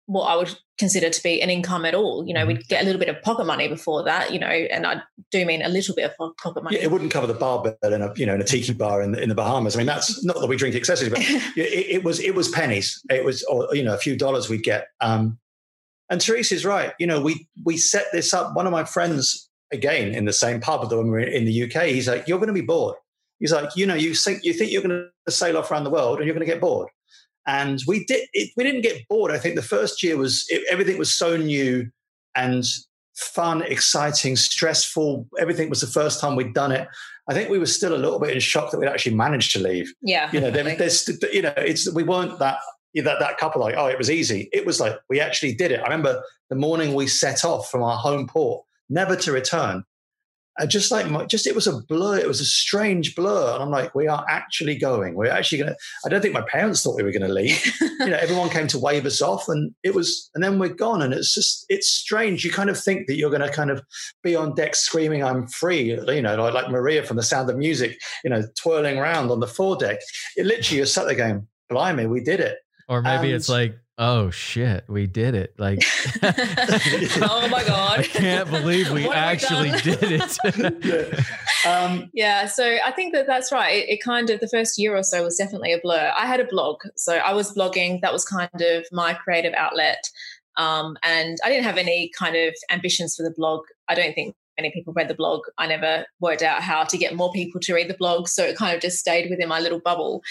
what 0.06 0.24
I 0.24 0.36
would 0.36 0.54
consider 0.78 1.08
to 1.08 1.22
be 1.22 1.40
an 1.40 1.50
income 1.50 1.84
at 1.84 1.94
all. 1.94 2.26
You 2.26 2.34
know, 2.34 2.46
we'd 2.46 2.58
mm-hmm. 2.58 2.68
get 2.68 2.82
a 2.82 2.84
little 2.84 2.98
bit 2.98 3.08
of 3.08 3.22
pocket 3.22 3.46
money 3.46 3.68
before 3.68 4.02
that. 4.04 4.32
You 4.32 4.38
know, 4.38 4.46
and 4.46 4.86
I 4.86 5.02
do 5.30 5.46
mean 5.46 5.62
a 5.62 5.68
little 5.68 5.94
bit 5.94 6.10
of 6.10 6.36
pocket 6.36 6.62
money. 6.62 6.76
Yeah, 6.76 6.84
it 6.84 6.90
wouldn't 6.90 7.12
cover 7.12 7.26
the 7.26 7.34
bar 7.34 7.62
bill 7.62 7.92
in 7.92 8.02
a 8.02 8.12
you 8.16 8.26
know 8.26 8.34
in 8.34 8.40
a 8.40 8.44
tiki 8.44 8.72
bar 8.72 9.02
in 9.02 9.12
the, 9.12 9.22
in 9.22 9.28
the 9.28 9.34
Bahamas. 9.34 9.76
I 9.76 9.78
mean, 9.78 9.86
that's 9.86 10.24
not 10.24 10.40
that 10.40 10.46
we 10.46 10.56
drink 10.56 10.74
excessively, 10.74 11.10
but 11.10 11.20
it, 11.56 11.96
it, 11.96 12.04
was 12.04 12.20
it 12.20 12.34
was 12.34 12.48
pennies. 12.48 13.00
It 13.10 13.24
was 13.24 13.42
or 13.44 13.74
you 13.74 13.82
know 13.82 13.94
a 13.94 13.98
few 13.98 14.16
dollars 14.16 14.48
we'd 14.48 14.62
get. 14.62 14.88
Um, 15.00 15.38
and 16.10 16.20
Terysa's 16.20 16.64
right. 16.64 16.92
You 16.98 17.06
know, 17.06 17.20
we 17.20 17.48
we 17.64 17.76
set 17.76 18.06
this 18.12 18.34
up. 18.34 18.54
One 18.54 18.66
of 18.66 18.72
my 18.72 18.84
friends 18.84 19.48
again 19.72 20.14
in 20.14 20.24
the 20.24 20.32
same 20.32 20.60
pub 20.60 20.88
that 20.88 20.96
when 20.96 21.06
we 21.06 21.12
were 21.12 21.20
in 21.20 21.44
the 21.44 21.62
UK, 21.64 21.86
he's 21.86 22.08
like, 22.08 22.28
"You're 22.28 22.38
going 22.38 22.48
to 22.48 22.54
be 22.54 22.60
bored." 22.60 22.96
He's 23.40 23.52
like, 23.52 23.70
you 23.76 23.86
know, 23.86 23.94
you 23.94 24.14
think 24.14 24.44
you 24.44 24.52
think 24.52 24.70
you're 24.70 24.82
going 24.82 25.08
to 25.26 25.32
sail 25.32 25.56
off 25.56 25.70
around 25.70 25.84
the 25.84 25.90
world 25.90 26.18
and 26.18 26.26
you're 26.26 26.34
going 26.34 26.46
to 26.46 26.52
get 26.52 26.60
bored. 26.60 26.88
And 27.46 27.80
we 27.86 28.04
did. 28.04 28.28
It, 28.32 28.50
we 28.56 28.64
didn't 28.64 28.82
get 28.82 29.06
bored. 29.08 29.30
I 29.30 29.38
think 29.38 29.54
the 29.54 29.62
first 29.62 30.02
year 30.02 30.16
was 30.16 30.46
it, 30.48 30.62
everything 30.70 30.98
was 30.98 31.12
so 31.12 31.36
new 31.36 31.90
and 32.34 32.64
fun, 33.16 33.62
exciting, 33.62 34.36
stressful. 34.36 35.26
Everything 35.38 35.68
was 35.68 35.80
the 35.80 35.86
first 35.86 36.20
time 36.20 36.36
we'd 36.36 36.54
done 36.54 36.72
it. 36.72 36.88
I 37.28 37.34
think 37.34 37.48
we 37.48 37.58
were 37.58 37.66
still 37.66 37.94
a 37.94 37.96
little 37.96 38.18
bit 38.18 38.30
in 38.30 38.40
shock 38.40 38.70
that 38.70 38.78
we'd 38.78 38.88
actually 38.88 39.14
managed 39.14 39.52
to 39.52 39.58
leave. 39.58 39.92
Yeah, 40.02 40.30
you 40.32 40.40
know, 40.40 40.50
there, 40.50 40.64
there's, 40.76 41.08
you 41.32 41.42
know, 41.42 41.54
it's 41.56 41.92
we 41.92 42.02
weren't 42.02 42.38
that 42.38 42.58
that 42.94 43.18
that 43.18 43.38
couple 43.38 43.60
like, 43.60 43.74
oh, 43.76 43.86
it 43.86 43.98
was 43.98 44.10
easy. 44.10 44.48
It 44.52 44.64
was 44.64 44.80
like 44.80 44.96
we 45.08 45.20
actually 45.20 45.54
did 45.54 45.70
it. 45.70 45.80
I 45.80 45.84
remember 45.84 46.22
the 46.50 46.56
morning 46.56 46.94
we 46.94 47.06
set 47.06 47.44
off 47.44 47.70
from 47.70 47.82
our 47.82 47.96
home 47.96 48.26
port, 48.26 48.64
never 48.88 49.16
to 49.16 49.32
return 49.32 49.84
and 50.58 50.70
just 50.70 50.90
like 50.90 51.10
my, 51.10 51.24
just 51.24 51.46
it 51.46 51.54
was 51.54 51.66
a 51.66 51.80
blur 51.88 52.18
it 52.18 52.28
was 52.28 52.40
a 52.40 52.44
strange 52.44 53.14
blur. 53.14 53.54
And 53.54 53.62
i'm 53.62 53.70
like 53.70 53.94
we 53.94 54.06
are 54.06 54.24
actually 54.28 54.76
going. 54.76 55.14
We're 55.14 55.30
actually 55.30 55.58
going 55.58 55.70
to 55.70 55.76
i 56.04 56.08
don't 56.08 56.20
think 56.20 56.34
my 56.34 56.42
parents 56.48 56.82
thought 56.82 56.96
we 56.96 57.02
were 57.02 57.12
going 57.12 57.26
to 57.26 57.32
leave. 57.32 57.60
You 58.00 58.10
know 58.10 58.18
everyone 58.20 58.50
came 58.50 58.66
to 58.66 58.78
wave 58.78 59.06
us 59.06 59.22
off 59.22 59.48
and 59.48 59.72
it 59.82 59.94
was 59.94 60.28
and 60.34 60.42
then 60.42 60.58
we're 60.58 60.68
gone. 60.68 61.00
And 61.00 61.14
it's 61.14 61.32
just 61.32 61.64
it's 61.68 61.88
strange. 61.88 62.44
You 62.44 62.50
kind 62.50 62.68
of 62.68 62.78
think 62.78 63.06
that 63.06 63.16
you're 63.16 63.30
going 63.30 63.40
to 63.40 63.48
kind 63.48 63.70
of 63.70 63.82
be 64.22 64.36
on 64.36 64.54
deck 64.54 64.74
screaming 64.74 65.22
i'm 65.22 65.46
free 65.46 65.82
you 65.82 66.22
know 66.22 66.36
like, 66.36 66.54
like 66.54 66.70
maria 66.70 67.02
from 67.02 67.16
the 67.16 67.22
sound 67.22 67.48
of 67.48 67.56
music 67.56 67.98
you 68.24 68.30
know 68.30 68.42
twirling 68.58 68.98
around 68.98 69.30
on 69.30 69.40
the 69.40 69.46
foredeck. 69.46 69.98
It 70.36 70.46
literally 70.46 70.78
you're 70.78 70.86
sat 70.86 71.06
there 71.06 71.14
going 71.14 71.46
blimey 71.70 72.06
we 72.06 72.20
did 72.20 72.40
it. 72.40 72.58
Or 72.88 73.00
maybe 73.00 73.28
and, 73.28 73.36
it's 73.36 73.48
like 73.48 73.76
oh 73.98 74.30
shit, 74.30 74.84
we 74.88 75.06
did 75.06 75.34
it. 75.34 75.54
Like, 75.58 75.82
oh 76.22 77.48
my 77.50 77.64
God. 77.66 78.00
I 78.00 78.02
can't 78.02 78.50
believe 78.50 78.90
we 78.90 79.08
actually 79.10 79.72
we 79.72 79.80
did 79.80 79.98
it. 80.02 80.84
yeah. 80.84 81.70
Um, 81.70 82.10
yeah. 82.12 82.46
So 82.46 82.78
I 82.84 82.90
think 82.90 83.14
that 83.14 83.26
that's 83.26 83.52
right. 83.52 83.76
It, 83.76 83.88
it, 83.88 84.02
kind 84.02 84.30
of, 84.30 84.40
the 84.40 84.48
first 84.48 84.78
year 84.78 84.96
or 84.96 85.02
so 85.02 85.24
was 85.24 85.36
definitely 85.36 85.72
a 85.72 85.80
blur. 85.80 86.12
I 86.16 86.26
had 86.26 86.40
a 86.40 86.44
blog. 86.44 86.82
So 86.96 87.16
I 87.16 87.32
was 87.32 87.54
blogging. 87.54 88.00
That 88.00 88.12
was 88.12 88.24
kind 88.24 88.50
of 88.60 88.86
my 88.92 89.14
creative 89.14 89.54
outlet. 89.54 90.04
Um, 90.56 90.96
and 91.02 91.38
I 91.44 91.48
didn't 91.48 91.64
have 91.64 91.78
any 91.78 92.10
kind 92.16 92.36
of 92.36 92.54
ambitions 92.70 93.16
for 93.16 93.22
the 93.22 93.34
blog. 93.36 93.62
I 93.88 93.94
don't 93.94 94.14
think 94.14 94.36
many 94.56 94.70
people 94.70 94.92
read 94.92 95.08
the 95.08 95.14
blog. 95.14 95.42
I 95.58 95.66
never 95.66 96.06
worked 96.20 96.42
out 96.42 96.62
how 96.62 96.84
to 96.84 96.98
get 96.98 97.16
more 97.16 97.32
people 97.32 97.60
to 97.62 97.74
read 97.74 97.88
the 97.88 97.96
blog. 97.98 98.28
So 98.28 98.44
it 98.44 98.56
kind 98.56 98.74
of 98.74 98.80
just 98.80 98.98
stayed 98.98 99.30
within 99.30 99.48
my 99.48 99.58
little 99.58 99.80
bubble. 99.80 100.22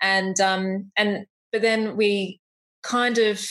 And, 0.00 0.38
um, 0.40 0.92
and, 0.96 1.26
but 1.50 1.62
then 1.62 1.96
we 1.96 2.40
kind 2.84 3.18
of 3.18 3.44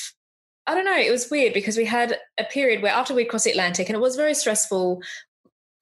I 0.66 0.76
don't 0.76 0.86
know, 0.86 0.98
it 0.98 1.12
was 1.12 1.30
weird 1.30 1.54
because 1.54 1.76
we 1.76 1.84
had 1.84 2.18
a 2.40 2.46
period 2.46 2.82
where 2.82 2.94
after 2.94 3.14
we'd 3.14 3.26
crossed 3.26 3.44
the 3.44 3.52
Atlantic, 3.52 3.90
and 3.90 3.98
it 3.98 4.02
was 4.02 4.16
very 4.16 4.34
stressful 4.34 5.02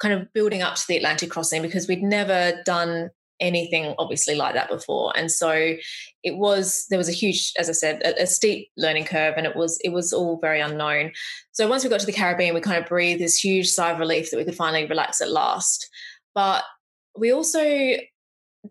kind 0.02 0.14
of 0.14 0.34
building 0.34 0.64
up 0.64 0.76
to 0.76 0.88
the 0.88 0.98
Atlantic 0.98 1.30
crossing 1.30 1.62
because 1.62 1.88
we'd 1.88 2.02
never 2.02 2.60
done 2.66 3.12
anything 3.40 3.96
obviously 3.98 4.36
like 4.36 4.54
that 4.54 4.70
before. 4.70 5.12
And 5.16 5.32
so 5.32 5.76
it 6.24 6.38
was 6.38 6.86
there 6.90 6.98
was 6.98 7.10
a 7.10 7.14
huge 7.14 7.52
as 7.58 7.70
i 7.70 7.74
said 7.74 8.00
a, 8.04 8.22
a, 8.22 8.28
steep 8.28 8.70
learning 8.78 9.06
curve 9.06 9.34
and 9.36 9.48
it 9.48 9.56
was 9.56 9.80
it 9.84 9.90
was 9.90 10.14
all 10.14 10.40
very 10.40 10.62
unknown. 10.62 11.12
So 11.52 11.68
once 11.68 11.84
we 11.84 11.90
got 11.90 12.00
to 12.00 12.06
the 12.06 12.14
caribbean 12.14 12.54
we 12.54 12.62
kind 12.62 12.82
of 12.82 12.88
breathed 12.88 13.20
this 13.20 13.44
huge 13.44 13.68
sigh 13.68 13.92
of 13.92 14.00
relief 14.00 14.30
that 14.30 14.38
we 14.38 14.46
could 14.46 14.56
finally 14.56 14.86
relax 14.86 15.20
at 15.22 15.32
last. 15.32 15.90
But 16.34 16.64
we 17.18 17.34
also 17.34 17.64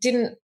didn't 0.00 0.38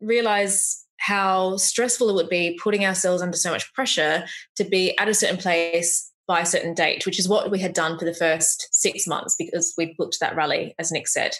realize 0.00 0.86
how 1.02 1.56
stressful 1.56 2.08
it 2.08 2.14
would 2.14 2.28
be 2.28 2.58
putting 2.62 2.84
ourselves 2.84 3.22
under 3.22 3.36
so 3.36 3.50
much 3.50 3.72
pressure 3.74 4.24
to 4.54 4.64
be 4.64 4.96
at 4.98 5.08
a 5.08 5.14
certain 5.14 5.36
place 5.36 6.08
by 6.28 6.40
a 6.40 6.46
certain 6.46 6.74
date, 6.74 7.04
which 7.04 7.18
is 7.18 7.28
what 7.28 7.50
we 7.50 7.58
had 7.58 7.72
done 7.72 7.98
for 7.98 8.04
the 8.04 8.14
first 8.14 8.68
six 8.70 9.04
months 9.04 9.34
because 9.36 9.74
we 9.76 9.96
booked 9.98 10.20
that 10.20 10.36
rally, 10.36 10.76
as 10.78 10.92
Nick 10.92 11.08
said. 11.08 11.32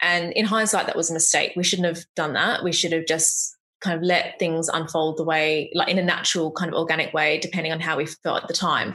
And 0.00 0.32
in 0.32 0.46
hindsight, 0.46 0.86
that 0.86 0.96
was 0.96 1.10
a 1.10 1.14
mistake. 1.14 1.52
We 1.54 1.64
shouldn't 1.64 1.94
have 1.94 2.06
done 2.16 2.32
that. 2.32 2.64
We 2.64 2.72
should 2.72 2.92
have 2.92 3.04
just 3.06 3.54
kind 3.82 3.94
of 3.94 4.02
let 4.02 4.38
things 4.38 4.68
unfold 4.68 5.18
the 5.18 5.24
way, 5.24 5.70
like 5.74 5.88
in 5.88 5.98
a 5.98 6.02
natural, 6.02 6.50
kind 6.52 6.72
of 6.72 6.78
organic 6.78 7.12
way, 7.12 7.38
depending 7.38 7.72
on 7.72 7.80
how 7.80 7.98
we 7.98 8.06
felt 8.06 8.42
at 8.42 8.48
the 8.48 8.54
time. 8.54 8.94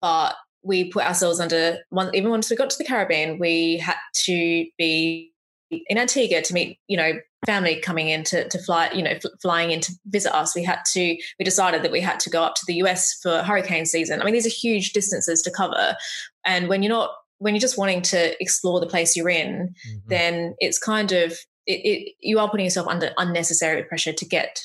But 0.00 0.36
we 0.62 0.90
put 0.90 1.04
ourselves 1.04 1.38
under 1.38 1.78
even 2.14 2.30
once 2.30 2.48
we 2.48 2.56
got 2.56 2.70
to 2.70 2.78
the 2.78 2.84
Caribbean, 2.84 3.38
we 3.38 3.76
had 3.76 3.96
to 4.24 4.66
be 4.78 5.32
in 5.70 5.98
Antigua 5.98 6.42
to 6.42 6.54
meet, 6.54 6.78
you 6.86 6.96
know, 6.96 7.12
family 7.44 7.80
coming 7.80 8.08
in 8.08 8.24
to, 8.24 8.48
to 8.48 8.58
fly, 8.58 8.90
you 8.92 9.02
know, 9.02 9.14
flying 9.40 9.70
in 9.70 9.80
to 9.80 9.92
visit 10.06 10.34
us. 10.34 10.54
We 10.54 10.64
had 10.64 10.80
to, 10.92 11.16
we 11.38 11.44
decided 11.44 11.82
that 11.82 11.92
we 11.92 12.00
had 12.00 12.20
to 12.20 12.30
go 12.30 12.42
up 12.42 12.54
to 12.56 12.62
the 12.66 12.74
US 12.74 13.18
for 13.20 13.42
hurricane 13.42 13.86
season. 13.86 14.20
I 14.20 14.24
mean, 14.24 14.34
these 14.34 14.46
are 14.46 14.50
huge 14.50 14.92
distances 14.92 15.42
to 15.42 15.50
cover. 15.50 15.96
And 16.44 16.68
when 16.68 16.82
you're 16.82 16.92
not, 16.92 17.10
when 17.38 17.54
you're 17.54 17.60
just 17.60 17.78
wanting 17.78 18.02
to 18.02 18.40
explore 18.42 18.80
the 18.80 18.86
place 18.86 19.16
you're 19.16 19.28
in, 19.28 19.74
mm-hmm. 19.88 20.08
then 20.08 20.54
it's 20.58 20.78
kind 20.78 21.12
of, 21.12 21.32
it, 21.66 21.80
it, 21.84 22.12
you 22.20 22.38
are 22.38 22.48
putting 22.48 22.64
yourself 22.64 22.88
under 22.88 23.10
unnecessary 23.18 23.82
pressure 23.84 24.12
to 24.12 24.24
get 24.24 24.60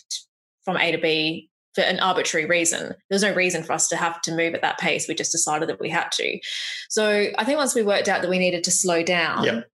from 0.64 0.78
A 0.78 0.92
to 0.92 0.98
B 0.98 1.50
for 1.74 1.82
an 1.82 2.00
arbitrary 2.00 2.46
reason. 2.46 2.94
There's 3.10 3.24
no 3.24 3.34
reason 3.34 3.64
for 3.64 3.74
us 3.74 3.88
to 3.90 3.96
have 3.96 4.22
to 4.24 4.36
move 4.36 4.54
at 4.54 4.62
that 4.62 4.78
pace. 4.78 5.08
We 5.08 5.16
just 5.16 5.32
decided 5.32 5.70
that 5.70 5.80
we 5.80 5.90
had 5.90 6.12
to. 6.14 6.40
So 6.90 7.28
I 7.38 7.44
think 7.44 7.58
once 7.58 7.76
we 7.76 7.84
worked 7.84 8.10
out 8.10 8.22
that 8.22 8.30
we 8.30 8.40
needed 8.40 8.64
to 8.66 8.72
slow 8.72 9.04
down, 9.04 9.44
yep. 9.44 9.68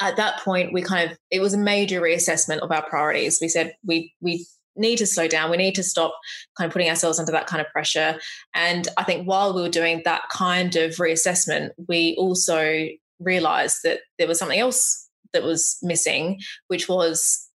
At 0.00 0.16
that 0.16 0.40
point 0.40 0.72
we 0.72 0.82
kind 0.82 1.10
of 1.10 1.18
it 1.30 1.40
was 1.40 1.54
a 1.54 1.58
major 1.58 2.00
reassessment 2.00 2.58
of 2.58 2.70
our 2.70 2.86
priorities. 2.88 3.38
We 3.40 3.48
said 3.48 3.74
we 3.84 4.14
we 4.20 4.46
need 4.76 4.96
to 4.98 5.06
slow 5.06 5.28
down. 5.28 5.50
We 5.50 5.56
need 5.56 5.74
to 5.76 5.82
stop 5.82 6.14
kind 6.56 6.68
of 6.68 6.72
putting 6.72 6.88
ourselves 6.88 7.18
under 7.18 7.32
that 7.32 7.46
kind 7.46 7.60
of 7.60 7.72
pressure. 7.72 8.18
And 8.54 8.88
I 8.96 9.04
think 9.04 9.26
while 9.26 9.54
we 9.54 9.62
were 9.62 9.68
doing 9.68 10.02
that 10.04 10.22
kind 10.30 10.76
of 10.76 10.92
reassessment, 10.96 11.70
we 11.88 12.14
also 12.18 12.88
realized 13.18 13.78
that 13.84 14.00
there 14.18 14.28
was 14.28 14.38
something 14.38 14.58
else 14.58 15.08
that 15.32 15.42
was 15.42 15.78
missing, 15.82 16.40
which 16.68 16.88
was 16.88 17.48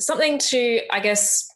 something 0.00 0.38
to, 0.38 0.80
I 0.90 1.00
guess, 1.00 1.48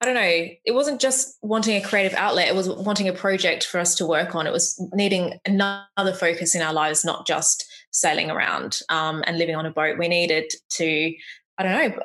I 0.00 0.06
don't 0.06 0.14
know, 0.14 0.46
it 0.64 0.72
wasn't 0.72 1.00
just 1.00 1.36
wanting 1.42 1.76
a 1.76 1.86
creative 1.86 2.16
outlet, 2.16 2.48
it 2.48 2.54
was 2.54 2.68
wanting 2.68 3.08
a 3.08 3.12
project 3.12 3.64
for 3.64 3.78
us 3.78 3.94
to 3.96 4.06
work 4.06 4.34
on. 4.34 4.46
It 4.46 4.52
was 4.52 4.80
needing 4.94 5.38
another 5.44 6.12
focus 6.18 6.54
in 6.54 6.62
our 6.62 6.72
lives, 6.72 7.04
not 7.04 7.26
just 7.26 7.67
sailing 7.90 8.30
around 8.30 8.80
um, 8.88 9.22
and 9.26 9.38
living 9.38 9.56
on 9.56 9.66
a 9.66 9.70
boat. 9.70 9.98
We 9.98 10.08
needed 10.08 10.52
to, 10.70 11.14
I 11.58 11.62
don't 11.62 11.72
know, 11.72 12.02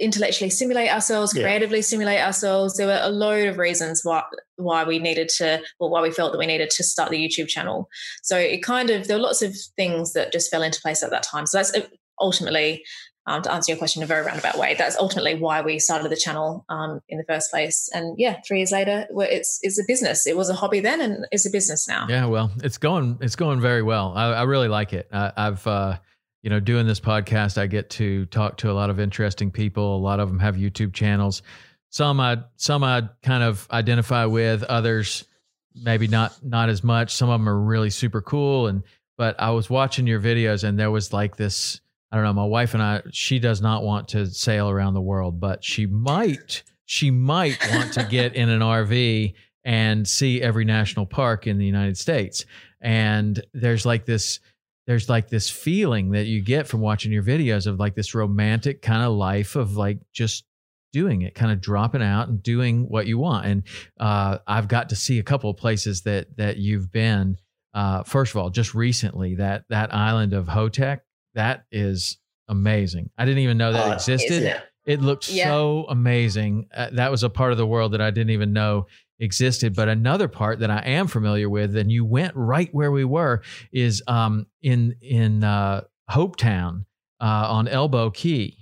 intellectually 0.00 0.50
stimulate 0.50 0.90
ourselves, 0.90 1.34
yeah. 1.34 1.42
creatively 1.42 1.82
stimulate 1.82 2.20
ourselves. 2.20 2.76
There 2.76 2.86
were 2.86 3.00
a 3.02 3.10
load 3.10 3.48
of 3.48 3.58
reasons 3.58 4.02
why 4.04 4.22
why 4.56 4.84
we 4.84 4.98
needed 4.98 5.28
to, 5.38 5.62
or 5.78 5.90
why 5.90 6.02
we 6.02 6.10
felt 6.10 6.32
that 6.32 6.38
we 6.38 6.46
needed 6.46 6.70
to 6.70 6.84
start 6.84 7.10
the 7.10 7.18
YouTube 7.18 7.48
channel. 7.48 7.88
So 8.22 8.36
it 8.36 8.62
kind 8.62 8.90
of 8.90 9.08
there 9.08 9.16
were 9.16 9.22
lots 9.22 9.42
of 9.42 9.56
things 9.76 10.12
that 10.12 10.32
just 10.32 10.50
fell 10.50 10.62
into 10.62 10.80
place 10.80 11.02
at 11.02 11.10
that 11.10 11.22
time. 11.22 11.46
So 11.46 11.58
that's 11.58 11.72
ultimately 12.20 12.84
um, 13.28 13.42
to 13.42 13.52
answer 13.52 13.70
your 13.70 13.78
question 13.78 14.00
in 14.00 14.04
a 14.04 14.06
very 14.06 14.24
roundabout 14.24 14.58
way, 14.58 14.74
that's 14.76 14.96
ultimately 14.96 15.34
why 15.34 15.60
we 15.60 15.78
started 15.78 16.10
the 16.10 16.16
channel 16.16 16.64
um, 16.70 17.02
in 17.10 17.18
the 17.18 17.24
first 17.24 17.50
place. 17.50 17.90
And 17.92 18.18
yeah, 18.18 18.40
three 18.46 18.58
years 18.58 18.72
later, 18.72 19.06
it's 19.10 19.60
it's 19.62 19.78
a 19.78 19.84
business. 19.86 20.26
It 20.26 20.34
was 20.34 20.48
a 20.48 20.54
hobby 20.54 20.80
then, 20.80 21.02
and 21.02 21.26
it's 21.30 21.46
a 21.46 21.50
business 21.50 21.86
now. 21.86 22.06
Yeah, 22.08 22.24
well, 22.24 22.50
it's 22.64 22.78
going 22.78 23.18
it's 23.20 23.36
going 23.36 23.60
very 23.60 23.82
well. 23.82 24.14
I, 24.16 24.32
I 24.32 24.42
really 24.44 24.68
like 24.68 24.94
it. 24.94 25.08
I, 25.12 25.32
have 25.36 25.66
uh, 25.66 25.98
you 26.42 26.48
know 26.48 26.58
doing 26.58 26.86
this 26.86 27.00
podcast, 27.00 27.58
I 27.58 27.66
get 27.66 27.90
to 27.90 28.24
talk 28.26 28.56
to 28.58 28.70
a 28.70 28.72
lot 28.72 28.88
of 28.88 28.98
interesting 28.98 29.50
people. 29.50 29.96
A 29.96 30.00
lot 30.00 30.20
of 30.20 30.28
them 30.28 30.38
have 30.38 30.56
YouTube 30.56 30.94
channels. 30.94 31.42
Some 31.90 32.20
I 32.20 32.38
some 32.56 32.82
I 32.82 33.10
kind 33.22 33.42
of 33.42 33.68
identify 33.70 34.24
with. 34.24 34.62
Others 34.62 35.26
maybe 35.74 36.08
not 36.08 36.42
not 36.42 36.70
as 36.70 36.82
much. 36.82 37.14
Some 37.14 37.28
of 37.28 37.38
them 37.38 37.48
are 37.48 37.60
really 37.60 37.90
super 37.90 38.22
cool. 38.22 38.68
And 38.68 38.84
but 39.18 39.38
I 39.38 39.50
was 39.50 39.68
watching 39.68 40.06
your 40.06 40.20
videos, 40.20 40.64
and 40.64 40.78
there 40.78 40.90
was 40.90 41.12
like 41.12 41.36
this 41.36 41.82
I 42.10 42.16
don't 42.16 42.24
know. 42.24 42.32
My 42.32 42.44
wife 42.46 42.74
and 42.74 42.82
I, 42.82 43.02
she 43.12 43.38
does 43.38 43.60
not 43.60 43.82
want 43.82 44.08
to 44.08 44.26
sail 44.26 44.70
around 44.70 44.94
the 44.94 45.00
world, 45.00 45.40
but 45.40 45.62
she 45.62 45.86
might, 45.86 46.62
she 46.86 47.10
might 47.10 47.58
want 47.72 47.92
to 47.94 48.04
get 48.04 48.34
in 48.34 48.48
an 48.48 48.60
RV 48.60 49.34
and 49.64 50.08
see 50.08 50.40
every 50.40 50.64
national 50.64 51.04
park 51.06 51.46
in 51.46 51.58
the 51.58 51.66
United 51.66 51.98
States. 51.98 52.46
And 52.80 53.42
there's 53.52 53.84
like 53.84 54.06
this, 54.06 54.40
there's 54.86 55.10
like 55.10 55.28
this 55.28 55.50
feeling 55.50 56.12
that 56.12 56.26
you 56.26 56.40
get 56.40 56.66
from 56.66 56.80
watching 56.80 57.12
your 57.12 57.22
videos 57.22 57.66
of 57.66 57.78
like 57.78 57.94
this 57.94 58.14
romantic 58.14 58.80
kind 58.80 59.02
of 59.02 59.12
life 59.12 59.54
of 59.54 59.76
like 59.76 59.98
just 60.14 60.44
doing 60.92 61.22
it, 61.22 61.34
kind 61.34 61.52
of 61.52 61.60
dropping 61.60 62.02
out 62.02 62.28
and 62.28 62.42
doing 62.42 62.88
what 62.88 63.06
you 63.06 63.18
want. 63.18 63.46
And 63.46 63.62
uh, 64.00 64.38
I've 64.46 64.68
got 64.68 64.88
to 64.88 64.96
see 64.96 65.18
a 65.18 65.22
couple 65.22 65.50
of 65.50 65.56
places 65.56 66.02
that 66.02 66.36
that 66.36 66.56
you've 66.56 66.90
been. 66.90 67.36
Uh, 67.74 68.02
first 68.02 68.32
of 68.32 68.38
all, 68.38 68.50
just 68.50 68.74
recently, 68.74 69.34
that 69.36 69.64
that 69.68 69.94
island 69.94 70.32
of 70.32 70.46
Hotek 70.46 71.00
that 71.38 71.66
is 71.70 72.18
amazing. 72.48 73.10
I 73.16 73.24
didn't 73.24 73.38
even 73.38 73.56
know 73.58 73.72
that 73.72 73.90
uh, 73.90 73.94
existed. 73.94 74.42
It? 74.42 74.60
it? 74.84 75.00
looked 75.00 75.30
yeah. 75.30 75.44
so 75.44 75.86
amazing. 75.88 76.66
Uh, 76.74 76.88
that 76.92 77.12
was 77.12 77.22
a 77.22 77.30
part 77.30 77.52
of 77.52 77.58
the 77.58 77.66
world 77.66 77.92
that 77.92 78.00
I 78.00 78.10
didn't 78.10 78.30
even 78.30 78.52
know 78.52 78.86
existed. 79.20 79.74
But 79.76 79.88
another 79.88 80.26
part 80.26 80.58
that 80.58 80.70
I 80.70 80.80
am 80.80 81.06
familiar 81.06 81.48
with, 81.48 81.76
and 81.76 81.92
you 81.92 82.04
went 82.04 82.34
right 82.34 82.68
where 82.74 82.90
we 82.90 83.04
were, 83.04 83.42
is 83.72 84.02
um, 84.08 84.46
in 84.62 84.96
in 85.00 85.44
uh, 85.44 85.82
Hopetown 86.10 86.86
uh, 87.20 87.46
on 87.48 87.68
Elbow 87.68 88.10
Cay, 88.10 88.56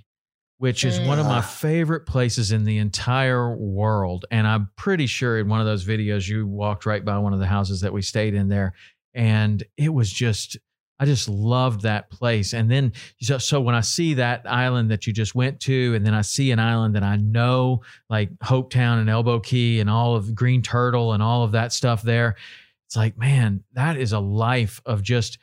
which 0.59 0.85
is 0.85 0.99
one 0.99 1.17
of 1.17 1.25
my 1.25 1.41
mm. 1.41 1.45
favorite 1.45 2.05
places 2.05 2.51
in 2.51 2.63
the 2.63 2.77
entire 2.77 3.55
world. 3.55 4.25
And 4.29 4.45
I'm 4.45 4.69
pretty 4.75 5.07
sure 5.07 5.39
in 5.39 5.49
one 5.49 5.61
of 5.61 5.65
those 5.65 5.83
videos 5.83 6.27
you 6.27 6.45
walked 6.45 6.85
right 6.85 7.03
by 7.03 7.17
one 7.17 7.33
of 7.33 7.39
the 7.39 7.47
houses 7.47 7.81
that 7.81 7.91
we 7.91 8.03
stayed 8.03 8.35
in 8.35 8.49
there. 8.49 8.73
And 9.15 9.63
it 9.77 9.91
was 9.91 10.11
just 10.11 10.57
I 10.99 11.05
just 11.05 11.29
loved 11.29 11.81
that 11.81 12.09
place. 12.09 12.53
And 12.53 12.71
then, 12.71 12.93
so, 13.21 13.37
so, 13.37 13.61
when 13.61 13.75
I 13.75 13.81
see 13.81 14.15
that 14.15 14.41
island 14.45 14.89
that 14.91 15.05
you 15.05 15.13
just 15.13 15.35
went 15.35 15.59
to, 15.61 15.93
and 15.95 16.05
then 16.05 16.13
I 16.13 16.21
see 16.21 16.51
an 16.51 16.59
island 16.59 16.95
that 16.95 17.03
I 17.03 17.17
know, 17.17 17.81
like 18.09 18.31
Hopetown 18.39 18.99
and 18.99 19.09
Elbow 19.09 19.39
Cay 19.39 19.79
and 19.79 19.89
all 19.89 20.15
of 20.15 20.33
Green 20.33 20.61
Turtle 20.61 21.13
and 21.13 21.21
all 21.21 21.43
of 21.43 21.51
that 21.51 21.71
stuff 21.71 22.01
there, 22.01 22.35
it's 22.87 22.95
like, 22.95 23.17
man, 23.17 23.63
that 23.73 23.97
is 23.97 24.13
a 24.13 24.19
life 24.19 24.81
of 24.85 25.03
just 25.03 25.37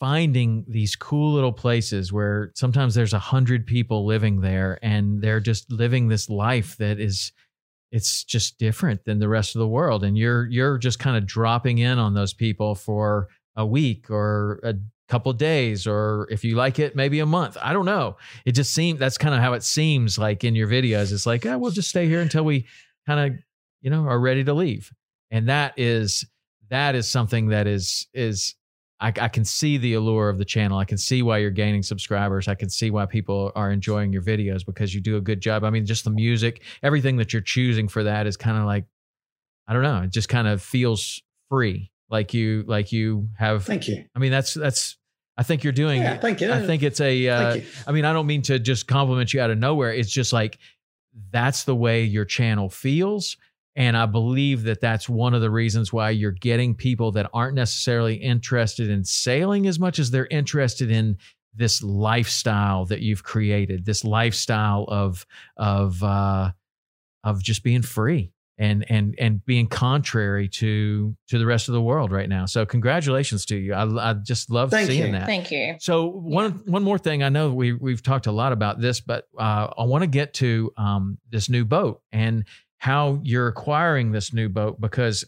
finding 0.00 0.64
these 0.68 0.96
cool 0.96 1.32
little 1.32 1.52
places 1.52 2.12
where 2.12 2.50
sometimes 2.54 2.94
there's 2.94 3.12
a 3.12 3.18
hundred 3.18 3.66
people 3.66 4.04
living 4.04 4.40
there 4.40 4.78
and 4.82 5.22
they're 5.22 5.40
just 5.40 5.70
living 5.70 6.08
this 6.08 6.28
life 6.28 6.76
that 6.76 6.98
is 6.98 7.32
it's 7.92 8.24
just 8.24 8.58
different 8.58 9.04
than 9.04 9.20
the 9.20 9.28
rest 9.28 9.54
of 9.54 9.60
the 9.60 9.68
world 9.68 10.02
and 10.02 10.18
you're 10.18 10.46
you're 10.48 10.78
just 10.78 10.98
kind 10.98 11.16
of 11.16 11.24
dropping 11.26 11.78
in 11.78 11.98
on 11.98 12.12
those 12.12 12.34
people 12.34 12.74
for 12.74 13.28
a 13.56 13.64
week 13.66 14.10
or 14.10 14.60
a 14.62 14.74
couple 15.08 15.32
days 15.32 15.86
or 15.86 16.26
if 16.30 16.44
you 16.44 16.56
like 16.56 16.78
it 16.78 16.96
maybe 16.96 17.20
a 17.20 17.26
month 17.26 17.58
i 17.62 17.72
don't 17.72 17.84
know 17.84 18.16
it 18.46 18.52
just 18.52 18.72
seems 18.72 18.98
that's 18.98 19.18
kind 19.18 19.34
of 19.34 19.40
how 19.40 19.52
it 19.52 19.62
seems 19.62 20.18
like 20.18 20.44
in 20.44 20.54
your 20.54 20.66
videos 20.66 21.12
it's 21.12 21.26
like 21.26 21.44
oh, 21.44 21.58
we'll 21.58 21.70
just 21.70 21.90
stay 21.90 22.06
here 22.08 22.20
until 22.20 22.42
we 22.42 22.66
kind 23.06 23.20
of 23.20 23.38
you 23.82 23.90
know 23.90 24.06
are 24.06 24.18
ready 24.18 24.42
to 24.42 24.54
leave 24.54 24.92
and 25.30 25.48
that 25.48 25.74
is 25.76 26.24
that 26.70 26.94
is 26.94 27.08
something 27.08 27.48
that 27.48 27.66
is 27.66 28.06
is 28.14 28.54
I, 29.00 29.12
I, 29.20 29.28
can 29.28 29.44
see 29.44 29.76
the 29.76 29.94
allure 29.94 30.28
of 30.28 30.38
the 30.38 30.44
channel. 30.44 30.78
I 30.78 30.84
can 30.84 30.96
see 30.96 31.22
why 31.22 31.38
you're 31.38 31.50
gaining 31.50 31.82
subscribers. 31.82 32.48
I 32.48 32.54
can 32.54 32.70
see 32.70 32.90
why 32.90 33.04
people 33.06 33.52
are 33.54 33.70
enjoying 33.70 34.12
your 34.12 34.22
videos 34.22 34.64
because 34.64 34.94
you 34.94 35.00
do 35.00 35.16
a 35.16 35.20
good 35.20 35.40
job. 35.40 35.64
I 35.64 35.70
mean, 35.70 35.84
just 35.84 36.04
the 36.04 36.10
music, 36.10 36.62
everything 36.82 37.16
that 37.16 37.32
you're 37.32 37.42
choosing 37.42 37.88
for 37.88 38.04
that 38.04 38.26
is 38.26 38.36
kind 38.36 38.56
of 38.56 38.64
like, 38.64 38.86
I 39.66 39.72
don't 39.72 39.82
know, 39.82 40.02
it 40.02 40.10
just 40.10 40.28
kind 40.28 40.46
of 40.46 40.62
feels 40.62 41.20
free 41.50 41.90
like 42.10 42.34
you 42.34 42.64
like 42.66 42.92
you 42.92 43.28
have. 43.38 43.64
Thank 43.64 43.88
you. 43.88 44.04
I 44.14 44.18
mean 44.18 44.32
that's 44.32 44.54
that's 44.54 44.96
i 45.36 45.42
think 45.42 45.64
you're 45.64 45.72
doing 45.72 46.00
yeah, 46.00 46.16
thank 46.16 46.40
you. 46.40 46.52
I 46.52 46.64
think 46.64 46.84
it's 46.84 47.00
a 47.00 47.28
uh, 47.28 47.60
i 47.88 47.92
mean 47.92 48.04
i 48.04 48.12
don't 48.12 48.26
mean 48.26 48.42
to 48.42 48.60
just 48.60 48.86
compliment 48.86 49.34
you 49.34 49.40
out 49.40 49.50
of 49.50 49.58
nowhere. 49.58 49.92
It's 49.92 50.10
just 50.10 50.32
like 50.32 50.58
that's 51.30 51.64
the 51.64 51.74
way 51.74 52.04
your 52.04 52.24
channel 52.24 52.68
feels. 52.68 53.36
And 53.76 53.96
i 53.96 54.06
believe 54.06 54.62
that 54.64 54.80
that's 54.80 55.08
one 55.08 55.34
of 55.34 55.40
the 55.40 55.50
reasons 55.50 55.92
why 55.92 56.10
you're 56.10 56.30
getting 56.30 56.74
people 56.74 57.10
that 57.12 57.28
aren't 57.34 57.56
necessarily 57.56 58.14
interested 58.14 58.88
in 58.90 59.04
sailing 59.04 59.66
as 59.66 59.80
much 59.80 59.98
as 59.98 60.10
they're 60.10 60.28
interested 60.30 60.90
in 60.90 61.18
this 61.56 61.82
lifestyle 61.82 62.84
that 62.86 63.00
you've 63.00 63.22
created 63.22 63.84
this 63.84 64.04
lifestyle 64.04 64.84
of 64.88 65.26
of 65.56 66.02
uh 66.02 66.50
of 67.22 67.42
just 67.42 67.62
being 67.62 67.82
free 67.82 68.33
and 68.58 68.84
and 68.88 69.14
and 69.18 69.44
being 69.44 69.66
contrary 69.66 70.48
to 70.48 71.16
to 71.28 71.38
the 71.38 71.46
rest 71.46 71.68
of 71.68 71.74
the 71.74 71.82
world 71.82 72.12
right 72.12 72.28
now. 72.28 72.46
So 72.46 72.64
congratulations 72.64 73.44
to 73.46 73.56
you. 73.56 73.74
I, 73.74 74.10
I 74.10 74.12
just 74.14 74.50
love 74.50 74.70
Thank 74.70 74.88
seeing 74.88 75.06
you. 75.06 75.12
that. 75.12 75.26
Thank 75.26 75.50
you. 75.50 75.76
So 75.80 76.06
one 76.06 76.62
yeah. 76.64 76.72
one 76.72 76.82
more 76.82 76.98
thing. 76.98 77.22
I 77.22 77.28
know 77.28 77.52
we 77.52 77.72
we've 77.72 78.02
talked 78.02 78.26
a 78.26 78.32
lot 78.32 78.52
about 78.52 78.80
this, 78.80 79.00
but 79.00 79.26
uh, 79.38 79.68
I 79.76 79.84
want 79.84 80.02
to 80.02 80.08
get 80.08 80.34
to 80.34 80.72
um, 80.76 81.18
this 81.30 81.48
new 81.48 81.64
boat 81.64 82.02
and 82.12 82.44
how 82.78 83.20
you're 83.22 83.48
acquiring 83.48 84.12
this 84.12 84.32
new 84.32 84.48
boat 84.48 84.80
because 84.80 85.24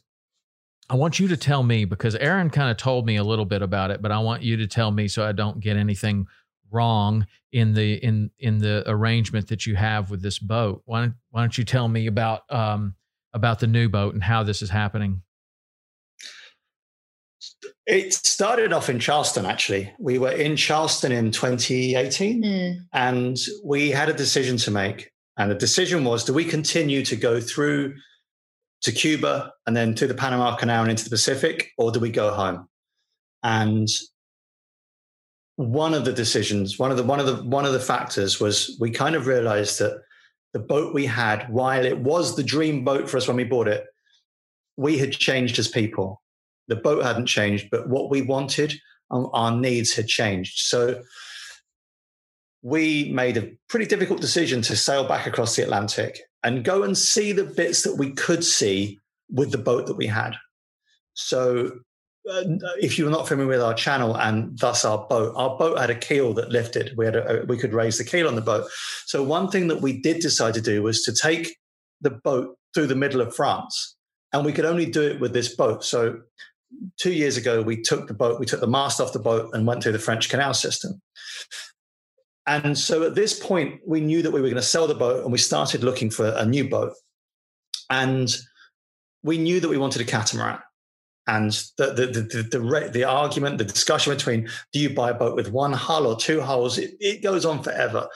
I 0.88 0.94
want 0.94 1.18
you 1.18 1.26
to 1.28 1.36
tell 1.36 1.62
me 1.62 1.84
because 1.84 2.14
Aaron 2.14 2.50
kind 2.50 2.70
of 2.70 2.76
told 2.76 3.06
me 3.06 3.16
a 3.16 3.24
little 3.24 3.44
bit 3.44 3.62
about 3.62 3.90
it, 3.90 4.00
but 4.02 4.12
I 4.12 4.18
want 4.20 4.42
you 4.42 4.56
to 4.58 4.68
tell 4.68 4.92
me 4.92 5.08
so 5.08 5.26
I 5.26 5.32
don't 5.32 5.58
get 5.58 5.76
anything 5.76 6.26
wrong 6.70 7.26
in 7.52 7.74
the 7.74 7.94
in 7.94 8.30
in 8.38 8.58
the 8.58 8.84
arrangement 8.86 9.48
that 9.48 9.66
you 9.66 9.74
have 9.74 10.10
with 10.10 10.22
this 10.22 10.38
boat. 10.38 10.82
Why 10.84 11.00
don't, 11.00 11.14
why 11.30 11.40
don't 11.40 11.56
you 11.58 11.64
tell 11.64 11.88
me 11.88 12.06
about 12.06 12.42
um, 12.50 12.94
about 13.36 13.60
the 13.60 13.66
new 13.66 13.88
boat 13.88 14.14
and 14.14 14.24
how 14.24 14.42
this 14.42 14.62
is 14.62 14.70
happening? 14.70 15.22
It 17.86 18.12
started 18.12 18.72
off 18.72 18.90
in 18.90 18.98
Charleston, 18.98 19.46
actually. 19.46 19.92
We 20.00 20.18
were 20.18 20.32
in 20.32 20.56
Charleston 20.56 21.12
in 21.12 21.30
2018 21.30 22.42
mm. 22.42 22.78
and 22.92 23.36
we 23.64 23.90
had 23.90 24.08
a 24.08 24.12
decision 24.12 24.56
to 24.58 24.72
make. 24.72 25.12
And 25.36 25.50
the 25.50 25.54
decision 25.54 26.02
was 26.02 26.24
do 26.24 26.32
we 26.32 26.44
continue 26.44 27.04
to 27.04 27.14
go 27.14 27.40
through 27.40 27.94
to 28.82 28.92
Cuba 28.92 29.52
and 29.66 29.76
then 29.76 29.94
to 29.94 30.06
the 30.06 30.14
Panama 30.14 30.56
Canal 30.56 30.82
and 30.82 30.90
into 30.90 31.04
the 31.04 31.10
Pacific, 31.10 31.70
or 31.78 31.92
do 31.92 32.00
we 32.00 32.10
go 32.10 32.32
home? 32.32 32.68
And 33.42 33.88
one 35.56 35.94
of 35.94 36.04
the 36.04 36.12
decisions, 36.12 36.78
one 36.78 36.90
of 36.90 36.96
the 36.96 37.02
one 37.02 37.20
of 37.20 37.26
the 37.26 37.36
one 37.44 37.66
of 37.66 37.72
the 37.72 37.80
factors 37.80 38.40
was 38.40 38.76
we 38.80 38.90
kind 38.90 39.14
of 39.14 39.26
realized 39.26 39.78
that 39.78 40.02
the 40.52 40.58
boat 40.60 40.94
we 40.94 41.06
had, 41.06 41.48
while 41.50 41.84
it 41.84 41.98
was 41.98 42.34
the 42.36 42.42
dream 42.42 42.84
boat 42.84 43.08
for 43.10 43.16
us 43.16 43.28
when 43.28 43.36
we 43.36 43.44
bought 43.44 43.68
it, 43.68 43.86
we 44.76 44.98
had 44.98 45.12
changed 45.12 45.58
as 45.58 45.68
people. 45.68 46.22
The 46.68 46.76
boat 46.76 47.04
hadn't 47.04 47.26
changed, 47.26 47.68
but 47.70 47.88
what 47.88 48.10
we 48.10 48.22
wanted, 48.22 48.74
um, 49.10 49.28
our 49.32 49.52
needs 49.52 49.94
had 49.94 50.06
changed. 50.06 50.58
So 50.58 51.02
we 52.62 53.10
made 53.12 53.36
a 53.36 53.52
pretty 53.68 53.86
difficult 53.86 54.20
decision 54.20 54.62
to 54.62 54.76
sail 54.76 55.06
back 55.06 55.26
across 55.26 55.54
the 55.56 55.62
Atlantic 55.62 56.20
and 56.42 56.64
go 56.64 56.82
and 56.82 56.96
see 56.96 57.32
the 57.32 57.44
bits 57.44 57.82
that 57.82 57.96
we 57.96 58.10
could 58.12 58.42
see 58.42 58.98
with 59.30 59.52
the 59.52 59.58
boat 59.58 59.86
that 59.86 59.96
we 59.96 60.06
had. 60.06 60.34
So 61.14 61.80
uh, 62.30 62.44
if 62.80 62.98
you're 62.98 63.10
not 63.10 63.28
familiar 63.28 63.50
with 63.50 63.62
our 63.62 63.74
channel 63.74 64.16
and 64.16 64.58
thus 64.58 64.84
our 64.84 65.06
boat, 65.08 65.32
our 65.36 65.56
boat 65.56 65.78
had 65.78 65.90
a 65.90 65.94
keel 65.94 66.34
that 66.34 66.50
lifted. 66.50 66.94
We 66.96 67.04
had 67.04 67.16
a, 67.16 67.44
we 67.46 67.56
could 67.56 67.72
raise 67.72 67.98
the 67.98 68.04
keel 68.04 68.28
on 68.28 68.34
the 68.34 68.40
boat. 68.40 68.68
So 69.06 69.22
one 69.22 69.50
thing 69.50 69.68
that 69.68 69.80
we 69.80 70.00
did 70.00 70.20
decide 70.20 70.54
to 70.54 70.60
do 70.60 70.82
was 70.82 71.02
to 71.04 71.14
take 71.14 71.56
the 72.00 72.10
boat 72.10 72.56
through 72.74 72.88
the 72.88 72.94
middle 72.94 73.20
of 73.20 73.34
France, 73.34 73.96
and 74.32 74.44
we 74.44 74.52
could 74.52 74.64
only 74.64 74.86
do 74.86 75.02
it 75.02 75.20
with 75.20 75.32
this 75.32 75.54
boat. 75.54 75.84
So 75.84 76.20
two 76.98 77.12
years 77.12 77.36
ago, 77.36 77.62
we 77.62 77.80
took 77.80 78.08
the 78.08 78.14
boat, 78.14 78.40
we 78.40 78.46
took 78.46 78.60
the 78.60 78.66
mast 78.66 79.00
off 79.00 79.12
the 79.12 79.18
boat, 79.18 79.50
and 79.54 79.66
went 79.66 79.82
through 79.82 79.92
the 79.92 79.98
French 79.98 80.28
canal 80.28 80.54
system. 80.54 81.00
And 82.46 82.78
so 82.78 83.02
at 83.02 83.14
this 83.14 83.38
point, 83.38 83.80
we 83.86 84.00
knew 84.00 84.22
that 84.22 84.30
we 84.30 84.40
were 84.40 84.48
going 84.48 84.56
to 84.56 84.62
sell 84.62 84.86
the 84.86 84.94
boat, 84.94 85.22
and 85.22 85.32
we 85.32 85.38
started 85.38 85.82
looking 85.82 86.10
for 86.10 86.28
a 86.28 86.44
new 86.44 86.68
boat. 86.68 86.92
And 87.88 88.34
we 89.22 89.38
knew 89.38 89.60
that 89.60 89.68
we 89.68 89.78
wanted 89.78 90.02
a 90.02 90.04
catamaran 90.04 90.58
and 91.26 91.50
the 91.76 91.92
the, 91.92 92.06
the 92.06 92.42
the, 92.42 92.90
the, 92.92 93.04
argument, 93.04 93.58
the 93.58 93.64
discussion 93.64 94.14
between 94.14 94.48
do 94.72 94.78
you 94.78 94.90
buy 94.90 95.10
a 95.10 95.14
boat 95.14 95.34
with 95.34 95.50
one 95.50 95.72
hull 95.72 96.06
or 96.06 96.16
two 96.16 96.40
hulls, 96.40 96.78
it, 96.78 96.94
it 97.00 97.22
goes 97.22 97.44
on 97.44 97.62
forever. 97.62 98.08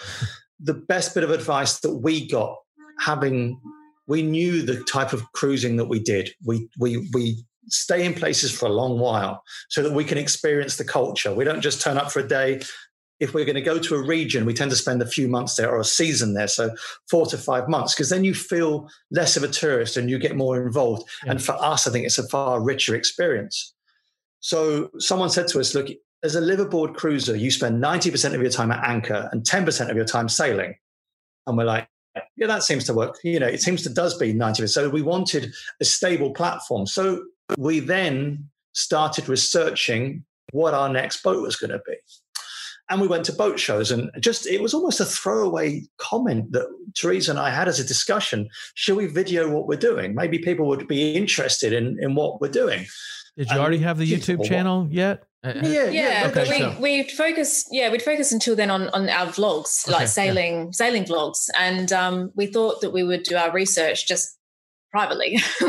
the 0.61 0.75
best 0.75 1.15
bit 1.15 1.25
of 1.25 1.31
advice 1.31 1.81
that 1.81 1.97
we 1.97 2.29
got, 2.29 2.57
having 3.01 3.61
we 4.07 4.23
knew 4.23 4.63
the 4.63 4.83
type 4.85 5.13
of 5.13 5.23
cruising 5.33 5.77
that 5.77 5.87
we 5.87 6.01
did. 6.01 6.31
We 6.45 6.69
we 6.79 7.09
we 7.13 7.45
stay 7.69 8.05
in 8.05 8.15
places 8.15 8.51
for 8.51 8.67
a 8.67 8.73
long 8.73 8.99
while 8.99 9.43
so 9.69 9.83
that 9.83 9.93
we 9.93 10.05
can 10.05 10.19
experience 10.19 10.77
the 10.77 10.85
culture. 10.85 11.35
We 11.35 11.45
don't 11.45 11.61
just 11.61 11.81
turn 11.81 11.99
up 11.99 12.11
for 12.11 12.21
a 12.21 12.27
day 12.27 12.63
if 13.21 13.35
we're 13.35 13.45
going 13.45 13.55
to 13.55 13.61
go 13.61 13.79
to 13.79 13.95
a 13.95 14.03
region, 14.03 14.47
we 14.47 14.55
tend 14.55 14.71
to 14.71 14.77
spend 14.77 15.03
a 15.03 15.07
few 15.07 15.29
months 15.29 15.55
there 15.55 15.71
or 15.71 15.79
a 15.79 15.85
season 15.85 16.33
there. 16.33 16.49
So 16.49 16.75
four 17.09 17.27
to 17.27 17.39
five 17.39 17.69
months, 17.69 17.95
because 17.95 18.09
then 18.09 18.25
you 18.25 18.35
feel 18.35 18.89
less 19.11 19.37
of 19.37 19.43
a 19.43 19.49
tourist 19.49 19.99
and 19.99 20.09
you 20.09 20.19
get 20.19 20.37
more 20.37 20.61
involved. 20.61 21.09
Yeah. 21.25 21.33
And 21.33 21.43
for 21.43 21.53
us, 21.53 21.87
I 21.87 21.93
think 21.93 22.07
it's 22.07 22.19
a 22.19 22.27
far 22.29 22.61
richer 22.61 22.95
experience. 22.95 23.75
So 24.41 24.91
someone 24.99 25.29
said 25.29 25.49
to 25.49 25.61
us, 25.61 25.75
look, 25.75 25.89
as 26.23 26.35
a 26.35 26.41
liveaboard 26.41 26.95
cruiser, 26.97 27.37
you 27.37 27.51
spend 27.51 27.83
90% 27.83 28.35
of 28.35 28.41
your 28.41 28.51
time 28.51 28.73
at 28.73 28.87
anchor 28.89 29.29
and 29.33 29.43
10% 29.43 29.91
of 29.91 29.97
your 29.97 30.07
time 30.07 30.29
sailing. 30.29 30.75
And 31.47 31.59
we're 31.59 31.65
like, 31.65 31.89
yeah, 32.37 32.47
that 32.47 32.63
seems 32.63 32.85
to 32.85 32.95
work. 32.95 33.19
You 33.23 33.39
know, 33.39 33.47
it 33.47 33.61
seems 33.61 33.83
to 33.83 33.91
does 33.91 34.17
be 34.17 34.33
90%. 34.33 34.69
So 34.71 34.89
we 34.89 35.03
wanted 35.03 35.53
a 35.81 35.85
stable 35.85 36.33
platform. 36.33 36.87
So 36.87 37.25
we 37.59 37.81
then 37.81 38.49
started 38.73 39.29
researching 39.29 40.25
what 40.53 40.75
our 40.75 40.89
next 40.89 41.23
boat 41.23 41.43
was 41.43 41.57
going 41.57 41.71
to 41.71 41.81
be 41.87 41.97
and 42.91 43.01
we 43.01 43.07
went 43.07 43.25
to 43.27 43.33
boat 43.33 43.59
shows 43.59 43.91
and 43.91 44.11
just 44.19 44.47
it 44.47 44.61
was 44.61 44.75
almost 44.75 45.01
a 45.01 45.05
throwaway 45.05 45.83
comment 45.99 46.53
that 46.53 46.67
Terysa 46.93 47.31
and 47.31 47.39
I 47.39 47.51
had 47.51 47.69
as 47.69 47.79
a 47.79 47.85
discussion. 47.85 48.49
Should 48.75 48.97
we 48.97 49.07
video 49.07 49.49
what 49.49 49.67
we're 49.67 49.79
doing? 49.79 50.15
Maybe 50.15 50.39
people 50.39 50.67
would 50.67 50.87
be 50.89 51.13
interested 51.13 51.73
in 51.73 51.97
in 52.01 52.15
what 52.15 52.41
we're 52.41 52.49
doing. 52.49 52.87
Did 53.37 53.51
you 53.51 53.59
already 53.59 53.79
have 53.79 53.97
the 53.97 54.11
YouTube 54.11 54.45
channel 54.45 54.89
yet? 54.91 55.23
Uh, 55.43 55.49
uh, 55.49 55.63
yeah, 55.65 55.89
yeah. 55.89 56.27
Okay, 56.27 56.43
we 56.51 56.59
so. 56.59 56.77
we 56.81 57.09
focused, 57.09 57.69
yeah, 57.71 57.91
we'd 57.91 58.03
focus 58.03 58.33
until 58.33 58.55
then 58.55 58.71
on 58.71 58.91
on 58.91 59.09
our 59.09 59.27
vlogs, 59.29 59.89
okay, 59.89 59.97
like 59.97 60.09
sailing 60.09 60.65
yeah. 60.65 60.71
sailing 60.73 61.05
vlogs, 61.05 61.49
and 61.59 61.93
um, 61.93 62.31
we 62.35 62.47
thought 62.47 62.83
that 62.83 62.91
we 62.91 63.03
would 63.03 63.23
do 63.23 63.37
our 63.37 63.51
research 63.51 64.07
just 64.07 64.37
privately. 64.91 65.39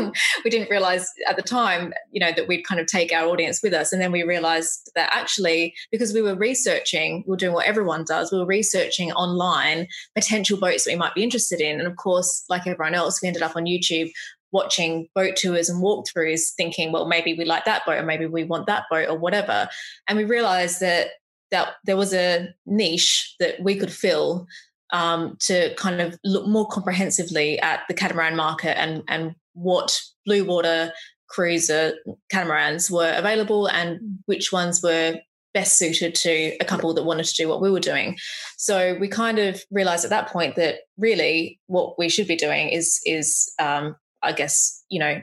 we 0.44 0.50
didn't 0.50 0.70
realize 0.70 1.08
at 1.28 1.36
the 1.36 1.42
time, 1.42 1.92
you 2.10 2.20
know, 2.20 2.32
that 2.34 2.48
we'd 2.48 2.66
kind 2.66 2.80
of 2.80 2.86
take 2.86 3.12
our 3.12 3.26
audience 3.26 3.60
with 3.62 3.72
us. 3.72 3.92
And 3.92 4.00
then 4.00 4.12
we 4.12 4.22
realized 4.22 4.90
that 4.94 5.10
actually, 5.12 5.74
because 5.90 6.12
we 6.12 6.22
were 6.22 6.34
researching, 6.34 7.24
we 7.26 7.30
were 7.30 7.36
doing 7.36 7.54
what 7.54 7.66
everyone 7.66 8.04
does, 8.04 8.32
we 8.32 8.38
were 8.38 8.46
researching 8.46 9.12
online 9.12 9.86
potential 10.14 10.58
boats 10.58 10.84
that 10.84 10.92
we 10.92 10.96
might 10.96 11.14
be 11.14 11.22
interested 11.22 11.60
in. 11.60 11.78
And 11.78 11.86
of 11.86 11.96
course, 11.96 12.44
like 12.48 12.66
everyone 12.66 12.94
else, 12.94 13.20
we 13.22 13.28
ended 13.28 13.42
up 13.42 13.56
on 13.56 13.64
YouTube 13.64 14.10
watching 14.52 15.08
boat 15.14 15.34
tours 15.36 15.68
and 15.68 15.82
walkthroughs, 15.82 16.52
thinking, 16.56 16.92
well, 16.92 17.06
maybe 17.06 17.34
we 17.34 17.44
like 17.44 17.64
that 17.64 17.86
boat, 17.86 17.98
or 17.98 18.02
maybe 18.02 18.26
we 18.26 18.44
want 18.44 18.66
that 18.66 18.84
boat, 18.90 19.08
or 19.08 19.18
whatever. 19.18 19.68
And 20.06 20.18
we 20.18 20.24
realized 20.24 20.80
that 20.80 21.08
that 21.50 21.74
there 21.84 21.96
was 21.98 22.14
a 22.14 22.48
niche 22.64 23.34
that 23.38 23.62
we 23.62 23.76
could 23.76 23.92
fill 23.92 24.46
um, 24.92 25.36
to 25.40 25.74
kind 25.74 26.00
of 26.00 26.18
look 26.24 26.46
more 26.46 26.68
comprehensively 26.68 27.58
at 27.60 27.80
the 27.88 27.94
catamaran 27.94 28.36
market 28.36 28.78
and, 28.78 29.02
and 29.08 29.34
what 29.54 30.00
blue 30.24 30.44
water 30.44 30.92
cruiser 31.28 31.94
catamarans 32.30 32.90
were 32.90 33.12
available 33.16 33.66
and 33.66 34.00
which 34.26 34.52
ones 34.52 34.82
were 34.82 35.18
best 35.54 35.78
suited 35.78 36.14
to 36.14 36.56
a 36.60 36.64
couple 36.64 36.94
that 36.94 37.04
wanted 37.04 37.26
to 37.26 37.34
do 37.34 37.48
what 37.48 37.60
we 37.60 37.70
were 37.70 37.80
doing. 37.80 38.16
So 38.56 38.96
we 38.98 39.08
kind 39.08 39.38
of 39.38 39.62
realized 39.70 40.04
at 40.04 40.10
that 40.10 40.28
point 40.28 40.56
that 40.56 40.80
really 40.96 41.60
what 41.66 41.98
we 41.98 42.08
should 42.08 42.26
be 42.26 42.36
doing 42.36 42.68
is 42.68 43.00
is 43.04 43.52
um, 43.58 43.96
I 44.22 44.32
guess 44.32 44.84
you 44.88 44.98
know 44.98 45.20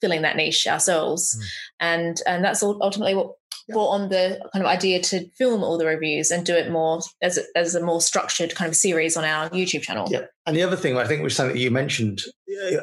filling 0.00 0.22
that 0.22 0.36
niche 0.36 0.66
ourselves, 0.66 1.36
mm. 1.36 1.44
and 1.80 2.22
and 2.26 2.44
that's 2.44 2.62
ultimately 2.62 3.14
what 3.14 3.32
brought 3.68 3.90
on 3.90 4.08
the 4.08 4.40
kind 4.52 4.64
of 4.64 4.70
idea 4.70 5.00
to 5.00 5.28
film 5.30 5.62
all 5.62 5.78
the 5.78 5.86
reviews 5.86 6.30
and 6.30 6.44
do 6.44 6.54
it 6.54 6.70
more 6.70 7.00
as 7.22 7.38
a, 7.38 7.42
as 7.56 7.74
a 7.74 7.82
more 7.82 8.00
structured 8.00 8.54
kind 8.54 8.68
of 8.68 8.76
series 8.76 9.16
on 9.16 9.24
our 9.24 9.48
YouTube 9.50 9.82
channel. 9.82 10.08
Yeah, 10.10 10.26
and 10.46 10.56
the 10.56 10.62
other 10.62 10.76
thing 10.76 10.96
I 10.96 11.06
think 11.06 11.22
was 11.22 11.34
something 11.34 11.54
that 11.54 11.62
you 11.62 11.70
mentioned 11.70 12.22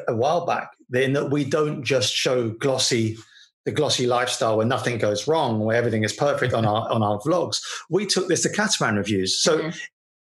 a 0.06 0.14
while 0.14 0.46
back, 0.46 0.70
in 0.92 1.12
that 1.14 1.30
we 1.30 1.44
don't 1.44 1.84
just 1.84 2.14
show 2.14 2.50
glossy 2.50 3.16
the 3.64 3.72
glossy 3.72 4.06
lifestyle 4.06 4.56
where 4.56 4.66
nothing 4.66 4.98
goes 4.98 5.28
wrong, 5.28 5.60
where 5.60 5.76
everything 5.76 6.04
is 6.04 6.12
perfect 6.12 6.54
on 6.54 6.64
our 6.64 6.90
on 6.90 7.02
our 7.02 7.18
vlogs. 7.20 7.60
We 7.90 8.06
took 8.06 8.28
this 8.28 8.42
to 8.42 8.50
catamaran 8.50 8.96
reviews, 8.96 9.40
so. 9.40 9.58
Mm-hmm. 9.58 9.78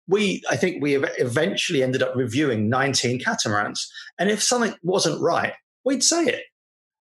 We, 0.08 0.44
I 0.52 0.56
think 0.56 0.84
we 0.84 0.96
eventually 0.98 1.82
ended 1.82 2.04
up 2.04 2.16
reviewing 2.16 2.70
19 2.70 3.22
catamarans. 3.22 3.92
And 4.20 4.30
if 4.30 4.44
something 4.44 4.76
wasn't 4.84 5.20
right, 5.20 5.54
we'd 5.84 6.04
say 6.04 6.26
it 6.26 6.44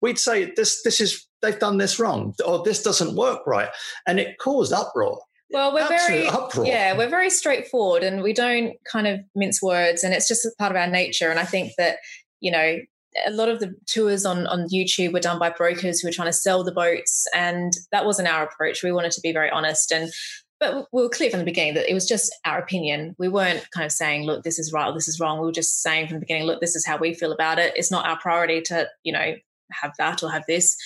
we'd 0.05 0.19
say 0.19 0.53
this 0.55 0.83
this 0.83 1.01
is 1.01 1.27
they've 1.45 1.59
done 1.59 1.77
this 1.77 1.99
wrong 1.99 2.33
or 2.45 2.63
this 2.63 2.83
doesn't 2.83 3.15
work 3.15 3.45
right 3.45 3.69
and 4.07 4.19
it 4.19 4.37
caused 4.37 4.73
uproar 4.73 5.19
well 5.51 5.73
we're 5.73 5.87
very 5.87 6.27
uproar. 6.27 6.65
yeah 6.65 6.97
we're 6.97 7.09
very 7.09 7.29
straightforward 7.29 8.03
and 8.03 8.21
we 8.21 8.33
don't 8.33 8.73
kind 8.91 9.07
of 9.07 9.19
mince 9.35 9.61
words 9.61 10.03
and 10.03 10.13
it's 10.13 10.27
just 10.27 10.45
a 10.45 10.51
part 10.57 10.71
of 10.71 10.75
our 10.75 10.87
nature 10.87 11.29
and 11.29 11.39
i 11.39 11.45
think 11.45 11.71
that 11.77 11.97
you 12.41 12.51
know 12.51 12.77
a 13.25 13.31
lot 13.31 13.47
of 13.47 13.59
the 13.59 13.73
tours 13.85 14.25
on 14.25 14.45
on 14.47 14.67
youtube 14.69 15.13
were 15.13 15.19
done 15.19 15.39
by 15.39 15.49
brokers 15.49 15.99
who 15.99 16.07
were 16.07 16.13
trying 16.13 16.27
to 16.27 16.33
sell 16.33 16.63
the 16.63 16.71
boats 16.71 17.25
and 17.33 17.73
that 17.91 18.05
wasn't 18.05 18.27
our 18.27 18.43
approach 18.43 18.83
we 18.83 18.91
wanted 18.91 19.11
to 19.11 19.21
be 19.21 19.31
very 19.31 19.49
honest 19.49 19.91
and 19.91 20.11
but 20.59 20.87
we 20.93 21.01
were 21.01 21.09
clear 21.09 21.29
from 21.29 21.39
the 21.39 21.45
beginning 21.45 21.73
that 21.73 21.89
it 21.89 21.93
was 21.93 22.07
just 22.07 22.33
our 22.45 22.57
opinion. 22.57 23.15
We 23.19 23.27
weren't 23.27 23.69
kind 23.71 23.85
of 23.85 23.91
saying, 23.91 24.23
look, 24.25 24.43
this 24.43 24.57
is 24.57 24.71
right 24.71 24.87
or 24.87 24.93
this 24.93 25.07
is 25.07 25.19
wrong. 25.19 25.39
We 25.39 25.45
were 25.45 25.51
just 25.51 25.81
saying 25.81 26.07
from 26.07 26.15
the 26.15 26.21
beginning, 26.21 26.45
look, 26.45 26.61
this 26.61 26.75
is 26.75 26.85
how 26.85 26.97
we 26.97 27.13
feel 27.13 27.33
about 27.33 27.59
it. 27.59 27.73
It's 27.75 27.91
not 27.91 28.07
our 28.07 28.17
priority 28.17 28.61
to, 28.63 28.87
you 29.03 29.11
know, 29.11 29.35
have 29.71 29.91
that 29.97 30.23
or 30.23 30.31
have 30.31 30.45
this. 30.47 30.77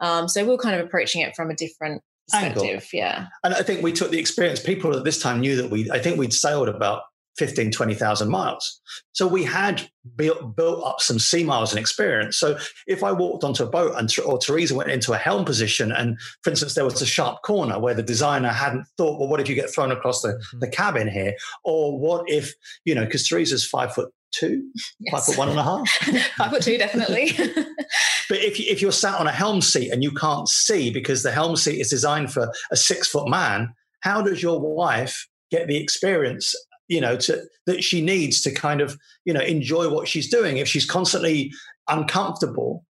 Um, 0.00 0.28
so 0.28 0.44
we 0.44 0.54
are 0.54 0.58
kind 0.58 0.78
of 0.78 0.86
approaching 0.86 1.22
it 1.22 1.34
from 1.34 1.50
a 1.50 1.54
different 1.54 2.02
perspective. 2.28 2.62
Angle. 2.62 2.82
Yeah. 2.92 3.26
And 3.42 3.54
I 3.54 3.62
think 3.62 3.82
we 3.82 3.92
took 3.92 4.10
the 4.10 4.18
experience. 4.18 4.60
People 4.60 4.96
at 4.96 5.04
this 5.04 5.20
time 5.20 5.40
knew 5.40 5.56
that 5.56 5.70
we, 5.70 5.90
I 5.90 5.98
think 5.98 6.18
we'd 6.18 6.32
sailed 6.32 6.68
about 6.68 7.02
15, 7.36 7.72
20,000 7.72 8.28
miles. 8.28 8.80
So 9.12 9.26
we 9.26 9.42
had 9.42 9.88
built, 10.14 10.54
built 10.54 10.84
up 10.84 11.00
some 11.00 11.18
sea 11.18 11.42
miles 11.42 11.72
and 11.72 11.80
experience. 11.80 12.36
So 12.38 12.56
if 12.86 13.02
I 13.02 13.10
walked 13.10 13.42
onto 13.42 13.64
a 13.64 13.68
boat 13.68 13.94
and 13.96 14.08
or 14.24 14.38
Terysa 14.38 14.72
went 14.72 14.90
into 14.90 15.12
a 15.12 15.16
helm 15.16 15.44
position, 15.44 15.90
and 15.90 16.16
for 16.42 16.50
instance, 16.50 16.74
there 16.74 16.84
was 16.84 17.02
a 17.02 17.06
sharp 17.06 17.42
corner 17.42 17.78
where 17.80 17.94
the 17.94 18.02
designer 18.02 18.50
hadn't 18.50 18.86
thought, 18.96 19.18
well, 19.18 19.28
what 19.28 19.40
if 19.40 19.48
you 19.48 19.56
get 19.56 19.72
thrown 19.72 19.90
across 19.90 20.22
the, 20.22 20.28
mm-hmm. 20.28 20.60
the 20.60 20.68
cabin 20.68 21.08
here? 21.08 21.34
Or 21.64 21.98
what 21.98 22.24
if, 22.28 22.54
you 22.84 22.94
know, 22.94 23.04
because 23.04 23.28
Terysa's 23.28 23.66
five 23.66 23.92
foot 23.92 24.12
two, 24.38 24.68
yes. 25.00 25.12
five 25.12 25.24
foot 25.24 25.38
one 25.38 25.48
and 25.48 25.58
a 25.58 25.62
half. 25.62 25.88
five 26.36 26.50
foot 26.50 26.62
two, 26.62 26.78
definitely. 26.78 27.32
but 28.28 28.38
if, 28.38 28.58
if 28.60 28.82
you're 28.82 28.92
sat 28.92 29.18
on 29.18 29.26
a 29.26 29.32
helm 29.32 29.60
seat 29.60 29.90
and 29.90 30.02
you 30.02 30.10
can't 30.12 30.48
see 30.48 30.90
because 30.90 31.22
the 31.22 31.32
helm 31.32 31.56
seat 31.56 31.80
is 31.80 31.90
designed 31.90 32.32
for 32.32 32.50
a 32.70 32.76
six 32.76 33.08
foot 33.08 33.28
man, 33.28 33.72
how 34.00 34.22
does 34.22 34.42
your 34.42 34.60
wife 34.60 35.26
get 35.50 35.66
the 35.68 35.76
experience 35.76 36.54
you 36.88 37.00
know 37.00 37.16
to, 37.16 37.42
that 37.66 37.82
she 37.82 38.00
needs 38.02 38.42
to 38.42 38.50
kind 38.52 38.80
of 38.80 38.98
you 39.24 39.32
know 39.32 39.40
enjoy 39.40 39.88
what 39.88 40.08
she's 40.08 40.28
doing 40.28 40.58
if 40.58 40.68
she's 40.68 40.86
constantly 40.86 41.52
uncomfortable 41.88 42.84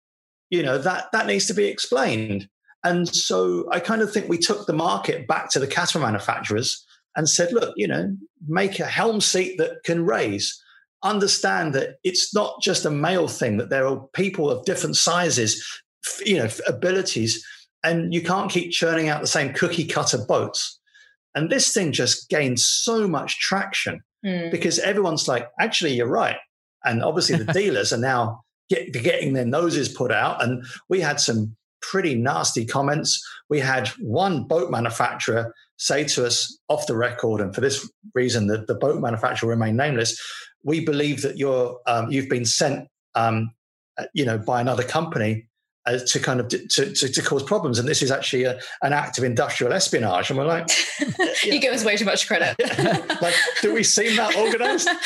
you 0.51 0.62
know 0.62 0.79
that 0.79 1.11
that 1.12 1.27
needs 1.27 1.47
to 1.47 1.55
be 1.55 1.65
explained 1.65 2.49
and 2.85 3.09
so 3.09 3.69
i 3.73 3.81
kind 3.81 4.03
of 4.03 4.12
think 4.12 4.29
we 4.29 4.39
took 4.39 4.67
the 4.67 4.73
market 4.73 5.27
back 5.27 5.51
to 5.51 5.59
the 5.59 5.67
catamaran 5.67 6.12
manufacturers 6.12 6.85
and 7.17 7.29
said 7.29 7.53
look 7.53 7.73
you 7.77 7.89
know 7.89 8.15
make 8.47 8.79
a 8.79 8.87
helm 8.87 9.21
seat 9.21 9.59
that 9.59 9.83
can 9.85 10.05
raise 10.05 10.62
understand 11.02 11.74
that 11.74 11.97
it's 12.05 12.35
not 12.35 12.60
just 12.60 12.85
a 12.85 12.90
male 12.90 13.28
thing, 13.28 13.56
that 13.59 13.70
there 13.70 13.86
are 13.86 14.06
people 14.12 14.51
of 14.51 14.64
different 14.64 14.97
sizes, 14.97 15.64
you 16.24 16.36
know, 16.39 16.48
abilities, 16.66 17.44
and 17.82 18.12
you 18.12 18.22
can't 18.22 18.51
keep 18.51 18.70
churning 18.72 19.09
out 19.09 19.20
the 19.20 19.27
same 19.27 19.52
cookie 19.55 19.86
cutter 19.86 20.18
boats. 20.28 20.78
And 21.35 21.48
this 21.48 21.72
thing 21.72 21.93
just 21.93 22.28
gained 22.28 22.59
so 22.60 23.06
much 23.09 23.39
traction 23.39 24.02
Mm. 24.24 24.51
because 24.51 24.78
everyone's 24.78 25.28
like, 25.28 25.48
actually, 25.59 25.94
you're 25.94 26.06
right. 26.06 26.36
And 26.85 27.02
obviously, 27.02 27.36
the 27.36 27.52
dealers 27.59 27.93
are 27.93 27.98
now 27.98 28.43
get, 28.68 28.93
getting 28.93 29.32
their 29.32 29.47
noses 29.47 29.89
put 29.89 30.12
out. 30.12 30.43
And 30.43 30.64
we 30.89 31.01
had 31.01 31.20
some 31.20 31.56
pretty 31.81 32.14
nasty 32.14 32.66
comments. 32.66 33.27
We 33.48 33.60
had 33.60 33.89
one 33.98 34.44
boat 34.44 34.70
manufacturer 34.70 35.55
say 35.78 36.05
to 36.05 36.27
us 36.27 36.59
off 36.68 36.86
the 36.86 36.97
record, 36.97 37.40
and 37.40 37.55
for 37.55 37.62
this 37.62 37.90
reason, 38.14 38.47
the, 38.47 38.59
the 38.68 38.74
boat 38.74 39.01
manufacturer 39.01 39.48
remained 39.48 39.78
nameless. 39.78 40.20
We 40.62 40.85
believe 40.85 41.23
that 41.23 41.39
you're 41.39 41.81
um, 41.87 42.11
you've 42.11 42.28
been 42.28 42.45
sent, 42.45 42.89
um, 43.15 43.53
uh, 43.99 44.05
you 44.15 44.24
know, 44.24 44.39
by 44.39 44.61
another 44.61 44.82
company 44.82 45.49
uh, 45.87 45.99
to 46.07 46.19
kind 46.19 46.41
of 46.41 46.49
to, 46.49 46.66
to, 46.69 47.09
to 47.09 47.23
cause 47.23 47.43
problems, 47.43 47.78
and 47.78 47.89
this 47.89 48.03
is 48.03 48.11
actually 48.11 48.45
a, 48.45 48.59
an 48.82 48.93
act 48.93 49.19
of 49.19 49.24
industrial 49.24 49.73
espionage. 49.73 50.31
And 50.31 50.39
we're 50.39 50.45
like, 50.45 50.69
you 51.45 51.59
give 51.61 51.73
us 51.73 51.85
way 51.85 51.97
too 51.97 52.05
much 52.05 52.27
credit. 52.27 52.57
like, 53.23 53.35
do 53.62 53.73
we 53.73 53.82
seem 53.82 54.16
that 54.16 54.37
organized? 54.37 54.89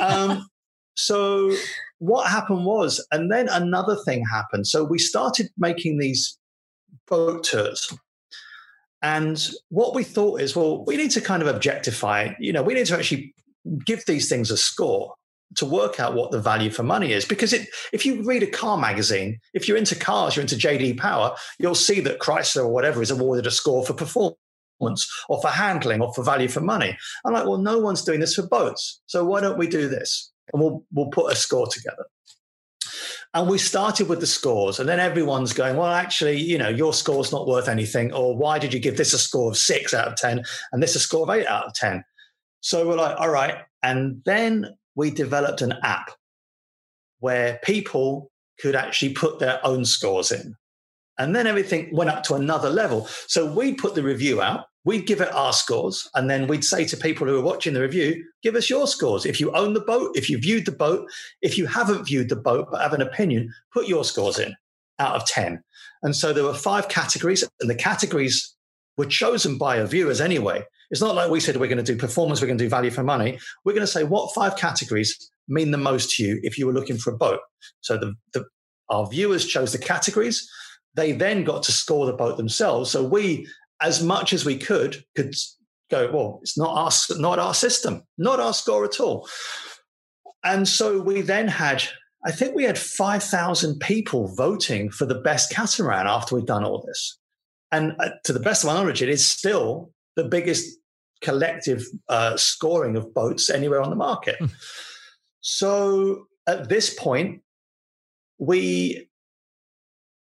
Um, 0.00 0.48
so 0.94 1.52
what 1.98 2.30
happened 2.30 2.64
was, 2.64 3.04
and 3.12 3.30
then 3.30 3.48
another 3.48 3.96
thing 3.96 4.24
happened. 4.30 4.66
So 4.66 4.84
we 4.84 4.98
started 4.98 5.48
making 5.58 5.98
these 5.98 6.38
boat 7.06 7.44
tours. 7.44 7.92
And 9.02 9.42
what 9.68 9.94
we 9.94 10.04
thought 10.04 10.40
is, 10.40 10.54
well, 10.54 10.84
we 10.84 10.96
need 10.96 11.10
to 11.12 11.20
kind 11.20 11.42
of 11.42 11.48
objectify, 11.48 12.32
you 12.38 12.52
know, 12.52 12.62
we 12.62 12.74
need 12.74 12.86
to 12.86 12.96
actually 12.96 13.34
give 13.84 14.04
these 14.06 14.28
things 14.28 14.50
a 14.50 14.56
score 14.56 15.14
to 15.56 15.64
work 15.64 15.98
out 15.98 16.14
what 16.14 16.30
the 16.30 16.40
value 16.40 16.70
for 16.70 16.82
money 16.82 17.12
is. 17.12 17.24
Because 17.24 17.52
it, 17.52 17.68
if 17.92 18.06
you 18.06 18.22
read 18.22 18.42
a 18.42 18.50
car 18.50 18.78
magazine, 18.78 19.38
if 19.54 19.66
you're 19.66 19.76
into 19.76 19.96
cars, 19.96 20.36
you're 20.36 20.42
into 20.42 20.56
JD 20.56 20.98
Power, 20.98 21.34
you'll 21.58 21.74
see 21.74 22.00
that 22.00 22.20
Chrysler 22.20 22.64
or 22.64 22.68
whatever 22.68 23.02
is 23.02 23.10
awarded 23.10 23.46
a 23.46 23.50
score 23.50 23.84
for 23.84 23.94
performance 23.94 24.36
or 25.28 25.40
for 25.40 25.48
handling 25.48 26.00
or 26.00 26.12
for 26.14 26.22
value 26.22 26.48
for 26.48 26.60
money. 26.60 26.96
I'm 27.24 27.32
like, 27.32 27.44
well, 27.44 27.58
no 27.58 27.78
one's 27.78 28.04
doing 28.04 28.20
this 28.20 28.34
for 28.34 28.46
boats. 28.46 29.00
So 29.06 29.24
why 29.24 29.40
don't 29.40 29.58
we 29.58 29.66
do 29.66 29.88
this? 29.88 30.30
And 30.52 30.62
we'll, 30.62 30.84
we'll 30.92 31.10
put 31.10 31.32
a 31.32 31.36
score 31.36 31.66
together. 31.66 32.04
And 33.32 33.48
we 33.48 33.58
started 33.58 34.08
with 34.08 34.18
the 34.18 34.26
scores, 34.26 34.80
and 34.80 34.88
then 34.88 34.98
everyone's 34.98 35.52
going, 35.52 35.76
well, 35.76 35.92
actually, 35.92 36.40
you 36.40 36.58
know, 36.58 36.68
your 36.68 36.92
score's 36.92 37.30
not 37.30 37.46
worth 37.46 37.68
anything, 37.68 38.12
or 38.12 38.36
why 38.36 38.58
did 38.58 38.74
you 38.74 38.80
give 38.80 38.96
this 38.96 39.12
a 39.12 39.20
score 39.20 39.48
of 39.48 39.56
six 39.56 39.94
out 39.94 40.08
of 40.08 40.16
10 40.16 40.42
and 40.72 40.82
this 40.82 40.96
a 40.96 40.98
score 40.98 41.22
of 41.22 41.30
eight 41.30 41.46
out 41.46 41.66
of 41.66 41.74
10? 41.74 42.02
So 42.60 42.86
we're 42.86 42.96
like, 42.96 43.18
all 43.18 43.30
right. 43.30 43.56
And 43.82 44.22
then 44.24 44.76
we 44.94 45.10
developed 45.10 45.62
an 45.62 45.74
app 45.82 46.10
where 47.20 47.58
people 47.62 48.30
could 48.60 48.74
actually 48.74 49.12
put 49.12 49.38
their 49.38 49.64
own 49.64 49.84
scores 49.84 50.32
in. 50.32 50.56
And 51.18 51.36
then 51.36 51.46
everything 51.46 51.94
went 51.94 52.10
up 52.10 52.22
to 52.24 52.34
another 52.34 52.70
level. 52.70 53.06
So 53.26 53.52
we'd 53.52 53.78
put 53.78 53.94
the 53.94 54.02
review 54.02 54.40
out, 54.40 54.66
we'd 54.84 55.06
give 55.06 55.20
it 55.20 55.32
our 55.34 55.52
scores, 55.52 56.08
and 56.14 56.30
then 56.30 56.46
we'd 56.46 56.64
say 56.64 56.86
to 56.86 56.96
people 56.96 57.26
who 57.26 57.38
are 57.38 57.42
watching 57.42 57.74
the 57.74 57.82
review, 57.82 58.24
give 58.42 58.54
us 58.54 58.70
your 58.70 58.86
scores. 58.86 59.26
If 59.26 59.38
you 59.38 59.52
own 59.52 59.74
the 59.74 59.80
boat, 59.80 60.16
if 60.16 60.30
you 60.30 60.38
viewed 60.38 60.64
the 60.64 60.72
boat, 60.72 61.10
if 61.42 61.58
you 61.58 61.66
haven't 61.66 62.04
viewed 62.04 62.30
the 62.30 62.36
boat 62.36 62.68
but 62.70 62.80
have 62.80 62.94
an 62.94 63.02
opinion, 63.02 63.52
put 63.72 63.86
your 63.86 64.04
scores 64.04 64.38
in 64.38 64.56
out 64.98 65.14
of 65.14 65.26
10. 65.26 65.62
And 66.02 66.16
so 66.16 66.32
there 66.32 66.44
were 66.44 66.54
five 66.54 66.88
categories, 66.88 67.44
and 67.60 67.68
the 67.68 67.74
categories 67.74 68.54
were 68.96 69.06
chosen 69.06 69.58
by 69.58 69.78
our 69.78 69.86
viewers 69.86 70.20
anyway. 70.20 70.64
It's 70.90 71.00
not 71.00 71.14
like 71.14 71.30
we 71.30 71.40
said 71.40 71.56
we're 71.56 71.68
going 71.68 71.84
to 71.84 71.92
do 71.92 71.98
performance, 71.98 72.40
we're 72.40 72.48
going 72.48 72.58
to 72.58 72.64
do 72.64 72.70
value 72.70 72.90
for 72.90 73.04
money. 73.04 73.38
We're 73.64 73.74
going 73.74 73.86
to 73.86 73.92
say 73.92 74.04
what 74.04 74.34
five 74.34 74.56
categories 74.56 75.30
mean 75.48 75.70
the 75.70 75.78
most 75.78 76.16
to 76.16 76.22
you 76.22 76.40
if 76.42 76.58
you 76.58 76.66
were 76.66 76.72
looking 76.72 76.96
for 76.96 77.12
a 77.12 77.16
boat. 77.16 77.40
So 77.80 77.96
the, 77.96 78.14
the 78.34 78.44
our 78.90 79.06
viewers 79.06 79.46
chose 79.46 79.72
the 79.72 79.78
categories. 79.78 80.50
They 80.94 81.12
then 81.12 81.44
got 81.44 81.62
to 81.64 81.72
score 81.72 82.06
the 82.06 82.12
boat 82.12 82.36
themselves. 82.36 82.90
So 82.90 83.04
we, 83.04 83.46
as 83.80 84.02
much 84.02 84.32
as 84.32 84.44
we 84.44 84.58
could, 84.58 85.04
could 85.14 85.34
go, 85.90 86.10
well, 86.12 86.40
it's 86.42 86.58
not 86.58 86.76
our, 86.76 87.18
not 87.18 87.38
our 87.38 87.54
system, 87.54 88.02
not 88.18 88.40
our 88.40 88.52
score 88.52 88.84
at 88.84 88.98
all. 88.98 89.28
And 90.42 90.66
so 90.66 91.00
we 91.00 91.20
then 91.20 91.48
had, 91.48 91.84
I 92.26 92.32
think 92.32 92.54
we 92.54 92.64
had 92.64 92.78
5,000 92.78 93.78
people 93.78 94.34
voting 94.34 94.90
for 94.90 95.06
the 95.06 95.20
best 95.20 95.52
catamaran 95.52 96.06
after 96.06 96.34
we'd 96.34 96.46
done 96.46 96.64
all 96.64 96.82
this. 96.84 97.18
And 97.72 97.94
uh, 98.00 98.10
to 98.24 98.32
the 98.32 98.40
best 98.40 98.64
of 98.64 98.68
my 98.68 98.74
knowledge, 98.74 99.02
it 99.02 99.08
is 99.08 99.24
still 99.24 99.92
the 100.16 100.24
biggest 100.24 100.79
collective 101.20 101.84
uh, 102.08 102.36
scoring 102.36 102.96
of 102.96 103.12
boats 103.14 103.50
anywhere 103.50 103.80
on 103.80 103.90
the 103.90 103.96
market. 103.96 104.36
Hmm. 104.38 104.46
so 105.40 106.26
at 106.46 106.68
this 106.68 106.92
point, 106.94 107.42
we 108.38 109.08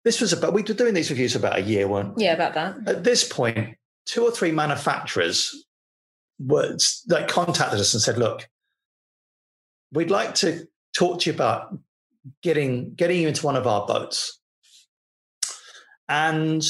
this 0.04 0.20
was 0.20 0.32
about 0.32 0.52
we 0.52 0.62
were 0.62 0.74
doing 0.74 0.94
these 0.94 1.10
reviews 1.10 1.36
about 1.36 1.58
a 1.58 1.62
year, 1.62 1.86
weren't 1.88 2.18
yeah, 2.18 2.32
about 2.32 2.54
that. 2.54 2.76
At 2.86 3.04
this 3.04 3.26
point, 3.26 3.76
two 4.06 4.24
or 4.24 4.30
three 4.30 4.52
manufacturers 4.52 5.64
were 6.38 6.76
like 7.08 7.28
contacted 7.28 7.80
us 7.80 7.94
and 7.94 8.02
said, 8.02 8.18
"Look, 8.18 8.48
we'd 9.92 10.10
like 10.10 10.34
to 10.36 10.66
talk 10.96 11.20
to 11.20 11.30
you 11.30 11.34
about 11.34 11.76
getting 12.42 12.94
getting 12.94 13.20
you 13.20 13.28
into 13.28 13.44
one 13.44 13.56
of 13.56 13.66
our 13.66 13.86
boats." 13.86 14.40
And 16.08 16.64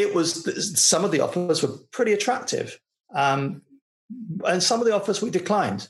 it 0.00 0.14
was 0.14 0.80
some 0.80 1.04
of 1.04 1.10
the 1.10 1.20
offers 1.20 1.62
were 1.62 1.76
pretty 1.92 2.12
attractive, 2.12 2.78
um, 3.14 3.62
and 4.46 4.62
some 4.62 4.80
of 4.80 4.86
the 4.86 4.94
offers 4.94 5.22
we 5.22 5.30
declined. 5.30 5.88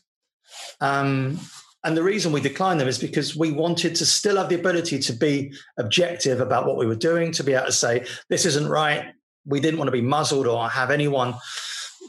Um, 0.80 1.38
and 1.82 1.96
the 1.96 2.02
reason 2.02 2.32
we 2.32 2.40
declined 2.40 2.80
them 2.80 2.88
is 2.88 2.98
because 2.98 3.34
we 3.34 3.52
wanted 3.52 3.94
to 3.94 4.04
still 4.04 4.36
have 4.36 4.50
the 4.50 4.54
ability 4.54 4.98
to 4.98 5.12
be 5.12 5.52
objective 5.78 6.40
about 6.40 6.66
what 6.66 6.76
we 6.76 6.86
were 6.86 6.94
doing, 6.94 7.32
to 7.32 7.44
be 7.44 7.54
able 7.54 7.66
to 7.66 7.72
say, 7.72 8.04
this 8.28 8.44
isn't 8.44 8.68
right. 8.68 9.14
We 9.46 9.60
didn't 9.60 9.78
want 9.78 9.88
to 9.88 9.92
be 9.92 10.02
muzzled 10.02 10.46
or 10.46 10.68
have 10.68 10.90
anyone 10.90 11.34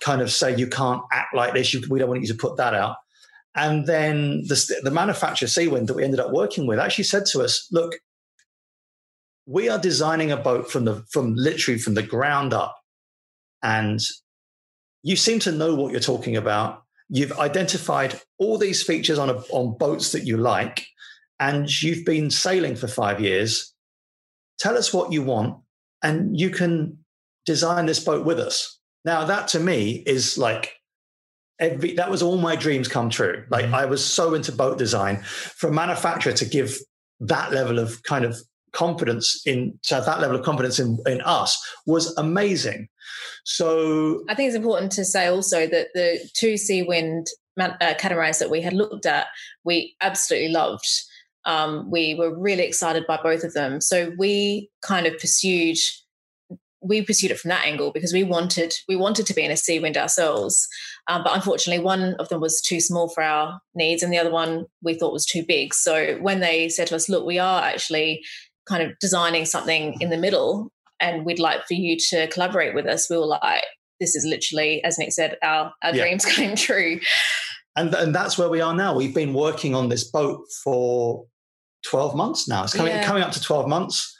kind 0.01 0.21
of 0.21 0.29
say, 0.31 0.55
you 0.57 0.67
can't 0.67 1.01
act 1.13 1.33
like 1.33 1.53
this. 1.53 1.73
You, 1.73 1.81
we 1.89 1.99
don't 1.99 2.09
want 2.09 2.21
you 2.21 2.27
to 2.27 2.35
put 2.35 2.57
that 2.57 2.73
out. 2.73 2.97
And 3.55 3.85
then 3.85 4.43
the, 4.47 4.81
the 4.83 4.91
manufacturer, 4.91 5.47
Seawind, 5.47 5.87
that 5.87 5.95
we 5.95 6.03
ended 6.03 6.19
up 6.19 6.31
working 6.31 6.67
with, 6.67 6.79
actually 6.79 7.05
said 7.05 7.25
to 7.27 7.41
us, 7.41 7.67
look, 7.71 7.95
we 9.51 9.67
are 9.69 9.77
designing 9.79 10.31
a 10.31 10.37
boat 10.37 10.71
from 10.71 10.85
the 10.85 11.03
from 11.11 11.33
literally 11.35 11.79
from 11.79 11.93
the 11.93 12.03
ground 12.03 12.53
up. 12.53 12.75
And 13.61 13.99
you 15.03 15.15
seem 15.15 15.39
to 15.39 15.51
know 15.51 15.75
what 15.75 15.91
you're 15.91 15.99
talking 15.99 16.37
about. 16.37 16.83
You've 17.09 17.33
identified 17.33 18.19
all 18.39 18.57
these 18.57 18.81
features 18.81 19.19
on 19.19 19.29
a, 19.29 19.33
on 19.51 19.77
boats 19.77 20.13
that 20.13 20.25
you 20.25 20.37
like 20.37 20.85
and 21.39 21.69
you've 21.81 22.05
been 22.05 22.29
sailing 22.31 22.75
for 22.75 22.87
5 22.87 23.19
years. 23.19 23.73
Tell 24.59 24.77
us 24.77 24.93
what 24.93 25.11
you 25.11 25.21
want 25.23 25.57
and 26.01 26.39
you 26.39 26.49
can 26.49 26.99
design 27.45 27.87
this 27.87 27.99
boat 27.99 28.25
with 28.25 28.39
us. 28.39 28.79
Now 29.03 29.25
that 29.25 29.47
to 29.49 29.59
me 29.59 30.03
is 30.05 30.37
like 30.37 30.71
every 31.59 31.95
that 31.95 32.09
was 32.09 32.21
all 32.21 32.37
my 32.37 32.55
dreams 32.55 32.87
come 32.87 33.09
true. 33.09 33.45
Like 33.49 33.65
Mhm. 33.65 33.73
i 33.73 33.85
was 33.85 34.03
so 34.05 34.33
into 34.33 34.51
boat 34.51 34.77
design. 34.77 35.21
For 35.59 35.67
a 35.69 35.73
manufacturer 35.73 36.33
to 36.33 36.45
give 36.45 36.77
that 37.19 37.51
level 37.51 37.77
of 37.79 38.01
kind 38.03 38.23
of 38.25 38.37
confidence 38.73 39.41
in 39.45 39.77
to 39.83 39.95
have 39.95 40.05
that 40.05 40.21
level 40.21 40.35
of 40.35 40.43
confidence 40.43 40.79
in, 40.79 40.97
in 41.05 41.21
us 41.21 41.57
was 41.85 42.15
amazing 42.17 42.87
so 43.43 44.23
I 44.29 44.35
think 44.35 44.47
it's 44.47 44.55
important 44.55 44.91
to 44.93 45.05
say 45.05 45.27
also 45.27 45.67
that 45.67 45.89
the 45.93 46.19
two 46.33 46.53
Seawind 46.53 46.87
wind 46.87 47.27
uh, 47.81 47.93
catamarans 47.97 48.39
that 48.39 48.49
we 48.49 48.61
had 48.61 48.73
looked 48.73 49.05
at, 49.05 49.27
we 49.63 49.95
absolutely 50.01 50.49
loved. 50.49 50.87
Um, 51.45 51.89
we 51.89 52.15
were 52.15 52.37
really 52.37 52.63
excited 52.63 53.05
by 53.07 53.19
both 53.21 53.43
of 53.43 53.53
them. 53.53 53.81
So 53.81 54.13
we 54.17 54.69
kind 54.81 55.07
of 55.07 55.17
pursued 55.17 55.77
we 56.83 57.03
pursued 57.03 57.29
it 57.29 57.39
from 57.39 57.49
that 57.49 57.63
angle 57.63 57.91
because 57.91 58.11
we 58.11 58.23
wanted 58.23 58.73
we 58.87 58.95
wanted 58.95 59.27
to 59.27 59.35
be 59.35 59.43
in 59.43 59.51
a 59.51 59.55
Seawind 59.55 59.97
ourselves, 59.97 60.67
um, 61.07 61.21
but 61.23 61.35
unfortunately 61.35 61.83
one 61.83 62.15
of 62.15 62.27
them 62.29 62.41
was 62.41 62.59
too 62.59 62.79
small 62.79 63.07
for 63.07 63.21
our 63.21 63.59
needs, 63.75 64.01
and 64.01 64.11
the 64.11 64.17
other 64.17 64.31
one 64.31 64.65
we 64.81 64.95
thought 64.95 65.13
was 65.13 65.25
too 65.25 65.43
big. 65.47 65.75
So 65.75 66.17
when 66.21 66.39
they 66.39 66.69
said 66.69 66.87
to 66.87 66.95
us, 66.95 67.07
"Look, 67.07 67.23
we 67.23 67.37
are 67.37 67.61
actually 67.61 68.23
kind 68.71 68.83
of 68.83 68.97
designing 68.99 69.45
something 69.45 69.83
in 69.99 70.09
the 70.09 70.17
middle, 70.17 70.71
and 70.99 71.25
we'd 71.25 71.39
like 71.39 71.61
for 71.67 71.73
you 71.73 71.97
to 72.09 72.27
collaborate 72.27 72.73
with 72.73 72.85
us," 72.87 73.09
we 73.09 73.17
were 73.17 73.25
like, 73.25 73.63
"This 73.99 74.15
is 74.15 74.23
literally, 74.25 74.83
as 74.83 74.97
Nick 74.97 75.11
said, 75.11 75.37
our 75.43 75.73
our 75.83 75.93
Yeah. 75.95 76.03
dreams 76.03 76.25
came 76.37 76.55
true." 76.55 76.99
and 77.77 77.93
and 77.95 78.13
that's 78.13 78.37
where 78.37 78.49
we 78.49 78.59
are 78.59 78.73
now 78.75 78.93
we've 78.93 79.15
been 79.15 79.33
working 79.33 79.73
on 79.75 79.87
this 79.89 80.03
boat 80.03 80.39
for 80.63 81.25
12 81.89 82.15
months 82.15 82.45
now 82.45 82.63
it's 82.65 82.73
coming 82.73 82.91
Yeah. 82.93 83.05
coming 83.09 83.23
up 83.23 83.31
to 83.31 83.41
12 83.41 83.65
months 83.69 84.13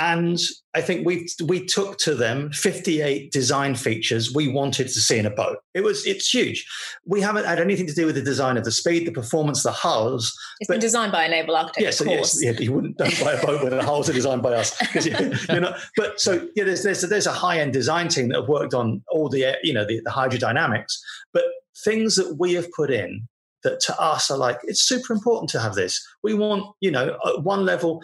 and 0.00 0.38
i 0.74 0.80
think 0.80 1.06
we 1.06 1.28
we 1.46 1.64
took 1.64 1.98
to 1.98 2.14
them 2.14 2.50
58 2.52 3.30
design 3.30 3.74
features 3.74 4.34
we 4.34 4.48
wanted 4.48 4.84
to 4.88 5.00
see 5.00 5.18
in 5.18 5.26
a 5.26 5.30
boat 5.30 5.58
it 5.74 5.84
was 5.84 6.04
it's 6.06 6.32
huge 6.32 6.66
we 7.04 7.20
haven't 7.20 7.44
had 7.44 7.60
anything 7.60 7.86
to 7.86 7.92
do 7.94 8.06
with 8.06 8.14
the 8.14 8.22
design 8.22 8.56
of 8.56 8.64
the 8.64 8.72
speed 8.72 9.06
the 9.06 9.12
performance 9.12 9.62
the 9.62 9.70
hulls 9.72 10.36
It's 10.60 10.68
But- 10.68 10.74
been 10.74 10.80
designed 10.80 11.12
by 11.12 11.24
a 11.24 11.28
naval 11.28 11.54
architect, 11.54 11.82
Yes, 11.82 12.02
yes, 12.04 12.42
yeah, 12.42 12.52
you 12.52 12.72
wouldn't 12.72 12.96
don't 12.96 13.20
buy 13.22 13.34
a 13.34 13.46
boat 13.46 13.62
with 13.62 13.72
the 13.72 13.82
hulls 13.82 14.08
are 14.08 14.14
designed 14.14 14.42
by 14.42 14.54
us 14.54 14.76
because 14.78 15.06
you're 15.06 15.60
not. 15.60 15.78
But 15.96 16.20
so 16.20 16.48
yeah, 16.56 16.64
there's 16.64 16.82
there's 16.82 17.02
there's 17.02 17.26
a 17.26 17.32
high 17.32 17.58
end 17.60 17.72
design 17.72 18.08
team 18.08 18.28
that 18.28 18.38
have 18.40 18.48
worked 18.48 18.74
on 18.74 19.02
all 19.10 19.28
the 19.28 19.56
you 19.62 19.72
know 19.74 19.84
the, 19.84 20.00
the 20.04 20.10
hydrodynamics, 20.10 20.92
but 21.32 21.44
things 21.84 22.16
that 22.16 22.36
we 22.38 22.54
have 22.54 22.70
put 22.72 22.90
in 22.90 23.28
that 23.62 23.80
to 23.80 24.00
us 24.00 24.30
are 24.30 24.38
like 24.38 24.58
it's 24.64 24.82
super 24.82 25.12
important 25.12 25.50
to 25.50 25.60
have 25.60 25.74
this. 25.74 26.00
We 26.22 26.34
want 26.34 26.64
you 26.80 26.90
know 26.90 27.16
at 27.26 27.42
one 27.42 27.64
level 27.64 28.02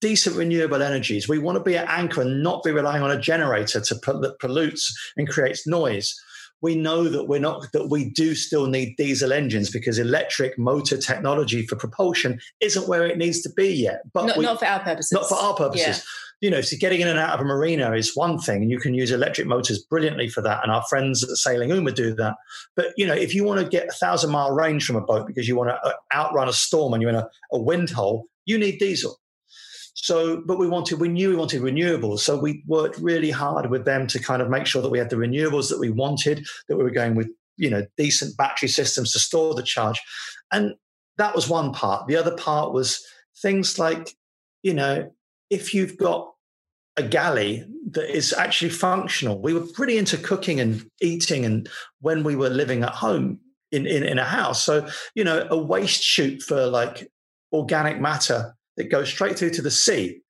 decent 0.00 0.36
renewable 0.36 0.82
energies. 0.82 1.28
We 1.28 1.38
want 1.38 1.56
to 1.58 1.64
be 1.64 1.76
an 1.76 1.86
anchor 1.88 2.22
and 2.22 2.42
not 2.42 2.62
be 2.62 2.70
relying 2.70 3.02
on 3.02 3.10
a 3.10 3.20
generator 3.20 3.80
to 3.80 3.94
that 3.94 4.36
pollutes 4.40 4.96
and 5.16 5.28
creates 5.28 5.66
noise. 5.66 6.14
We 6.62 6.74
know 6.74 7.04
that 7.08 7.24
we're 7.24 7.38
not 7.38 7.70
that 7.72 7.88
we 7.88 8.10
do 8.10 8.34
still 8.34 8.66
need 8.66 8.96
diesel 8.96 9.32
engines 9.32 9.70
because 9.70 9.98
electric 9.98 10.58
motor 10.58 10.96
technology 10.96 11.66
for 11.66 11.76
propulsion 11.76 12.40
isn't 12.60 12.88
where 12.88 13.06
it 13.06 13.18
needs 13.18 13.42
to 13.42 13.50
be 13.50 13.68
yet. 13.68 14.00
But 14.14 14.26
not, 14.26 14.36
we, 14.38 14.44
not 14.44 14.58
for 14.58 14.64
our 14.64 14.80
purposes. 14.80 15.12
Not 15.12 15.28
for 15.28 15.36
our 15.36 15.54
purposes. 15.54 15.98
Yeah 15.98 16.02
you 16.40 16.50
know, 16.50 16.60
so 16.60 16.76
getting 16.78 17.00
in 17.00 17.08
and 17.08 17.18
out 17.18 17.34
of 17.34 17.40
a 17.40 17.44
marina 17.44 17.92
is 17.92 18.14
one 18.14 18.38
thing, 18.38 18.62
and 18.62 18.70
you 18.70 18.78
can 18.78 18.94
use 18.94 19.10
electric 19.10 19.46
motors 19.46 19.78
brilliantly 19.78 20.28
for 20.28 20.42
that. 20.42 20.62
And 20.62 20.70
our 20.70 20.82
friends 20.84 21.24
at 21.24 21.30
Sailing 21.30 21.70
Uma 21.70 21.92
do 21.92 22.14
that. 22.14 22.34
But 22.74 22.92
you 22.96 23.06
know, 23.06 23.14
if 23.14 23.34
you 23.34 23.44
want 23.44 23.60
to 23.60 23.68
get 23.68 23.88
a 23.88 23.92
thousand 23.92 24.30
mile 24.30 24.52
range 24.52 24.84
from 24.86 24.96
a 24.96 25.00
boat 25.00 25.26
because 25.26 25.48
you 25.48 25.56
want 25.56 25.70
to 25.70 25.76
uh, 25.76 25.92
outrun 26.14 26.48
a 26.48 26.52
storm 26.52 26.92
and 26.92 27.02
you're 27.02 27.10
in 27.10 27.16
a, 27.16 27.28
a 27.52 27.58
wind 27.58 27.90
hole, 27.90 28.26
you 28.44 28.58
need 28.58 28.78
diesel. 28.78 29.18
So, 29.98 30.42
but 30.44 30.58
we 30.58 30.68
wanted, 30.68 31.00
we 31.00 31.08
knew 31.08 31.30
we 31.30 31.36
wanted 31.36 31.62
renewables. 31.62 32.20
So 32.20 32.38
we 32.38 32.62
worked 32.66 32.98
really 32.98 33.30
hard 33.30 33.70
with 33.70 33.86
them 33.86 34.06
to 34.08 34.18
kind 34.18 34.42
of 34.42 34.50
make 34.50 34.66
sure 34.66 34.82
that 34.82 34.90
we 34.90 34.98
had 34.98 35.08
the 35.08 35.16
renewables 35.16 35.70
that 35.70 35.80
we 35.80 35.90
wanted, 35.90 36.46
that 36.68 36.76
we 36.76 36.84
were 36.84 36.90
going 36.90 37.14
with, 37.14 37.28
you 37.56 37.70
know, 37.70 37.84
decent 37.96 38.36
battery 38.36 38.68
systems 38.68 39.12
to 39.12 39.18
store 39.18 39.54
the 39.54 39.62
charge. 39.62 40.00
And 40.52 40.74
that 41.16 41.34
was 41.34 41.48
one 41.48 41.72
part. 41.72 42.06
The 42.06 42.16
other 42.16 42.36
part 42.36 42.74
was 42.74 43.04
things 43.38 43.78
like, 43.78 44.14
you 44.62 44.74
know, 44.74 45.10
if 45.48 45.72
you've 45.72 45.96
got 45.96 46.30
a 46.98 47.02
galley 47.02 47.64
that 47.92 48.14
is 48.14 48.34
actually 48.34 48.70
functional, 48.70 49.40
we 49.40 49.54
were 49.54 49.66
pretty 49.74 49.96
into 49.96 50.18
cooking 50.18 50.60
and 50.60 50.84
eating 51.00 51.46
and 51.46 51.70
when 52.00 52.22
we 52.22 52.36
were 52.36 52.50
living 52.50 52.82
at 52.82 52.92
home 52.92 53.40
in, 53.72 53.86
in, 53.86 54.02
in 54.02 54.18
a 54.18 54.24
house. 54.24 54.62
So, 54.62 54.86
you 55.14 55.24
know, 55.24 55.46
a 55.50 55.56
waste 55.56 56.02
chute 56.02 56.42
for 56.42 56.66
like 56.66 57.10
organic 57.50 57.98
matter 57.98 58.54
that 58.76 58.90
goes 58.90 59.08
straight 59.08 59.38
through 59.38 59.50
to 59.50 59.62
the 59.62 59.70
sea 59.70 60.20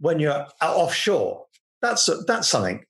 when 0.00 0.18
you're 0.18 0.46
offshore. 0.62 1.44
That's 1.82 2.08
that's 2.26 2.48
something. 2.48 2.84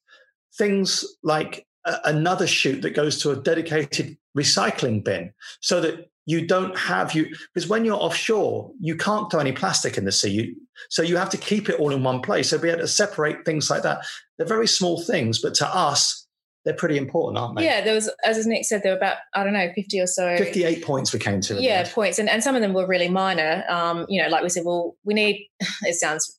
Things 0.57 1.05
like 1.23 1.67
a, 1.85 1.97
another 2.05 2.47
chute 2.47 2.83
that 2.83 2.91
goes 2.91 3.21
to 3.23 3.31
a 3.31 3.37
dedicated 3.37 4.17
recycling 4.37 5.03
bin, 5.05 5.33
so 5.61 5.81
that 5.81 6.11
you 6.27 6.47
don't 6.47 6.77
have 6.77 7.15
you 7.15 7.27
because 7.55 7.69
when 7.69 7.85
you're 7.85 7.97
offshore, 7.97 8.73
you 8.81 8.97
can't 8.97 9.31
throw 9.31 9.41
any 9.41 9.53
plastic 9.53 9.97
in 9.97 10.05
the 10.05 10.13
sea. 10.13 10.31
You, 10.31 10.57
so 10.91 11.03
you 11.03 11.17
have 11.17 11.31
to 11.31 11.39
keep 11.39 11.69
it 11.69 11.79
all 11.79 11.93
in 11.93 12.03
one 12.03 12.21
place. 12.21 12.51
So 12.51 12.59
be 12.59 12.69
able 12.69 12.81
to 12.81 12.89
separate 12.89 13.45
things 13.45 13.71
like 13.71 13.83
that. 13.83 14.05
They're 14.37 14.47
very 14.47 14.69
small 14.69 15.01
things, 15.01 15.41
but 15.41 15.55
to 15.55 15.69
us, 15.69 16.26
they're 16.67 16.75
pretty 16.75 16.99
important, 16.99 17.39
aren't 17.39 17.57
they? 17.57 17.65
Yeah, 17.65 17.81
there 17.81 17.95
was, 17.95 18.11
as 18.25 18.45
Nick 18.45 18.65
said, 18.65 18.83
there 18.83 18.91
were 18.91 18.99
about 18.99 19.19
I 19.35 19.45
don't 19.45 19.53
know, 19.53 19.71
fifty 19.73 20.01
or 20.01 20.09
so. 20.09 20.37
Fifty-eight 20.37 20.85
points 20.85 21.13
we 21.13 21.21
came 21.21 21.41
to. 21.43 21.63
Yeah, 21.63 21.89
points, 21.89 22.19
and 22.19 22.29
and 22.29 22.43
some 22.43 22.57
of 22.57 22.61
them 22.61 22.75
were 22.75 22.89
really 22.89 23.09
minor. 23.09 23.63
Um, 23.69 24.05
you 24.09 24.21
know, 24.21 24.29
like 24.29 24.43
we 24.43 24.49
said, 24.49 24.65
well, 24.67 24.97
we 25.05 25.15
need. 25.15 25.49
It 25.83 25.95
sounds. 25.95 26.39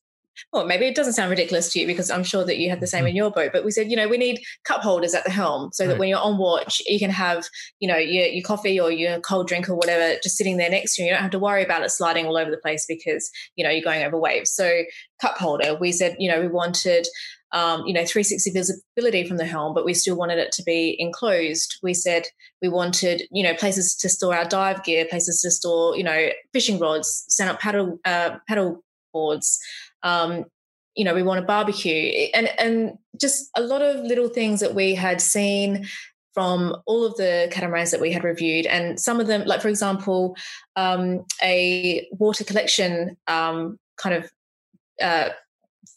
Well, 0.53 0.65
maybe 0.65 0.85
it 0.85 0.95
doesn't 0.95 1.13
sound 1.13 1.29
ridiculous 1.29 1.71
to 1.73 1.79
you 1.79 1.87
because 1.87 2.11
I'm 2.11 2.23
sure 2.23 2.45
that 2.45 2.57
you 2.57 2.69
have 2.69 2.79
the 2.79 2.87
same 2.87 3.01
mm-hmm. 3.01 3.07
in 3.07 3.15
your 3.15 3.31
boat. 3.31 3.51
But 3.53 3.65
we 3.65 3.71
said, 3.71 3.89
you 3.89 3.95
know, 3.95 4.07
we 4.07 4.17
need 4.17 4.39
cup 4.65 4.81
holders 4.81 5.15
at 5.15 5.23
the 5.23 5.31
helm 5.31 5.71
so 5.73 5.83
right. 5.83 5.89
that 5.89 5.99
when 5.99 6.09
you're 6.09 6.19
on 6.19 6.37
watch, 6.37 6.81
you 6.85 6.99
can 6.99 7.09
have, 7.09 7.45
you 7.79 7.87
know, 7.87 7.97
your, 7.97 8.27
your 8.27 8.43
coffee 8.43 8.79
or 8.79 8.91
your 8.91 9.19
cold 9.21 9.47
drink 9.47 9.67
or 9.67 9.75
whatever 9.75 10.19
just 10.21 10.37
sitting 10.37 10.57
there 10.57 10.69
next 10.69 10.95
to 10.95 11.01
you. 11.01 11.07
You 11.07 11.13
don't 11.13 11.23
have 11.23 11.31
to 11.31 11.39
worry 11.39 11.63
about 11.63 11.83
it 11.83 11.89
sliding 11.89 12.27
all 12.27 12.37
over 12.37 12.51
the 12.51 12.57
place 12.57 12.85
because, 12.87 13.31
you 13.55 13.63
know, 13.63 13.71
you're 13.71 13.83
going 13.83 14.03
over 14.03 14.19
waves. 14.19 14.51
So, 14.51 14.83
cup 15.19 15.37
holder, 15.37 15.75
we 15.75 15.91
said, 15.91 16.15
you 16.19 16.29
know, 16.29 16.39
we 16.39 16.47
wanted 16.47 17.07
um, 17.53 17.85
you 17.85 17.93
know, 17.93 18.05
360 18.05 18.51
visibility 18.51 19.25
from 19.25 19.37
the 19.37 19.45
helm, 19.45 19.73
but 19.73 19.85
we 19.85 19.93
still 19.93 20.17
wanted 20.17 20.37
it 20.37 20.51
to 20.53 20.63
be 20.63 20.95
enclosed. 20.99 21.77
We 21.81 21.93
said 21.93 22.23
we 22.61 22.69
wanted, 22.69 23.23
you 23.31 23.43
know, 23.43 23.53
places 23.53 23.95
to 23.95 24.09
store 24.09 24.35
our 24.35 24.45
dive 24.45 24.83
gear, 24.83 25.05
places 25.09 25.41
to 25.41 25.51
store, 25.51 25.95
you 25.95 26.03
know, 26.03 26.29
fishing 26.53 26.79
rods, 26.79 27.25
stand 27.29 27.49
up 27.49 27.59
paddle 27.59 27.99
uh, 28.05 28.37
paddle 28.47 28.83
boards. 29.13 29.59
Um, 30.03 30.45
you 30.95 31.05
know, 31.05 31.13
we 31.13 31.23
want 31.23 31.39
a 31.39 31.45
barbecue, 31.45 32.29
and 32.33 32.49
and 32.59 32.97
just 33.19 33.49
a 33.55 33.61
lot 33.61 33.81
of 33.81 34.03
little 34.03 34.29
things 34.29 34.59
that 34.59 34.75
we 34.75 34.95
had 34.95 35.21
seen 35.21 35.87
from 36.33 36.75
all 36.85 37.05
of 37.05 37.15
the 37.15 37.47
catamarans 37.51 37.91
that 37.91 38.01
we 38.01 38.11
had 38.11 38.23
reviewed, 38.23 38.65
and 38.65 38.99
some 38.99 39.19
of 39.19 39.27
them, 39.27 39.45
like 39.45 39.61
for 39.61 39.69
example, 39.69 40.35
um, 40.75 41.23
a 41.41 42.07
water 42.11 42.43
collection 42.43 43.15
um, 43.27 43.77
kind 43.97 44.15
of 44.15 44.31
uh, 45.01 45.29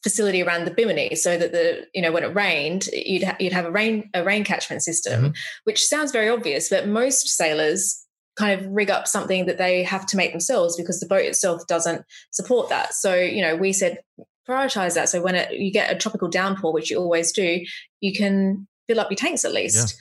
facility 0.02 0.42
around 0.42 0.64
the 0.64 0.70
bimini 0.70 1.14
so 1.14 1.36
that 1.36 1.52
the 1.52 1.86
you 1.94 2.02
know 2.02 2.12
when 2.12 2.22
it 2.22 2.34
rained 2.34 2.86
you'd 2.92 3.22
ha- 3.22 3.36
you'd 3.38 3.52
have 3.52 3.64
a 3.64 3.70
rain 3.70 4.08
a 4.14 4.24
rain 4.24 4.44
catchment 4.44 4.82
system 4.82 5.24
mm-hmm. 5.24 5.32
which 5.64 5.84
sounds 5.84 6.12
very 6.12 6.28
obvious 6.28 6.68
but 6.68 6.88
most 6.88 7.28
sailors 7.28 8.06
kind 8.36 8.58
of 8.58 8.66
rig 8.68 8.90
up 8.90 9.06
something 9.06 9.46
that 9.46 9.58
they 9.58 9.82
have 9.82 10.06
to 10.06 10.16
make 10.16 10.30
themselves 10.30 10.76
because 10.76 11.00
the 11.00 11.06
boat 11.06 11.24
itself 11.24 11.66
doesn't 11.66 12.04
support 12.30 12.68
that 12.68 12.94
so 12.94 13.14
you 13.14 13.42
know 13.42 13.56
we 13.56 13.72
said 13.72 13.98
prioritize 14.48 14.94
that 14.94 15.08
so 15.08 15.20
when 15.20 15.34
it, 15.34 15.52
you 15.52 15.70
get 15.70 15.94
a 15.94 15.98
tropical 15.98 16.28
downpour 16.28 16.72
which 16.72 16.90
you 16.90 16.98
always 16.98 17.32
do 17.32 17.60
you 18.00 18.12
can 18.12 18.66
fill 18.86 19.00
up 19.00 19.10
your 19.10 19.16
tanks 19.16 19.44
at 19.44 19.52
least 19.52 19.96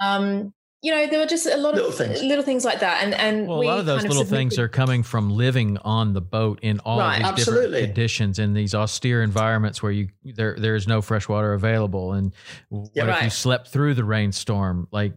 yeah. 0.00 0.16
um, 0.16 0.54
you 0.82 0.90
know, 0.90 1.06
there 1.06 1.20
were 1.20 1.26
just 1.26 1.46
a 1.46 1.56
lot 1.56 1.74
little 1.74 1.90
of 1.90 1.94
things. 1.94 2.22
little 2.24 2.42
things 2.42 2.64
like 2.64 2.80
that, 2.80 3.04
and 3.04 3.14
and 3.14 3.46
well, 3.46 3.60
a 3.60 3.62
lot 3.62 3.78
of 3.78 3.86
those 3.86 4.04
little 4.04 4.24
things 4.24 4.58
are 4.58 4.68
coming 4.68 5.04
from 5.04 5.30
living 5.30 5.78
on 5.78 6.12
the 6.12 6.20
boat 6.20 6.58
in 6.60 6.80
all 6.80 6.98
right, 6.98 7.18
these 7.18 7.26
absolutely. 7.26 7.66
different 7.66 7.86
conditions 7.86 8.38
in 8.40 8.52
these 8.52 8.74
austere 8.74 9.22
environments 9.22 9.80
where 9.80 9.92
you 9.92 10.08
there 10.24 10.56
there 10.58 10.74
is 10.74 10.88
no 10.88 11.00
fresh 11.00 11.28
water 11.28 11.52
available, 11.52 12.14
and 12.14 12.34
what 12.68 12.90
yeah, 12.94 13.16
if 13.16 13.22
you 13.22 13.30
slept 13.30 13.68
through 13.68 13.94
the 13.94 14.02
rainstorm, 14.02 14.88
like, 14.90 15.14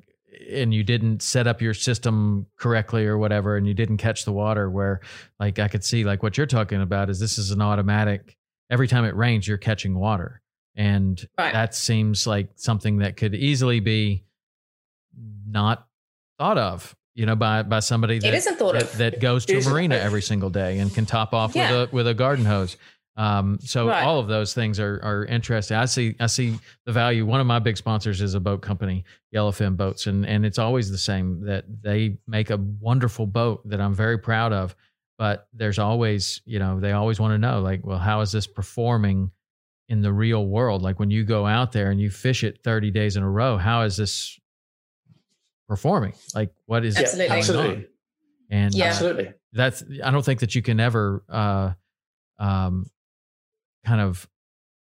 and 0.52 0.72
you 0.72 0.84
didn't 0.84 1.24
set 1.24 1.48
up 1.48 1.64
your 1.64 1.74
system 1.74 2.46
correctly 2.58 3.08
or 3.08 3.18
whatever, 3.18 3.58
and 3.58 3.66
you 3.66 3.74
didn't 3.74 3.98
catch 3.98 4.24
the 4.24 4.34
water? 4.34 4.70
Where, 4.70 5.02
like, 5.40 5.58
I 5.58 5.68
could 5.68 5.84
see 5.84 6.04
like 6.04 6.22
what 6.22 6.38
you're 6.38 6.46
talking 6.46 6.82
about 6.82 7.10
is 7.10 7.20
this 7.20 7.40
is 7.40 7.50
an 7.50 7.64
automatic. 7.64 8.38
Every 8.70 8.88
time 8.88 9.04
it 9.04 9.16
rains, 9.16 9.48
you're 9.48 9.58
catching 9.58 9.98
water, 9.98 10.44
and 10.76 11.28
right. 11.40 11.54
that 11.54 11.74
seems 11.74 12.28
like 12.28 12.50
something 12.56 12.98
that 12.98 13.18
could 13.18 13.34
easily 13.34 13.80
be 13.80 14.26
not 15.48 15.88
thought 16.38 16.58
of 16.58 16.96
you 17.14 17.26
know 17.26 17.36
by 17.36 17.64
by 17.64 17.80
somebody 17.80 18.20
that, 18.20 18.34
isn't 18.34 18.58
thought 18.58 18.74
that, 18.74 18.84
of. 18.84 18.98
that 18.98 19.20
goes 19.20 19.46
to 19.46 19.58
a 19.58 19.70
marina 19.70 19.96
every 19.96 20.22
single 20.22 20.50
day 20.50 20.80
and 20.80 20.94
can 20.94 21.06
top 21.06 21.34
off 21.34 21.56
yeah. 21.56 21.72
with 21.72 21.90
a 21.90 21.96
with 21.96 22.08
a 22.08 22.14
garden 22.14 22.46
hose 22.46 22.76
um, 23.18 23.60
so 23.62 23.88
right. 23.88 24.04
all 24.04 24.20
of 24.20 24.28
those 24.28 24.54
things 24.54 24.80
are 24.80 25.00
are 25.02 25.26
interesting. 25.26 25.78
I 25.78 25.86
see 25.86 26.16
I 26.20 26.28
see 26.28 26.60
the 26.86 26.92
value. 26.92 27.26
One 27.26 27.40
of 27.40 27.48
my 27.48 27.60
big 27.60 27.78
sponsors 27.78 28.22
is 28.22 28.34
a 28.34 28.40
boat 28.40 28.62
company, 28.62 29.06
Yellowfin 29.34 29.78
Boats, 29.78 30.08
and 30.08 30.26
and 30.26 30.46
it's 30.46 30.60
always 30.60 30.92
the 30.92 30.98
same 30.98 31.46
that 31.46 31.64
they 31.82 32.18
make 32.28 32.50
a 32.50 32.58
wonderful 32.58 33.26
boat 33.26 33.68
that 33.70 33.80
I'm 33.80 33.94
very 33.94 34.18
proud 34.18 34.52
of. 34.52 34.76
But 35.18 35.48
there's 35.54 35.80
always 35.80 36.42
you 36.46 36.60
know 36.60 36.82
they 36.82 36.92
always 36.92 37.20
want 37.20 37.34
to 37.34 37.38
know 37.38 37.62
like 37.62 37.86
well 37.86 38.00
how 38.00 38.20
is 38.20 38.34
this 38.34 38.48
performing 38.48 39.32
in 39.88 40.02
the 40.02 40.12
real 40.12 40.46
world? 40.46 40.82
Like 40.82 41.00
when 41.00 41.12
you 41.12 41.24
go 41.24 41.46
out 41.46 41.72
there 41.72 41.92
and 41.92 42.02
you 42.02 42.10
fish 42.10 42.44
it 42.44 42.64
30 42.64 42.92
days 42.92 43.16
in 43.16 43.24
a 43.24 43.30
row, 43.30 43.56
how 43.56 43.84
is 43.84 43.96
this 43.96 44.38
performing. 45.68 46.14
Like 46.34 46.52
what 46.66 46.86
is 46.86 46.98
absolutely. 46.98 47.28
going 47.28 47.40
absolutely. 47.40 47.76
on? 47.76 47.86
And 48.50 48.74
yeah. 48.74 48.86
Uh, 48.86 48.88
absolutely, 48.90 49.34
that's 49.54 49.84
I 50.04 50.12
don't 50.12 50.24
think 50.24 50.42
that 50.42 50.56
you 50.56 50.62
can 50.62 50.80
ever 50.80 51.24
uh, 51.30 51.72
um, 52.40 52.86
kind 53.86 54.02
of 54.02 54.28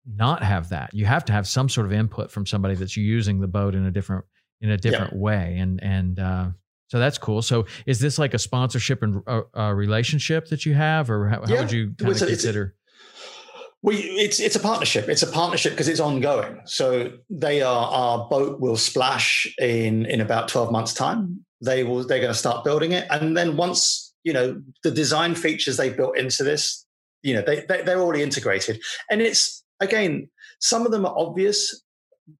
not 0.06 0.42
have 0.42 0.70
that. 0.70 0.94
You 0.94 1.06
have 1.06 1.24
to 1.26 1.32
have 1.32 1.46
some 1.46 1.68
sort 1.68 1.86
of 1.86 1.92
input 1.92 2.30
from 2.30 2.46
somebody 2.46 2.74
that's 2.74 2.96
using 2.96 3.40
the 3.40 3.48
boat 3.48 3.74
in 3.74 3.84
a 3.84 3.90
different 3.90 4.24
in 4.60 4.70
a 4.70 4.76
different 4.76 5.12
yeah. 5.12 5.18
way, 5.18 5.56
and 5.58 5.82
and 5.82 6.18
uh, 6.18 6.48
so 6.88 6.98
that's 6.98 7.18
cool. 7.18 7.42
So 7.42 7.66
is 7.86 8.00
this 8.00 8.18
like 8.18 8.34
a 8.34 8.38
sponsorship 8.38 9.02
and 9.02 9.22
uh, 9.26 9.42
uh 9.56 9.72
relationship 9.72 10.48
that 10.48 10.64
you 10.66 10.74
have, 10.74 11.10
or 11.10 11.28
how, 11.28 11.42
yeah. 11.46 11.56
how 11.56 11.62
would 11.62 11.72
you 11.72 11.94
kind 11.98 12.12
of 12.12 12.18
consider? 12.18 12.74
We 13.82 13.96
it's 13.96 14.40
it's 14.40 14.56
a 14.56 14.60
partnership. 14.60 15.08
It's 15.08 15.22
a 15.22 15.26
partnership 15.26 15.72
because 15.72 15.88
it's 15.88 16.00
ongoing. 16.00 16.60
So 16.66 17.12
they 17.30 17.62
are 17.62 17.86
our 17.86 18.28
boat 18.28 18.60
will 18.60 18.76
splash 18.76 19.52
in 19.58 20.04
in 20.06 20.20
about 20.20 20.48
twelve 20.48 20.70
months' 20.70 20.92
time. 20.92 21.44
They 21.62 21.84
will 21.84 22.06
they're 22.06 22.20
going 22.20 22.32
to 22.32 22.38
start 22.38 22.64
building 22.64 22.92
it, 22.92 23.06
and 23.10 23.36
then 23.36 23.56
once 23.56 24.12
you 24.22 24.32
know 24.32 24.60
the 24.82 24.90
design 24.90 25.34
features 25.34 25.78
they 25.78 25.90
built 25.90 26.18
into 26.18 26.44
this, 26.44 26.84
you 27.22 27.34
know 27.34 27.42
they, 27.42 27.64
they 27.68 27.82
they're 27.82 28.00
already 28.00 28.22
integrated, 28.22 28.80
and 29.10 29.22
it's 29.22 29.64
again 29.80 30.28
some 30.60 30.84
of 30.84 30.92
them 30.92 31.06
are 31.06 31.14
obvious, 31.16 31.82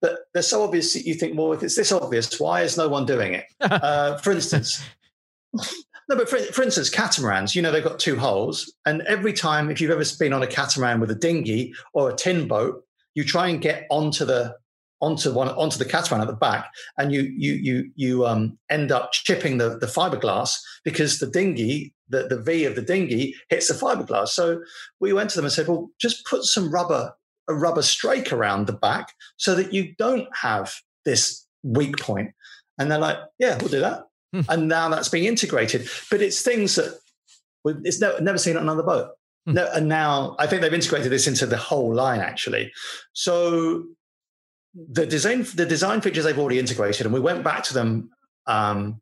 but 0.01 0.19
they're 0.35 0.43
so 0.43 0.62
obvious 0.62 0.93
that 0.93 1.07
you 1.07 1.15
think, 1.15 1.39
well, 1.39 1.53
if 1.53 1.62
it's 1.62 1.77
this 1.77 1.91
obvious, 1.91 2.39
why 2.39 2.62
is 2.62 2.77
no 2.77 2.89
one 2.89 3.07
doing 3.07 3.35
it? 3.35 3.47
uh, 3.61 4.19
for 4.19 4.31
instance, 4.31 4.83
no, 6.11 6.16
but 6.16 6.28
for, 6.28 6.39
for 6.39 6.62
instance, 6.62 6.91
catamarans, 6.91 7.55
you 7.55 7.62
know, 7.62 7.70
they've 7.70 7.85
got 7.85 8.01
two 8.01 8.16
hulls. 8.16 8.73
And 8.85 9.03
every 9.03 9.32
time, 9.32 9.70
if 9.70 9.81
you've 9.81 9.93
ever 9.93 10.03
been 10.19 10.32
on 10.32 10.43
a 10.43 10.47
catamaran 10.49 10.99
with 10.99 11.12
a 11.12 11.15
dinghy 11.15 11.73
or 11.95 12.11
a 12.11 12.16
tin 12.16 12.49
boat, 12.49 12.82
you 13.15 13.23
try 13.23 13.47
and 13.47 13.61
get 13.61 13.87
onto 13.91 14.24
the 14.24 14.57
onto 15.01 15.32
one 15.32 15.49
onto 15.49 15.78
the 15.78 15.85
catamaran 15.85 16.20
at 16.20 16.27
the 16.27 16.37
back, 16.37 16.73
and 16.99 17.12
you 17.12 17.23
you 17.23 17.53
you 17.53 17.91
you 17.95 18.27
um, 18.27 18.59
end 18.69 18.91
up 18.91 19.12
chipping 19.12 19.59
the 19.59 19.78
the 19.78 19.87
fiberglass 19.87 20.59
because 20.85 21.20
the 21.20 21.28
dinghy, 21.28 21.95
the, 22.09 22.27
the 22.27 22.41
V 22.41 22.65
of 22.65 22.74
the 22.74 22.82
dinghy 22.82 23.37
hits 23.49 23.69
the 23.69 23.74
fiberglass. 23.74 24.28
So 24.28 24.62
we 24.99 25.12
went 25.12 25.31
to 25.31 25.37
them 25.37 25.45
and 25.45 25.53
said, 25.53 25.69
well, 25.69 25.91
just 26.01 26.27
put 26.27 26.43
some 26.43 26.73
rubber 26.73 27.12
a 27.49 27.55
rubber 27.55 27.82
strake 27.82 28.32
around 28.32 28.66
the 28.66 28.73
back 28.73 29.12
so 29.37 29.55
that 29.55 29.73
you 29.73 29.95
don't 29.97 30.28
have 30.37 30.74
this 31.05 31.47
weak 31.62 31.99
point. 31.99 32.32
And 32.78 32.91
they're 32.91 32.99
like, 32.99 33.19
yeah, 33.39 33.59
we'll 33.59 33.69
do 33.69 33.81
that. 33.81 34.05
Hmm. 34.32 34.40
And 34.48 34.69
now 34.69 34.89
that's 34.89 35.09
being 35.09 35.24
integrated. 35.24 35.89
But 36.11 36.23
it's 36.23 36.43
things 36.43 36.77
that 36.77 36.98
we've 37.65 37.77
it's 37.85 38.01
never, 38.01 38.20
never 38.20 38.39
seen 38.39 38.57
on 38.57 38.62
another 38.62 38.82
boat. 38.82 39.11
Hmm. 39.47 39.55
No, 39.55 39.70
and 39.74 39.89
now 39.89 40.36
I 40.39 40.47
think 40.47 40.62
they've 40.62 40.73
integrated 40.73 41.11
this 41.11 41.27
into 41.27 41.47
the 41.47 41.57
whole 41.57 41.94
line 41.94 42.20
actually. 42.20 42.73
So 43.12 43.85
the 44.74 45.07
design 45.07 45.47
the 45.55 45.66
design 45.66 46.01
features 46.01 46.24
they've 46.24 46.39
already 46.39 46.59
integrated, 46.59 47.07
and 47.07 47.15
we 47.15 47.20
went 47.20 47.43
back 47.43 47.65
to 47.65 47.74
them 47.74 48.11
um, 48.47 49.01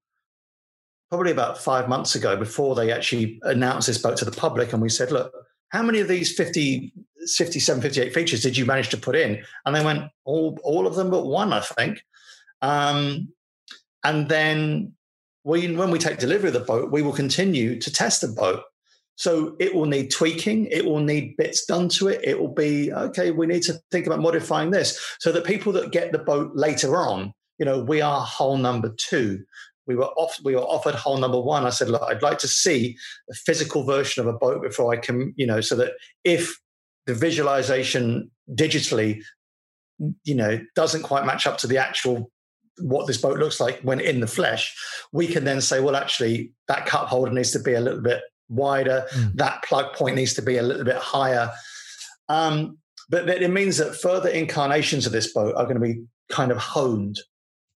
probably 1.11 1.33
about 1.33 1.59
five 1.59 1.89
months 1.89 2.15
ago 2.15 2.37
before 2.37 2.75
they 2.75 2.93
actually 2.93 3.39
announced 3.43 3.87
this 3.87 3.99
boat 3.99 4.17
to 4.19 4.25
the 4.25 4.31
public, 4.31 4.73
and 4.73 4.83
we 4.83 4.89
said, 4.89 5.11
look, 5.11 5.33
how 5.71 5.83
many 5.83 6.01
of 6.01 6.09
these 6.09 6.35
50, 6.35 6.93
57, 7.37 7.83
58 7.83 8.15
features 8.15 8.43
did 8.43 8.57
you 8.57 8.67
manage 8.67 8.89
to 8.91 8.97
put 8.97 9.17
in? 9.17 9.43
And 9.65 9.75
they 9.75 9.85
went, 9.85 10.05
all, 10.25 10.59
all 10.63 10.87
of 10.87 10.95
them 10.95 11.11
but 11.11 11.27
one, 11.27 11.53
I 11.53 11.61
think. 11.61 12.03
Um, 12.63 13.29
and 14.05 14.29
then 14.29 14.95
we, 15.49 15.75
when 15.75 15.91
we 15.91 15.99
take 15.99 16.19
delivery 16.19 16.49
of 16.49 16.53
the 16.53 16.61
boat, 16.61 16.93
we 16.93 17.01
will 17.01 17.15
continue 17.15 17.81
to 17.81 17.91
test 17.91 18.21
the 18.21 18.29
boat. 18.29 18.65
So 19.17 19.57
it 19.59 19.75
will 19.75 19.87
need 19.87 20.11
tweaking. 20.11 20.67
It 20.67 20.85
will 20.85 21.01
need 21.01 21.39
bits 21.39 21.65
done 21.65 21.89
to 21.91 22.09
it. 22.09 22.21
It 22.23 22.39
will 22.39 22.53
be, 22.53 22.93
okay, 22.93 23.31
we 23.31 23.47
need 23.47 23.63
to 23.63 23.81
think 23.91 24.07
about 24.07 24.21
modifying 24.21 24.71
this 24.73 25.17
so 25.19 25.33
that 25.33 25.45
people 25.45 25.73
that 25.73 25.91
get 25.91 26.13
the 26.13 26.19
boat 26.19 26.53
later 26.55 26.99
on, 26.99 27.33
you 27.59 27.65
know, 27.65 27.81
we 27.83 28.03
are 28.03 28.21
hull 28.21 28.59
number 28.59 28.95
two. 28.99 29.43
We 29.87 29.97
were 29.97 30.11
off, 30.19 30.39
we 30.45 30.55
were 30.55 30.61
offered 30.61 30.95
hull 30.95 31.17
number 31.17 31.41
one. 31.41 31.65
I 31.65 31.71
said, 31.71 31.89
look, 31.89 32.03
I'd 32.03 32.23
like 32.23 32.39
to 32.41 32.49
see 32.49 32.99
a 33.31 33.35
physical 33.35 33.85
version 33.85 34.21
of 34.21 34.27
a 34.33 34.39
boat 34.39 34.63
before 34.63 34.93
I 34.93 34.99
can, 34.99 35.33
you 35.37 35.47
know, 35.47 35.63
so 35.63 35.75
that 35.77 35.93
if 36.25 36.55
the 37.07 37.15
visualization 37.15 38.31
digitally, 38.51 39.23
you 40.25 40.35
know, 40.35 40.61
doesn't 40.77 41.05
quite 41.05 41.25
match 41.25 41.47
up 41.47 41.57
to 41.59 41.67
the 41.67 41.79
actual 41.79 42.31
what 42.81 43.07
this 43.07 43.19
boat 43.19 43.39
looks 43.39 43.61
like 43.61 43.81
when 43.83 44.01
in 44.01 44.21
the 44.21 44.27
flesh, 44.27 44.77
we 45.13 45.27
can 45.27 45.45
then 45.45 45.61
say, 45.61 45.81
well, 45.81 45.97
actually, 45.97 46.53
that 46.69 46.87
cup 46.87 47.09
holder 47.09 47.33
needs 47.33 47.53
to 47.53 47.59
be 47.59 47.75
a 47.75 47.81
little 47.81 48.01
bit 48.01 48.23
wider. 48.49 49.07
Mm. 49.15 49.35
That 49.35 49.63
plug 49.65 49.95
point 49.95 50.17
needs 50.17 50.35
to 50.35 50.43
be 50.43 50.57
a 50.57 50.63
little 50.63 50.85
bit 50.85 50.97
higher. 50.97 51.51
Um, 52.29 52.79
but 53.11 53.29
it 53.29 53.51
means 53.51 53.79
that 53.79 53.97
further 53.97 54.29
incarnations 54.29 55.07
of 55.07 55.13
this 55.13 55.33
boat 55.33 55.55
are 55.57 55.65
going 55.65 55.81
to 55.81 55.87
be 55.87 56.03
kind 56.29 56.51
of 56.51 56.59
honed. 56.59 57.19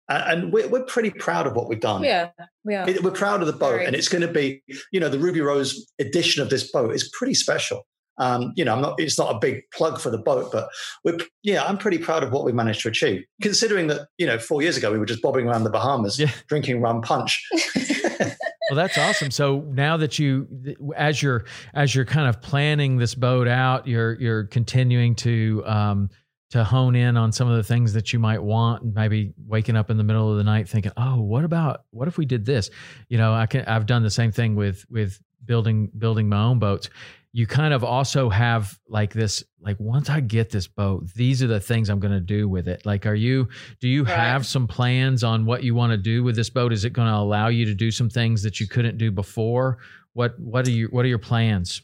And 0.09 0.53
we're, 0.53 0.69
we're 0.69 0.85
pretty 0.85 1.11
proud 1.11 1.47
of 1.47 1.55
what 1.55 1.69
we've 1.69 1.81
done. 1.81 2.03
Yeah, 2.03 2.31
we 2.65 2.75
are. 2.75 2.87
We're 3.03 3.13
proud 3.13 3.41
of 3.41 3.47
the 3.47 3.55
boat. 3.55 3.77
Very. 3.77 3.87
And 3.87 3.97
it's 3.97 4.09
going 4.09 4.21
to 4.21 4.33
be, 4.33 4.63
you 4.93 5.01
know, 5.01 5.09
the 5.09 5.19
Ruby 5.19 5.41
Rose 5.41 5.87
edition 5.99 6.43
of 6.43 6.51
this 6.51 6.71
boat 6.71 6.95
is 6.95 7.09
pretty 7.15 7.35
special. 7.35 7.87
Um, 8.23 8.53
you 8.55 8.65
know, 8.65 8.73
I'm 8.73 8.81
not. 8.81 9.01
It's 9.01 9.19
not 9.19 9.35
a 9.35 9.39
big 9.39 9.63
plug 9.73 10.01
for 10.01 10.11
the 10.11 10.19
boat, 10.19 10.53
but 10.53 10.69
we're 11.05 11.19
yeah, 11.43 11.65
I'm 11.65 11.77
pretty 11.77 11.99
proud 11.99 12.23
of 12.23 12.31
what 12.31 12.45
we 12.45 12.53
managed 12.53 12.83
to 12.83 12.89
achieve. 12.89 13.25
Considering 13.41 13.89
that 13.89 14.07
you 14.17 14.27
know, 14.27 14.39
four 14.39 14.63
years 14.63 14.77
ago 14.77 14.93
we 14.93 14.99
were 14.99 15.07
just 15.07 15.21
bobbing 15.23 15.49
around 15.49 15.65
the 15.65 15.71
Bahamas, 15.71 16.21
yeah. 16.21 16.31
drinking 16.47 16.81
rum 16.81 17.03
punch. 17.03 17.45
well, 18.21 18.77
that's 18.77 18.97
awesome. 18.97 19.33
So 19.33 19.63
now 19.73 19.97
that 19.97 20.21
you, 20.21 20.47
as 20.95 21.21
you're 21.21 21.47
as 21.75 21.97
you're 21.97 22.05
kind 22.05 22.29
of 22.29 22.41
planning 22.41 22.97
this 22.97 23.17
boat 23.17 23.49
out, 23.49 23.89
you're 23.89 24.15
you're 24.21 24.45
continuing 24.45 25.17
to 25.17 25.65
um, 25.67 26.09
to 26.51 26.63
hone 26.63 26.95
in 26.95 27.17
on 27.17 27.33
some 27.33 27.49
of 27.49 27.57
the 27.57 27.65
things 27.65 27.93
that 27.95 28.13
you 28.13 28.21
might 28.21 28.43
want. 28.43 28.85
and 28.85 28.95
Maybe 28.95 29.33
waking 29.49 29.75
up 29.75 29.91
in 29.91 29.97
the 29.97 30.05
middle 30.05 30.31
of 30.31 30.37
the 30.37 30.45
night 30.45 30.69
thinking, 30.69 30.93
"Oh, 30.97 31.21
what 31.21 31.45
about 31.45 31.87
what 31.91 32.07
if 32.07 32.19
we 32.19 32.25
did 32.25 32.45
this?" 32.45 32.71
You 33.09 33.19
know, 33.19 33.35
I 33.35 33.47
can. 33.47 33.65
I've 33.65 33.87
done 33.87 34.05
the 34.05 34.11
same 34.11 34.31
thing 34.31 34.55
with 34.55 34.85
with 34.89 35.21
building 35.45 35.91
building 35.99 36.29
my 36.29 36.41
own 36.41 36.61
boats 36.61 36.89
you 37.35 37.47
kind 37.47 37.73
of 37.73 37.83
also 37.83 38.29
have 38.29 38.79
like 38.89 39.13
this 39.13 39.43
like 39.61 39.77
once 39.81 40.11
i 40.11 40.21
get 40.21 40.51
this 40.51 40.67
boat 40.67 41.07
these 41.15 41.43
are 41.43 41.47
the 41.47 41.61
things 41.61 41.89
i'm 41.89 41.99
going 41.99 42.13
to 42.13 42.21
do 42.21 42.49
with 42.49 42.69
it. 42.69 42.85
Like 42.87 43.07
are 43.07 43.15
you 43.15 43.49
do 43.81 43.89
you 43.89 44.05
right. 44.05 44.15
have 44.15 44.47
some 44.47 44.67
plans 44.67 45.25
on 45.25 45.45
what 45.45 45.63
you 45.63 45.75
want 45.75 45.93
to 45.93 45.97
do 45.97 46.23
with 46.23 46.37
this 46.37 46.51
boat? 46.51 46.73
Is 46.73 46.85
it 46.85 46.93
going 46.93 47.09
to 47.09 47.15
allow 47.15 47.49
you 47.49 47.65
to 47.67 47.75
do 47.75 47.91
some 47.91 48.09
things 48.09 48.43
that 48.43 48.61
you 48.61 48.69
couldn't 48.69 48.99
do 48.99 49.11
before? 49.11 49.79
What 50.15 50.39
what 50.39 50.67
are 50.67 50.71
you 50.71 50.89
what 50.89 51.05
are 51.05 51.09
your 51.09 51.19
plans? 51.19 51.83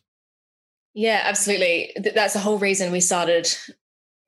Yeah 0.95 1.23
absolutely. 1.25 1.93
That's 2.15 2.35
the 2.35 2.41
whole 2.41 2.59
reason 2.59 2.93
we 2.93 3.01
started 3.01 3.49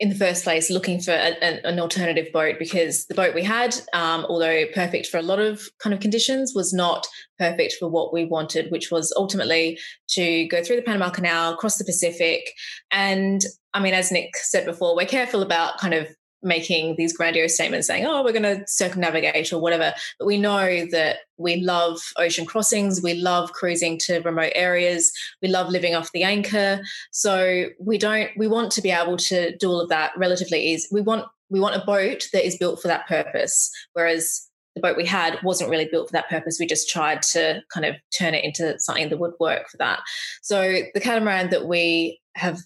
in 0.01 0.09
the 0.09 0.15
first 0.15 0.45
place 0.45 0.71
looking 0.71 0.99
for 0.99 1.13
a, 1.13 1.67
an 1.67 1.79
alternative 1.79 2.33
boat 2.33 2.57
because 2.59 3.07
the 3.07 3.15
boat 3.15 3.35
we 3.35 3.45
had, 3.45 3.77
um, 3.93 4.25
although 4.31 4.65
perfect 4.75 5.07
for 5.07 5.19
a 5.19 5.23
lot 5.23 5.39
of 5.39 5.69
kind 5.79 5.93
of 5.93 6.01
conditions, 6.01 6.55
was 6.55 6.73
not 6.73 7.07
perfect 7.39 7.75
for 7.79 7.89
what 7.89 8.13
we 8.13 8.25
wanted, 8.25 8.71
which 8.71 8.91
was 8.91 9.13
ultimately 9.19 9.79
to 10.09 10.47
go 10.49 10.65
through 10.65 10.77
the 10.77 10.83
Panama 10.83 11.11
Canal, 11.11 11.55
cross 11.57 11.77
the 11.77 11.85
Pacific. 11.85 12.51
And 12.91 13.43
I 13.75 13.81
mean, 13.81 13.93
as 13.93 14.11
Nick 14.11 14.37
said 14.37 14.65
before, 14.65 14.97
we're 14.97 15.05
careful 15.05 15.43
about 15.43 15.79
kind 15.79 15.93
of 15.93 16.09
making 16.43 16.97
these 16.97 17.17
grandiose 17.17 17.55
statements 17.55 17.87
saying, 17.87 18.07
oh, 18.07 18.23
we're 18.23 18.33
going 18.33 18.43
to 18.43 18.65
circumnavigate 18.67 19.53
or 19.53 19.61
whatever. 19.61 19.93
But 20.19 20.27
we 20.27 20.39
know 20.39 20.87
that 20.91 21.19
we 21.37 21.57
love 21.57 22.01
ocean 22.17 22.47
crossings. 22.47 23.03
We 23.03 23.15
love 23.15 23.53
cruising 23.53 23.99
to 24.07 24.21
remote 24.21 24.53
areas. 24.55 25.13
We 25.43 25.49
love 25.49 25.69
living 25.69 25.95
off 25.95 26.13
the 26.13 26.25
anchor. 26.25 26.81
So 27.11 27.67
we 27.79 27.99
don't, 27.99 28.31
we 28.37 28.47
want 28.47 28.73
to 28.73 28.83
be 28.83 28.91
able 28.91 29.17
to 29.19 29.57
do 29.57 29.69
all 29.69 29.81
of 29.81 29.89
that 29.91 30.13
relatively 30.17 30.61
easy. 30.61 30.89
We 30.91 31.01
want, 31.01 31.27
we 31.51 31.61
want 31.61 31.81
a 31.81 31.85
boat 31.85 32.29
that 32.33 32.47
is 32.47 32.57
built 32.57 32.81
for 32.81 32.89
that 32.89 33.07
purpose. 33.07 33.71
Whereas 33.93 34.47
the 34.77 34.81
boat 34.81 34.97
we 34.97 35.05
had 35.05 35.39
wasn't 35.43 35.71
really 35.71 35.89
built 35.91 36.09
for 36.09 36.13
that 36.13 36.29
purpose. 36.29 36.59
We 36.61 36.67
just 36.67 36.89
tried 36.89 37.23
to 37.23 37.61
kind 37.73 37.85
of 37.85 37.97
turn 38.17 38.35
it 38.35 38.45
into 38.45 38.79
something 38.79 39.09
that 39.09 39.19
would 39.19 39.35
work 39.41 39.69
for 39.69 39.77
that. 39.79 40.01
So 40.43 40.83
the 40.95 41.01
catamaran 41.01 41.51
that 41.51 41.67
we 41.67 42.21
have 42.37 42.61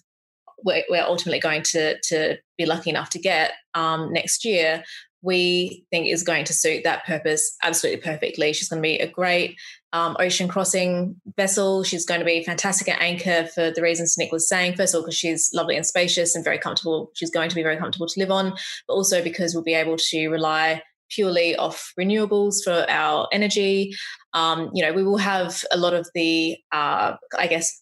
we're, 0.65 0.83
we're 0.89 1.03
ultimately 1.03 1.39
going 1.39 1.61
to 1.63 1.97
to 2.09 2.37
be 2.57 2.65
lucky 2.65 2.89
enough 2.89 3.09
to 3.11 3.19
get 3.19 3.53
um, 3.73 4.11
next 4.11 4.43
year, 4.43 4.83
we 5.21 5.85
think 5.89 6.07
is 6.07 6.23
going 6.23 6.45
to 6.45 6.53
suit 6.53 6.83
that 6.83 7.05
purpose 7.05 7.55
absolutely 7.63 8.01
perfectly. 8.01 8.53
She's 8.53 8.69
going 8.69 8.81
to 8.81 8.87
be 8.87 8.97
a 8.97 9.09
great 9.09 9.57
um, 9.91 10.15
ocean 10.19 10.47
crossing 10.47 11.15
vessel. 11.35 11.83
She's 11.83 12.05
going 12.05 12.19
to 12.19 12.25
be 12.25 12.43
fantastic 12.43 12.87
at 12.89 13.01
anchor 13.01 13.47
for 13.47 13.71
the 13.71 13.81
reasons 13.81 14.15
Nick 14.17 14.31
was 14.31 14.47
saying. 14.47 14.75
First 14.75 14.93
of 14.93 14.99
all, 14.99 15.03
because 15.03 15.17
she's 15.17 15.49
lovely 15.53 15.75
and 15.75 15.85
spacious 15.85 16.35
and 16.35 16.43
very 16.43 16.59
comfortable. 16.59 17.11
She's 17.15 17.31
going 17.31 17.49
to 17.49 17.55
be 17.55 17.63
very 17.63 17.77
comfortable 17.77 18.07
to 18.07 18.19
live 18.19 18.31
on, 18.31 18.53
but 18.87 18.93
also 18.93 19.23
because 19.23 19.53
we'll 19.53 19.63
be 19.63 19.73
able 19.73 19.97
to 19.97 20.27
rely 20.27 20.83
purely 21.09 21.55
off 21.55 21.91
renewables 21.99 22.63
for 22.63 22.85
our 22.89 23.27
energy. 23.31 23.95
Um, 24.33 24.69
you 24.73 24.83
know, 24.83 24.93
we 24.93 25.03
will 25.03 25.17
have 25.17 25.63
a 25.71 25.77
lot 25.77 25.93
of 25.93 26.07
the, 26.13 26.57
uh, 26.71 27.15
I 27.37 27.47
guess, 27.47 27.81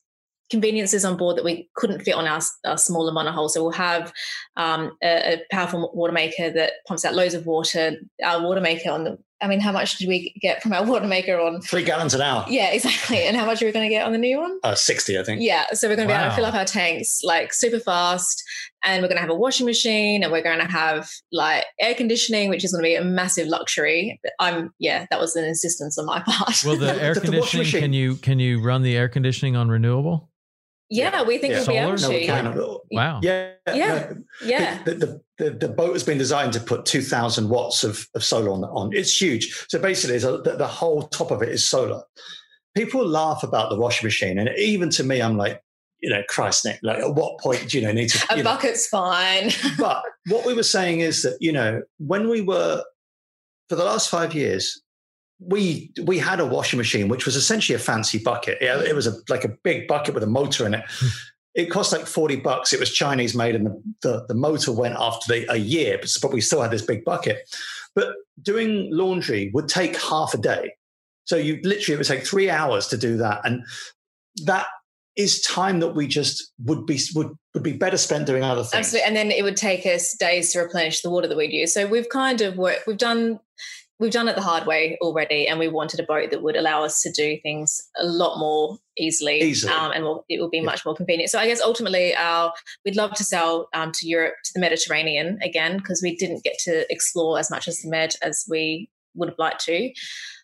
conveniences 0.54 1.04
on 1.04 1.18
board 1.18 1.36
that 1.36 1.44
we 1.44 1.68
couldn't 1.76 2.02
fit 2.04 2.14
on 2.14 2.28
our, 2.28 2.40
our 2.64 2.78
smaller 2.78 3.12
monohull. 3.12 3.50
So 3.50 3.64
we'll 3.64 3.72
have 3.72 4.14
um, 4.56 4.96
a, 5.02 5.34
a, 5.34 5.42
powerful 5.52 5.92
water 5.96 6.14
maker 6.14 6.52
that 6.52 6.74
pumps 6.88 7.04
out 7.04 7.16
loads 7.16 7.34
of 7.34 7.48
water. 7.48 7.94
Our 8.24 8.40
water 8.44 8.62
maker 8.62 8.92
on 8.92 9.04
the, 9.04 9.18
I 9.42 9.48
mean, 9.48 9.60
how 9.60 9.72
much 9.72 9.98
did 9.98 10.08
we 10.08 10.32
get 10.40 10.62
from 10.62 10.74
our 10.74 10.86
water 10.86 11.08
maker 11.08 11.40
on? 11.40 11.60
Three 11.62 11.84
gallons 11.84 12.14
an 12.14 12.22
hour. 12.22 12.46
Yeah, 12.48 12.70
exactly. 12.72 13.24
And 13.24 13.36
how 13.36 13.48
much 13.48 13.64
are 13.64 13.66
we 13.66 13.72
going 13.72 13.90
to 13.90 13.90
get 13.90 14.06
on 14.06 14.12
the 14.12 14.20
new 14.20 14.38
one? 14.38 14.60
Uh, 14.64 14.76
60, 14.76 15.18
I 15.18 15.24
think. 15.24 15.42
Yeah. 15.42 15.66
So 15.74 15.90
we're 15.90 15.96
going 15.96 16.08
to 16.08 16.14
wow. 16.14 16.20
be 16.20 16.24
able 16.26 16.32
to 16.32 16.36
fill 16.36 16.46
up 16.46 16.54
our 16.54 16.66
tanks 16.66 17.22
like 17.24 17.52
super 17.52 17.80
fast. 17.80 18.44
And 18.84 19.02
we're 19.02 19.08
going 19.08 19.18
to 19.18 19.22
have 19.22 19.32
a 19.32 19.36
washing 19.36 19.66
machine 19.66 20.22
and 20.22 20.32
we're 20.32 20.44
going 20.44 20.60
to 20.60 20.72
have 20.72 21.10
like 21.32 21.66
air 21.82 21.96
conditioning, 21.96 22.50
which 22.50 22.64
is 22.64 22.72
going 22.72 22.84
to 22.84 22.88
be 22.88 22.96
a 22.96 23.04
massive 23.04 23.48
luxury. 23.48 24.22
I'm, 24.40 24.72
yeah, 24.78 25.08
that 25.10 25.20
was 25.20 25.36
an 25.36 25.46
insistence 25.46 25.98
on 25.98 26.06
my 26.06 26.22
part. 26.22 26.64
Well, 26.64 26.78
the 26.78 26.94
air 27.02 27.16
conditioning, 27.16 27.72
the 27.72 27.80
can 27.80 27.94
you, 27.94 28.16
can 28.18 28.38
you 28.38 28.62
run 28.62 28.84
the 28.84 28.96
air 28.96 29.10
conditioning 29.10 29.56
on 29.56 29.70
renewable? 29.70 30.30
Yeah, 30.94 31.24
we 31.24 31.38
think 31.40 31.54
yeah. 31.54 31.60
we'll 31.60 31.68
be 31.68 31.78
able 31.78 31.98
to. 31.98 32.02
No, 32.04 32.10
we 32.10 32.26
can. 32.26 32.78
Wow. 32.92 33.20
Yeah. 33.24 33.54
Yeah. 33.68 34.12
No, 34.12 34.24
yeah. 34.46 34.84
The, 34.84 34.94
the, 34.94 35.22
the, 35.38 35.50
the, 35.52 35.68
boat 35.68 35.94
has 35.94 36.04
been 36.04 36.20
designed 36.20 36.54
to 36.54 36.60
put 36.60 36.86
2,000 36.86 37.50
watts 37.50 37.84
of, 37.84 38.08
of 38.14 38.24
solar 38.24 38.52
on, 38.52 38.64
on. 38.66 38.94
It's 38.94 39.20
huge. 39.20 39.66
So 39.70 39.80
basically, 39.80 40.20
the, 40.20 40.56
the 40.56 40.68
whole 40.68 41.04
top 41.08 41.32
of 41.32 41.42
it 41.42 41.50
is 41.50 41.68
solar. 41.68 42.04
People 42.76 43.08
laugh 43.08 43.42
about 43.44 43.70
the 43.70 43.78
washing 43.78 44.06
machine. 44.06 44.38
And 44.38 44.50
even 44.58 44.92
to 44.92 45.04
me, 45.04 45.22
I'm 45.22 45.36
like, 45.36 45.64
you 46.02 46.10
know, 46.10 46.22
Christ, 46.30 46.66
Nick, 46.66 46.80
like 46.84 47.00
at 47.00 47.16
what 47.16 47.40
point 47.40 47.70
do 47.70 47.80
you 47.80 47.86
know 47.86 47.94
need 47.94 48.10
to. 48.10 48.40
A 48.40 48.44
bucket's 48.44 48.92
know. 48.92 49.00
fine. 49.00 49.52
but 49.80 50.04
what 50.28 50.46
we 50.46 50.54
were 50.54 50.62
saying 50.62 51.00
is 51.00 51.24
that, 51.24 51.38
you 51.40 51.52
know, 51.52 51.82
when 51.98 52.30
we 52.30 52.42
were, 52.42 52.84
for 53.70 53.76
the 53.76 53.86
last 53.86 54.10
five 54.10 54.36
years, 54.36 54.83
we 55.40 55.92
we 56.04 56.18
had 56.18 56.40
a 56.40 56.46
washing 56.46 56.78
machine 56.78 57.08
which 57.08 57.26
was 57.26 57.36
essentially 57.36 57.76
a 57.76 57.80
fancy 57.80 58.18
bucket. 58.18 58.58
Yeah, 58.62 58.80
it 58.82 58.96
was 58.96 59.08
a 59.08 59.14
like 59.30 59.44
a 59.44 59.50
big 59.64 59.88
bucket 59.88 60.14
with 60.14 60.24
a 60.24 60.28
motor 60.28 60.66
in 60.66 60.76
it. 60.76 60.86
Hmm. 60.88 61.08
it 61.56 61.66
cost 61.66 61.92
like 61.92 62.06
40 62.06 62.38
bucks. 62.38 62.74
It 62.74 62.80
was 62.80 62.92
Chinese 62.92 63.36
made 63.36 63.56
and 63.56 63.66
the, 63.66 63.84
the, 64.02 64.26
the 64.28 64.34
motor 64.34 64.72
went 64.72 64.96
after 64.98 65.32
the, 65.32 65.52
a 65.52 65.58
year, 65.58 65.98
but, 66.00 66.10
but 66.22 66.34
we 66.34 66.42
still 66.42 66.62
had 66.62 66.72
this 66.72 66.82
big 66.82 67.04
bucket. 67.04 67.48
But 67.96 68.10
doing 68.42 68.90
laundry 68.92 69.52
would 69.54 69.68
take 69.68 70.00
half 70.02 70.34
a 70.34 70.38
day. 70.38 70.74
So 71.26 71.36
you 71.36 71.60
literally, 71.64 71.94
it 71.94 71.98
would 71.98 72.08
take 72.08 72.26
three 72.26 72.50
hours 72.50 72.88
to 72.88 72.98
do 72.98 73.18
that. 73.18 73.42
And 73.46 73.64
that 74.46 74.68
is 75.16 75.42
time 75.42 75.80
that 75.80 75.94
we 75.94 76.08
just 76.08 76.52
would 76.66 76.86
be 76.86 77.00
would 77.14 77.30
would 77.54 77.64
be 77.64 77.74
better 77.74 77.98
spent 77.98 78.26
doing 78.26 78.44
other 78.44 78.64
things. 78.64 78.74
Absolutely, 78.74 79.08
and 79.08 79.16
then 79.16 79.32
it 79.32 79.44
would 79.44 79.58
take 79.58 79.86
us 79.86 80.16
days 80.16 80.52
to 80.54 80.60
replenish 80.60 81.02
the 81.02 81.10
water 81.10 81.28
that 81.28 81.38
we'd 81.38 81.54
use. 81.54 81.74
So 81.74 81.86
we've 81.86 82.10
kind 82.10 82.42
of 82.42 82.58
worked. 82.58 82.88
We've 82.88 82.98
done 82.98 83.40
we've 84.04 84.12
done 84.12 84.28
it 84.28 84.36
the 84.36 84.42
hard 84.42 84.68
way 84.68 84.98
already, 85.02 85.48
and 85.48 85.58
we 85.58 85.70
wanted 85.70 85.98
a 85.98 86.04
boat 86.04 86.30
that 86.30 86.44
would 86.44 86.58
allow 86.58 86.84
us 86.84 87.02
to 87.02 87.12
do 87.12 87.40
things 87.42 87.82
a 87.98 88.06
lot 88.06 88.38
more 88.38 88.78
easily, 88.98 89.40
easily. 89.40 89.72
Um, 89.72 89.94
and 89.94 90.04
we'll, 90.04 90.26
it 90.28 90.42
will 90.42 90.50
be 90.50 90.58
yeah. 90.58 90.64
much 90.64 90.86
more 90.86 90.94
convenient. 90.94 91.32
So 91.32 91.40
I 91.40 91.48
guess 91.48 91.62
ultimately, 91.62 92.14
our 92.14 92.54
we'd 92.84 92.98
love 92.98 93.14
to 93.14 93.24
sell 93.24 93.70
um, 93.74 93.94
to 93.94 94.08
Europe, 94.08 94.36
to 94.44 94.52
the 94.54 94.60
Mediterranean 94.60 95.40
again, 95.42 95.78
because 95.78 96.02
we 96.04 96.18
didn't 96.18 96.44
get 96.44 96.60
to 96.66 96.86
explore 96.92 97.40
as 97.40 97.50
much 97.50 97.68
as 97.70 97.80
the 97.80 97.90
Med 97.90 98.14
as 98.22 98.44
we 98.50 98.90
would 99.16 99.30
have 99.30 99.40
liked 99.40 99.64
to. 99.66 99.90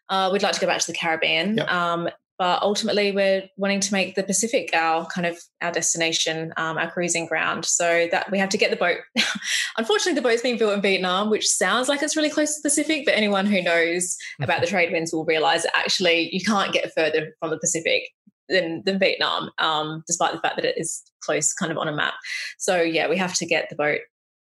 Uh, 0.07 0.29
we'd 0.31 0.41
like 0.41 0.53
to 0.53 0.61
go 0.61 0.67
back 0.67 0.79
to 0.79 0.87
the 0.87 0.97
Caribbean. 0.97 1.57
Yep. 1.57 1.69
Um, 1.69 2.09
but 2.39 2.63
ultimately 2.63 3.11
we're 3.11 3.43
wanting 3.57 3.81
to 3.81 3.93
make 3.93 4.15
the 4.15 4.23
Pacific 4.23 4.69
our 4.73 5.05
kind 5.07 5.27
of 5.27 5.37
our 5.61 5.73
destination, 5.73 6.53
um, 6.55 6.77
our 6.77 6.89
cruising 6.89 7.27
ground. 7.27 7.65
So 7.65 8.07
that 8.11 8.31
we 8.31 8.39
have 8.39 8.49
to 8.49 8.57
get 8.57 8.71
the 8.71 8.77
boat. 8.77 8.99
Unfortunately, 9.77 10.13
the 10.13 10.27
boat's 10.27 10.41
being 10.41 10.57
built 10.57 10.73
in 10.73 10.81
Vietnam, 10.81 11.29
which 11.29 11.47
sounds 11.47 11.89
like 11.89 12.01
it's 12.01 12.15
really 12.15 12.29
close 12.29 12.55
to 12.55 12.61
the 12.63 12.69
Pacific, 12.69 13.03
but 13.05 13.13
anyone 13.13 13.45
who 13.45 13.61
knows 13.61 14.15
about 14.41 14.61
the 14.61 14.67
trade 14.67 14.91
winds 14.93 15.13
will 15.13 15.25
realize 15.25 15.63
that 15.63 15.77
actually 15.77 16.33
you 16.33 16.39
can't 16.41 16.71
get 16.71 16.93
further 16.95 17.35
from 17.39 17.49
the 17.49 17.59
Pacific 17.59 18.03
than, 18.47 18.83
than 18.85 18.99
Vietnam, 18.99 19.49
um, 19.57 20.03
despite 20.07 20.33
the 20.33 20.39
fact 20.39 20.55
that 20.55 20.65
it 20.65 20.77
is 20.77 21.03
close 21.21 21.53
kind 21.53 21.73
of 21.73 21.77
on 21.77 21.89
a 21.89 21.95
map. 21.95 22.13
So 22.57 22.81
yeah, 22.81 23.09
we 23.09 23.17
have 23.17 23.33
to 23.35 23.45
get 23.45 23.69
the 23.69 23.75
boat 23.75 23.99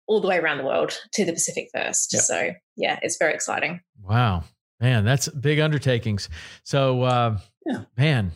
all 0.07 0.21
the 0.21 0.29
way 0.29 0.39
around 0.39 0.59
the 0.59 0.65
world 0.65 0.99
to 1.15 1.25
the 1.25 1.33
Pacific 1.33 1.69
first. 1.75 2.13
Yep. 2.13 2.23
So 2.23 2.53
yeah, 2.77 2.99
it's 3.03 3.17
very 3.17 3.33
exciting. 3.33 3.81
Wow. 4.03 4.45
Man, 4.81 5.05
that's 5.05 5.29
big 5.29 5.59
undertakings. 5.59 6.29
So 6.65 7.03
uh, 7.03 7.39
yeah. 7.65 7.83
Man, 7.97 8.33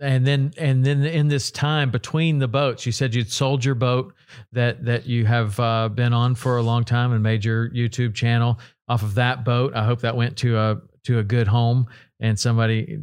and 0.00 0.26
then 0.26 0.52
and 0.58 0.84
then 0.84 1.04
in 1.04 1.28
this 1.28 1.50
time 1.50 1.90
between 1.90 2.38
the 2.38 2.48
boats, 2.48 2.84
you 2.86 2.92
said 2.92 3.14
you'd 3.14 3.30
sold 3.30 3.64
your 3.64 3.74
boat 3.74 4.14
that 4.52 4.84
that 4.84 5.06
you 5.06 5.24
have 5.26 5.58
uh, 5.60 5.88
been 5.88 6.12
on 6.12 6.34
for 6.34 6.56
a 6.56 6.62
long 6.62 6.84
time 6.84 7.12
and 7.12 7.22
made 7.22 7.44
your 7.44 7.70
YouTube 7.70 8.14
channel 8.14 8.58
off 8.88 9.02
of 9.02 9.14
that 9.14 9.44
boat. 9.44 9.74
I 9.74 9.84
hope 9.84 10.00
that 10.00 10.16
went 10.16 10.36
to 10.38 10.58
a 10.58 10.80
to 11.04 11.18
a 11.18 11.22
good 11.22 11.46
home 11.46 11.86
and 12.20 12.38
somebody 12.38 12.98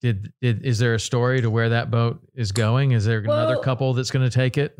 did. 0.00 0.32
did 0.40 0.64
is 0.64 0.78
there 0.78 0.94
a 0.94 1.00
story 1.00 1.40
to 1.42 1.50
where 1.50 1.68
that 1.68 1.90
boat 1.90 2.20
is 2.34 2.52
going? 2.52 2.92
Is 2.92 3.04
there 3.04 3.22
well, 3.26 3.38
another 3.38 3.62
couple 3.62 3.92
that's 3.94 4.10
going 4.10 4.28
to 4.28 4.34
take 4.34 4.58
it? 4.58 4.76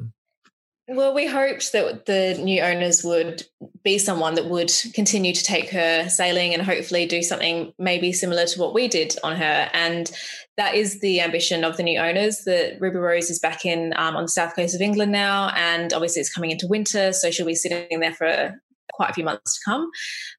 Well, 0.89 1.15
we 1.15 1.27
hoped 1.27 1.73
that 1.73 2.07
the 2.07 2.37
new 2.43 2.61
owners 2.61 3.05
would 3.05 3.45
be 3.85 3.99
someone 3.99 4.35
that 4.35 4.47
would 4.47 4.73
continue 4.95 5.33
to 5.33 5.45
take 5.45 5.71
her 5.71 6.09
sailing 6.09 6.55
and 6.55 6.63
hopefully 6.63 7.07
do 7.07 7.23
something 7.23 7.73
maybe 7.79 8.13
similar 8.13 8.47
to 8.47 8.61
what 8.61 8.75
we 8.75 8.89
did 8.89 9.15
on 9.23 9.37
her. 9.37 9.71
And 9.73 10.11
that 10.57 10.75
is 10.75 11.01
the 11.01 11.21
ambition 11.21 11.65
of 11.65 11.77
the 11.77 11.85
new 11.85 12.01
owners. 12.01 12.43
That 12.45 12.81
Ruby 12.81 12.99
Rose 12.99 13.31
is 13.31 13.39
back 13.39 13.65
in 13.65 13.95
um, 13.97 14.17
on 14.17 14.25
the 14.25 14.29
south 14.29 14.57
coast 14.57 14.75
of 14.75 14.81
England 14.81 15.13
now, 15.13 15.51
and 15.57 15.93
obviously 15.93 16.21
it's 16.21 16.35
coming 16.35 16.51
into 16.51 16.67
winter, 16.67 17.13
so 17.13 17.31
she'll 17.31 17.47
be 17.47 17.55
sitting 17.55 18.01
there 18.01 18.15
for 18.15 18.61
quite 18.93 19.11
a 19.11 19.15
few 19.15 19.25
months 19.25 19.59
to 19.59 19.61
come. 19.65 19.91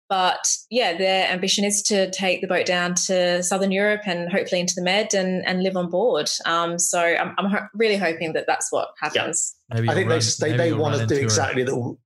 But 0.10 0.45
yeah, 0.70 0.95
their 0.95 1.28
ambition 1.30 1.65
is 1.65 1.82
to 1.84 2.11
take 2.11 2.41
the 2.41 2.48
boat 2.48 2.68
down 2.68 2.94
to 3.07 3.41
southern 3.41 3.72
Europe 3.72 4.02
and 4.06 4.32
hopefully 4.32 4.61
into 4.61 4.76
the 4.76 4.84
Med 4.84 5.14
and, 5.14 5.44
and 5.48 5.64
live 5.64 5.76
on 5.76 5.90
board. 5.90 6.30
Um, 6.45 6.78
so 6.78 6.99
I'm, 6.99 7.34
I'm 7.40 7.49
ho- 7.49 7.68
really 7.74 7.98
hoping 7.98 8.34
that 8.34 8.45
that's 8.45 8.72
what 8.72 8.90
happens. 9.02 9.56
Yeah. 9.73 9.91
I 9.91 9.95
think 9.95 10.09
run, 10.09 10.19
they 10.39 10.51
they, 10.51 10.57
they 10.57 10.73
want 10.73 10.99
to 10.99 11.07
do 11.07 11.15
exactly 11.15 11.63
that. 11.63 11.97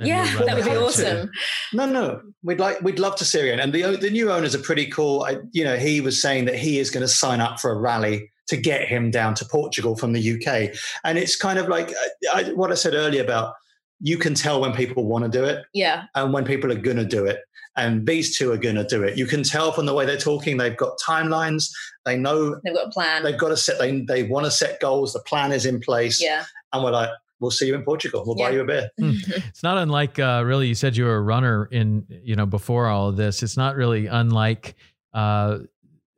yeah, 0.00 0.24
that 0.44 0.56
would 0.56 0.64
be 0.64 0.70
awesome. 0.76 1.30
No, 1.72 1.86
no, 1.86 2.20
we'd 2.42 2.58
like 2.58 2.80
we'd 2.82 2.98
love 2.98 3.16
to 3.16 3.24
see 3.24 3.48
her, 3.48 3.54
and 3.54 3.72
the 3.72 3.96
the 3.96 4.10
new 4.10 4.30
owners 4.30 4.54
are 4.54 4.60
pretty 4.60 4.86
cool. 4.86 5.22
I, 5.22 5.38
you 5.52 5.64
know, 5.64 5.76
he 5.76 6.00
was 6.00 6.20
saying 6.20 6.46
that 6.46 6.56
he 6.56 6.78
is 6.78 6.90
going 6.90 7.02
to 7.02 7.08
sign 7.08 7.40
up 7.40 7.60
for 7.60 7.70
a 7.70 7.78
rally 7.78 8.30
to 8.48 8.56
get 8.56 8.86
him 8.88 9.10
down 9.10 9.34
to 9.34 9.44
Portugal 9.44 9.96
from 9.96 10.12
the 10.12 10.34
UK, 10.34 10.76
and 11.04 11.18
it's 11.18 11.36
kind 11.36 11.58
of 11.58 11.68
like 11.68 11.90
uh, 11.90 12.34
I, 12.34 12.42
what 12.54 12.72
I 12.72 12.74
said 12.74 12.94
earlier 12.94 13.22
about 13.22 13.54
you 14.00 14.18
can 14.18 14.34
tell 14.34 14.60
when 14.60 14.72
people 14.72 15.04
want 15.04 15.24
to 15.24 15.30
do 15.30 15.44
it, 15.44 15.64
yeah, 15.72 16.04
and 16.14 16.32
when 16.32 16.44
people 16.44 16.72
are 16.72 16.76
going 16.76 16.98
to 16.98 17.04
do 17.04 17.24
it. 17.24 17.40
And 17.76 18.06
these 18.06 18.38
two 18.38 18.52
are 18.52 18.56
going 18.56 18.76
to 18.76 18.84
do 18.84 19.02
it. 19.02 19.18
You 19.18 19.26
can 19.26 19.42
tell 19.42 19.72
from 19.72 19.86
the 19.86 19.94
way 19.94 20.06
they're 20.06 20.16
talking. 20.16 20.58
They've 20.58 20.76
got 20.76 20.96
timelines. 21.04 21.68
They 22.04 22.16
know 22.16 22.60
they've 22.62 22.72
got 22.72 22.86
a 22.86 22.90
plan. 22.90 23.24
They've 23.24 23.36
got 23.36 23.48
to 23.48 23.56
set. 23.56 23.80
They 23.80 24.02
they 24.02 24.22
want 24.22 24.44
to 24.44 24.50
set 24.52 24.78
goals. 24.80 25.12
The 25.12 25.18
plan 25.20 25.50
is 25.50 25.66
in 25.66 25.80
place. 25.80 26.22
Yeah. 26.22 26.44
And 26.74 26.84
we're 26.84 26.90
like, 26.90 27.10
we'll 27.40 27.50
see 27.50 27.66
you 27.66 27.74
in 27.74 27.82
Portugal. 27.82 28.24
We'll 28.26 28.36
yeah. 28.38 28.48
buy 28.48 28.54
you 28.54 28.60
a 28.62 28.64
beer. 28.64 28.90
Hmm. 28.98 29.12
It's 29.26 29.62
not 29.62 29.78
unlike 29.78 30.18
uh, 30.18 30.42
really. 30.44 30.68
You 30.68 30.74
said 30.74 30.96
you 30.96 31.04
were 31.04 31.16
a 31.16 31.22
runner 31.22 31.66
in 31.66 32.06
you 32.08 32.36
know 32.36 32.46
before 32.46 32.88
all 32.88 33.08
of 33.08 33.16
this. 33.16 33.42
It's 33.42 33.56
not 33.56 33.76
really 33.76 34.06
unlike 34.06 34.74
uh, 35.12 35.58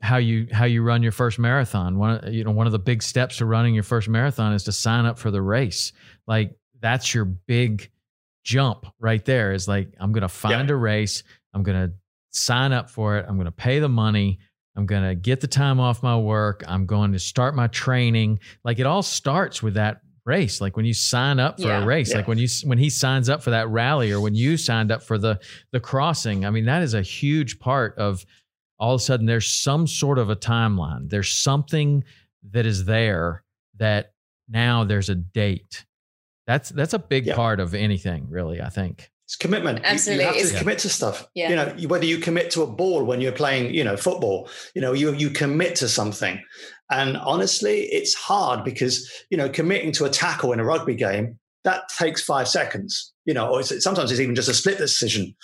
how 0.00 0.16
you 0.16 0.48
how 0.52 0.64
you 0.64 0.82
run 0.82 1.02
your 1.02 1.12
first 1.12 1.38
marathon. 1.38 1.98
One 1.98 2.32
you 2.32 2.44
know 2.44 2.50
one 2.50 2.66
of 2.66 2.72
the 2.72 2.78
big 2.78 3.02
steps 3.02 3.38
to 3.38 3.46
running 3.46 3.74
your 3.74 3.82
first 3.82 4.08
marathon 4.08 4.52
is 4.52 4.64
to 4.64 4.72
sign 4.72 5.04
up 5.04 5.18
for 5.18 5.30
the 5.30 5.42
race. 5.42 5.92
Like 6.26 6.56
that's 6.80 7.14
your 7.14 7.24
big 7.24 7.90
jump 8.44 8.86
right 8.98 9.24
there. 9.24 9.52
Is 9.52 9.68
like 9.68 9.88
I'm 9.98 10.12
going 10.12 10.22
to 10.22 10.28
find 10.28 10.68
yeah. 10.68 10.74
a 10.74 10.78
race. 10.78 11.22
I'm 11.52 11.62
going 11.62 11.88
to 11.88 11.94
sign 12.30 12.72
up 12.72 12.90
for 12.90 13.16
it. 13.18 13.26
I'm 13.28 13.36
going 13.36 13.46
to 13.46 13.52
pay 13.52 13.78
the 13.78 13.88
money. 13.88 14.38
I'm 14.76 14.84
going 14.84 15.08
to 15.08 15.14
get 15.14 15.40
the 15.40 15.46
time 15.46 15.80
off 15.80 16.02
my 16.02 16.18
work. 16.18 16.62
I'm 16.68 16.84
going 16.84 17.12
to 17.12 17.18
start 17.18 17.54
my 17.54 17.66
training. 17.68 18.40
Like 18.62 18.78
it 18.78 18.84
all 18.84 19.02
starts 19.02 19.62
with 19.62 19.74
that 19.74 20.02
race 20.26 20.60
like 20.60 20.76
when 20.76 20.84
you 20.84 20.92
sign 20.92 21.38
up 21.38 21.60
for 21.60 21.68
yeah, 21.68 21.82
a 21.82 21.86
race 21.86 22.10
yeah. 22.10 22.16
like 22.16 22.28
when 22.28 22.36
you 22.36 22.48
when 22.64 22.78
he 22.78 22.90
signs 22.90 23.28
up 23.28 23.42
for 23.42 23.50
that 23.50 23.68
rally 23.68 24.10
or 24.10 24.20
when 24.20 24.34
you 24.34 24.56
signed 24.56 24.90
up 24.90 25.02
for 25.02 25.16
the 25.16 25.38
the 25.70 25.80
crossing 25.80 26.44
i 26.44 26.50
mean 26.50 26.64
that 26.64 26.82
is 26.82 26.94
a 26.94 27.02
huge 27.02 27.58
part 27.60 27.96
of 27.96 28.26
all 28.78 28.94
of 28.94 29.00
a 29.00 29.04
sudden 29.04 29.26
there's 29.26 29.50
some 29.50 29.86
sort 29.86 30.18
of 30.18 30.28
a 30.28 30.36
timeline 30.36 31.08
there's 31.08 31.30
something 31.30 32.02
that 32.50 32.66
is 32.66 32.84
there 32.84 33.44
that 33.76 34.12
now 34.48 34.82
there's 34.82 35.08
a 35.08 35.14
date 35.14 35.86
that's 36.46 36.70
that's 36.70 36.92
a 36.92 36.98
big 36.98 37.26
yeah. 37.26 37.36
part 37.36 37.60
of 37.60 37.72
anything 37.74 38.26
really 38.28 38.60
i 38.60 38.68
think 38.68 39.10
it's 39.26 39.34
commitment. 39.34 39.80
Absolutely. 39.82 40.24
You, 40.24 40.30
you 40.30 40.38
have 40.38 40.52
to 40.52 40.58
commit 40.58 40.78
to 40.78 40.88
stuff. 40.88 41.26
Yeah. 41.34 41.48
You 41.50 41.56
know, 41.56 41.88
whether 41.88 42.04
you 42.04 42.18
commit 42.18 42.52
to 42.52 42.62
a 42.62 42.66
ball 42.66 43.02
when 43.02 43.20
you're 43.20 43.32
playing, 43.32 43.74
you 43.74 43.82
know, 43.82 43.96
football, 43.96 44.48
you 44.72 44.80
know, 44.80 44.92
you 44.92 45.12
you 45.14 45.30
commit 45.30 45.74
to 45.76 45.88
something. 45.88 46.40
And 46.90 47.16
honestly, 47.16 47.82
it's 47.84 48.14
hard 48.14 48.64
because, 48.64 49.10
you 49.30 49.36
know, 49.36 49.48
committing 49.48 49.92
to 49.92 50.04
a 50.04 50.10
tackle 50.10 50.52
in 50.52 50.60
a 50.60 50.64
rugby 50.64 50.94
game, 50.94 51.38
that 51.64 51.88
takes 51.88 52.22
five 52.22 52.46
seconds, 52.46 53.12
you 53.24 53.34
know, 53.34 53.48
or 53.48 53.60
it's, 53.60 53.82
sometimes 53.82 54.12
it's 54.12 54.20
even 54.20 54.36
just 54.36 54.48
a 54.48 54.54
split 54.54 54.78
decision. 54.78 55.34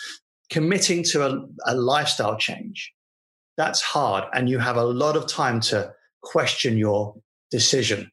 Committing 0.50 1.02
to 1.04 1.26
a, 1.26 1.44
a 1.66 1.74
lifestyle 1.74 2.36
change, 2.36 2.92
that's 3.56 3.80
hard. 3.80 4.24
And 4.32 4.48
you 4.48 4.58
have 4.58 4.76
a 4.76 4.84
lot 4.84 5.16
of 5.16 5.26
time 5.26 5.60
to 5.62 5.92
question 6.22 6.78
your 6.78 7.16
decision 7.50 8.10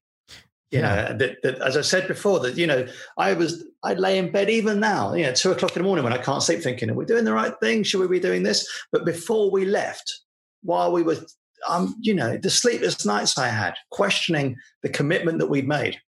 you 0.71 0.79
yeah. 0.79 0.95
know 0.95 1.17
that, 1.17 1.41
that, 1.41 1.61
as 1.61 1.77
i 1.77 1.81
said 1.81 2.07
before 2.07 2.39
that 2.39 2.57
you 2.57 2.67
know 2.67 2.85
i 3.17 3.33
was 3.33 3.65
i 3.83 3.93
lay 3.93 4.17
in 4.17 4.31
bed 4.31 4.49
even 4.49 4.79
now 4.79 5.13
you 5.13 5.23
know 5.23 5.33
two 5.33 5.51
o'clock 5.51 5.75
in 5.75 5.81
the 5.81 5.87
morning 5.87 6.03
when 6.03 6.13
i 6.13 6.17
can't 6.17 6.43
sleep 6.43 6.61
thinking 6.61 6.89
are 6.89 6.93
we 6.93 7.05
doing 7.05 7.25
the 7.25 7.33
right 7.33 7.53
thing 7.61 7.83
should 7.83 7.99
we 7.99 8.07
be 8.07 8.19
doing 8.19 8.43
this 8.43 8.67
but 8.91 9.05
before 9.05 9.49
we 9.49 9.65
left 9.65 10.21
while 10.61 10.91
we 10.91 11.01
were 11.01 11.17
um 11.67 11.95
you 11.99 12.13
know 12.13 12.37
the 12.37 12.49
sleepless 12.49 13.05
nights 13.05 13.37
i 13.37 13.47
had 13.47 13.73
questioning 13.91 14.55
the 14.83 14.89
commitment 14.89 15.39
that 15.39 15.47
we'd 15.47 15.67
made 15.67 15.99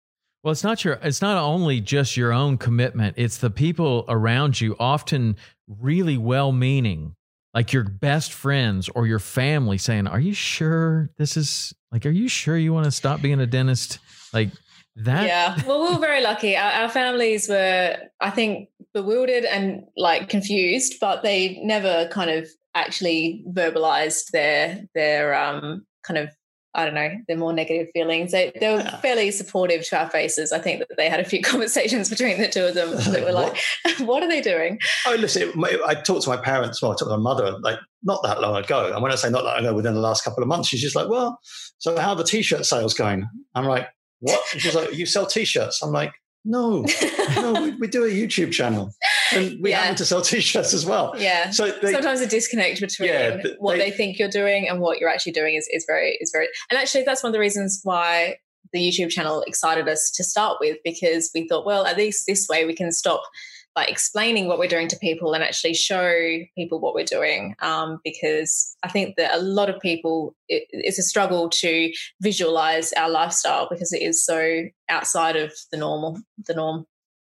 well 0.43 0.51
it's 0.51 0.63
not 0.63 0.83
your 0.83 0.93
it's 1.03 1.21
not 1.21 1.37
only 1.37 1.79
just 1.79 2.17
your 2.17 2.31
own 2.31 2.57
commitment 2.57 3.15
it's 3.17 3.37
the 3.37 3.49
people 3.49 4.05
around 4.07 4.59
you 4.59 4.75
often 4.79 5.35
really 5.67 6.17
well 6.17 6.51
meaning 6.51 7.15
like 7.53 7.73
your 7.73 7.83
best 7.83 8.31
friends 8.31 8.89
or 8.89 9.05
your 9.07 9.19
family 9.19 9.77
saying 9.77 10.07
are 10.07 10.19
you 10.19 10.33
sure 10.33 11.09
this 11.17 11.35
is 11.35 11.73
like 11.91 12.05
are 12.05 12.11
you 12.11 12.27
sure 12.27 12.57
you 12.57 12.73
want 12.73 12.85
to 12.85 12.91
stop 12.91 13.21
being 13.21 13.39
a 13.39 13.47
dentist 13.47 13.99
like 14.33 14.49
that. 14.97 15.27
Yeah. 15.27 15.57
Well, 15.65 15.83
we 15.83 15.93
were 15.93 15.99
very 15.99 16.21
lucky. 16.21 16.55
Our, 16.57 16.71
our, 16.83 16.89
families 16.89 17.47
were, 17.47 17.97
I 18.19 18.29
think, 18.29 18.69
bewildered 18.93 19.45
and 19.45 19.85
like 19.95 20.29
confused, 20.29 20.95
but 20.99 21.23
they 21.23 21.59
never 21.63 22.09
kind 22.11 22.29
of 22.29 22.49
actually 22.75 23.43
verbalized 23.49 24.31
their 24.31 24.85
their 24.93 25.35
um 25.35 25.85
kind 26.03 26.17
of 26.17 26.29
I 26.73 26.85
don't 26.85 26.93
know, 26.93 27.09
their 27.27 27.37
more 27.37 27.51
negative 27.51 27.89
feelings. 27.91 28.31
They, 28.31 28.51
they 28.57 28.73
were 28.73 28.79
yeah. 28.79 28.95
fairly 29.01 29.29
supportive 29.31 29.85
to 29.89 29.99
our 29.99 30.09
faces. 30.09 30.53
I 30.53 30.59
think 30.59 30.79
that 30.79 30.95
they 30.95 31.09
had 31.09 31.19
a 31.19 31.25
few 31.25 31.41
conversations 31.43 32.09
between 32.09 32.39
the 32.39 32.47
two 32.47 32.65
of 32.65 32.75
them 32.75 32.91
that 32.91 33.23
were 33.25 33.33
like, 33.33 33.57
what 33.99 34.23
are 34.23 34.29
they 34.29 34.41
doing? 34.41 34.79
Oh, 35.05 35.15
listen, 35.19 35.51
I 35.85 35.95
talked 35.95 36.23
to 36.23 36.29
my 36.29 36.37
parents, 36.37 36.81
well, 36.81 36.91
I 36.91 36.95
talked 36.95 37.11
to 37.11 37.17
my 37.17 37.21
mother, 37.21 37.57
like 37.59 37.77
not 38.03 38.23
that 38.23 38.39
long 38.39 38.55
ago. 38.55 38.91
And 38.93 39.03
when 39.03 39.11
I 39.11 39.15
say 39.15 39.29
not 39.29 39.43
that 39.43 39.55
long 39.55 39.65
ago, 39.65 39.75
within 39.75 39.95
the 39.95 39.99
last 39.99 40.23
couple 40.23 40.41
of 40.41 40.47
months, 40.47 40.69
she's 40.69 40.81
just 40.81 40.95
like, 40.95 41.09
well, 41.09 41.37
so 41.77 41.99
how 41.99 42.11
are 42.11 42.15
the 42.15 42.23
t-shirt 42.23 42.65
sales 42.65 42.93
going? 42.93 43.27
I'm 43.53 43.65
like, 43.65 43.87
what? 44.19 44.41
she's 44.47 44.75
like, 44.75 44.93
you 44.93 45.05
sell 45.05 45.25
t-shirts? 45.25 45.81
I'm 45.81 45.91
like, 45.91 46.13
no, 46.43 46.85
no, 47.35 47.53
we, 47.53 47.71
we, 47.75 47.87
do 47.87 48.03
a 48.03 48.09
YouTube 48.09 48.51
channel 48.51 48.91
and 49.33 49.61
we 49.61 49.69
yeah. 49.69 49.81
happen 49.81 49.95
to 49.97 50.05
sell 50.05 50.21
t-shirts 50.21 50.73
as 50.73 50.85
well. 50.85 51.13
Yeah. 51.17 51.51
So 51.51 51.71
they, 51.71 51.91
sometimes 51.91 52.19
a 52.21 52.27
disconnect 52.27 52.81
between 52.81 53.09
yeah, 53.09 53.41
what 53.59 53.77
they, 53.77 53.91
they, 53.91 53.95
think 53.95 54.17
you're 54.17 54.29
doing 54.29 54.67
and 54.67 54.79
what 54.79 54.99
you're 54.99 55.09
actually 55.09 55.33
doing 55.33 55.55
is, 55.55 55.67
is 55.71 55.85
very, 55.87 56.17
is 56.19 56.31
very, 56.33 56.47
and 56.69 56.79
actually 56.79 57.03
that's 57.03 57.21
one 57.21 57.29
of 57.29 57.33
the 57.33 57.39
reasons 57.39 57.81
why 57.83 58.37
the 58.73 58.79
YouTube 58.79 59.09
channel 59.09 59.43
excited 59.45 59.87
us 59.87 60.11
to 60.15 60.23
start 60.23 60.57
with, 60.59 60.77
because 60.83 61.29
we 61.35 61.47
thought, 61.47 61.65
well, 61.65 61.85
at 61.85 61.97
least 61.97 62.25
this 62.27 62.47
way 62.49 62.65
we 62.65 62.75
can 62.75 62.91
stop 62.91 63.21
like 63.75 63.89
explaining 63.89 64.47
what 64.47 64.59
we're 64.59 64.67
doing 64.67 64.87
to 64.89 64.97
people 64.97 65.33
and 65.33 65.43
actually 65.43 65.73
show 65.73 66.39
people 66.55 66.79
what 66.79 66.93
we're 66.93 67.05
doing 67.05 67.55
um, 67.59 67.99
because 68.03 68.75
i 68.83 68.87
think 68.87 69.15
that 69.17 69.33
a 69.33 69.41
lot 69.41 69.69
of 69.69 69.79
people 69.79 70.35
it, 70.47 70.63
it's 70.71 70.99
a 70.99 71.03
struggle 71.03 71.49
to 71.49 71.91
visualize 72.21 72.93
our 72.93 73.09
lifestyle 73.09 73.67
because 73.69 73.93
it 73.93 74.01
is 74.01 74.23
so 74.25 74.63
outside 74.89 75.35
of 75.35 75.53
the 75.71 75.77
normal 75.77 76.17
the 76.47 76.53
norm 76.53 76.85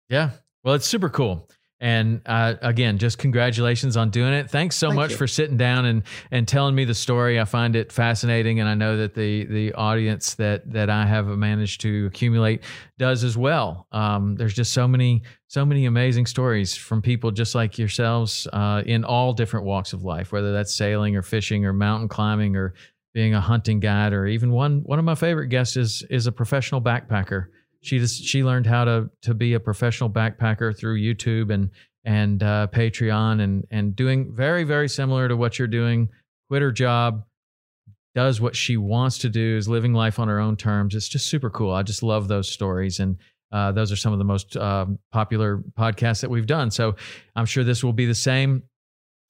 yeah 0.09 0.31
well 0.63 0.73
it's 0.73 0.87
super 0.87 1.09
cool 1.09 1.49
and 1.83 2.21
uh, 2.25 2.53
again, 2.61 2.97
just 2.97 3.17
congratulations 3.17 3.97
on 3.97 4.09
doing 4.09 4.31
it. 4.31 4.49
Thanks 4.49 4.77
so 4.77 4.87
Thank 4.87 4.95
much 4.95 5.11
you. 5.11 5.17
for 5.17 5.27
sitting 5.27 5.57
down 5.57 5.83
and 5.83 6.03
and 6.31 6.47
telling 6.47 6.75
me 6.75 6.85
the 6.85 6.93
story. 6.93 7.41
I 7.41 7.43
find 7.43 7.75
it 7.75 7.91
fascinating, 7.91 8.61
and 8.61 8.69
I 8.69 8.73
know 8.73 8.95
that 8.95 9.15
the 9.15 9.43
the 9.43 9.73
audience 9.73 10.35
that 10.35 10.71
that 10.71 10.89
I 10.89 11.05
have 11.05 11.27
managed 11.27 11.81
to 11.81 12.05
accumulate 12.05 12.63
does 12.97 13.25
as 13.25 13.37
well. 13.37 13.85
Um, 13.91 14.35
there's 14.35 14.53
just 14.53 14.71
so 14.71 14.87
many 14.87 15.23
so 15.53 15.63
many 15.63 15.85
amazing 15.85 16.25
stories 16.25 16.75
from 16.75 16.99
people 16.99 17.29
just 17.29 17.53
like 17.53 17.77
yourselves 17.77 18.47
uh, 18.53 18.81
in 18.87 19.03
all 19.05 19.33
different 19.33 19.67
walks 19.67 19.93
of 19.93 20.03
life, 20.03 20.31
whether 20.31 20.51
that's 20.51 20.73
sailing 20.73 21.15
or 21.15 21.21
fishing 21.21 21.63
or 21.63 21.71
mountain 21.71 22.09
climbing 22.09 22.55
or 22.55 22.73
being 23.13 23.35
a 23.35 23.39
hunting 23.39 23.79
guide, 23.79 24.13
or 24.13 24.25
even 24.25 24.49
one 24.49 24.81
one 24.83 24.97
of 24.97 25.05
my 25.05 25.13
favorite 25.13 25.49
guests 25.49 25.77
is 25.77 26.01
is 26.09 26.25
a 26.25 26.31
professional 26.31 26.81
backpacker. 26.81 27.49
She 27.81 27.99
just 27.99 28.23
she 28.23 28.43
learned 28.43 28.65
how 28.65 28.83
to 28.85 29.11
to 29.21 29.35
be 29.35 29.53
a 29.53 29.59
professional 29.59 30.09
backpacker 30.09 30.75
through 30.75 30.99
YouTube 30.99 31.53
and 31.53 31.69
and 32.03 32.41
uh, 32.41 32.65
Patreon 32.73 33.39
and 33.39 33.63
and 33.69 33.95
doing 33.95 34.33
very 34.33 34.63
very 34.63 34.89
similar 34.89 35.27
to 35.27 35.37
what 35.37 35.59
you're 35.59 35.67
doing. 35.67 36.09
Quit 36.47 36.63
her 36.63 36.71
job, 36.71 37.25
does 38.15 38.41
what 38.41 38.55
she 38.55 38.75
wants 38.75 39.19
to 39.19 39.29
do, 39.29 39.55
is 39.55 39.69
living 39.69 39.93
life 39.93 40.17
on 40.17 40.29
her 40.29 40.39
own 40.39 40.57
terms. 40.57 40.95
It's 40.95 41.07
just 41.07 41.27
super 41.27 41.51
cool. 41.51 41.71
I 41.71 41.83
just 41.83 42.01
love 42.01 42.27
those 42.27 42.49
stories 42.49 42.99
and. 42.99 43.17
Uh, 43.53 43.71
those 43.71 43.91
are 43.91 43.95
some 43.95 44.11
of 44.11 44.19
the 44.19 44.25
most 44.25 44.57
um, 44.57 44.97
popular 45.11 45.63
podcasts 45.77 46.21
that 46.21 46.29
we've 46.31 46.47
done. 46.47 46.71
So 46.71 46.95
I'm 47.35 47.45
sure 47.45 47.63
this 47.63 47.83
will 47.83 47.93
be 47.93 48.07
the 48.07 48.15
same. 48.15 48.63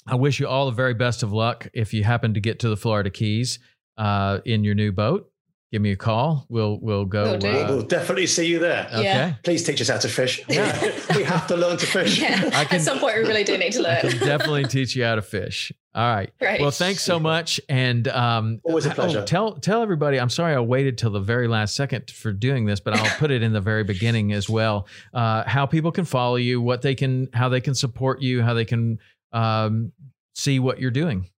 I 0.08 0.16
wish 0.16 0.40
you 0.40 0.48
all 0.48 0.66
the 0.66 0.72
very 0.72 0.94
best 0.94 1.24
of 1.24 1.34
luck 1.34 1.68
if 1.74 1.94
you 1.94 2.04
happen 2.06 2.34
to 2.34 2.40
get 2.40 2.60
to 2.60 2.70
the 2.70 2.78
Florida 2.78 3.10
Keys 3.10 3.60
uh, 3.98 4.40
in 4.46 4.64
your 4.64 4.76
new 4.76 4.94
boat. 4.94 5.30
Give 5.74 5.82
me 5.82 5.92
a 5.92 5.96
call. 5.96 6.46
We'll 6.50 6.78
we'll 6.84 7.06
go. 7.06 7.24
Will 7.24 7.48
uh, 7.48 7.68
We'll 7.68 7.82
definitely 7.82 8.28
see 8.28 8.46
you 8.46 8.60
there. 8.60 8.86
okay. 8.94 9.04
Yeah. 9.06 9.34
Please 9.42 9.64
teach 9.64 9.82
us 9.82 9.90
how 9.90 9.98
to 9.98 10.08
fish. 10.08 10.40
Yeah. 10.48 10.80
we 11.16 11.24
have 11.24 11.48
to 11.48 11.58
learn 11.58 11.78
to 11.78 11.88
fish. 11.88 12.22
Yeah. 12.22 12.52
I 12.54 12.64
can- 12.64 12.76
At 12.76 12.84
some 12.84 13.00
point, 13.00 13.18
we 13.18 13.24
really 13.24 13.44
do 13.44 13.58
need 13.58 13.72
to 13.72 13.82
learn. 13.82 13.98
I 13.98 14.02
learn. 14.04 14.12
can 14.12 14.28
definitely 14.28 14.66
teach 14.66 14.96
you 14.96 15.04
how 15.04 15.16
to 15.16 15.24
fish. 15.24 15.72
All 15.96 16.16
right. 16.16 16.32
Great. 16.38 16.62
Well, 16.62 16.70
thanks 16.70 17.02
so 17.02 17.20
much. 17.20 17.60
And 17.70 18.08
um, 18.08 18.62
Always 18.64 18.86
a 18.86 18.92
oh, 18.92 18.94
pleasure. 18.94 19.26
tell 19.26 19.54
tell 19.54 19.82
everybody. 19.82 20.20
I'm 20.20 20.30
sorry 20.30 20.54
I 20.54 20.60
waited 20.60 21.00
till 21.00 21.10
the 21.10 21.20
very 21.20 21.48
last 21.48 21.76
second 21.76 22.12
for 22.12 22.32
doing 22.32 22.68
this, 22.68 22.80
but 22.80 22.94
I'll 22.96 23.18
put 23.18 23.32
it 23.32 23.42
in 23.42 23.52
the 23.52 23.62
very 23.62 23.84
beginning 23.84 24.32
as 24.32 24.48
well. 24.48 24.86
Uh, 25.12 25.42
how 25.48 25.66
people 25.66 25.92
can 25.92 26.06
follow 26.06 26.36
you, 26.36 26.62
what 26.62 26.84
they 26.84 26.94
can, 26.94 27.30
how 27.34 27.50
they 27.50 27.62
can 27.62 27.74
support 27.74 28.22
you, 28.22 28.44
how 28.44 28.54
they 28.54 28.66
can 28.66 29.00
um, 29.32 29.92
see 30.36 30.60
what 30.60 30.80
you're 30.80 30.92
doing. 30.92 31.32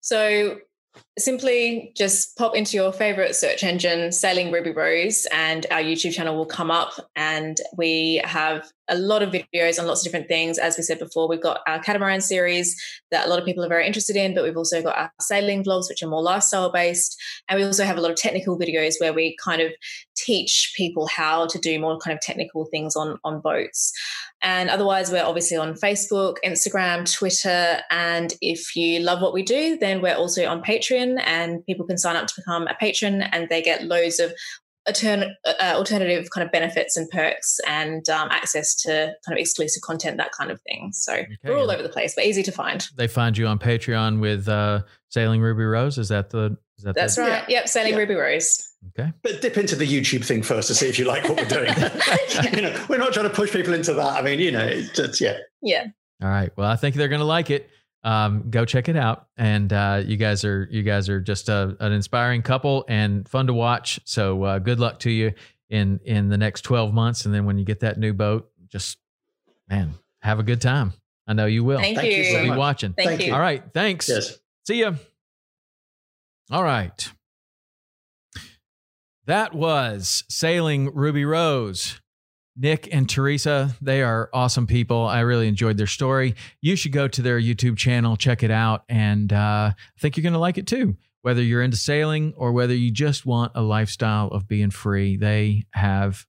So 0.00 0.56
simply 1.18 1.92
just 1.96 2.36
pop 2.36 2.56
into 2.56 2.76
your 2.76 2.92
favorite 2.92 3.36
search 3.36 3.62
engine, 3.62 4.12
Sailing 4.12 4.50
Ruby 4.52 4.72
Rose, 4.72 5.26
and 5.32 5.66
our 5.70 5.80
YouTube 5.80 6.12
channel 6.12 6.36
will 6.36 6.46
come 6.46 6.70
up. 6.70 6.92
And 7.16 7.58
we 7.76 8.20
have 8.24 8.70
a 8.88 8.96
lot 8.96 9.22
of 9.22 9.30
videos 9.30 9.78
on 9.78 9.86
lots 9.86 10.00
of 10.00 10.04
different 10.04 10.28
things. 10.28 10.58
As 10.58 10.76
we 10.76 10.82
said 10.82 10.98
before, 10.98 11.28
we've 11.28 11.42
got 11.42 11.60
our 11.66 11.80
catamaran 11.80 12.20
series 12.20 12.80
that 13.10 13.26
a 13.26 13.28
lot 13.28 13.38
of 13.38 13.44
people 13.44 13.64
are 13.64 13.68
very 13.68 13.86
interested 13.86 14.16
in, 14.16 14.34
but 14.34 14.44
we've 14.44 14.56
also 14.56 14.82
got 14.82 14.96
our 14.96 15.12
sailing 15.20 15.62
vlogs, 15.62 15.88
which 15.88 16.02
are 16.02 16.08
more 16.08 16.22
lifestyle 16.22 16.72
based. 16.72 17.20
And 17.48 17.58
we 17.58 17.64
also 17.64 17.84
have 17.84 17.98
a 17.98 18.00
lot 18.00 18.10
of 18.10 18.16
technical 18.16 18.58
videos 18.58 18.94
where 19.00 19.12
we 19.12 19.36
kind 19.42 19.62
of 19.62 19.72
teach 20.16 20.72
people 20.76 21.06
how 21.06 21.46
to 21.46 21.58
do 21.58 21.78
more 21.78 21.98
kind 21.98 22.14
of 22.14 22.20
technical 22.20 22.66
things 22.66 22.96
on, 22.96 23.18
on 23.24 23.40
boats. 23.40 23.92
And 24.42 24.70
otherwise, 24.70 25.10
we're 25.10 25.24
obviously 25.24 25.56
on 25.56 25.74
Facebook, 25.74 26.36
Instagram, 26.44 27.10
Twitter. 27.12 27.80
And 27.90 28.32
if 28.40 28.74
you 28.74 29.00
love 29.00 29.20
what 29.20 29.34
we 29.34 29.42
do, 29.42 29.76
then 29.76 30.00
we're 30.00 30.14
also 30.14 30.46
on 30.46 30.62
Patreon, 30.62 31.20
and 31.24 31.64
people 31.66 31.86
can 31.86 31.98
sign 31.98 32.16
up 32.16 32.26
to 32.26 32.34
become 32.36 32.66
a 32.66 32.74
patron 32.74 33.22
and 33.22 33.48
they 33.48 33.62
get 33.62 33.84
loads 33.84 34.18
of 34.18 34.32
altern- 34.88 35.30
uh, 35.44 35.74
alternative 35.74 36.28
kind 36.30 36.44
of 36.44 36.52
benefits 36.52 36.96
and 36.96 37.08
perks 37.10 37.58
and 37.66 38.08
um, 38.08 38.28
access 38.30 38.74
to 38.82 39.12
kind 39.26 39.38
of 39.38 39.40
exclusive 39.40 39.82
content, 39.82 40.16
that 40.16 40.32
kind 40.32 40.50
of 40.50 40.60
thing. 40.62 40.90
So 40.92 41.22
we're 41.44 41.56
all 41.56 41.70
over 41.70 41.82
the 41.82 41.88
place, 41.88 42.14
but 42.14 42.24
easy 42.24 42.42
to 42.44 42.52
find. 42.52 42.86
They 42.96 43.08
find 43.08 43.36
you 43.36 43.46
on 43.46 43.58
Patreon 43.58 44.20
with 44.20 44.48
uh, 44.48 44.82
Sailing 45.10 45.40
Ruby 45.40 45.64
Rose. 45.64 45.98
Is 45.98 46.08
that 46.08 46.30
the? 46.30 46.56
Is 46.80 46.84
that 46.84 46.94
That's 46.94 47.16
the, 47.16 47.22
right. 47.22 47.44
Yep, 47.46 47.68
Sailing 47.68 47.92
Yeah. 47.92 47.98
Ruby 47.98 48.14
Rose. 48.14 48.72
Okay. 48.98 49.12
But 49.22 49.42
dip 49.42 49.58
into 49.58 49.76
the 49.76 49.86
YouTube 49.86 50.24
thing 50.24 50.42
first 50.42 50.68
to 50.68 50.74
see 50.74 50.88
if 50.88 50.98
you 50.98 51.04
like 51.04 51.28
what 51.28 51.36
we're 51.36 51.44
doing. 51.44 51.74
you 52.54 52.62
know, 52.62 52.86
we're 52.88 52.96
not 52.96 53.12
trying 53.12 53.28
to 53.28 53.34
push 53.34 53.52
people 53.52 53.74
into 53.74 53.92
that. 53.92 54.16
I 54.16 54.22
mean, 54.22 54.40
you 54.40 54.50
know, 54.50 54.64
it's, 54.64 54.98
it's 54.98 55.20
yeah. 55.20 55.36
Yeah. 55.60 55.88
All 56.22 56.28
right. 56.30 56.50
Well, 56.56 56.70
I 56.70 56.76
think 56.76 56.96
they're 56.96 57.08
going 57.08 57.20
to 57.20 57.26
like 57.26 57.50
it. 57.50 57.68
Um, 58.02 58.48
go 58.48 58.64
check 58.64 58.88
it 58.88 58.96
out. 58.96 59.26
And 59.36 59.70
uh, 59.74 60.02
you 60.06 60.16
guys 60.16 60.42
are 60.46 60.66
you 60.70 60.82
guys 60.82 61.10
are 61.10 61.20
just 61.20 61.50
a, 61.50 61.76
an 61.80 61.92
inspiring 61.92 62.40
couple 62.40 62.86
and 62.88 63.28
fun 63.28 63.46
to 63.48 63.52
watch. 63.52 64.00
So 64.04 64.42
uh, 64.44 64.58
good 64.58 64.80
luck 64.80 65.00
to 65.00 65.10
you 65.10 65.34
in 65.68 66.00
in 66.06 66.30
the 66.30 66.38
next 66.38 66.62
twelve 66.62 66.94
months. 66.94 67.26
And 67.26 67.34
then 67.34 67.44
when 67.44 67.58
you 67.58 67.66
get 67.66 67.80
that 67.80 67.98
new 67.98 68.14
boat, 68.14 68.50
just 68.70 68.96
man, 69.68 69.92
have 70.22 70.38
a 70.38 70.42
good 70.42 70.62
time. 70.62 70.94
I 71.26 71.34
know 71.34 71.44
you 71.44 71.62
will. 71.62 71.78
Thank, 71.78 71.98
Thank 71.98 72.10
you 72.10 72.18
you. 72.18 72.24
so 72.24 72.42
we'll 72.42 72.52
be 72.54 72.58
watching. 72.58 72.94
Thank, 72.94 73.08
Thank 73.10 73.20
you. 73.20 73.26
you. 73.28 73.34
All 73.34 73.40
right. 73.40 73.62
Thanks. 73.74 74.08
Yes. 74.08 74.38
See 74.66 74.80
ya. 74.80 74.94
All 76.50 76.64
right. 76.64 77.12
That 79.26 79.54
was 79.54 80.24
Sailing 80.28 80.92
Ruby 80.92 81.24
Rose. 81.24 82.00
Nick 82.56 82.88
and 82.92 83.06
Terysa, 83.06 83.76
they 83.80 84.02
are 84.02 84.28
awesome 84.34 84.66
people. 84.66 85.06
I 85.06 85.20
really 85.20 85.46
enjoyed 85.46 85.76
their 85.76 85.86
story. 85.86 86.34
You 86.60 86.74
should 86.74 86.90
go 86.90 87.06
to 87.06 87.22
their 87.22 87.40
YouTube 87.40 87.76
channel, 87.76 88.16
check 88.16 88.42
it 88.42 88.50
out, 88.50 88.82
and 88.88 89.32
uh, 89.32 89.70
I 89.72 90.00
think 90.00 90.16
you're 90.16 90.22
going 90.22 90.32
to 90.32 90.40
like 90.40 90.58
it 90.58 90.66
too. 90.66 90.96
Whether 91.22 91.42
you're 91.42 91.62
into 91.62 91.76
sailing 91.76 92.34
or 92.36 92.50
whether 92.50 92.74
you 92.74 92.90
just 92.90 93.24
want 93.24 93.52
a 93.54 93.62
lifestyle 93.62 94.26
of 94.28 94.48
being 94.48 94.70
free, 94.70 95.16
they 95.16 95.66
have 95.70 96.26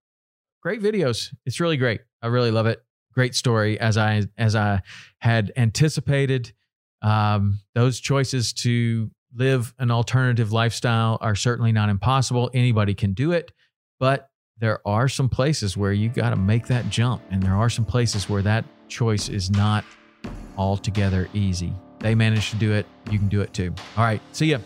great 0.61 0.81
videos. 0.81 1.33
It's 1.47 1.59
really 1.59 1.77
great. 1.77 2.01
I 2.21 2.27
really 2.27 2.51
love 2.51 2.67
it. 2.67 2.83
Great 3.13 3.33
story, 3.33 3.79
as 3.79 3.97
I 3.97 4.23
as 4.37 4.55
I 4.55 4.83
had 5.19 5.51
anticipated. 5.57 6.53
Um, 7.01 7.59
those 7.73 7.99
choices 7.99 8.53
to 8.53 9.09
live 9.35 9.73
an 9.79 9.91
alternative 9.91 10.51
lifestyle 10.51 11.17
are 11.21 11.35
certainly 11.35 11.71
not 11.71 11.89
impossible. 11.89 12.49
Anybody 12.53 12.93
can 12.93 13.13
do 13.13 13.31
it, 13.31 13.51
but 13.99 14.29
there 14.57 14.85
are 14.87 15.07
some 15.07 15.29
places 15.29 15.75
where 15.75 15.93
you 15.93 16.09
got 16.09 16.31
to 16.31 16.35
make 16.35 16.67
that 16.67 16.89
jump, 16.89 17.21
and 17.31 17.41
there 17.41 17.55
are 17.55 17.69
some 17.69 17.85
places 17.85 18.29
where 18.29 18.41
that 18.43 18.65
choice 18.87 19.29
is 19.29 19.49
not 19.49 19.83
altogether 20.57 21.27
easy. 21.33 21.73
They 21.99 22.15
managed 22.15 22.51
to 22.51 22.57
do 22.57 22.73
it. 22.73 22.85
You 23.09 23.17
can 23.17 23.27
do 23.27 23.41
it 23.41 23.53
too. 23.53 23.73
All 23.97 24.03
right. 24.03 24.21
See 24.33 24.47
ya. 24.47 24.59